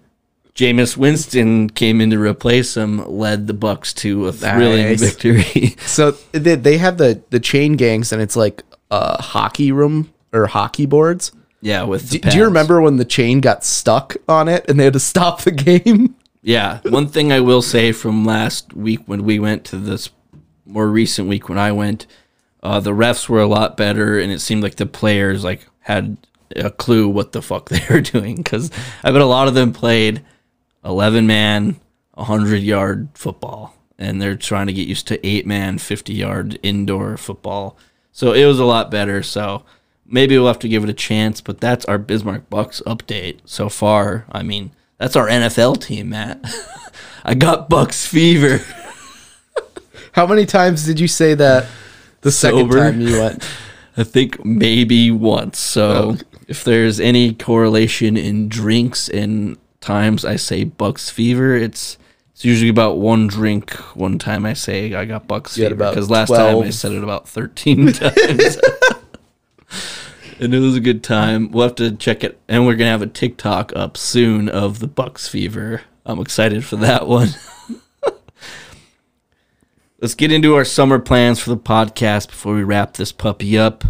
Jameis 0.56 0.98
Winston 0.98 1.70
came 1.70 2.02
in 2.02 2.10
to 2.10 2.20
replace 2.20 2.76
him, 2.76 3.08
led 3.10 3.48
the 3.48 3.54
Bucks 3.54 3.94
to 3.94 4.28
a 4.28 4.34
thrilling 4.34 4.84
Nice. 4.86 5.00
victory. 5.02 5.76
So 5.86 6.12
they, 6.34 6.56
they 6.56 6.78
have 6.78 6.98
the 6.98 7.22
the 7.30 7.40
chain 7.40 7.74
gangs, 7.78 8.12
and 8.12 8.22
it's 8.22 8.36
like 8.36 8.64
uh, 8.90 9.22
hockey 9.22 9.72
room 9.72 10.12
or 10.34 10.48
hockey 10.48 10.86
boards. 10.86 11.32
yeah, 11.62 11.84
with 11.84 12.10
the 12.10 12.20
Do, 12.20 12.30
do 12.32 12.38
you 12.38 12.44
remember 12.46 12.82
when 12.82 12.98
the 12.98 13.06
chain 13.06 13.40
got 13.42 13.64
stuck 13.64 14.18
on 14.28 14.48
it 14.50 14.66
and 14.70 14.80
they 14.80 14.86
had 14.86 14.94
to 14.94 15.00
stop 15.00 15.42
the 15.44 15.52
game? 15.52 16.16
Yeah, 16.42 16.80
one 16.84 17.08
thing 17.08 17.32
I 17.32 17.40
will 17.40 17.62
say 17.62 17.92
from 17.92 18.26
last 18.26 18.74
week 18.74 19.02
when 19.06 19.24
we 19.24 19.40
went 19.40 19.64
to 19.66 19.78
this 19.78 20.10
more 20.66 20.88
recent 20.88 21.28
week 21.28 21.50
when 21.50 21.60
I 21.60 21.72
went, 21.72 22.08
uh, 22.64 22.80
the 22.80 22.92
refs 22.92 23.30
were 23.30 23.42
a 23.42 23.48
lot 23.48 23.78
better, 23.78 24.20
and 24.20 24.32
it 24.32 24.40
seemed 24.40 24.64
like 24.64 24.76
the 24.76 24.86
players 24.86 25.44
like 25.44 25.68
had 25.82 26.18
a 26.56 26.72
clue 26.72 27.08
what 27.08 27.32
the 27.32 27.42
fuck 27.42 27.70
they 27.70 27.84
were 27.90 28.02
doing 28.02 28.38
because 28.38 28.72
I 29.04 29.12
bet 29.12 29.22
a 29.22 29.26
lot 29.26 29.48
of 29.48 29.54
them 29.54 29.72
played 29.74 30.24
eleven 30.84 31.28
man, 31.28 31.80
hundred 32.18 32.64
yard 32.64 33.10
football, 33.14 33.76
and 34.00 34.22
they're 34.22 34.36
trying 34.36 34.68
to 34.68 34.74
get 34.74 34.88
used 34.88 35.08
to 35.10 35.26
eight 35.26 35.46
man, 35.46 35.78
fifty 35.78 36.14
yard 36.14 36.60
indoor 36.64 37.18
football. 37.18 37.78
So 38.12 38.34
it 38.34 38.46
was 38.46 38.60
a 38.60 38.66
lot 38.66 38.92
better. 38.92 39.22
So 39.24 39.64
maybe 40.06 40.38
we'll 40.38 40.48
have 40.48 40.60
to 40.60 40.68
give 40.68 40.84
it 40.84 40.90
a 40.90 40.94
chance. 40.94 41.40
But 41.40 41.62
that's 41.62 41.86
our 41.86 41.98
Bismarck 42.00 42.50
Bucks 42.50 42.82
update 42.86 43.40
so 43.46 43.70
far. 43.70 44.26
I 44.32 44.44
mean, 44.44 44.72
that's 45.02 45.16
our 45.16 45.28
NFL 45.28 45.82
team, 45.82 46.10
Matt. 46.10 46.40
I 47.26 47.34
got 47.34 47.70
Bucks 47.70 48.06
fever. 48.06 48.62
How 50.14 50.28
many 50.28 50.46
times 50.46 50.86
did 50.86 51.00
you 51.00 51.08
say 51.08 51.34
that 51.34 51.66
the 52.22 52.32
second 52.44 52.70
time 52.70 53.02
you 53.02 53.20
went? 53.20 53.44
I 53.98 54.04
think 54.04 54.46
maybe 54.46 55.10
once. 55.12 55.58
So 55.60 55.92
Oh. 55.92 56.18
if 56.48 56.64
there's 56.64 57.00
any 57.00 57.34
correlation 57.34 58.16
in 58.16 58.48
drinks 58.48 59.10
and 59.10 59.58
times 59.80 60.24
I 60.24 60.36
say 60.36 60.64
Bucks 60.66 61.10
fever, 61.10 61.56
it's 61.56 61.98
it's 62.34 62.46
usually 62.46 62.70
about 62.70 62.98
one 62.98 63.28
drink. 63.28 63.74
One 63.96 64.20
time 64.20 64.46
I 64.46 64.54
say 64.54 64.94
I 64.94 65.06
got 65.06 65.28
Bucks 65.28 65.58
You 65.58 65.68
fever 65.70 65.90
because 65.90 66.10
last 66.10 66.30
time 66.30 66.60
I 66.60 66.70
said 66.70 66.92
it 66.92 67.04
about 67.04 67.28
thirteen 67.28 67.92
times. 67.92 68.58
And 70.42 70.56
it 70.56 70.60
was 70.60 70.76
a 70.76 70.82
good 70.82 71.04
time. 71.04 71.52
We'll 71.52 71.68
have 71.68 71.76
to 71.76 71.96
check 71.96 72.24
it, 72.24 72.40
and 72.48 72.66
we're 72.66 72.76
gonna 72.76 72.90
have 72.90 73.04
a 73.04 73.08
TikTok 73.08 73.72
up 73.76 73.96
soon 73.96 74.50
of 74.50 74.80
the 74.80 74.88
Bucks 74.88 75.28
fever. 75.28 75.84
I'm 76.04 76.20
excited 76.20 76.66
for 76.66 76.78
that 76.78 77.08
one. 77.08 77.30
Let's 80.02 80.16
get 80.16 80.32
into 80.32 80.56
our 80.56 80.66
summer 80.66 80.98
plans 80.98 81.40
for 81.40 81.52
the 81.52 81.58
podcast 81.58 82.30
before 82.30 82.56
we 82.56 82.64
wrap 82.64 82.96
this 82.96 83.12
puppy 83.12 83.56
up. 83.56 83.84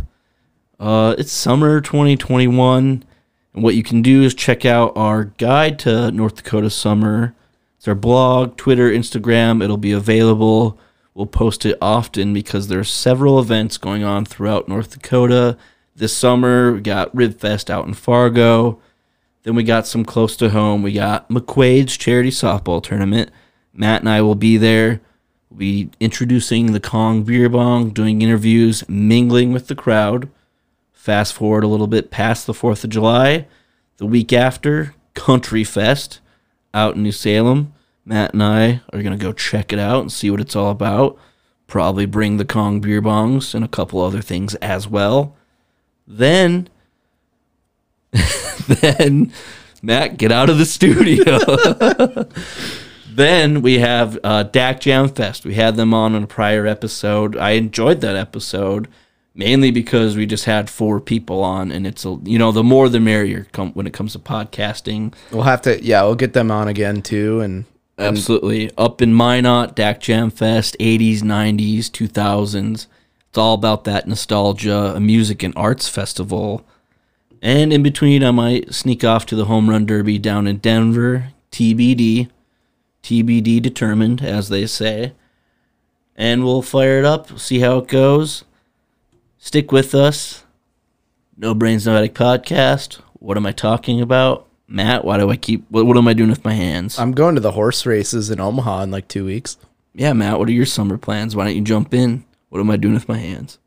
Uh, 0.77 1.15
it's 1.17 1.31
summer 1.31 1.79
2021, 1.79 3.05
and 3.53 3.63
what 3.63 3.75
you 3.75 3.83
can 3.83 4.01
do 4.01 4.21
is 4.21 4.33
check 4.33 4.65
out 4.65 4.91
our 4.97 5.23
guide 5.23 5.79
to 5.79 6.11
North 6.11 6.35
Dakota 6.35 6.69
summer. 6.69 7.33
It's 7.77 7.87
our 7.87 7.95
blog, 7.95 8.57
Twitter, 8.57 8.91
Instagram. 8.91 9.63
It'll 9.63 9.77
be 9.77 9.93
available. 9.93 10.77
We'll 11.13 11.27
post 11.27 11.65
it 11.65 11.77
often 11.81 12.33
because 12.33 12.67
there 12.67 12.79
are 12.79 12.83
several 12.83 13.39
events 13.39 13.77
going 13.77 14.03
on 14.03 14.25
throughout 14.25 14.67
North 14.67 14.91
Dakota. 14.91 15.57
This 15.95 16.15
summer, 16.15 16.73
we 16.73 16.81
got 16.81 17.13
Ribfest 17.15 17.69
out 17.69 17.85
in 17.85 17.93
Fargo. 17.93 18.79
Then 19.43 19.55
we 19.55 19.63
got 19.63 19.87
some 19.87 20.05
close 20.05 20.35
to 20.37 20.49
home. 20.49 20.83
We 20.83 20.93
got 20.93 21.29
McQuade's 21.29 21.97
charity 21.97 22.29
softball 22.29 22.81
tournament. 22.81 23.31
Matt 23.73 24.01
and 24.01 24.09
I 24.09 24.21
will 24.21 24.35
be 24.35 24.57
there. 24.57 25.01
We'll 25.49 25.59
be 25.59 25.89
introducing 25.99 26.71
the 26.71 26.79
Kong 26.79 27.23
Beer 27.23 27.49
Bong, 27.49 27.89
doing 27.89 28.21
interviews, 28.21 28.87
mingling 28.87 29.51
with 29.51 29.67
the 29.67 29.75
crowd. 29.75 30.29
Fast 30.93 31.33
forward 31.33 31.63
a 31.63 31.67
little 31.67 31.87
bit 31.87 32.11
past 32.11 32.45
the 32.45 32.53
4th 32.53 32.83
of 32.83 32.91
July. 32.91 33.47
The 33.97 34.05
week 34.05 34.31
after, 34.31 34.95
Country 35.13 35.63
Fest 35.63 36.19
out 36.73 36.95
in 36.95 37.03
New 37.03 37.11
Salem. 37.11 37.73
Matt 38.05 38.33
and 38.33 38.43
I 38.43 38.81
are 38.93 39.03
going 39.03 39.17
to 39.17 39.23
go 39.23 39.33
check 39.33 39.73
it 39.73 39.79
out 39.79 40.01
and 40.01 40.11
see 40.11 40.31
what 40.31 40.39
it's 40.39 40.55
all 40.55 40.71
about. 40.71 41.17
Probably 41.67 42.05
bring 42.05 42.37
the 42.37 42.45
Kong 42.45 42.79
beer 42.79 43.01
bongs 43.01 43.53
and 43.53 43.65
a 43.65 43.69
couple 43.69 44.01
other 44.01 44.21
things 44.21 44.55
as 44.55 44.87
well. 44.87 45.35
Then, 46.17 46.69
then, 48.67 49.31
Matt, 49.81 50.17
get 50.17 50.31
out 50.31 50.49
of 50.49 50.57
the 50.57 50.65
studio. 50.65 51.39
Then 53.13 53.61
we 53.61 53.79
have 53.79 54.17
uh, 54.23 54.43
Dak 54.43 54.79
Jam 54.79 55.09
Fest. 55.09 55.43
We 55.43 55.55
had 55.55 55.75
them 55.75 55.93
on 55.93 56.15
in 56.15 56.23
a 56.23 56.27
prior 56.27 56.65
episode. 56.65 57.35
I 57.35 57.51
enjoyed 57.51 57.99
that 57.99 58.15
episode 58.15 58.87
mainly 59.35 59.71
because 59.71 60.15
we 60.15 60.25
just 60.25 60.45
had 60.45 60.69
four 60.69 60.99
people 60.99 61.43
on, 61.43 61.71
and 61.71 61.87
it's 61.87 62.05
a 62.05 62.17
you 62.23 62.39
know 62.39 62.51
the 62.51 62.63
more 62.63 62.89
the 62.89 62.99
merrier 62.99 63.47
come, 63.51 63.71
when 63.73 63.87
it 63.87 63.93
comes 63.93 64.13
to 64.13 64.19
podcasting. 64.19 65.13
We'll 65.31 65.43
have 65.43 65.61
to, 65.63 65.83
yeah, 65.83 66.03
we'll 66.03 66.15
get 66.15 66.33
them 66.33 66.51
on 66.51 66.67
again 66.67 67.01
too. 67.01 67.41
And 67.41 67.65
Absolutely. 67.97 68.71
Up 68.77 69.01
in 69.01 69.13
Minot, 69.13 69.75
Dak 69.75 69.99
Jam 69.99 70.31
Fest, 70.31 70.75
80s, 70.79 71.19
90s, 71.19 71.85
2000s. 71.85 72.87
It's 73.31 73.37
all 73.37 73.53
about 73.53 73.85
that 73.85 74.09
nostalgia, 74.09 74.93
a 74.93 74.99
music 74.99 75.41
and 75.41 75.53
arts 75.55 75.87
festival. 75.87 76.65
And 77.41 77.71
in 77.71 77.81
between, 77.81 78.25
I 78.25 78.31
might 78.31 78.73
sneak 78.73 79.05
off 79.05 79.25
to 79.27 79.37
the 79.37 79.45
Home 79.45 79.69
Run 79.69 79.85
Derby 79.85 80.19
down 80.19 80.47
in 80.47 80.57
Denver, 80.57 81.29
TBD. 81.49 82.29
TBD 83.01 83.61
determined, 83.61 84.21
as 84.21 84.49
they 84.49 84.67
say. 84.67 85.13
And 86.17 86.43
we'll 86.43 86.61
fire 86.61 86.99
it 86.99 87.05
up, 87.05 87.39
see 87.39 87.59
how 87.59 87.77
it 87.77 87.87
goes. 87.87 88.43
Stick 89.37 89.71
with 89.71 89.95
us. 89.95 90.43
No 91.37 91.53
Brains 91.53 91.85
No 91.85 91.95
Attic 91.95 92.13
podcast. 92.13 92.99
What 93.13 93.37
am 93.37 93.45
I 93.45 93.53
talking 93.53 94.01
about? 94.01 94.45
Matt, 94.67 95.05
why 95.05 95.17
do 95.17 95.29
I 95.29 95.37
keep. 95.37 95.63
What, 95.69 95.85
what 95.85 95.95
am 95.95 96.09
I 96.09 96.13
doing 96.13 96.29
with 96.31 96.43
my 96.43 96.53
hands? 96.53 96.99
I'm 96.99 97.13
going 97.13 97.35
to 97.35 97.41
the 97.41 97.51
horse 97.51 97.85
races 97.85 98.29
in 98.29 98.41
Omaha 98.41 98.83
in 98.83 98.91
like 98.91 99.07
two 99.07 99.23
weeks. 99.23 99.55
Yeah, 99.93 100.11
Matt, 100.11 100.37
what 100.37 100.49
are 100.49 100.51
your 100.51 100.65
summer 100.65 100.97
plans? 100.97 101.33
Why 101.33 101.45
don't 101.45 101.55
you 101.55 101.61
jump 101.61 101.93
in? 101.93 102.25
What 102.51 102.59
am 102.59 102.69
I 102.69 102.75
doing 102.75 102.95
with 102.95 103.07
my 103.07 103.17
hands? 103.17 103.59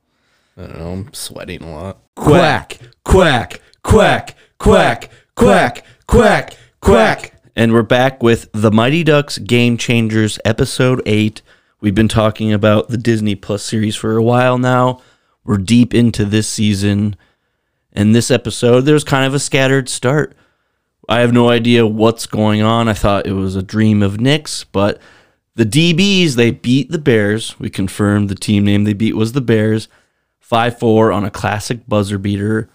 I 0.58 0.66
don't 0.66 0.78
know. 0.78 0.92
I'm 0.92 1.14
sweating 1.14 1.62
a 1.62 1.72
lot. 1.72 2.00
Quack, 2.16 2.76
quack, 3.02 3.62
quack, 3.82 4.36
quack, 4.58 5.08
quack, 5.34 5.86
quack, 6.06 6.54
quack. 6.82 7.34
And 7.56 7.72
we're 7.72 7.82
back 7.82 8.22
with 8.22 8.50
The 8.52 8.70
Mighty 8.70 9.02
Ducks 9.02 9.38
Game 9.38 9.78
Changers, 9.78 10.38
Episode 10.44 11.00
8. 11.06 11.40
We've 11.80 11.94
been 11.94 12.08
talking 12.08 12.52
about 12.52 12.88
the 12.88 12.98
Disney 12.98 13.34
Plus 13.34 13.62
series 13.62 13.96
for 13.96 14.18
a 14.18 14.22
while 14.22 14.58
now. 14.58 15.00
We're 15.44 15.56
deep 15.56 15.94
into 15.94 16.26
this 16.26 16.46
season. 16.46 17.16
And 17.94 18.14
this 18.14 18.30
episode, 18.30 18.82
there's 18.82 19.02
kind 19.02 19.24
of 19.24 19.32
a 19.32 19.38
scattered 19.38 19.88
start. 19.88 20.36
I 21.08 21.20
have 21.20 21.32
no 21.32 21.48
idea 21.48 21.86
what's 21.86 22.26
going 22.26 22.60
on. 22.60 22.90
I 22.90 22.92
thought 22.92 23.26
it 23.26 23.32
was 23.32 23.56
a 23.56 23.62
dream 23.62 24.02
of 24.02 24.20
Nick's, 24.20 24.64
but 24.64 25.00
the 25.56 25.64
DBs, 25.64 26.34
they 26.34 26.50
beat 26.50 26.90
the 26.90 26.98
Bears. 26.98 27.58
We 27.58 27.70
confirmed 27.70 28.28
the 28.28 28.34
team 28.34 28.64
name 28.64 28.84
they 28.84 28.92
beat 28.92 29.16
was 29.16 29.32
the 29.32 29.40
Bears. 29.40 29.88
5 30.40 30.78
4 30.78 31.12
on 31.12 31.24
a 31.24 31.30
classic 31.30 31.88
buzzer 31.88 32.18
beater 32.18 32.68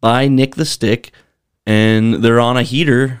by 0.00 0.28
Nick 0.28 0.54
the 0.54 0.64
Stick. 0.64 1.12
And 1.66 2.22
they're 2.22 2.40
on 2.40 2.56
a 2.56 2.62
heater 2.62 3.20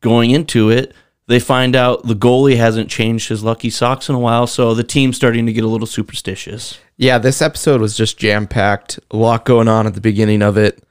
going 0.00 0.30
into 0.30 0.70
it. 0.70 0.94
They 1.28 1.40
find 1.40 1.74
out 1.74 2.06
the 2.06 2.14
goalie 2.14 2.56
hasn't 2.56 2.88
changed 2.88 3.28
his 3.28 3.42
lucky 3.42 3.68
socks 3.68 4.08
in 4.08 4.14
a 4.14 4.18
while, 4.18 4.46
so 4.46 4.74
the 4.74 4.84
team's 4.84 5.16
starting 5.16 5.44
to 5.46 5.52
get 5.52 5.64
a 5.64 5.68
little 5.68 5.86
superstitious. 5.86 6.78
Yeah, 6.96 7.18
this 7.18 7.42
episode 7.42 7.80
was 7.80 7.96
just 7.96 8.16
jam 8.16 8.46
packed. 8.46 9.00
A 9.10 9.16
lot 9.16 9.44
going 9.44 9.66
on 9.66 9.88
at 9.88 9.94
the 9.94 10.00
beginning 10.00 10.40
of 10.40 10.56
it. 10.56 10.85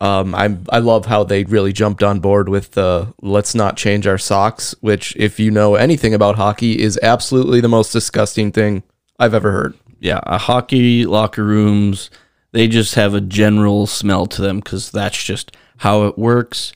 Um, 0.00 0.34
I 0.34 0.56
I 0.70 0.78
love 0.78 1.06
how 1.06 1.24
they 1.24 1.42
really 1.44 1.72
jumped 1.72 2.02
on 2.02 2.20
board 2.20 2.48
with 2.48 2.72
the 2.72 3.12
let's 3.20 3.54
not 3.54 3.76
change 3.76 4.06
our 4.06 4.18
socks, 4.18 4.74
which, 4.80 5.14
if 5.16 5.40
you 5.40 5.50
know 5.50 5.74
anything 5.74 6.14
about 6.14 6.36
hockey, 6.36 6.80
is 6.80 6.98
absolutely 7.02 7.60
the 7.60 7.68
most 7.68 7.92
disgusting 7.92 8.52
thing 8.52 8.84
I've 9.18 9.34
ever 9.34 9.50
heard. 9.50 9.74
yeah, 10.00 10.18
uh, 10.18 10.38
hockey 10.38 11.04
locker 11.04 11.42
rooms, 11.44 12.10
they 12.52 12.68
just 12.68 12.94
have 12.94 13.14
a 13.14 13.20
general 13.20 13.86
smell 13.86 14.26
to 14.26 14.42
them 14.42 14.60
because 14.60 14.90
that's 14.92 15.22
just 15.22 15.56
how 15.78 16.04
it 16.04 16.16
works. 16.16 16.72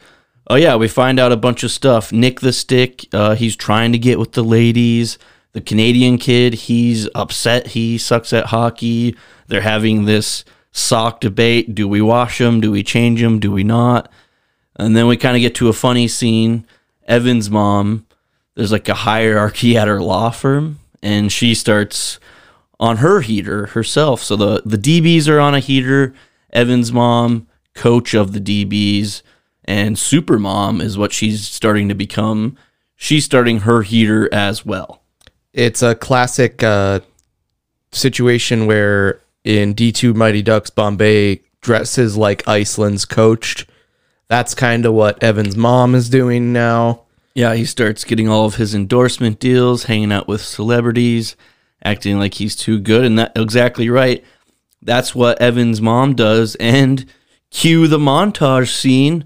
Oh, 0.48 0.56
yeah, 0.56 0.74
we 0.74 0.88
find 0.88 1.20
out 1.20 1.30
a 1.32 1.36
bunch 1.36 1.62
of 1.62 1.70
stuff. 1.70 2.12
Nick 2.12 2.40
the 2.40 2.52
Stick, 2.52 3.06
uh, 3.12 3.36
he's 3.36 3.54
trying 3.54 3.92
to 3.92 3.98
get 3.98 4.18
with 4.18 4.32
the 4.32 4.42
ladies. 4.42 5.18
The 5.52 5.60
Canadian 5.60 6.18
kid, 6.18 6.54
he's 6.54 7.08
upset 7.14 7.68
he 7.68 7.96
sucks 7.98 8.32
at 8.32 8.46
hockey. 8.46 9.16
They're 9.46 9.60
having 9.60 10.04
this 10.06 10.44
sock 10.72 11.20
debate. 11.20 11.74
Do 11.74 11.86
we 11.86 12.00
wash 12.00 12.38
them? 12.38 12.60
Do 12.60 12.70
we 12.70 12.82
change 12.82 13.20
them? 13.20 13.38
Do 13.38 13.52
we 13.52 13.62
not? 13.62 14.10
And 14.76 14.96
then 14.96 15.06
we 15.06 15.16
kind 15.16 15.36
of 15.36 15.40
get 15.40 15.54
to 15.56 15.68
a 15.68 15.74
funny 15.74 16.08
scene. 16.08 16.66
Evan's 17.06 17.50
mom, 17.50 18.06
there's 18.54 18.72
like 18.72 18.88
a 18.88 18.94
hierarchy 18.94 19.76
at 19.76 19.88
her 19.88 20.00
law 20.00 20.30
firm, 20.30 20.80
and 21.02 21.30
she 21.30 21.54
starts 21.54 22.18
on 22.80 22.98
her 22.98 23.20
heater 23.20 23.66
herself. 23.66 24.22
So 24.22 24.36
the 24.36 24.62
the 24.64 24.78
DBs 24.78 25.28
are 25.28 25.40
on 25.40 25.54
a 25.54 25.60
heater. 25.60 26.14
Evan's 26.52 26.92
mom, 26.92 27.46
coach 27.74 28.14
of 28.14 28.32
the 28.32 28.40
DBs, 28.40 29.22
and 29.64 29.98
super 29.98 30.38
mom 30.38 30.80
is 30.80 30.98
what 30.98 31.12
she's 31.12 31.46
starting 31.46 31.88
to 31.88 31.94
become. 31.94 32.56
She's 32.96 33.24
starting 33.24 33.60
her 33.60 33.82
heater 33.82 34.32
as 34.32 34.64
well. 34.64 35.02
It's 35.52 35.82
a 35.82 35.94
classic 35.94 36.62
uh, 36.62 37.00
situation 37.90 38.66
where 38.66 39.20
in 39.44 39.74
D2 39.74 40.14
Mighty 40.14 40.42
Ducks, 40.42 40.70
Bombay 40.70 41.42
dresses 41.60 42.16
like 42.16 42.46
Iceland's 42.46 43.04
coach. 43.04 43.66
That's 44.28 44.54
kind 44.54 44.86
of 44.86 44.94
what 44.94 45.22
Evan's 45.22 45.56
mom 45.56 45.94
is 45.94 46.08
doing 46.08 46.52
now. 46.52 47.02
Yeah, 47.34 47.54
he 47.54 47.64
starts 47.64 48.04
getting 48.04 48.28
all 48.28 48.44
of 48.44 48.56
his 48.56 48.74
endorsement 48.74 49.40
deals, 49.40 49.84
hanging 49.84 50.12
out 50.12 50.28
with 50.28 50.42
celebrities, 50.42 51.36
acting 51.84 52.18
like 52.18 52.34
he's 52.34 52.54
too 52.54 52.78
good, 52.78 53.04
and 53.04 53.18
that 53.18 53.32
exactly 53.36 53.88
right. 53.88 54.24
That's 54.82 55.14
what 55.14 55.40
Evan's 55.40 55.80
mom 55.80 56.14
does. 56.14 56.56
And 56.56 57.06
cue 57.50 57.86
the 57.86 57.98
montage 57.98 58.74
scene. 58.74 59.24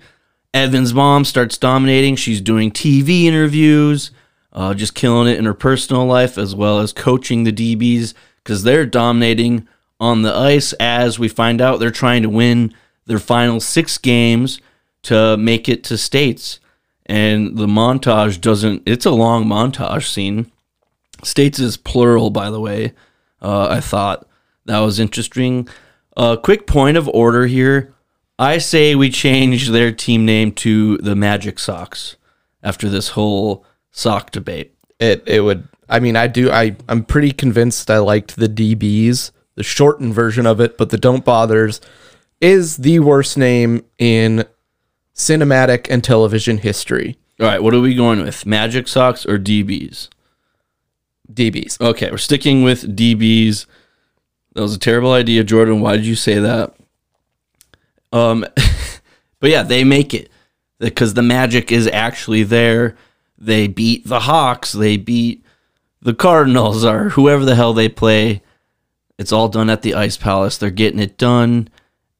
Evan's 0.52 0.94
mom 0.94 1.24
starts 1.24 1.58
dominating. 1.58 2.16
She's 2.16 2.40
doing 2.40 2.70
TV 2.70 3.24
interviews, 3.24 4.10
uh, 4.52 4.74
just 4.74 4.94
killing 4.94 5.28
it 5.28 5.38
in 5.38 5.44
her 5.44 5.54
personal 5.54 6.06
life 6.06 6.38
as 6.38 6.54
well 6.54 6.78
as 6.78 6.92
coaching 6.92 7.44
the 7.44 7.52
DBs 7.52 8.14
because 8.42 8.62
they're 8.62 8.86
dominating 8.86 9.68
on 10.00 10.22
the 10.22 10.34
ice. 10.34 10.72
As 10.74 11.18
we 11.18 11.28
find 11.28 11.60
out, 11.60 11.80
they're 11.80 11.90
trying 11.90 12.22
to 12.22 12.28
win 12.28 12.74
their 13.06 13.18
final 13.18 13.60
six 13.60 13.98
games 13.98 14.60
to 15.02 15.36
make 15.36 15.68
it 15.68 15.84
to 15.84 15.96
states. 15.98 16.60
And 17.06 17.56
the 17.56 17.66
montage 17.66 18.40
doesn't, 18.40 18.82
it's 18.84 19.06
a 19.06 19.12
long 19.12 19.44
montage 19.44 20.10
scene. 20.10 20.50
States 21.22 21.58
is 21.58 21.76
plural, 21.76 22.30
by 22.30 22.50
the 22.50 22.60
way. 22.60 22.92
Uh, 23.40 23.68
I 23.68 23.80
thought 23.80 24.28
that 24.64 24.80
was 24.80 24.98
interesting. 24.98 25.68
A 26.16 26.36
quick 26.36 26.66
point 26.66 26.96
of 26.96 27.08
order 27.08 27.46
here. 27.46 27.94
I 28.38 28.58
say 28.58 28.94
we 28.94 29.08
change 29.08 29.68
their 29.68 29.92
team 29.92 30.26
name 30.26 30.52
to 30.52 30.98
the 30.98 31.16
Magic 31.16 31.58
Sox 31.58 32.16
after 32.62 32.88
this 32.88 33.10
whole 33.10 33.64
sock 33.92 34.30
debate. 34.30 34.74
It 34.98 35.22
it 35.26 35.40
would. 35.40 35.68
I 35.88 36.00
mean, 36.00 36.16
I 36.16 36.26
do. 36.26 36.50
I 36.50 36.76
I'm 36.88 37.04
pretty 37.04 37.32
convinced 37.32 37.90
I 37.90 37.98
liked 37.98 38.36
the 38.36 38.48
DBs, 38.48 39.30
the 39.56 39.62
shortened 39.62 40.14
version 40.14 40.46
of 40.46 40.60
it, 40.60 40.78
but 40.78 40.90
the 40.90 40.98
Don't 40.98 41.24
Bothers 41.24 41.80
is 42.40 42.76
the 42.76 43.00
worst 43.00 43.36
name 43.36 43.84
in 43.98 44.44
cinematic 45.14 45.86
and 45.90 46.04
television 46.04 46.58
history. 46.58 47.18
All 47.40 47.46
right, 47.46 47.62
what 47.62 47.74
are 47.74 47.80
we 47.80 47.94
going 47.94 48.22
with? 48.22 48.46
Magic 48.46 48.86
socks 48.86 49.26
or 49.26 49.38
DBs? 49.38 50.08
DBs. 51.32 51.80
Okay, 51.80 52.10
we're 52.10 52.18
sticking 52.18 52.62
with 52.62 52.96
DBs. 52.96 53.66
That 54.54 54.62
was 54.62 54.74
a 54.74 54.78
terrible 54.78 55.12
idea, 55.12 55.44
Jordan. 55.44 55.80
Why 55.80 55.96
did 55.96 56.06
you 56.06 56.14
say 56.14 56.38
that? 56.38 56.74
Um, 58.12 58.46
but 59.40 59.50
yeah, 59.50 59.62
they 59.62 59.84
make 59.84 60.14
it 60.14 60.30
because 60.78 61.14
the 61.14 61.22
magic 61.22 61.72
is 61.72 61.86
actually 61.88 62.42
there. 62.42 62.96
They 63.38 63.66
beat 63.66 64.06
the 64.06 64.20
Hawks. 64.20 64.72
They 64.72 64.96
beat 64.96 65.44
the 66.00 66.14
Cardinals 66.14 66.84
or 66.84 67.10
whoever 67.10 67.44
the 67.44 67.54
hell 67.54 67.74
they 67.74 67.88
play. 67.88 68.42
It's 69.18 69.32
all 69.32 69.48
done 69.48 69.70
at 69.70 69.82
the 69.82 69.94
Ice 69.94 70.16
Palace. 70.16 70.58
They're 70.58 70.70
getting 70.70 71.00
it 71.00 71.18
done. 71.18 71.68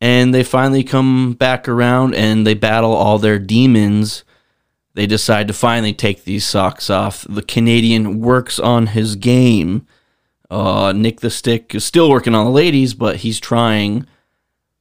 And 0.01 0.35
they 0.35 0.44
finally 0.44 0.85
come 0.85 1.32
back 1.35 1.68
around 1.68 2.14
and 2.14 2.47
they 2.47 2.55
battle 2.55 2.93
all 2.93 3.18
their 3.18 3.39
demons. 3.39 4.24
They 4.94 5.06
decide 5.06 5.48
to 5.48 5.55
finally 5.55 5.93
take 5.93 6.24
these 6.24 6.47
socks 6.47 6.89
off. 6.89 7.27
The 7.28 7.43
Canadian 7.43 8.20
works 8.20 8.59
on 8.59 8.89
his 8.89 9.16
game. 9.16 9.86
Uh, 10.51 10.93
Nick 10.94 11.20
the 11.20 11.31
Stick 11.31 11.74
is 11.74 11.85
still 11.85 12.09
working 12.09 12.35
on 12.35 12.47
the 12.47 12.51
ladies, 12.51 12.94
but 12.94 13.16
he's 13.16 13.40
trying. 13.40 14.06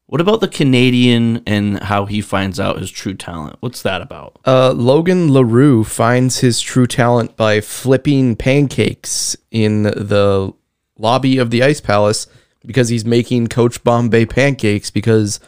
What 0.06 0.22
about 0.22 0.40
the 0.40 0.48
Canadian 0.48 1.42
and 1.48 1.82
how 1.84 2.06
he 2.06 2.22
finds 2.22 2.60
out 2.60 2.80
his 2.80 2.92
true 2.92 3.16
talent? 3.16 3.58
What's 3.60 3.82
that 3.82 4.02
about? 4.02 4.38
Uh, 4.46 4.72
Logan 4.72 5.34
LaRue 5.34 5.84
finds 5.84 6.40
his 6.40 6.62
true 6.62 6.88
talent 6.88 7.36
by 7.36 7.60
flipping 7.60 8.36
pancakes 8.36 9.36
in 9.50 9.84
the 9.84 10.54
lobby 10.98 11.38
of 11.38 11.50
the 11.52 11.64
Ice 11.64 11.82
Palace 11.82 12.28
because 12.66 12.90
he's 12.90 13.06
making 13.06 13.48
Coach 13.48 13.84
Bombay 13.84 14.26
pancakes 14.26 14.92
because 14.92 15.40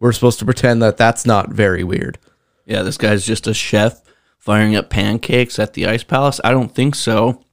we're 0.00 0.12
supposed 0.12 0.38
to 0.40 0.44
pretend 0.44 0.82
that 0.82 0.96
that's 0.96 1.26
not 1.26 1.50
very 1.50 1.84
weird. 1.84 2.18
Yeah, 2.64 2.82
this 2.82 2.96
guy's 2.96 3.26
just 3.26 3.46
a 3.46 3.54
chef 3.54 4.02
firing 4.38 4.74
up 4.74 4.90
pancakes 4.90 5.58
at 5.58 5.74
the 5.74 5.86
Ice 5.86 6.02
Palace. 6.02 6.40
I 6.42 6.50
don't 6.50 6.74
think 6.74 6.94
so. 6.94 7.44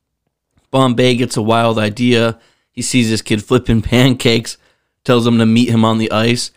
Bombay 0.71 1.15
gets 1.15 1.37
a 1.37 1.41
wild 1.41 1.77
idea. 1.77 2.39
He 2.71 2.81
sees 2.81 3.09
this 3.09 3.21
kid 3.21 3.43
flipping 3.43 3.81
pancakes, 3.83 4.57
tells 5.03 5.25
him 5.25 5.37
to 5.37 5.45
meet 5.45 5.69
him 5.69 5.83
on 5.83 5.97
the 5.97 6.11
ice, 6.11 6.51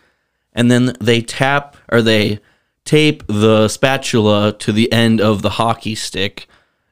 and 0.53 0.69
then 0.71 0.93
they 0.99 1.21
tap 1.21 1.75
or 1.91 2.01
they 2.01 2.39
tape 2.85 3.23
the 3.27 3.67
spatula 3.67 4.53
to 4.59 4.71
the 4.71 4.91
end 4.91 5.21
of 5.21 5.41
the 5.41 5.51
hockey 5.51 5.95
stick 5.95 6.47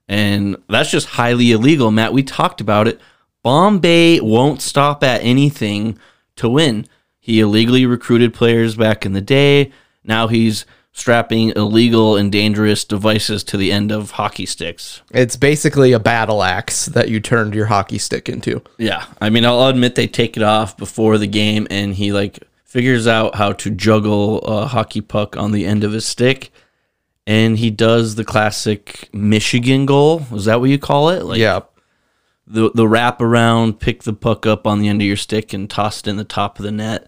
And 0.07 0.57
that's 0.69 0.91
just 0.91 1.07
highly 1.07 1.51
illegal, 1.51 1.91
Matt. 1.91 2.13
We 2.13 2.23
talked 2.23 2.61
about 2.61 2.87
it. 2.87 2.99
Bombay 3.43 4.19
won't 4.19 4.61
stop 4.61 5.03
at 5.03 5.23
anything 5.23 5.97
to 6.35 6.49
win. 6.49 6.87
He 7.19 7.39
illegally 7.39 7.85
recruited 7.85 8.33
players 8.33 8.75
back 8.75 9.05
in 9.05 9.13
the 9.13 9.21
day. 9.21 9.71
Now 10.03 10.27
he's 10.27 10.65
strapping 10.93 11.49
illegal 11.55 12.17
and 12.17 12.31
dangerous 12.31 12.83
devices 12.83 13.43
to 13.45 13.57
the 13.57 13.71
end 13.71 13.91
of 13.91 14.11
hockey 14.11 14.45
sticks. 14.45 15.01
It's 15.11 15.37
basically 15.37 15.93
a 15.93 15.99
battle 15.99 16.43
axe 16.43 16.87
that 16.87 17.09
you 17.09 17.19
turned 17.19 17.55
your 17.55 17.67
hockey 17.67 17.97
stick 17.97 18.27
into. 18.27 18.61
Yeah, 18.77 19.05
I 19.21 19.29
mean, 19.29 19.45
I'll 19.45 19.67
admit 19.67 19.95
they 19.95 20.07
take 20.07 20.35
it 20.35 20.43
off 20.43 20.75
before 20.77 21.17
the 21.17 21.27
game, 21.27 21.67
and 21.69 21.95
he 21.95 22.11
like 22.11 22.39
figures 22.65 23.07
out 23.07 23.35
how 23.35 23.53
to 23.53 23.69
juggle 23.69 24.39
a 24.39 24.67
hockey 24.67 25.01
puck 25.01 25.37
on 25.37 25.51
the 25.51 25.65
end 25.65 25.83
of 25.83 25.93
his 25.93 26.05
stick, 26.05 26.51
and 27.25 27.57
he 27.57 27.69
does 27.69 28.15
the 28.15 28.25
classic 28.25 29.09
Michigan 29.13 29.85
goal. 29.85 30.25
Is 30.33 30.45
that 30.45 30.59
what 30.59 30.69
you 30.69 30.79
call 30.79 31.09
it? 31.09 31.23
Like 31.23 31.39
yeah. 31.39 31.61
The 32.47 32.71
the 32.73 32.87
wrap 32.87 33.21
around, 33.21 33.79
pick 33.79 34.03
the 34.03 34.13
puck 34.13 34.45
up 34.45 34.67
on 34.67 34.79
the 34.79 34.87
end 34.87 35.01
of 35.01 35.07
your 35.07 35.17
stick, 35.17 35.53
and 35.53 35.69
toss 35.69 35.99
it 35.99 36.07
in 36.07 36.17
the 36.17 36.23
top 36.23 36.59
of 36.59 36.63
the 36.63 36.71
net. 36.71 37.07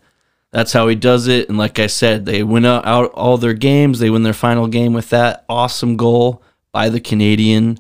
That's 0.52 0.74
how 0.74 0.88
he 0.88 0.96
does 0.96 1.28
it. 1.28 1.50
And 1.50 1.58
like 1.58 1.80
I 1.80 1.88
said, 1.88 2.26
they 2.26 2.44
win 2.44 2.64
out 2.64 3.12
all 3.14 3.38
their 3.38 3.56
games. 3.56 4.00
They 4.00 4.12
win 4.12 4.22
their 4.22 4.34
final 4.34 4.68
game 4.68 4.94
with 4.94 5.10
that 5.10 5.46
awesome 5.50 5.98
goal 5.98 6.44
by 6.72 6.90
the 6.90 7.00
Canadian, 7.00 7.80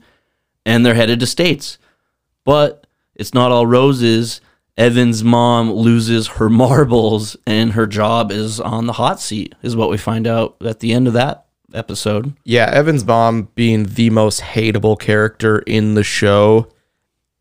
and 0.65 0.85
they're 0.85 0.95
headed 0.95 1.19
to 1.19 1.27
states. 1.27 1.77
But 2.43 2.87
it's 3.15 3.33
not 3.33 3.51
all 3.51 3.67
roses. 3.67 4.41
Evan's 4.75 5.23
mom 5.23 5.71
loses 5.71 6.27
her 6.27 6.49
marbles, 6.49 7.37
and 7.45 7.73
her 7.73 7.85
job 7.85 8.31
is 8.31 8.59
on 8.59 8.87
the 8.87 8.93
hot 8.93 9.19
seat. 9.19 9.53
Is 9.61 9.75
what 9.75 9.91
we 9.91 9.97
find 9.97 10.25
out 10.25 10.57
at 10.61 10.79
the 10.79 10.93
end 10.93 11.07
of 11.07 11.13
that 11.13 11.45
episode. 11.73 12.33
Yeah, 12.43 12.69
Evan's 12.71 13.05
mom 13.05 13.49
being 13.55 13.85
the 13.85 14.09
most 14.09 14.41
hateable 14.41 14.99
character 14.99 15.59
in 15.59 15.93
the 15.93 16.03
show 16.03 16.69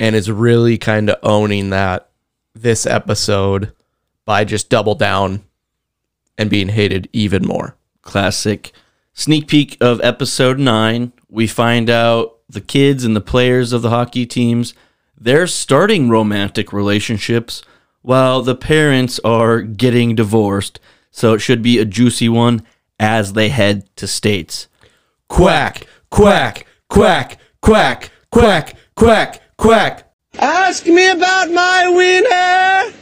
and 0.03 0.16
is 0.16 0.29
really 0.29 0.77
kind 0.77 1.09
of 1.09 1.16
owning 1.23 1.70
that 1.70 2.09
this 2.57 2.87
episode 2.87 3.73
by 4.24 4.43
just 4.45 4.69
double 4.69 4.97
down 4.97 5.45
and 6.37 6.51
being 6.51 6.69
hated 6.70 7.09
even 7.12 7.47
more. 7.47 7.77
classic 8.03 8.73
sneak 9.15 9.47
peek 9.47 9.77
of 9.81 10.01
episode 10.03 10.59
9 10.59 11.12
we 11.29 11.47
find 11.47 11.89
out 11.89 12.39
the 12.49 12.61
kids 12.61 13.05
and 13.05 13.15
the 13.15 13.20
players 13.20 13.73
of 13.73 13.83
the 13.83 13.91
hockey 13.91 14.27
teams 14.27 14.74
they're 15.16 15.47
starting 15.47 16.09
romantic 16.09 16.73
relationships 16.73 17.62
while 18.01 18.43
the 18.43 18.57
parents 18.57 19.20
are 19.24 19.62
getting 19.62 20.16
divorced 20.16 20.81
so 21.12 21.33
it 21.33 21.39
should 21.39 21.62
be 21.62 21.79
a 21.79 21.85
juicy 21.85 22.29
one 22.29 22.61
as 22.99 23.35
they 23.35 23.51
head 23.51 23.89
to 23.95 24.09
states 24.09 24.66
Quack, 25.29 25.87
quack, 26.11 26.66
quack, 26.91 27.39
quack, 27.61 28.11
quack, 28.33 28.77
quack, 28.77 28.77
quack. 28.97 29.41
Ask 30.41 30.87
me 30.87 31.09
about 31.09 31.49
my 31.53 31.89
winner. 31.89 32.93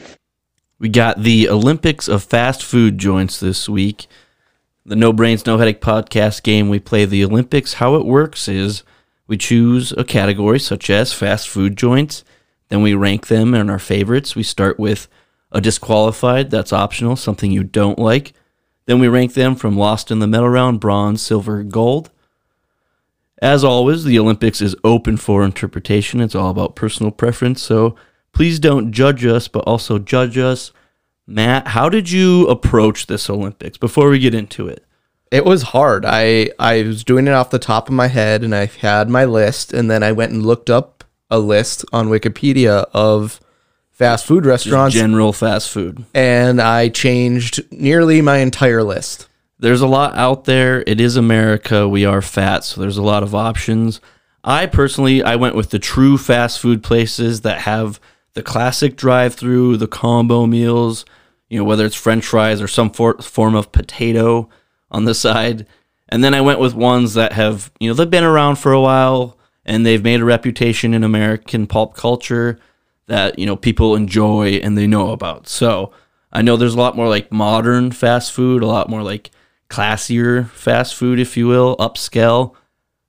We 0.79 0.91
got 0.91 1.23
the 1.23 1.49
Olympics 1.49 2.07
of 2.07 2.23
fast 2.23 2.63
food 2.63 2.99
joints 2.99 3.41
this 3.41 3.67
week. 3.67 4.07
The 4.85 4.95
No 4.95 5.11
Brains, 5.11 5.47
No 5.47 5.57
Headache 5.57 5.81
podcast 5.81 6.43
game, 6.43 6.69
we 6.69 6.79
play 6.79 7.07
the 7.07 7.25
Olympics. 7.25 7.75
How 7.75 7.95
it 7.95 8.05
works 8.05 8.47
is 8.47 8.83
we 9.27 9.39
choose 9.39 9.93
a 9.93 10.05
category 10.05 10.59
such 10.59 10.91
as 10.91 11.15
fast 11.15 11.49
food 11.49 11.79
joints, 11.79 12.25
then 12.69 12.83
we 12.83 12.93
rank 12.93 13.29
them 13.29 13.55
in 13.55 13.71
our 13.71 13.79
favorites. 13.79 14.37
We 14.37 14.43
start 14.43 14.79
with 14.79 15.09
a 15.51 15.63
disqualified, 15.63 16.51
that's 16.51 16.75
optional, 16.75 17.17
something 17.17 17.51
you 17.51 17.65
don't 17.65 17.99
like. 17.99 18.35
Then 18.85 18.99
we 18.99 19.09
rank 19.09 19.33
them 19.33 19.55
from 19.55 19.79
lost 19.79 20.11
in 20.11 20.19
the 20.19 20.27
medal 20.27 20.51
round, 20.51 20.79
bronze, 20.79 21.23
silver, 21.23 21.63
gold. 21.63 22.11
As 23.41 23.65
always, 23.65 24.05
the 24.05 24.19
Olympics 24.19 24.61
is 24.61 24.77
open 24.85 25.17
for 25.17 25.45
interpretation. 25.45 26.21
It's 26.21 26.35
all 26.35 26.51
about 26.51 26.77
personal 26.77 27.11
preference. 27.11 27.63
So 27.63 27.97
please 28.33 28.59
don't 28.59 28.93
judge 28.93 29.25
us, 29.25 29.49
but 29.49 29.61
also 29.61 29.99
judge 29.99 30.37
us. 30.37 30.73
Matt, 31.27 31.69
how 31.69 31.89
did 31.89 32.11
you 32.11 32.47
approach 32.49 33.07
this 33.07 33.31
Olympics 33.31 33.79
before 33.79 34.11
we 34.11 34.19
get 34.19 34.35
into 34.35 34.69
it? 34.69 34.85
It 35.31 35.45
was 35.45 35.63
hard. 35.63 36.05
I 36.05 36.51
I 36.59 36.83
was 36.83 37.05
doing 37.05 37.29
it 37.29 37.33
off 37.33 37.51
the 37.51 37.59
top 37.61 37.89
of 37.89 37.95
my 37.95 38.09
head 38.09 38.43
and 38.43 38.55
I 38.55 38.67
had 38.67 39.09
my 39.09 39.25
list 39.25 39.73
and 39.73 39.89
then 39.91 40.03
I 40.03 40.11
went 40.13 40.33
and 40.33 40.45
looked 40.45 40.69
up 40.69 41.05
a 41.31 41.39
list 41.39 41.85
on 41.93 42.09
Wikipedia 42.09 42.87
of 42.93 43.41
fast 43.93 44.27
food 44.27 44.43
Just 44.43 44.67
restaurants 44.67 44.97
general 44.97 45.33
fast 45.33 45.71
food. 45.71 46.05
and 46.15 46.61
I 46.61 46.89
changed 46.89 47.61
nearly 47.71 48.21
my 48.21 48.39
entire 48.39 48.83
list. 48.83 49.29
There's 49.61 49.83
a 49.83 49.87
lot 49.87 50.17
out 50.17 50.47
there. 50.47 50.83
It 50.87 51.03
is 51.03 51.17
America. 51.17 51.87
We 51.87 52.07
are 52.07 52.23
fat, 52.23 52.65
so 52.65 52.81
there's 52.81 52.97
a 52.97 53.03
lot 53.03 53.23
of 53.23 53.35
options. 53.35 54.01
I 54.43 54.65
personally, 54.65 55.23
I 55.23 55.37
went 55.37 55.55
with 55.55 55.69
the 55.69 55.79
true 55.79 56.17
fast 56.17 56.61
food 56.61 56.83
places 56.83 57.43
that 57.43 57.61
have 57.61 58.01
the 58.33 58.43
classic 58.43 58.97
drive-through, 58.97 59.77
the 59.77 59.87
combo 59.87 60.47
meals. 60.47 61.05
You 61.51 61.59
know, 61.59 61.65
whether 61.65 61.85
it's 61.85 61.95
French 61.95 62.25
fries 62.25 62.63
or 62.63 62.69
some 62.69 62.91
for- 62.91 63.21
form 63.21 63.55
of 63.55 63.71
potato 63.71 64.49
on 64.91 65.05
the 65.05 65.15
side. 65.15 65.67
And 66.09 66.25
then 66.25 66.33
I 66.33 66.41
went 66.41 66.59
with 66.59 66.73
ones 66.73 67.13
that 67.15 67.35
have, 67.35 67.71
you 67.81 67.91
know, 67.91 67.95
they've 67.95 68.09
been 68.09 68.25
around 68.25 68.57
for 68.57 68.73
a 68.73 68.81
while 68.81 69.37
and 69.67 69.85
they've 69.85 70.03
made 70.03 70.21
a 70.21 70.25
reputation 70.25 70.95
in 70.95 71.05
American 71.05 71.67
pulp 71.67 71.95
culture 71.95 72.59
that, 73.09 73.39
you 73.39 73.45
know, 73.45 73.57
people 73.57 73.95
enjoy 73.95 74.53
and 74.55 74.79
they 74.79 74.87
know 74.87 75.11
about. 75.11 75.49
So 75.49 75.93
I 76.33 76.41
know 76.41 76.57
there's 76.57 76.75
a 76.75 76.79
lot 76.79 76.97
more 76.97 77.09
like 77.09 77.31
modern 77.31 77.91
fast 77.91 78.33
food, 78.33 78.63
a 78.63 78.67
lot 78.67 78.89
more 78.89 79.03
like 79.03 79.31
classier 79.71 80.51
fast 80.51 80.95
food, 80.95 81.19
if 81.19 81.37
you 81.37 81.47
will, 81.47 81.77
upscale. 81.79 82.55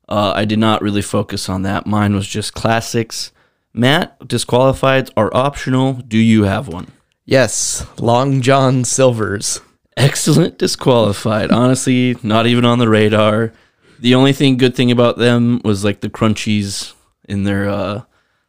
Uh, 0.08 0.34
I 0.36 0.46
did 0.46 0.60
not 0.60 0.82
really 0.82 1.02
focus 1.02 1.50
on 1.50 1.64
that. 1.64 1.86
Mine 1.86 2.14
was 2.14 2.28
just 2.28 2.54
classics. 2.54 3.32
Matt, 3.74 4.20
disqualifieds 4.20 5.10
are 5.18 5.34
optional. 5.36 5.94
Do 5.94 6.18
you 6.18 6.44
have 6.44 6.68
one? 6.68 6.88
Yes, 7.26 7.86
Long 8.00 8.42
John 8.42 8.84
Silver's. 8.84 9.62
Excellent 9.98 10.58
disqualified. 10.58 11.52
Honestly, 11.52 12.18
not 12.24 12.48
even 12.48 12.66
on 12.66 12.80
the 12.80 12.90
radar. 12.90 13.54
The 14.00 14.16
only 14.16 14.34
thing 14.34 14.58
good 14.58 14.76
thing 14.76 14.92
about 14.92 15.18
them 15.18 15.62
was 15.64 15.84
like 15.84 16.02
the 16.02 16.10
crunchies 16.10 16.94
in 17.30 17.44
their 17.44 17.70
uh 17.70 18.02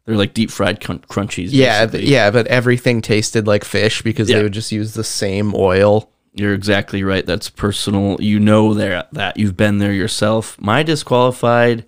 they're 0.05 0.16
like 0.16 0.34
deep 0.34 0.51
fried 0.51 0.80
crun- 0.82 1.01
crunchies. 1.09 1.48
Yeah, 1.52 1.86
basically. 1.86 2.10
yeah, 2.12 2.30
but 2.30 2.47
everything 2.48 3.02
tasted 3.02 3.47
like 3.47 3.64
fish 3.64 4.02
because 4.02 4.28
Yeah. 4.28 4.39
they 4.39 4.43
would 4.44 4.52
just 4.52 4.72
use 4.72 4.94
the 4.94 5.05
same 5.05 5.52
oil. 5.55 6.10
You're 6.34 6.54
exactly 6.54 7.02
right. 7.04 7.26
That's 7.26 7.50
personal. 7.50 8.16
You 8.20 8.40
know 8.40 8.72
there 8.72 9.04
that 9.12 9.36
you've 9.36 9.56
been 9.56 9.78
there 9.78 9.92
yourself. 9.92 10.60
My 10.60 10.82
disqualified. 10.82 11.84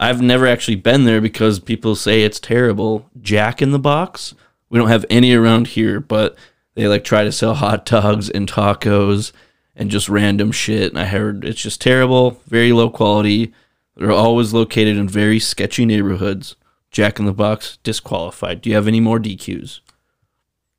I've 0.00 0.20
never 0.22 0.46
actually 0.46 0.76
been 0.76 1.04
there 1.04 1.20
because 1.20 1.58
people 1.58 1.94
say 1.94 2.22
it's 2.22 2.40
terrible. 2.40 3.08
Jack 3.20 3.60
in 3.62 3.72
the 3.72 3.78
Box. 3.78 4.34
We 4.68 4.78
don't 4.78 4.88
have 4.88 5.06
any 5.10 5.32
around 5.32 5.68
here, 5.68 5.98
but 6.00 6.36
they 6.74 6.86
like 6.86 7.04
try 7.04 7.24
to 7.24 7.32
sell 7.32 7.54
hot 7.54 7.84
dogs 7.84 8.30
and 8.30 8.48
tacos 8.48 9.32
and 9.74 9.90
just 9.90 10.08
random 10.08 10.52
shit. 10.52 10.92
And 10.92 11.00
I 11.00 11.06
heard 11.06 11.44
it's 11.44 11.62
just 11.62 11.80
terrible, 11.80 12.42
very 12.46 12.72
low 12.72 12.90
quality. 12.90 13.52
They're 13.96 14.12
always 14.12 14.52
located 14.52 14.96
in 14.96 15.08
very 15.08 15.40
sketchy 15.40 15.84
neighborhoods. 15.86 16.56
Jack 16.90 17.18
in 17.18 17.26
the 17.26 17.32
Box 17.32 17.78
disqualified. 17.82 18.60
Do 18.60 18.70
you 18.70 18.76
have 18.76 18.88
any 18.88 19.00
more 19.00 19.18
DQs? 19.18 19.80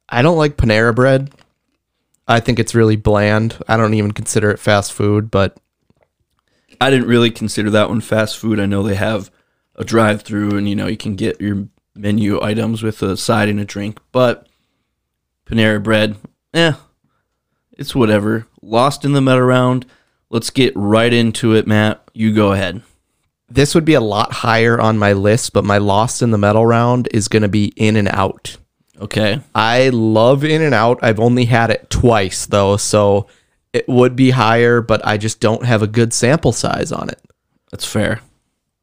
I 0.07 0.21
don't 0.21 0.38
like 0.38 0.57
Panera 0.57 0.93
bread. 0.93 1.31
I 2.30 2.39
think 2.39 2.60
it's 2.60 2.76
really 2.76 2.95
bland. 2.95 3.57
I 3.68 3.76
don't 3.76 3.95
even 3.95 4.11
consider 4.11 4.51
it 4.51 4.60
fast 4.60 4.93
food, 4.93 5.31
but 5.31 5.57
I 6.80 6.91
didn't 6.91 7.07
really 7.07 7.31
consider 7.31 7.72
that 7.72 7.89
one 7.89 8.01
fast 8.01 8.38
food. 8.38 8.60
I 8.60 8.68
know 8.68 8.84
they 8.84 8.95
have 8.95 9.31
a 9.76 9.84
drive 9.84 10.22
through 10.22 10.56
and 10.56 10.69
you 10.69 10.76
know 10.76 10.85
you 10.85 10.95
can 10.95 11.15
get 11.15 11.41
your 11.41 11.68
menu 11.95 12.39
items 12.41 12.84
with 12.84 13.01
a 13.01 13.18
side 13.18 13.49
and 13.49 13.60
a 13.60 13.65
drink, 13.65 13.99
but 14.11 14.47
Panera 15.47 15.81
bread, 15.81 16.18
eh, 16.53 16.73
it's 17.72 17.95
whatever. 17.95 18.45
Lost 18.61 19.03
in 19.03 19.14
the 19.14 19.22
meta 19.22 19.43
round. 19.43 19.88
Let's 20.30 20.51
get 20.51 20.73
right 20.76 21.11
into 21.11 21.56
it, 21.56 21.65
Matt. 21.65 22.07
You 22.14 22.34
go 22.34 22.51
ahead. 22.51 22.84
this 23.49 23.73
would 23.73 23.85
be 23.85 23.95
a 23.95 24.01
lot 24.01 24.31
higher 24.31 24.80
on 24.80 24.99
my 24.99 25.14
list, 25.14 25.53
but 25.53 25.65
my 25.65 25.80
lost 25.80 26.22
in 26.22 26.30
the 26.30 26.38
medal 26.38 26.68
round 26.68 27.07
is 27.11 27.27
going 27.27 27.41
to 27.41 27.49
be 27.49 27.73
In 27.76 27.95
and 27.95 28.07
Out. 28.10 28.57
Okay. 28.99 29.39
I 29.55 29.89
love 29.89 30.43
In 30.43 30.61
and 30.61 30.73
Out. 30.76 30.99
I've 31.01 31.19
only 31.19 31.45
had 31.45 31.69
it 31.69 31.89
twice 31.89 32.45
though, 32.45 32.77
so 32.77 33.27
it 33.71 33.88
would 33.88 34.15
be 34.15 34.31
higher, 34.31 34.81
but 34.81 35.05
I 35.05 35.17
just 35.17 35.39
don't 35.39 35.63
have 35.65 35.81
a 35.81 35.88
good 35.88 36.13
sample 36.13 36.51
size 36.51 36.91
on 36.91 37.09
it. 37.09 37.21
That's 37.71 37.85
fair. 37.85 38.21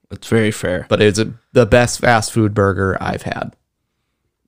That's 0.09 0.29
very 0.29 0.51
fair. 0.51 0.87
But 0.89 1.03
it's 1.03 1.19
a, 1.19 1.35
the 1.53 1.67
best 1.67 2.01
fast 2.01 2.33
food 2.33 2.55
burger 2.55 2.97
I've 3.01 3.23
had. 3.23 3.57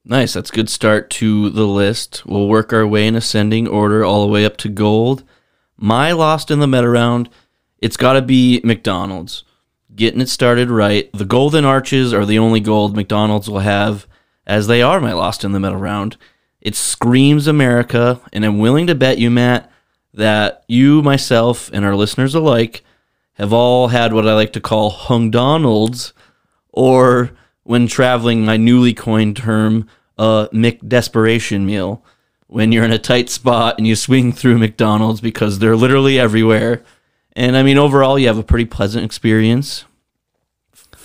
Nice. 0.04 0.32
That's 0.32 0.50
a 0.50 0.54
good 0.54 0.70
start 0.70 1.10
to 1.10 1.50
the 1.50 1.66
list. 1.66 2.24
We'll 2.24 2.48
work 2.48 2.72
our 2.72 2.86
way 2.86 3.06
in 3.06 3.16
ascending 3.16 3.68
order 3.68 4.04
all 4.04 4.22
the 4.22 4.32
way 4.32 4.44
up 4.44 4.56
to 4.58 4.68
gold. 4.68 5.22
My 5.76 6.12
lost 6.12 6.50
in 6.50 6.60
the 6.60 6.66
meta 6.66 6.88
round, 6.88 7.28
it's 7.78 7.96
got 7.96 8.14
to 8.14 8.22
be 8.22 8.60
McDonald's. 8.64 9.44
Getting 9.94 10.20
it 10.20 10.28
started 10.28 10.70
right. 10.70 11.12
The 11.12 11.24
golden 11.24 11.64
arches 11.64 12.14
are 12.14 12.24
the 12.24 12.38
only 12.38 12.60
gold 12.60 12.96
McDonald's 12.96 13.50
will 13.50 13.58
have, 13.58 14.06
as 14.48 14.66
they 14.66 14.82
are 14.82 15.00
my 15.00 15.12
lost 15.12 15.44
in 15.44 15.52
the 15.52 15.60
middle 15.60 15.78
round. 15.78 16.16
It 16.60 16.74
screams 16.74 17.46
America, 17.46 18.20
and 18.32 18.44
I'm 18.44 18.58
willing 18.58 18.88
to 18.88 18.94
bet 18.94 19.18
you, 19.18 19.30
Matt, 19.30 19.70
that 20.14 20.64
you, 20.66 21.02
myself, 21.02 21.70
and 21.72 21.84
our 21.84 21.94
listeners 21.94 22.34
alike 22.34 22.82
have 23.34 23.52
all 23.52 23.88
had 23.88 24.12
what 24.12 24.26
I 24.26 24.34
like 24.34 24.52
to 24.54 24.60
call 24.60 24.90
hung 24.90 25.30
Donalds 25.30 26.12
or 26.72 27.30
when 27.62 27.86
traveling, 27.86 28.44
my 28.44 28.56
newly 28.56 28.94
coined 28.94 29.36
term, 29.36 29.86
a 30.16 30.48
McDesperation 30.52 31.64
meal. 31.64 32.02
When 32.46 32.72
you're 32.72 32.84
in 32.84 32.92
a 32.92 32.98
tight 32.98 33.28
spot 33.28 33.76
and 33.76 33.86
you 33.86 33.94
swing 33.94 34.32
through 34.32 34.58
McDonald's 34.58 35.20
because 35.20 35.58
they're 35.58 35.76
literally 35.76 36.18
everywhere. 36.18 36.82
And 37.36 37.56
I 37.56 37.62
mean, 37.62 37.76
overall, 37.76 38.18
you 38.18 38.26
have 38.26 38.38
a 38.38 38.42
pretty 38.42 38.64
pleasant 38.64 39.04
experience. 39.04 39.84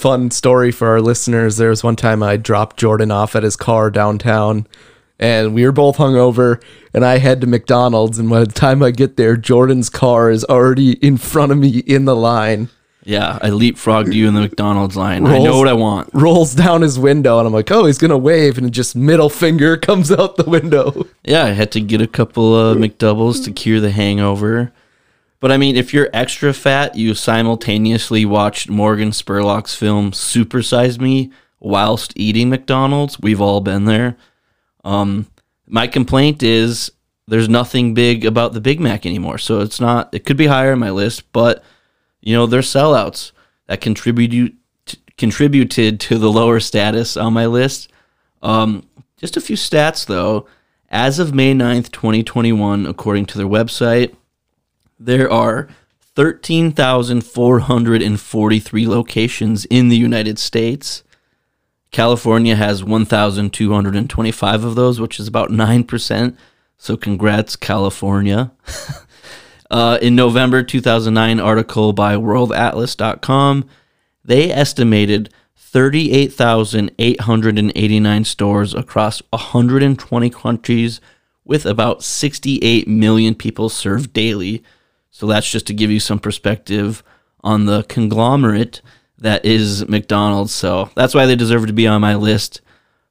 Fun 0.03 0.31
story 0.31 0.73
for 0.73 0.89
our 0.89 0.99
listeners. 0.99 1.55
There 1.55 1.69
was 1.69 1.81
one 1.81 1.95
time 1.95 2.21
I 2.21 2.35
dropped 2.35 2.75
Jordan 2.75 3.09
off 3.09 3.37
at 3.37 3.43
his 3.43 3.55
car 3.55 3.89
downtown, 3.89 4.67
and 5.17 5.53
we 5.53 5.63
were 5.63 5.71
both 5.71 5.95
hungover. 5.95 6.61
And 6.93 7.05
I 7.05 7.19
head 7.19 7.39
to 7.39 7.47
McDonald's, 7.47 8.19
and 8.19 8.29
by 8.29 8.41
the 8.41 8.47
time 8.47 8.83
I 8.83 8.91
get 8.91 9.15
there, 9.15 9.37
Jordan's 9.37 9.89
car 9.89 10.29
is 10.29 10.43
already 10.43 10.95
in 10.95 11.15
front 11.15 11.53
of 11.53 11.57
me 11.57 11.77
in 11.77 12.03
the 12.03 12.17
line. 12.17 12.67
Yeah, 13.05 13.39
I 13.41 13.47
leapfrogged 13.47 14.13
you 14.13 14.27
in 14.27 14.33
the 14.33 14.41
McDonald's 14.41 14.97
line. 14.97 15.25
I 15.25 15.39
know 15.39 15.57
what 15.57 15.69
I 15.69 15.73
want. 15.73 16.09
Rolls 16.11 16.53
down 16.53 16.81
his 16.81 16.99
window, 16.99 17.39
and 17.39 17.47
I'm 17.47 17.53
like, 17.53 17.71
"Oh, 17.71 17.85
he's 17.85 17.97
gonna 17.97 18.17
wave," 18.17 18.57
and 18.57 18.69
just 18.73 18.97
middle 18.97 19.29
finger 19.29 19.77
comes 19.87 20.11
out 20.11 20.35
the 20.35 20.43
window. 20.43 21.07
Yeah, 21.23 21.45
I 21.45 21.51
had 21.51 21.71
to 21.71 21.79
get 21.79 22.01
a 22.01 22.07
couple 22.07 22.53
of 22.53 22.77
McDoubles 22.77 23.41
to 23.45 23.53
cure 23.53 23.79
the 23.79 23.91
hangover. 23.91 24.73
But 25.43 25.51
I 25.51 25.57
mean, 25.57 25.75
if 25.75 25.93
you're 25.93 26.09
extra 26.13 26.53
fat, 26.53 26.95
you 26.95 27.13
simultaneously 27.13 28.23
watched 28.23 28.69
Morgan 28.69 29.09
Spurlock's 29.09 29.75
film 29.75 30.13
Super 30.13 30.61
Size 30.61 31.01
Me 31.01 31.33
whilst 31.59 32.13
eating 32.15 32.49
McDonald's. 32.49 33.19
We've 33.19 33.41
all 33.41 33.59
been 33.59 33.83
there. 33.83 34.15
Um, 34.85 35.27
my 35.67 35.85
complaint 35.87 36.43
is 36.43 36.93
there's 37.27 37.49
nothing 37.49 37.93
big 37.93 38.23
about 38.23 38.53
the 38.53 38.61
Big 38.61 38.79
Mac 38.79 39.05
anymore. 39.05 39.37
So 39.37 39.59
it's 39.59 39.81
not, 39.81 40.13
it 40.13 40.23
could 40.23 40.37
be 40.37 40.47
higher 40.47 40.71
on 40.71 40.79
my 40.79 40.91
list, 40.91 41.29
but 41.33 41.61
you 42.21 42.33
know, 42.33 42.45
they're 42.45 42.61
sellouts 42.61 43.33
that 43.67 43.81
contribute 43.81 44.55
contributed 45.17 45.99
to 45.99 46.17
the 46.17 46.31
lower 46.31 46.61
status 46.61 47.17
on 47.17 47.33
my 47.33 47.47
list. 47.47 47.91
Um, 48.41 48.87
just 49.17 49.35
a 49.35 49.41
few 49.41 49.57
stats 49.57 50.05
though. 50.05 50.47
As 50.89 51.19
of 51.19 51.33
May 51.33 51.53
9th, 51.53 51.91
2021, 51.91 52.85
according 52.85 53.25
to 53.25 53.37
their 53.37 53.45
website, 53.45 54.15
there 55.05 55.31
are 55.31 55.69
13,443 56.15 58.87
locations 58.87 59.65
in 59.65 59.89
the 59.89 59.97
United 59.97 60.39
States. 60.39 61.03
California 61.91 62.55
has 62.55 62.81
1,225 62.83 64.63
of 64.63 64.75
those, 64.75 65.01
which 65.01 65.19
is 65.19 65.27
about 65.27 65.49
9%. 65.49 66.37
So 66.77 66.95
congrats, 66.97 67.55
California. 67.55 68.51
uh, 69.71 69.97
in 70.01 70.15
November 70.15 70.63
2009 70.63 71.39
article 71.39 71.93
by 71.93 72.15
worldatlas.com, 72.15 73.65
they 74.23 74.51
estimated 74.51 75.31
38,889 75.55 78.25
stores 78.25 78.73
across 78.73 79.21
120 79.31 80.29
countries 80.29 81.01
with 81.45 81.65
about 81.65 82.03
68 82.03 82.87
million 82.87 83.35
people 83.35 83.69
served 83.69 84.13
daily. 84.13 84.63
So 85.13 85.27
that's 85.27 85.49
just 85.49 85.67
to 85.67 85.73
give 85.73 85.91
you 85.91 85.99
some 85.99 86.17
perspective 86.17 87.03
on 87.43 87.65
the 87.67 87.83
conglomerate 87.83 88.81
that 89.19 89.45
is 89.45 89.87
McDonald's. 89.87 90.51
So 90.51 90.89
that's 90.95 91.13
why 91.13 91.27
they 91.27 91.35
deserve 91.35 91.67
to 91.67 91.73
be 91.73 91.87
on 91.87 92.01
my 92.01 92.15
list. 92.15 92.61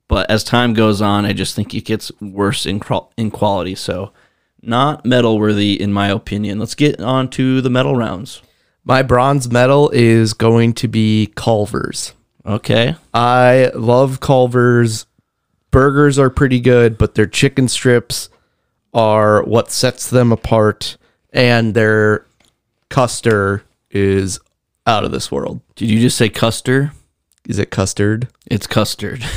But 0.08 0.28
as 0.28 0.42
time 0.42 0.74
goes 0.74 1.00
on, 1.00 1.24
I 1.24 1.32
just 1.32 1.54
think 1.54 1.72
it 1.74 1.84
gets 1.84 2.10
worse 2.20 2.66
in, 2.66 2.82
in 3.16 3.30
quality. 3.30 3.76
So 3.76 4.12
not 4.60 5.06
medal 5.06 5.38
worthy, 5.38 5.80
in 5.80 5.92
my 5.92 6.08
opinion. 6.08 6.58
Let's 6.58 6.74
get 6.74 7.00
on 7.00 7.30
to 7.30 7.60
the 7.60 7.70
medal 7.70 7.94
rounds. 7.94 8.42
My 8.84 9.02
bronze 9.02 9.50
medal 9.50 9.88
is 9.90 10.34
going 10.34 10.72
to 10.74 10.88
be 10.88 11.32
Culver's. 11.36 12.14
Okay. 12.44 12.96
I 13.14 13.70
love 13.74 14.18
Culver's. 14.18 15.06
Burgers 15.70 16.18
are 16.18 16.30
pretty 16.30 16.58
good, 16.58 16.98
but 16.98 17.14
their 17.14 17.26
chicken 17.26 17.68
strips 17.68 18.28
are 18.92 19.44
what 19.44 19.70
sets 19.70 20.10
them 20.10 20.32
apart, 20.32 20.96
and 21.32 21.74
their 21.74 22.26
custard 22.88 23.62
is 23.90 24.38
out 24.86 25.04
of 25.04 25.12
this 25.12 25.30
world. 25.30 25.60
Did 25.76 25.90
you 25.90 26.00
just 26.00 26.16
say 26.16 26.28
custard? 26.28 26.90
Is 27.48 27.58
it 27.58 27.70
custard? 27.70 28.28
It's 28.50 28.66
custard. 28.66 29.24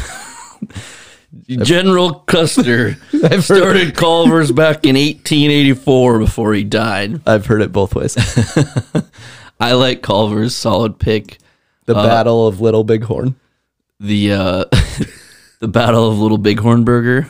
General 1.47 2.13
Custer 2.21 2.95
I've 3.13 3.21
heard- 3.31 3.43
started 3.43 3.95
Culver's 3.95 4.51
back 4.51 4.85
in 4.85 4.95
1884 4.95 6.19
before 6.19 6.53
he 6.53 6.63
died. 6.63 7.21
I've 7.27 7.45
heard 7.45 7.61
it 7.61 7.71
both 7.71 7.93
ways. 7.93 8.15
I 9.59 9.73
like 9.73 10.01
Culver's 10.01 10.55
solid 10.55 10.97
pick. 10.99 11.37
The 11.85 11.93
Battle 11.93 12.47
of 12.47 12.61
Little 12.61 12.83
Bighorn. 12.83 13.35
The 13.99 14.31
uh, 14.33 14.65
the 15.59 15.67
Battle 15.67 16.09
of 16.09 16.17
Little 16.17 16.37
Bighorn 16.39 16.83
Burger. 16.83 17.29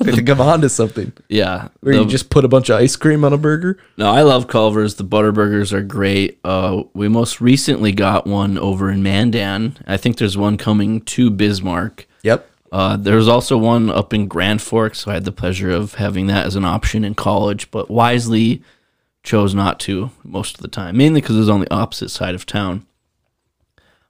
I 0.00 0.12
think 0.12 0.28
I'm 0.28 0.40
onto 0.40 0.68
something. 0.68 1.12
Yeah, 1.28 1.68
Where 1.80 1.94
the- 1.94 2.00
you 2.02 2.06
just 2.06 2.28
put 2.30 2.44
a 2.44 2.48
bunch 2.48 2.68
of 2.68 2.78
ice 2.80 2.96
cream 2.96 3.24
on 3.24 3.32
a 3.32 3.38
burger. 3.38 3.78
no, 3.96 4.10
I 4.10 4.22
love 4.22 4.46
Culver's. 4.48 4.96
The 4.96 5.04
butter 5.04 5.32
burgers 5.32 5.72
are 5.72 5.82
great. 5.82 6.38
Uh, 6.44 6.82
we 6.94 7.08
most 7.08 7.40
recently 7.40 7.92
got 7.92 8.26
one 8.26 8.58
over 8.58 8.90
in 8.90 9.02
Mandan. 9.02 9.78
I 9.86 9.96
think 9.96 10.18
there's 10.18 10.36
one 10.36 10.56
coming 10.58 11.00
to 11.02 11.30
Bismarck. 11.30 12.06
Yep. 12.22 12.50
Uh, 12.72 12.96
there's 12.96 13.28
also 13.28 13.56
one 13.56 13.88
up 13.90 14.12
in 14.12 14.26
Grand 14.26 14.60
Forks, 14.60 15.00
so 15.00 15.10
I 15.10 15.14
had 15.14 15.24
the 15.24 15.32
pleasure 15.32 15.70
of 15.70 15.94
having 15.94 16.26
that 16.26 16.46
as 16.46 16.56
an 16.56 16.64
option 16.64 17.04
in 17.04 17.14
college, 17.14 17.70
but 17.70 17.90
wisely 17.90 18.62
chose 19.22 19.54
not 19.54 19.80
to 19.80 20.10
most 20.24 20.56
of 20.56 20.62
the 20.62 20.68
time, 20.68 20.96
mainly 20.96 21.20
because 21.20 21.36
it 21.36 21.40
was 21.40 21.48
on 21.48 21.60
the 21.60 21.72
opposite 21.74 22.10
side 22.10 22.34
of 22.34 22.44
town. 22.44 22.84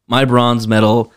My 0.08 0.24
bronze 0.24 0.66
medal 0.66 1.12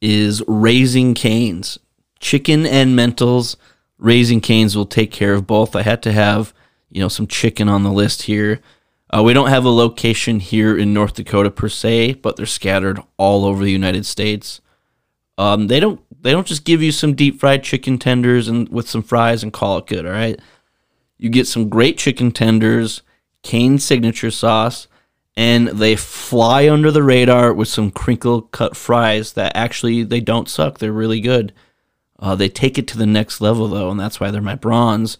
is 0.00 0.42
Raising 0.46 1.14
Cane's. 1.14 1.78
Chicken 2.20 2.64
and 2.66 2.98
Mentals. 2.98 3.56
Raising 3.98 4.40
Cane's 4.40 4.76
will 4.76 4.86
take 4.86 5.10
care 5.10 5.34
of 5.34 5.46
both. 5.46 5.76
I 5.76 5.82
had 5.82 6.02
to 6.02 6.12
have, 6.12 6.52
you 6.90 7.00
know, 7.00 7.08
some 7.08 7.26
chicken 7.26 7.68
on 7.68 7.82
the 7.82 7.92
list 7.92 8.22
here. 8.22 8.60
Uh, 9.10 9.22
we 9.22 9.32
don't 9.32 9.48
have 9.48 9.64
a 9.64 9.70
location 9.70 10.40
here 10.40 10.76
in 10.76 10.92
North 10.92 11.14
Dakota 11.14 11.50
per 11.50 11.68
se, 11.68 12.14
but 12.14 12.36
they're 12.36 12.46
scattered 12.46 13.00
all 13.16 13.44
over 13.44 13.62
the 13.62 13.70
United 13.70 14.04
States. 14.06 14.60
Um, 15.38 15.66
they 15.68 15.80
don't 15.80 16.00
they 16.22 16.32
don't 16.32 16.46
just 16.46 16.64
give 16.64 16.82
you 16.82 16.90
some 16.90 17.14
deep 17.14 17.38
fried 17.38 17.62
chicken 17.62 17.98
tenders 17.98 18.48
and 18.48 18.68
with 18.70 18.88
some 18.88 19.02
fries 19.02 19.42
and 19.42 19.52
call 19.52 19.78
it 19.78 19.86
good. 19.86 20.06
All 20.06 20.12
right, 20.12 20.40
you 21.18 21.28
get 21.28 21.46
some 21.46 21.68
great 21.68 21.98
chicken 21.98 22.32
tenders, 22.32 23.02
Cane 23.42 23.78
signature 23.78 24.30
sauce, 24.30 24.88
and 25.36 25.68
they 25.68 25.96
fly 25.96 26.68
under 26.68 26.90
the 26.90 27.02
radar 27.02 27.52
with 27.52 27.68
some 27.68 27.90
crinkle 27.90 28.42
cut 28.42 28.76
fries 28.76 29.34
that 29.34 29.52
actually 29.54 30.02
they 30.02 30.20
don't 30.20 30.48
suck. 30.48 30.78
They're 30.78 30.92
really 30.92 31.20
good. 31.20 31.52
Uh, 32.24 32.34
they 32.34 32.48
take 32.48 32.78
it 32.78 32.86
to 32.88 32.96
the 32.96 33.04
next 33.06 33.40
level 33.42 33.68
though, 33.68 33.90
and 33.90 34.00
that's 34.00 34.18
why 34.18 34.30
they're 34.30 34.40
my 34.40 34.54
bronze. 34.54 35.18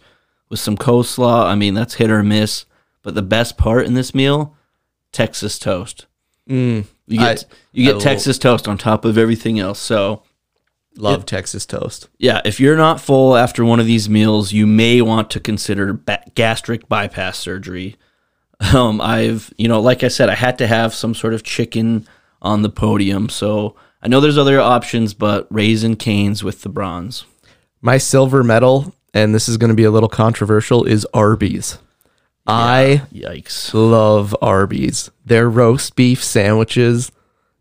With 0.49 0.59
some 0.59 0.75
coleslaw, 0.75 1.45
I 1.45 1.53
mean 1.55 1.73
that's 1.75 1.95
hit 1.95 2.09
or 2.09 2.23
miss. 2.23 2.65
But 3.03 3.13
the 3.13 3.21
best 3.21 3.57
part 3.57 3.85
in 3.85 3.93
this 3.93 4.15
meal, 4.15 4.55
Texas 5.11 5.59
toast. 5.59 6.07
You 6.47 6.83
get 7.07 7.43
I- 7.43 7.55
you 7.73 7.85
get 7.93 8.01
Texas 8.01 8.37
toast 8.39 8.67
on 8.67 8.77
top 8.77 9.05
of 9.05 9.17
everything 9.17 9.59
else. 9.59 9.79
So 9.79 10.23
Love 10.97 11.25
Texas 11.25 11.65
toast. 11.65 12.07
yeah, 12.17 12.41
if 12.45 12.59
you're 12.59 12.77
not 12.77 13.01
full 13.01 13.35
after 13.35 13.65
one 13.65 13.79
of 13.81 13.85
these 13.85 14.09
meals, 14.09 14.53
you 14.53 14.65
may 14.65 15.01
want 15.01 15.29
to 15.31 15.39
consider 15.41 15.91
ba- 15.93 16.23
gastric 16.35 16.87
bypass 16.89 17.37
surgery. 17.37 17.97
Um, 18.73 19.01
I've, 19.01 19.53
you 19.57 19.67
know, 19.67 19.81
like 19.81 20.03
I 20.03 20.07
said, 20.07 20.29
I 20.29 20.35
had 20.35 20.57
to 20.59 20.67
have 20.67 20.93
some 20.93 21.13
sort 21.13 21.33
of 21.33 21.43
chicken 21.43 22.07
on 22.41 22.61
the 22.61 22.69
podium. 22.69 23.27
So 23.27 23.75
I 24.05 24.07
know 24.07 24.19
there's 24.19 24.37
other 24.37 24.61
options, 24.61 25.15
but 25.15 25.47
Raising 25.49 25.95
Cane's 25.95 26.43
with 26.43 26.61
the 26.61 26.69
bronze. 26.69 27.25
My 27.81 27.97
silver 27.97 28.43
medal, 28.43 28.93
and 29.15 29.33
this 29.33 29.49
is 29.49 29.57
going 29.57 29.71
to 29.71 29.75
be 29.75 29.83
a 29.83 29.89
little 29.89 30.09
controversial, 30.09 30.83
is 30.83 31.07
Arby's. 31.11 31.79
I 32.45 33.01
Yikes. 33.11 33.73
love 33.73 34.35
Arby's. 34.43 35.09
Their 35.25 35.49
roast 35.49 35.95
beef 35.95 36.23
sandwiches 36.23 37.11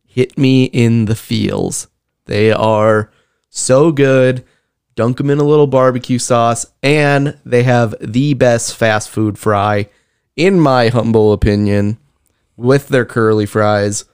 hit 0.04 0.36
me 0.36 0.64
in 0.64 1.06
the 1.06 1.14
feels. 1.14 1.88
They 2.26 2.52
are 2.52 3.10
so 3.48 3.90
good. 3.90 4.44
Dunk 4.96 5.16
them 5.16 5.30
in 5.30 5.38
a 5.38 5.44
little 5.44 5.66
barbecue 5.66 6.18
sauce, 6.18 6.66
and 6.82 7.38
they 7.46 7.62
have 7.62 7.94
the 8.02 8.34
best 8.34 8.76
fast 8.76 9.08
food 9.08 9.38
fry, 9.38 9.88
in 10.36 10.60
my 10.60 10.88
humble 10.88 11.32
opinion, 11.32 11.96
with 12.54 12.88
their 12.88 13.06
curly 13.06 13.46
fries. 13.46 14.04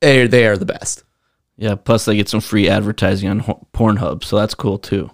They 0.00 0.26
they 0.26 0.46
are 0.46 0.56
the 0.56 0.64
best. 0.66 1.04
Yeah, 1.56 1.74
plus 1.74 2.04
they 2.04 2.16
get 2.16 2.28
some 2.28 2.40
free 2.40 2.68
advertising 2.68 3.28
on 3.28 3.42
Pornhub, 3.74 4.24
so 4.24 4.36
that's 4.36 4.54
cool 4.54 4.78
too. 4.78 5.10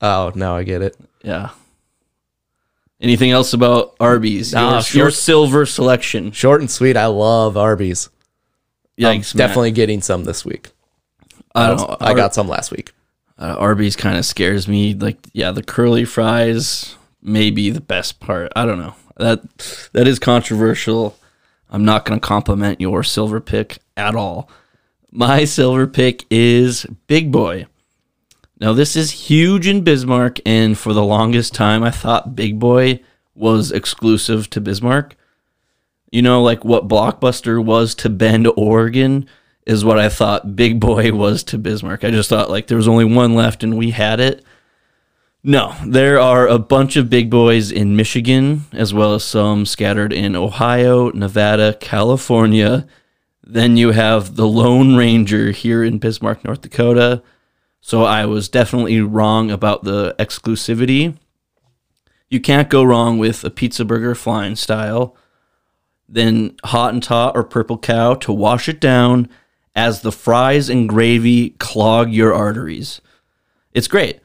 Oh, 0.00 0.32
now 0.34 0.56
I 0.56 0.62
get 0.62 0.82
it. 0.82 0.96
Yeah. 1.22 1.50
Anything 3.00 3.32
else 3.32 3.52
about 3.52 3.96
Arby's? 3.98 4.52
Nah, 4.52 4.74
your, 4.74 4.82
sure. 4.82 5.02
your 5.02 5.10
silver 5.10 5.66
selection. 5.66 6.30
Short 6.30 6.60
and 6.60 6.70
sweet. 6.70 6.96
I 6.96 7.06
love 7.06 7.56
Arby's. 7.56 8.08
Yikes, 8.98 9.36
definitely 9.36 9.72
getting 9.72 10.00
some 10.00 10.24
this 10.24 10.44
week. 10.44 10.70
I 11.54 11.68
don't 11.68 11.78
know. 11.78 11.96
I 12.00 12.10
Ar- 12.10 12.16
got 12.16 12.34
some 12.34 12.46
last 12.48 12.70
week. 12.70 12.92
uh, 13.38 13.56
Arby's 13.58 13.96
kind 13.96 14.16
of 14.16 14.24
scares 14.24 14.68
me. 14.68 14.94
Like, 14.94 15.18
yeah, 15.32 15.50
the 15.50 15.62
curly 15.62 16.04
fries 16.04 16.94
may 17.20 17.50
be 17.50 17.70
the 17.70 17.80
best 17.80 18.20
part. 18.20 18.52
I 18.54 18.64
don't 18.64 18.78
know. 18.78 18.94
That 19.16 19.88
that 19.92 20.06
is 20.06 20.18
controversial. 20.18 21.16
I'm 21.74 21.84
not 21.84 22.04
going 22.04 22.20
to 22.20 22.24
compliment 22.24 22.80
your 22.80 23.02
silver 23.02 23.40
pick 23.40 23.78
at 23.96 24.14
all. 24.14 24.48
My 25.10 25.44
silver 25.44 25.88
pick 25.88 26.24
is 26.30 26.86
Big 27.08 27.32
Boy. 27.32 27.66
Now, 28.60 28.74
this 28.74 28.94
is 28.94 29.10
huge 29.28 29.66
in 29.66 29.82
Bismarck, 29.82 30.38
and 30.46 30.78
for 30.78 30.92
the 30.92 31.02
longest 31.02 31.52
time, 31.52 31.82
I 31.82 31.90
thought 31.90 32.36
Big 32.36 32.60
Boy 32.60 33.00
was 33.34 33.72
exclusive 33.72 34.48
to 34.50 34.60
Bismarck. 34.60 35.16
You 36.12 36.22
know, 36.22 36.40
like 36.40 36.64
what 36.64 36.86
Blockbuster 36.86 37.62
was 37.62 37.96
to 37.96 38.08
Bend, 38.08 38.46
Oregon, 38.56 39.26
is 39.66 39.84
what 39.84 39.98
I 39.98 40.08
thought 40.08 40.54
Big 40.54 40.78
Boy 40.78 41.10
was 41.10 41.42
to 41.42 41.58
Bismarck. 41.58 42.04
I 42.04 42.12
just 42.12 42.28
thought 42.28 42.50
like 42.50 42.68
there 42.68 42.76
was 42.76 42.86
only 42.86 43.04
one 43.04 43.34
left 43.34 43.64
and 43.64 43.76
we 43.76 43.90
had 43.90 44.20
it. 44.20 44.44
No, 45.46 45.76
there 45.84 46.18
are 46.18 46.48
a 46.48 46.58
bunch 46.58 46.96
of 46.96 47.10
big 47.10 47.28
boys 47.28 47.70
in 47.70 47.96
Michigan, 47.96 48.64
as 48.72 48.94
well 48.94 49.12
as 49.12 49.24
some 49.24 49.66
scattered 49.66 50.10
in 50.10 50.34
Ohio, 50.34 51.10
Nevada, 51.10 51.74
California. 51.74 52.86
Then 53.42 53.76
you 53.76 53.90
have 53.90 54.36
the 54.36 54.48
Lone 54.48 54.96
Ranger 54.96 55.50
here 55.50 55.84
in 55.84 55.98
Bismarck, 55.98 56.42
North 56.44 56.62
Dakota. 56.62 57.22
So 57.82 58.04
I 58.04 58.24
was 58.24 58.48
definitely 58.48 59.02
wrong 59.02 59.50
about 59.50 59.84
the 59.84 60.16
exclusivity. 60.18 61.18
You 62.30 62.40
can't 62.40 62.70
go 62.70 62.82
wrong 62.82 63.18
with 63.18 63.44
a 63.44 63.50
pizza 63.50 63.84
burger 63.84 64.14
flying 64.14 64.56
style. 64.56 65.14
Then 66.08 66.56
hot 66.64 66.94
and 66.94 67.02
tot 67.02 67.36
or 67.36 67.44
purple 67.44 67.76
cow 67.76 68.14
to 68.14 68.32
wash 68.32 68.66
it 68.66 68.80
down 68.80 69.28
as 69.76 70.00
the 70.00 70.12
fries 70.12 70.70
and 70.70 70.88
gravy 70.88 71.50
clog 71.50 72.10
your 72.10 72.32
arteries. 72.32 73.02
It's 73.74 73.88
great. 73.88 74.20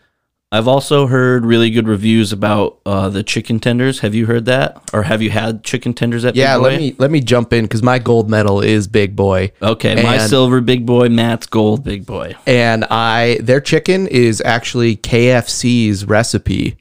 I've 0.51 0.67
also 0.67 1.05
heard 1.05 1.45
really 1.45 1.69
good 1.69 1.87
reviews 1.87 2.33
about 2.33 2.79
uh, 2.83 3.07
the 3.09 3.21
chicken 3.21 3.59
tenders. 3.59 3.99
Have 3.99 4.15
you 4.15 4.25
heard 4.25 4.45
that, 4.45 4.81
or 4.93 5.03
have 5.03 5.21
you 5.21 5.29
had 5.29 5.63
chicken 5.63 5.93
tenders 5.93 6.25
at? 6.25 6.35
Yeah, 6.35 6.55
Big 6.55 6.61
Boy? 6.63 6.69
let 6.69 6.77
me 6.79 6.95
let 6.97 7.11
me 7.11 7.19
jump 7.21 7.53
in 7.53 7.65
because 7.65 7.83
my 7.83 7.99
gold 7.99 8.31
medal 8.31 8.59
is 8.59 8.87
Big 8.87 9.15
Boy. 9.15 9.51
Okay, 9.61 10.01
my 10.01 10.17
silver 10.17 10.59
big 10.59 10.87
boy, 10.87 11.07
Matt's 11.09 11.45
gold 11.45 11.83
big 11.83 12.03
boy. 12.05 12.35
and 12.47 12.83
I 12.85 13.37
their 13.41 13.61
chicken 13.61 14.07
is 14.07 14.41
actually 14.43 14.95
KFC's 14.97 16.05
recipe. 16.05 16.77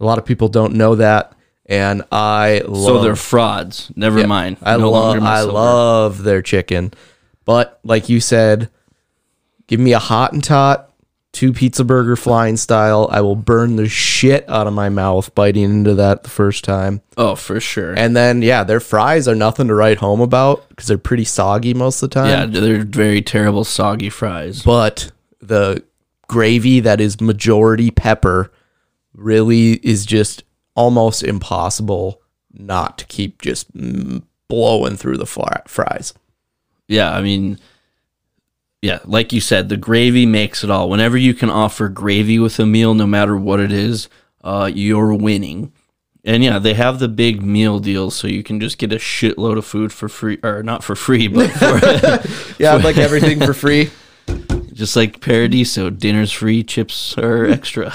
A 0.00 0.04
lot 0.04 0.18
of 0.18 0.24
people 0.26 0.48
don't 0.48 0.74
know 0.74 0.96
that, 0.96 1.34
and 1.66 2.02
I 2.10 2.62
love. 2.66 2.82
So 2.84 3.00
they're 3.00 3.14
frauds. 3.14 3.92
Never 3.94 4.20
Yeah, 4.20 4.26
mind. 4.26 4.56
I 4.60 4.76
No 4.76 4.90
love 4.90 5.22
I 5.22 5.42
love 5.42 6.24
their 6.24 6.42
chicken, 6.42 6.92
but 7.44 7.78
like 7.84 8.08
you 8.08 8.18
said, 8.20 8.70
give 9.68 9.78
me 9.78 9.92
a 9.92 10.00
hot 10.00 10.32
and 10.32 10.42
tot, 10.42 10.90
two 11.34 11.52
pizza 11.52 11.84
burger 11.84 12.16
flying 12.16 12.56
style. 12.56 13.08
I 13.10 13.20
will 13.20 13.36
burn 13.36 13.76
the 13.76 13.88
shit 13.88 14.48
out 14.48 14.66
of 14.66 14.72
my 14.72 14.88
mouth 14.88 15.34
biting 15.34 15.64
into 15.64 15.94
that 15.96 16.22
the 16.22 16.30
first 16.30 16.64
time. 16.64 17.02
Oh, 17.16 17.34
for 17.34 17.60
sure. 17.60 17.92
And 17.98 18.16
then 18.16 18.40
yeah, 18.40 18.64
their 18.64 18.80
fries 18.80 19.28
are 19.28 19.34
nothing 19.34 19.68
to 19.68 19.74
write 19.74 19.98
home 19.98 20.20
about 20.20 20.68
because 20.70 20.86
they're 20.86 20.96
pretty 20.96 21.24
soggy 21.24 21.74
most 21.74 22.02
of 22.02 22.10
the 22.10 22.14
time. 22.14 22.52
yeah, 22.54 22.60
they're 22.60 22.84
very 22.84 23.20
terrible, 23.20 23.64
soggy 23.64 24.08
fries. 24.08 24.62
but 24.62 25.10
the 25.40 25.84
gravy 26.26 26.80
that 26.80 27.00
is 27.00 27.20
majority 27.20 27.90
pepper 27.90 28.50
really 29.12 29.72
is 29.74 30.06
just 30.06 30.42
almost 30.74 31.22
impossible 31.22 32.22
not 32.52 32.98
to 32.98 33.06
keep 33.06 33.42
just 33.42 33.72
mm, 33.76 34.22
blowing 34.48 34.96
through 34.96 35.18
the 35.18 35.26
fries. 35.26 36.14
Yeah, 36.88 37.12
I 37.12 37.22
mean, 37.22 37.58
yeah, 38.84 38.98
like 39.06 39.32
you 39.32 39.40
said, 39.40 39.70
the 39.70 39.78
gravy 39.78 40.26
makes 40.26 40.62
it 40.62 40.68
all. 40.68 40.90
Whenever 40.90 41.16
you 41.16 41.32
can 41.32 41.48
offer 41.48 41.88
gravy 41.88 42.38
with 42.38 42.58
a 42.58 42.66
meal, 42.66 42.92
no 42.92 43.06
matter 43.06 43.34
what 43.34 43.58
it 43.58 43.72
is, 43.72 44.10
uh, 44.42 44.70
you're 44.72 45.14
winning. 45.14 45.72
And 46.22 46.44
yeah, 46.44 46.58
they 46.58 46.74
have 46.74 46.98
the 46.98 47.08
big 47.08 47.42
meal 47.42 47.78
deals, 47.78 48.14
so 48.14 48.28
you 48.28 48.42
can 48.42 48.60
just 48.60 48.76
get 48.76 48.92
a 48.92 48.96
shitload 48.96 49.56
of 49.56 49.64
food 49.64 49.90
for 49.90 50.10
free, 50.10 50.38
or 50.42 50.62
not 50.62 50.84
for 50.84 50.94
free, 50.94 51.28
but 51.28 51.48
for, 51.52 52.56
Yeah, 52.62 52.74
I'd 52.74 52.84
like 52.84 52.98
everything 52.98 53.40
for 53.40 53.54
free. 53.54 53.90
just 54.74 54.96
like 54.96 55.18
Paradiso, 55.18 55.88
dinner's 55.88 56.30
free, 56.30 56.62
chips 56.62 57.16
are 57.16 57.46
extra. 57.46 57.90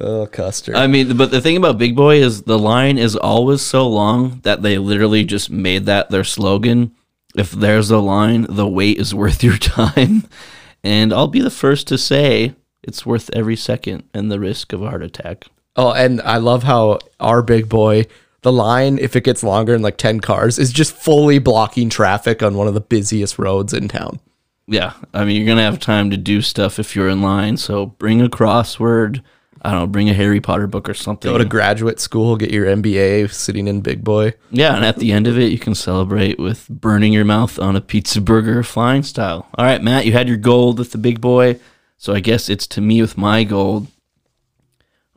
Oh, 0.00 0.26
custard. 0.26 0.76
I 0.76 0.86
mean, 0.86 1.16
but 1.16 1.32
the 1.32 1.40
thing 1.40 1.56
about 1.56 1.78
Big 1.78 1.96
Boy 1.96 2.22
is 2.22 2.42
the 2.42 2.58
line 2.58 2.98
is 2.98 3.16
always 3.16 3.60
so 3.60 3.88
long 3.88 4.38
that 4.44 4.62
they 4.62 4.78
literally 4.78 5.24
just 5.24 5.50
made 5.50 5.86
that 5.86 6.10
their 6.10 6.24
slogan. 6.24 6.92
If 7.34 7.50
there's 7.50 7.90
a 7.90 7.98
line, 7.98 8.46
the 8.48 8.68
wait 8.68 8.98
is 8.98 9.14
worth 9.14 9.42
your 9.42 9.58
time. 9.58 10.28
And 10.86 11.14
I'll 11.14 11.28
be 11.28 11.40
the 11.40 11.48
first 11.48 11.88
to 11.88 11.96
say 11.96 12.54
it's 12.82 13.06
worth 13.06 13.30
every 13.32 13.56
second 13.56 14.04
and 14.12 14.30
the 14.30 14.38
risk 14.38 14.74
of 14.74 14.82
a 14.82 14.90
heart 14.90 15.02
attack. 15.02 15.46
oh, 15.76 15.92
and 15.92 16.20
I 16.20 16.36
love 16.36 16.64
how 16.64 16.98
our 17.18 17.40
big 17.40 17.70
boy, 17.70 18.04
the 18.42 18.52
line, 18.52 18.98
if 18.98 19.16
it 19.16 19.24
gets 19.24 19.42
longer 19.42 19.72
than 19.72 19.80
like 19.80 19.96
10 19.96 20.20
cars, 20.20 20.58
is 20.58 20.74
just 20.74 20.94
fully 20.94 21.38
blocking 21.38 21.88
traffic 21.88 22.42
on 22.42 22.54
one 22.58 22.68
of 22.68 22.74
the 22.74 22.82
busiest 22.82 23.38
roads 23.38 23.72
in 23.72 23.88
town. 23.88 24.20
Yeah, 24.66 24.92
I 25.14 25.24
mean, 25.24 25.36
you're 25.36 25.46
going 25.46 25.56
to 25.56 25.64
have 25.64 25.80
time 25.80 26.10
to 26.10 26.18
do 26.18 26.42
stuff 26.42 26.78
if 26.78 26.94
you're 26.94 27.08
in 27.08 27.22
line. 27.22 27.56
So 27.56 27.86
bring 27.86 28.20
a 28.20 28.28
crossword. 28.28 29.22
I 29.64 29.70
don't 29.70 29.80
know, 29.80 29.86
bring 29.86 30.10
a 30.10 30.14
Harry 30.14 30.42
Potter 30.42 30.66
book 30.66 30.90
or 30.90 30.94
something. 30.94 31.32
Go 31.32 31.38
to 31.38 31.44
graduate 31.46 31.98
school, 31.98 32.36
get 32.36 32.50
your 32.50 32.66
MBA 32.66 33.32
sitting 33.32 33.66
in 33.66 33.80
Big 33.80 34.04
Boy. 34.04 34.34
Yeah, 34.50 34.76
and 34.76 34.84
at 34.84 34.98
the 34.98 35.10
end 35.10 35.26
of 35.26 35.38
it, 35.38 35.52
you 35.52 35.58
can 35.58 35.74
celebrate 35.74 36.38
with 36.38 36.68
burning 36.68 37.14
your 37.14 37.24
mouth 37.24 37.58
on 37.58 37.74
a 37.74 37.80
pizza 37.80 38.20
burger 38.20 38.62
flying 38.62 39.02
style. 39.02 39.48
All 39.56 39.64
right, 39.64 39.82
Matt, 39.82 40.04
you 40.04 40.12
had 40.12 40.28
your 40.28 40.36
gold 40.36 40.78
with 40.78 40.92
the 40.92 40.98
big 40.98 41.20
boy, 41.22 41.58
so 41.96 42.12
I 42.12 42.20
guess 42.20 42.50
it's 42.50 42.66
to 42.68 42.82
me 42.82 43.00
with 43.00 43.16
my 43.16 43.42
gold. 43.42 43.86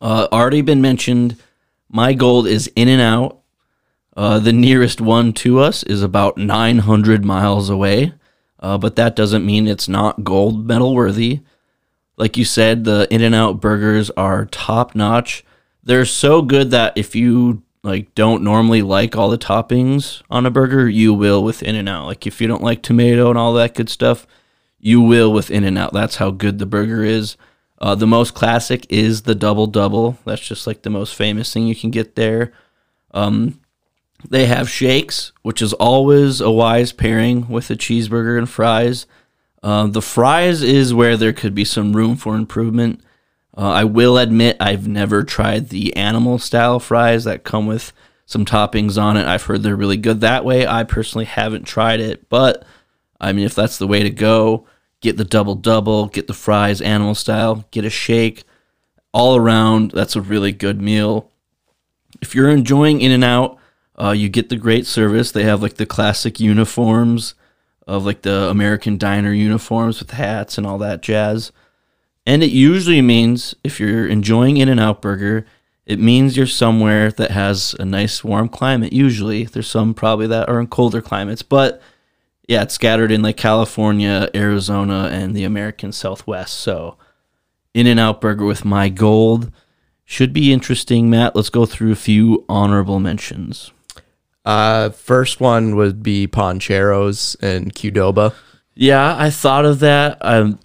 Uh, 0.02 0.30
already 0.32 0.62
been 0.62 0.82
mentioned. 0.82 1.36
My 1.90 2.14
gold 2.14 2.48
is 2.48 2.72
In 2.76 2.88
and 2.88 3.02
Out. 3.02 3.40
Uh, 4.16 4.40
the 4.40 4.54
nearest 4.54 5.02
one 5.02 5.34
to 5.34 5.60
us 5.60 5.84
is 5.84 6.02
about 6.02 6.38
900 6.38 7.26
miles 7.26 7.70
away, 7.70 8.14
uh, 8.62 8.78
but 8.78 8.96
that 8.96 9.16
doesn't 9.16 9.46
mean 9.46 9.68
it's 9.68 9.90
not 9.90 10.24
gold 10.24 10.66
medal 10.66 10.96
worthy. 10.96 11.42
Like 12.18 12.36
you 12.36 12.46
said, 12.46 12.84
the 12.84 13.08
In 13.12 13.22
and 13.22 13.36
Out 13.36 13.62
burgers 13.62 14.10
are 14.12 14.46
top 14.46 14.96
notch. 14.96 15.46
They're 15.84 16.06
so 16.06 16.42
good 16.42 16.72
that 16.72 16.98
if 16.98 17.16
you 17.16 17.64
like 17.84 18.14
don't 18.16 18.44
normally 18.44 18.82
like 18.82 19.16
all 19.16 19.30
the 19.30 19.38
toppings 19.38 20.22
on 20.30 20.46
a 20.46 20.52
burger, 20.52 20.90
you 20.90 21.14
will 21.14 21.44
with 21.44 21.64
In 21.64 21.76
and 21.76 21.88
Out. 21.88 22.08
Like 22.08 22.28
if 22.28 22.42
you 22.42 22.48
don't 22.48 22.64
like 22.64 22.82
tomato 22.82 23.30
and 23.30 23.38
all 23.38 23.54
that 23.54 23.76
good 23.76 23.90
stuff, 23.90 24.28
you 24.80 25.02
will 25.02 25.32
with 25.32 25.52
In 25.52 25.64
and 25.64 25.78
Out. 25.78 25.94
That's 25.94 26.18
how 26.18 26.32
good 26.32 26.60
the 26.60 26.66
burger 26.66 27.04
is. 27.04 27.38
Uh, 27.80 27.94
the 27.94 28.08
most 28.08 28.34
classic 28.34 28.86
is 28.90 29.22
the 29.22 29.36
double 29.36 29.68
double. 29.68 30.18
That's 30.26 30.46
just 30.46 30.66
like 30.66 30.82
the 30.82 30.90
most 30.90 31.16
famous 31.16 31.54
thing 31.54 31.68
you 31.68 31.76
can 31.76 31.92
get 31.92 32.16
there. 32.16 32.52
Um, 33.12 33.62
they 34.28 34.48
have 34.48 34.70
shakes, 34.70 35.32
which 35.44 35.62
is 35.62 35.74
always 35.74 36.42
a 36.42 36.50
wise 36.50 36.92
pairing 36.92 37.48
with 37.48 37.70
a 37.70 37.76
cheeseburger 37.76 38.38
and 38.38 38.50
fries. 38.50 39.06
Uh, 39.64 39.88
the 39.88 40.02
fries 40.02 40.62
is 40.62 40.94
where 40.94 41.18
there 41.18 41.34
could 41.34 41.56
be 41.56 41.66
some 41.66 41.96
room 41.96 42.16
for 42.16 42.36
improvement. 42.36 43.02
Uh, 43.58 43.72
I 43.72 43.84
will 43.86 44.18
admit 44.18 44.58
I've 44.60 44.88
never 44.88 45.24
tried 45.24 45.70
the 45.70 45.96
animal 45.96 46.38
style 46.38 46.80
fries 46.80 47.24
that 47.24 47.44
come 47.44 47.66
with 47.66 47.92
some 48.26 48.46
toppings 48.46 49.02
on 49.02 49.18
it. 49.18 49.26
I've 49.26 49.44
heard 49.44 49.64
they're 49.64 49.76
really 49.76 49.98
good 49.98 50.22
that 50.22 50.46
way. 50.46 50.68
I 50.68 50.84
personally 50.84 51.26
haven't 51.26 51.64
tried 51.64 52.00
it, 52.00 52.30
but 52.30 52.66
I 53.20 53.34
mean, 53.34 53.46
if 53.46 53.56
that's 53.56 53.78
the 53.78 53.88
way 53.88 54.04
to 54.04 54.10
go, 54.12 54.68
get 55.02 55.18
the 55.18 55.24
double 55.24 55.56
double, 55.56 56.08
get 56.08 56.28
the 56.28 56.34
fries 56.34 56.82
animal 56.82 57.16
style, 57.16 57.66
get 57.72 57.86
a 57.86 57.90
shake. 57.90 58.44
All 59.14 59.36
around, 59.36 59.92
that's 59.92 60.16
a 60.16 60.22
really 60.22 60.52
good 60.52 60.80
meal. 60.80 61.32
If 62.22 62.36
you're 62.36 62.50
enjoying 62.50 63.02
In 63.02 63.12
and 63.12 63.24
Out, 63.24 63.58
uh, 64.00 64.12
you 64.12 64.30
get 64.30 64.50
the 64.50 64.58
great 64.58 64.86
service. 64.86 65.32
They 65.32 65.44
have 65.44 65.64
like 65.64 65.76
the 65.76 65.86
classic 65.88 66.40
uniforms 66.40 67.34
of 67.88 68.06
like 68.06 68.22
the 68.22 68.50
American 68.50 68.98
diner 68.98 69.32
uniforms 69.32 70.00
with 70.00 70.12
hats 70.12 70.58
and 70.58 70.68
all 70.68 70.78
that 70.78 71.02
jazz. 71.02 71.52
And 72.26 72.44
it 72.44 72.52
usually 72.52 73.02
means 73.02 73.56
if 73.64 73.80
you're 73.80 74.08
enjoying 74.08 74.58
In 74.58 74.68
and 74.68 74.80
Out 74.80 75.02
Burger, 75.02 75.46
it 75.86 76.00
means 76.00 76.36
you're 76.36 76.46
somewhere 76.46 77.12
that 77.12 77.32
has 77.32 77.74
a 77.80 77.86
nice 77.86 78.22
warm 78.22 78.50
climate. 78.50 78.92
Usually, 78.92 79.46
there's 79.46 79.70
some 79.70 79.94
probably 79.94 80.28
that 80.28 80.50
are 80.50 80.60
in 80.60 80.68
colder 80.68 81.02
climates, 81.02 81.42
but 81.42 81.82
yeah, 82.46 82.64
it's 82.64 82.74
scattered 82.74 83.12
in 83.12 83.22
like 83.22 83.38
California, 83.38 84.30
Arizona, 84.36 85.10
and 85.12 85.34
the 85.34 85.46
American 85.46 85.94
Southwest. 85.94 86.56
So, 86.56 86.98
In 87.74 87.88
and 87.88 88.02
Out 88.02 88.20
Burger 88.20 88.46
with 88.46 88.66
my 88.66 88.90
gold 88.90 89.50
should 90.04 90.34
be 90.34 90.52
interesting. 90.52 91.10
Matt, 91.10 91.36
let's 91.38 91.50
go 91.50 91.66
through 91.66 91.94
a 91.94 91.96
few 91.96 92.44
honorable 92.50 93.00
mentions. 93.00 93.72
Uh, 94.48 94.90
first 94.92 95.42
one 95.42 95.76
would 95.76 96.02
be 96.02 96.26
Pancheros 96.26 97.36
and 97.42 97.74
Qdoba. 97.74 98.34
Yeah, 98.76 99.16
I 99.18 99.30
thought 99.30 99.66
of 99.66 99.80
that. 99.80 100.18
Um, 100.22 100.60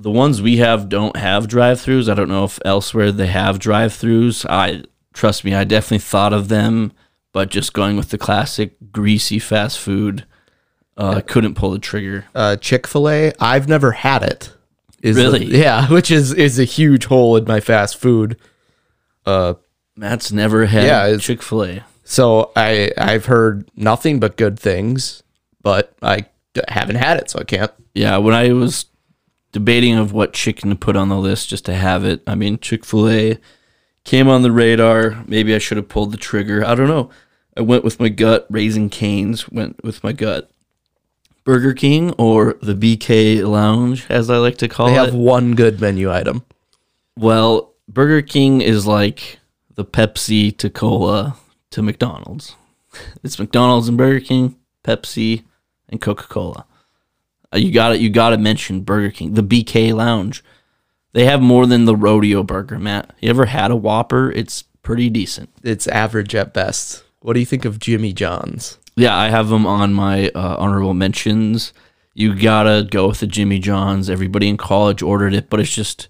the 0.00 0.10
ones 0.10 0.42
we 0.42 0.56
have 0.56 0.88
don't 0.88 1.16
have 1.16 1.46
drive-throughs. 1.46 2.10
I 2.10 2.14
don't 2.14 2.28
know 2.28 2.44
if 2.44 2.58
elsewhere 2.64 3.12
they 3.12 3.26
have 3.28 3.58
drive-throughs. 3.60 4.44
I 4.48 4.82
trust 5.12 5.44
me, 5.44 5.54
I 5.54 5.62
definitely 5.64 5.98
thought 5.98 6.32
of 6.32 6.48
them, 6.48 6.92
but 7.32 7.48
just 7.50 7.72
going 7.74 7.96
with 7.96 8.08
the 8.10 8.18
classic 8.18 8.74
greasy 8.90 9.38
fast 9.38 9.78
food, 9.78 10.24
uh, 10.96 11.10
I 11.18 11.20
couldn't 11.20 11.54
pull 11.54 11.70
the 11.70 11.78
trigger. 11.78 12.24
Uh, 12.34 12.56
Chick 12.56 12.86
Fil 12.88 13.08
A. 13.08 13.32
I've 13.38 13.68
never 13.68 13.92
had 13.92 14.22
it. 14.24 14.52
Is 15.00 15.14
the- 15.14 15.22
Really? 15.22 15.44
yeah, 15.46 15.86
which 15.92 16.10
is 16.10 16.32
is 16.34 16.58
a 16.58 16.64
huge 16.64 17.04
hole 17.04 17.36
in 17.36 17.44
my 17.44 17.60
fast 17.60 17.98
food. 17.98 18.36
Matt's 19.96 20.32
never 20.32 20.66
had 20.66 20.84
Yeah, 20.84 21.16
Chick 21.18 21.42
Fil 21.42 21.64
A. 21.64 21.84
So 22.10 22.52
I 22.56 22.90
I've 22.96 23.26
heard 23.26 23.70
nothing 23.76 24.18
but 24.18 24.38
good 24.38 24.58
things, 24.58 25.22
but 25.60 25.92
I 26.00 26.24
haven't 26.66 26.96
had 26.96 27.18
it, 27.18 27.28
so 27.28 27.38
I 27.38 27.44
can't. 27.44 27.70
Yeah, 27.92 28.16
when 28.16 28.34
I 28.34 28.54
was 28.54 28.86
debating 29.52 29.98
of 29.98 30.10
what 30.10 30.32
chicken 30.32 30.70
to 30.70 30.74
put 30.74 30.96
on 30.96 31.10
the 31.10 31.18
list 31.18 31.50
just 31.50 31.66
to 31.66 31.74
have 31.74 32.06
it, 32.06 32.22
I 32.26 32.34
mean 32.34 32.58
Chick 32.60 32.86
Fil 32.86 33.10
A 33.10 33.38
came 34.04 34.26
on 34.26 34.40
the 34.40 34.50
radar. 34.50 35.22
Maybe 35.26 35.54
I 35.54 35.58
should 35.58 35.76
have 35.76 35.90
pulled 35.90 36.12
the 36.12 36.16
trigger. 36.16 36.64
I 36.64 36.74
don't 36.74 36.88
know. 36.88 37.10
I 37.54 37.60
went 37.60 37.84
with 37.84 38.00
my 38.00 38.08
gut. 38.08 38.46
Raising 38.48 38.88
Cane's 38.88 39.46
went 39.50 39.84
with 39.84 40.02
my 40.02 40.12
gut. 40.12 40.50
Burger 41.44 41.74
King 41.74 42.12
or 42.12 42.56
the 42.62 42.74
BK 42.74 43.46
Lounge, 43.46 44.06
as 44.08 44.30
I 44.30 44.38
like 44.38 44.56
to 44.58 44.68
call 44.68 44.86
They 44.86 44.94
it. 44.94 44.96
They 44.96 45.04
have 45.04 45.14
one 45.14 45.54
good 45.54 45.78
menu 45.78 46.10
item. 46.10 46.42
Well, 47.18 47.74
Burger 47.86 48.22
King 48.22 48.62
is 48.62 48.86
like 48.86 49.40
the 49.74 49.84
Pepsi 49.84 50.56
to 50.56 50.70
cola 50.70 51.36
to 51.70 51.82
McDonald's. 51.82 52.56
It's 53.22 53.38
McDonald's 53.38 53.86
and 53.88 53.98
Burger 53.98 54.20
King, 54.20 54.56
Pepsi, 54.82 55.44
and 55.90 56.00
Coca 56.00 56.24
Cola. 56.24 56.64
You 57.54 57.70
got 57.70 57.90
to 57.90 57.98
You 57.98 58.08
got 58.08 58.30
to 58.30 58.38
mention 58.38 58.80
Burger 58.80 59.10
King, 59.10 59.34
the 59.34 59.42
BK 59.42 59.94
Lounge. 59.94 60.42
They 61.12 61.24
have 61.24 61.40
more 61.40 61.66
than 61.66 61.84
the 61.84 61.96
rodeo 61.96 62.42
burger, 62.42 62.78
Matt. 62.78 63.14
You 63.20 63.30
ever 63.30 63.46
had 63.46 63.70
a 63.70 63.76
Whopper? 63.76 64.30
It's 64.32 64.62
pretty 64.82 65.10
decent. 65.10 65.50
It's 65.62 65.86
average 65.86 66.34
at 66.34 66.54
best. 66.54 67.04
What 67.20 67.34
do 67.34 67.40
you 67.40 67.46
think 67.46 67.64
of 67.64 67.78
Jimmy 67.78 68.12
John's? 68.12 68.78
Yeah, 68.96 69.16
I 69.16 69.28
have 69.28 69.48
them 69.48 69.66
on 69.66 69.92
my 69.92 70.28
uh, 70.30 70.56
honorable 70.58 70.94
mentions. 70.94 71.72
You 72.14 72.34
gotta 72.34 72.86
go 72.90 73.08
with 73.08 73.20
the 73.20 73.26
Jimmy 73.26 73.58
John's. 73.58 74.10
Everybody 74.10 74.48
in 74.48 74.56
college 74.56 75.02
ordered 75.02 75.34
it, 75.34 75.48
but 75.50 75.60
it's 75.60 75.74
just, 75.74 76.08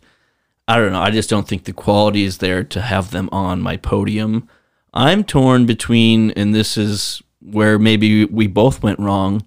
I 0.66 0.76
don't 0.76 0.92
know. 0.92 1.00
I 1.00 1.10
just 1.10 1.28
don't 1.28 1.46
think 1.46 1.64
the 1.64 1.72
quality 1.72 2.24
is 2.24 2.38
there 2.38 2.64
to 2.64 2.80
have 2.80 3.10
them 3.10 3.28
on 3.30 3.60
my 3.60 3.76
podium. 3.76 4.48
I'm 4.92 5.24
torn 5.24 5.66
between, 5.66 6.30
and 6.32 6.54
this 6.54 6.76
is 6.76 7.22
where 7.40 7.78
maybe 7.78 8.24
we 8.24 8.46
both 8.46 8.82
went 8.82 8.98
wrong 8.98 9.46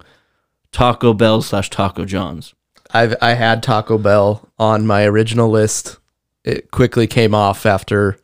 Taco 0.72 1.12
Bell 1.12 1.42
slash 1.42 1.70
Taco 1.70 2.04
John's. 2.04 2.54
I've 2.90 3.14
I 3.20 3.34
had 3.34 3.62
Taco 3.62 3.98
Bell 3.98 4.48
on 4.58 4.86
my 4.86 5.04
original 5.04 5.48
list. 5.50 5.98
It 6.44 6.70
quickly 6.70 7.06
came 7.06 7.34
off 7.34 7.64
after 7.66 8.18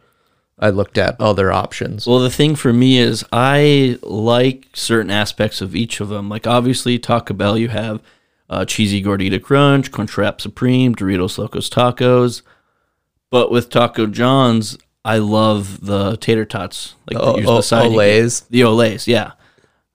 I 0.58 0.70
looked 0.70 0.98
at 0.98 1.20
other 1.20 1.52
options. 1.52 2.06
Well, 2.06 2.18
the 2.18 2.30
thing 2.30 2.56
for 2.56 2.72
me 2.72 2.98
is 2.98 3.24
I 3.32 3.98
like 4.02 4.68
certain 4.74 5.10
aspects 5.10 5.60
of 5.60 5.76
each 5.76 6.00
of 6.00 6.08
them. 6.08 6.28
Like 6.28 6.46
obviously 6.46 6.98
Taco 6.98 7.34
Bell, 7.34 7.56
you 7.56 7.68
have 7.68 8.02
uh, 8.50 8.64
cheesy 8.64 9.02
gordita 9.02 9.40
crunch, 9.42 9.92
Crunchwrap 9.92 10.40
Supreme, 10.40 10.94
Doritos 10.94 11.38
Locos 11.38 11.70
Tacos. 11.70 12.42
But 13.30 13.50
with 13.50 13.70
Taco 13.70 14.06
John's, 14.06 14.78
I 15.04 15.18
love 15.18 15.84
the 15.84 16.16
tater 16.16 16.44
tots, 16.44 16.94
like 17.06 17.16
the, 17.18 17.22
o- 17.24 17.56
the 17.56 17.62
side. 17.62 17.90
Olés. 17.90 18.46
The 18.48 18.60
Olés, 18.62 19.06
yeah. 19.06 19.32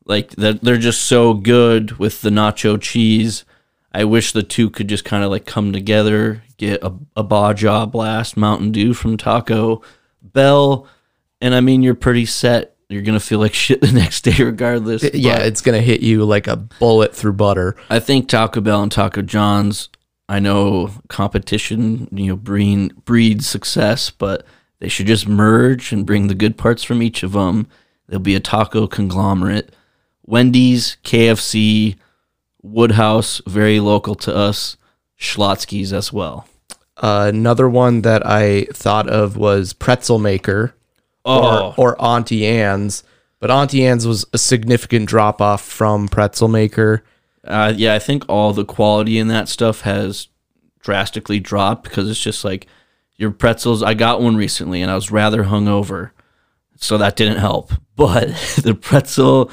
Like 0.06 0.32
they're, 0.32 0.54
they're 0.54 0.78
just 0.78 1.04
so 1.04 1.34
good 1.34 1.98
with 2.00 2.22
the 2.22 2.30
nacho 2.30 2.80
cheese. 2.82 3.46
I 3.94 4.06
wish 4.06 4.32
the 4.32 4.44
two 4.44 4.70
could 4.70 4.88
just 4.88 5.06
kind 5.06 5.24
of 5.24 5.30
like 5.32 5.46
come 5.46 5.72
together. 5.72 6.44
Get 6.58 6.84
a, 6.84 6.94
a 7.16 7.24
Baja 7.24 7.86
Blast 7.86 8.36
Mountain 8.38 8.72
Dew 8.72 8.94
from 8.94 9.18
Taco 9.18 9.82
Bell, 10.22 10.88
and 11.42 11.54
I 11.54 11.62
mean 11.62 11.84
you're 11.84 11.94
pretty 11.96 12.26
set. 12.26 12.76
You're 12.90 13.02
gonna 13.04 13.20
feel 13.20 13.40
like 13.40 13.54
shit 13.64 13.82
the 13.82 13.92
next 13.92 14.22
day 14.22 14.44
regardless. 14.44 15.04
yeah, 15.14 15.38
But 15.38 15.46
it's 15.48 15.62
gonna 15.62 15.82
hit 15.82 16.02
you 16.02 16.26
like 16.26 16.48
a 16.48 16.56
bullet 16.58 17.16
through 17.16 17.34
butter. 17.34 17.76
I 17.90 18.00
think 18.00 18.28
Taco 18.28 18.62
Bell 18.62 18.82
and 18.84 18.92
Taco 18.92 19.22
John's. 19.22 19.90
I 20.30 20.40
know 20.40 20.90
competition, 21.10 22.08
you 22.12 22.28
know, 22.30 22.36
breed 22.36 23.06
breeds 23.06 23.46
success, 23.46 24.10
but 24.10 24.46
they 24.84 24.90
should 24.90 25.08
just 25.08 25.30
merge 25.30 25.94
and 25.94 26.06
bring 26.06 26.28
the 26.28 26.36
good 26.36 26.58
parts 26.58 26.84
from 26.84 27.02
each 27.02 27.24
of 27.24 27.32
them. 27.32 27.68
There'll 28.06 28.22
be 28.22 28.36
a 28.36 28.42
taco 28.42 28.86
conglomerate. 28.86 29.74
Wendy's, 30.26 30.98
KFC, 31.06 31.96
Woodhouse, 32.62 33.42
very 33.48 33.80
local 33.80 34.14
to 34.16 34.36
us, 34.36 34.76
Schlotzsky's 35.18 35.94
as 35.94 36.12
well. 36.12 36.50
Uh, 36.98 37.32
another 37.34 37.70
one 37.70 38.02
that 38.02 38.28
I 38.28 38.66
thought 38.74 39.08
of 39.08 39.38
was 39.38 39.72
Pretzel 39.72 40.20
Maker 40.20 40.76
Oh, 41.24 41.74
or, 41.78 41.94
or 41.94 42.02
Auntie 42.04 42.46
Anne's, 42.46 43.06
but 43.40 43.50
Auntie 43.50 43.86
Anne's 43.86 44.06
was 44.06 44.26
a 44.34 44.38
significant 44.38 45.08
drop 45.08 45.42
off 45.42 45.62
from 45.62 46.10
Pretzel 46.10 46.50
Maker. 46.50 47.06
Uh, 47.42 47.72
yeah, 47.74 47.94
I 47.94 48.00
think 48.00 48.26
all 48.28 48.52
the 48.52 48.66
quality 48.66 49.18
in 49.18 49.30
that 49.30 49.48
stuff 49.48 49.82
has 49.82 50.28
drastically 50.82 51.40
dropped 51.40 51.86
because 51.86 52.10
it's 52.10 52.22
just 52.22 52.44
like 52.44 52.68
your 53.24 53.32
pretzels. 53.32 53.82
I 53.82 53.96
got 53.96 54.22
one 54.22 54.36
recently 54.36 54.82
and 54.84 54.92
I 54.92 54.96
was 54.96 55.10
rather 55.12 55.46
hungover, 55.46 56.12
so 56.78 56.98
that 57.00 57.16
didn't 57.16 57.40
help. 57.40 57.72
But 57.96 58.30
the 58.64 58.74
pretzel 58.74 59.52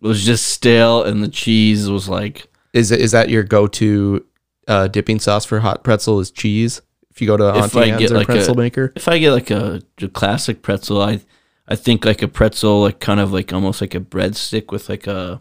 was 0.00 0.24
just 0.24 0.46
stale 0.46 1.02
and 1.02 1.22
the 1.24 1.28
cheese 1.28 1.90
was 1.90 2.08
like, 2.08 2.46
Is 2.72 2.90
it 2.92 3.00
is 3.00 3.10
that 3.12 3.28
your 3.30 3.42
go 3.42 3.66
to 3.66 4.24
uh, 4.68 4.86
dipping 4.88 5.18
sauce 5.18 5.44
for 5.44 5.58
hot 5.60 5.82
pretzel? 5.82 6.20
Is 6.20 6.30
cheese? 6.30 6.80
If 7.10 7.20
you 7.20 7.26
go 7.26 7.36
to 7.36 7.48
If 7.48 7.64
Auntie 7.76 7.78
I 7.78 7.84
Anne's 7.94 8.00
get 8.00 8.10
or 8.12 8.16
like 8.18 8.26
Pretzel 8.28 8.54
a- 8.54 8.56
Maker, 8.56 8.92
if 8.96 9.08
I 9.08 9.18
get 9.18 9.32
like 9.32 9.50
a, 9.50 9.82
a 10.00 10.08
classic 10.08 10.62
pretzel, 10.62 11.02
I 11.02 11.20
I 11.66 11.74
think 11.76 12.04
like 12.04 12.22
a 12.22 12.28
pretzel, 12.28 12.82
like 12.82 13.00
kind 13.00 13.18
of 13.20 13.32
like 13.32 13.52
almost 13.52 13.80
like 13.80 13.94
a 13.96 14.00
breadstick 14.00 14.70
with 14.70 14.88
like 14.88 15.06
a 15.08 15.40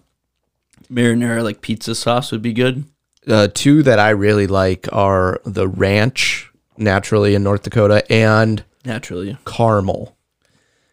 marinara 0.91 1.43
like 1.43 1.61
pizza 1.61 1.93
sauce 1.95 2.31
would 2.31 2.41
be 2.41 2.53
good. 2.53 2.83
uh, 3.27 3.47
two 3.53 3.83
that 3.83 3.99
I 3.99 4.09
really 4.09 4.47
like 4.47 4.87
are 4.91 5.39
the 5.45 5.67
ranch, 5.67 6.51
naturally 6.77 7.35
in 7.35 7.43
North 7.43 7.63
Dakota, 7.63 8.03
and 8.11 8.63
Naturally, 8.85 9.37
caramel. 9.45 10.15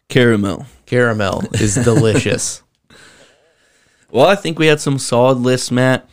caramel. 0.08 0.66
Caramel 0.86 1.44
is 1.54 1.74
delicious. 1.76 2.62
Well, 4.12 4.26
I 4.26 4.34
think 4.34 4.58
we 4.58 4.66
had 4.66 4.80
some 4.80 4.98
solid 4.98 5.38
lists, 5.38 5.70
Matt. 5.70 6.08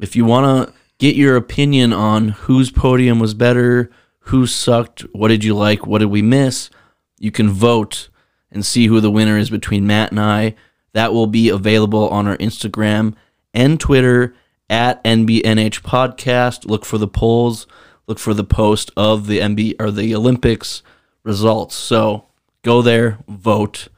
If 0.00 0.14
you 0.14 0.24
want 0.24 0.68
to 0.68 0.74
get 0.98 1.16
your 1.16 1.34
opinion 1.34 1.92
on 1.92 2.28
whose 2.28 2.70
podium 2.70 3.18
was 3.18 3.34
better, 3.34 3.90
who 4.26 4.46
sucked, 4.46 5.00
what 5.12 5.26
did 5.26 5.42
you 5.42 5.54
like, 5.56 5.84
what 5.84 5.98
did 5.98 6.04
we 6.06 6.22
miss, 6.22 6.70
you 7.18 7.32
can 7.32 7.48
vote 7.48 8.08
and 8.52 8.64
see 8.64 8.86
who 8.86 9.00
the 9.00 9.10
winner 9.10 9.36
is 9.36 9.50
between 9.50 9.88
Matt 9.88 10.12
and 10.12 10.20
I. 10.20 10.54
That 10.92 11.12
will 11.12 11.26
be 11.26 11.48
available 11.48 12.08
on 12.10 12.28
our 12.28 12.36
Instagram 12.36 13.14
and 13.52 13.80
Twitter 13.80 14.36
at 14.70 15.02
NBNH 15.02 15.80
Podcast. 15.82 16.64
Look 16.66 16.84
for 16.84 16.98
the 16.98 17.08
polls, 17.08 17.66
look 18.06 18.18
for 18.18 18.34
the 18.34 18.44
post 18.44 18.90
of 18.96 19.26
the 19.26 19.38
MB 19.40 19.76
or 19.80 19.90
the 19.90 20.14
Olympics 20.14 20.82
results. 21.22 21.74
So 21.74 22.26
go 22.62 22.82
there, 22.82 23.18
vote, 23.28 23.88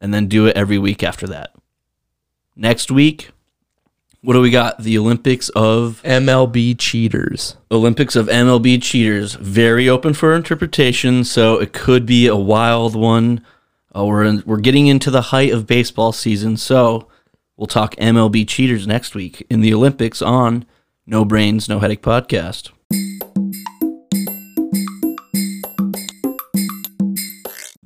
and 0.00 0.14
then 0.14 0.26
do 0.26 0.46
it 0.46 0.56
every 0.56 0.78
week 0.78 1.02
after 1.02 1.26
that. 1.28 1.54
Next 2.56 2.90
week, 2.90 3.30
what 4.22 4.34
do 4.34 4.40
we 4.40 4.50
got? 4.50 4.82
The 4.82 4.98
Olympics 4.98 5.48
of 5.50 6.02
MLB 6.04 6.78
cheaters. 6.78 7.56
Olympics 7.70 8.16
of 8.16 8.26
MLB 8.26 8.82
cheaters. 8.82 9.34
Very 9.34 9.88
open 9.88 10.12
for 10.12 10.34
interpretation, 10.34 11.24
so 11.24 11.58
it 11.58 11.72
could 11.72 12.04
be 12.04 12.26
a 12.26 12.36
wild 12.36 12.94
one. 12.94 13.44
Uh, 13.96 14.04
we're 14.04 14.24
in, 14.24 14.42
we're 14.44 14.58
getting 14.58 14.88
into 14.88 15.10
the 15.10 15.22
height 15.22 15.52
of 15.52 15.66
baseball 15.66 16.12
season, 16.12 16.56
so 16.58 17.08
we'll 17.56 17.66
talk 17.66 17.96
MLB 17.96 18.46
cheaters 18.46 18.86
next 18.86 19.14
week 19.14 19.46
in 19.48 19.62
the 19.62 19.72
Olympics 19.72 20.20
on 20.20 20.66
No 21.06 21.24
Brains 21.24 21.68
No 21.68 21.78
Headache 21.78 22.02
podcast. 22.02 22.70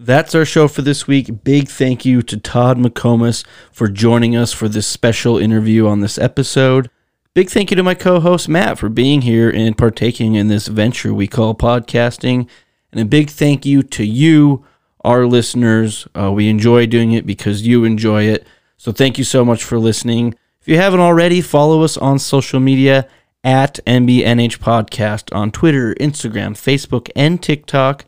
That's 0.05 0.35
our 0.35 0.45
show 0.45 0.69
for 0.69 0.83
this 0.83 1.07
week. 1.07 1.45
Big 1.45 1.67
thank 1.67 2.05
you 2.05 2.21
to 2.21 2.37
Todd 2.37 2.77
McComas 2.77 3.43
for 3.73 3.89
joining 3.89 4.37
us 4.37 4.53
for 4.53 4.69
this 4.69 4.87
special 4.87 5.39
interview 5.39 5.87
on 5.87 6.01
this 6.01 6.19
episode. 6.19 6.91
Big 7.33 7.49
thank 7.49 7.71
you 7.71 7.77
to 7.79 7.83
my 7.83 7.95
co 7.95 8.21
host 8.21 8.47
Matt 8.47 8.79
for 8.79 8.91
being 8.91 9.23
here 9.23 9.49
and 9.49 9.79
partaking 9.79 10.35
in 10.35 10.49
this 10.49 10.69
venture 10.69 11.15
we 11.15 11.27
call 11.27 11.55
podcasting. 11.55 12.47
And 12.93 13.01
a 13.01 13.07
big 13.07 13.31
thank 13.31 13.65
you 13.65 13.83
to 13.83 14.05
you, 14.05 14.67
our 15.03 15.25
listeners. 15.25 16.07
Uh, 16.15 16.31
we 16.31 16.51
enjoy 16.51 16.85
doing 16.85 17.13
it 17.13 17.25
because 17.25 17.67
you 17.67 17.85
enjoy 17.85 18.25
it. 18.25 18.47
So 18.77 18.93
thank 18.93 19.17
you 19.17 19.25
so 19.25 19.43
much 19.43 19.65
for 19.65 19.79
listening. 19.79 20.35
If 20.61 20.69
you 20.69 20.77
haven't 20.77 21.01
already, 21.01 21.41
follow 21.41 21.83
us 21.83 21.97
on 21.97 22.19
social 22.19 22.61
media 22.61 23.09
at 23.43 23.81
NBNH 23.87 24.59
Podcast 24.59 25.35
on 25.35 25.51
Twitter, 25.51 25.95
Instagram, 25.95 26.53
Facebook, 26.53 27.09
and 27.17 27.43
TikTok. 27.43 28.05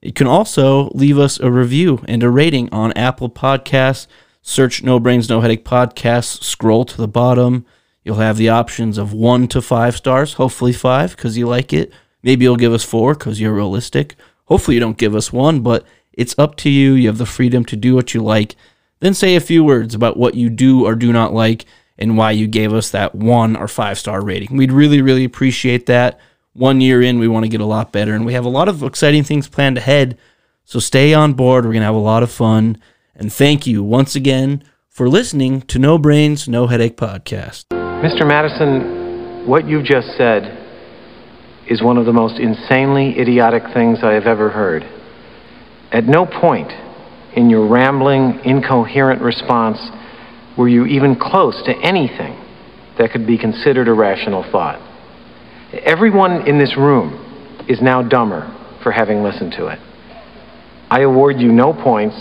You 0.00 0.12
can 0.12 0.26
also 0.26 0.90
leave 0.90 1.18
us 1.18 1.40
a 1.40 1.50
review 1.50 2.04
and 2.06 2.22
a 2.22 2.30
rating 2.30 2.68
on 2.72 2.92
Apple 2.92 3.28
Podcasts. 3.28 4.06
Search 4.42 4.82
No 4.82 5.00
Brains, 5.00 5.28
No 5.28 5.40
Headache 5.40 5.64
Podcasts. 5.64 6.42
Scroll 6.42 6.84
to 6.84 6.96
the 6.96 7.08
bottom. 7.08 7.66
You'll 8.04 8.16
have 8.16 8.36
the 8.36 8.48
options 8.48 8.96
of 8.96 9.12
one 9.12 9.48
to 9.48 9.60
five 9.60 9.96
stars, 9.96 10.34
hopefully 10.34 10.72
five 10.72 11.16
because 11.16 11.36
you 11.36 11.48
like 11.48 11.72
it. 11.72 11.92
Maybe 12.22 12.44
you'll 12.44 12.56
give 12.56 12.72
us 12.72 12.84
four 12.84 13.14
because 13.14 13.40
you're 13.40 13.54
realistic. 13.54 14.16
Hopefully, 14.46 14.76
you 14.76 14.80
don't 14.80 14.96
give 14.96 15.14
us 15.14 15.32
one, 15.32 15.60
but 15.60 15.84
it's 16.12 16.38
up 16.38 16.56
to 16.56 16.70
you. 16.70 16.94
You 16.94 17.08
have 17.08 17.18
the 17.18 17.26
freedom 17.26 17.64
to 17.66 17.76
do 17.76 17.94
what 17.94 18.14
you 18.14 18.22
like. 18.22 18.56
Then 19.00 19.14
say 19.14 19.36
a 19.36 19.40
few 19.40 19.62
words 19.62 19.94
about 19.94 20.16
what 20.16 20.34
you 20.34 20.48
do 20.48 20.86
or 20.86 20.94
do 20.94 21.12
not 21.12 21.34
like 21.34 21.66
and 21.98 22.16
why 22.16 22.30
you 22.30 22.46
gave 22.46 22.72
us 22.72 22.90
that 22.90 23.14
one 23.14 23.56
or 23.56 23.68
five 23.68 23.98
star 23.98 24.24
rating. 24.24 24.56
We'd 24.56 24.72
really, 24.72 25.02
really 25.02 25.24
appreciate 25.24 25.86
that. 25.86 26.18
One 26.58 26.80
year 26.80 27.00
in, 27.00 27.20
we 27.20 27.28
want 27.28 27.44
to 27.44 27.48
get 27.48 27.60
a 27.60 27.64
lot 27.64 27.92
better, 27.92 28.14
and 28.14 28.26
we 28.26 28.32
have 28.32 28.44
a 28.44 28.48
lot 28.48 28.68
of 28.68 28.82
exciting 28.82 29.22
things 29.22 29.46
planned 29.46 29.78
ahead. 29.78 30.18
So 30.64 30.80
stay 30.80 31.14
on 31.14 31.34
board. 31.34 31.64
We're 31.64 31.70
going 31.70 31.82
to 31.82 31.86
have 31.86 31.94
a 31.94 31.98
lot 31.98 32.24
of 32.24 32.32
fun. 32.32 32.82
And 33.14 33.32
thank 33.32 33.64
you 33.64 33.84
once 33.84 34.16
again 34.16 34.64
for 34.88 35.08
listening 35.08 35.60
to 35.62 35.78
No 35.78 35.98
Brains, 35.98 36.48
No 36.48 36.66
Headache 36.66 36.96
podcast. 36.96 37.66
Mr. 38.02 38.26
Madison, 38.26 39.46
what 39.46 39.68
you've 39.68 39.84
just 39.84 40.08
said 40.16 40.58
is 41.68 41.80
one 41.80 41.96
of 41.96 42.06
the 42.06 42.12
most 42.12 42.40
insanely 42.40 43.16
idiotic 43.20 43.62
things 43.72 44.00
I 44.02 44.14
have 44.14 44.26
ever 44.26 44.50
heard. 44.50 44.82
At 45.92 46.06
no 46.06 46.26
point 46.26 46.72
in 47.36 47.50
your 47.50 47.68
rambling, 47.68 48.40
incoherent 48.44 49.22
response 49.22 49.78
were 50.56 50.68
you 50.68 50.86
even 50.86 51.14
close 51.14 51.62
to 51.66 51.74
anything 51.84 52.34
that 52.98 53.12
could 53.12 53.28
be 53.28 53.38
considered 53.38 53.86
a 53.86 53.92
rational 53.92 54.42
thought. 54.50 54.87
Everyone 55.72 56.46
in 56.48 56.58
this 56.58 56.76
room 56.76 57.64
is 57.68 57.82
now 57.82 58.02
dumber 58.02 58.54
for 58.82 58.90
having 58.90 59.22
listened 59.22 59.52
to 59.52 59.66
it. 59.66 59.78
I 60.90 61.00
award 61.00 61.38
you 61.38 61.52
no 61.52 61.74
points, 61.74 62.16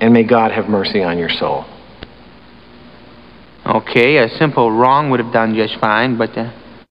and 0.00 0.14
may 0.14 0.24
God 0.24 0.50
have 0.50 0.66
mercy 0.66 1.02
on 1.02 1.18
your 1.18 1.28
soul. 1.28 1.66
Okay, 3.66 4.16
a 4.16 4.28
simple 4.38 4.72
wrong 4.72 5.10
would 5.10 5.20
have 5.20 5.32
done 5.32 5.54
just 5.54 5.78
fine, 5.78 6.16
but 6.16 6.36
uh, 6.36 6.50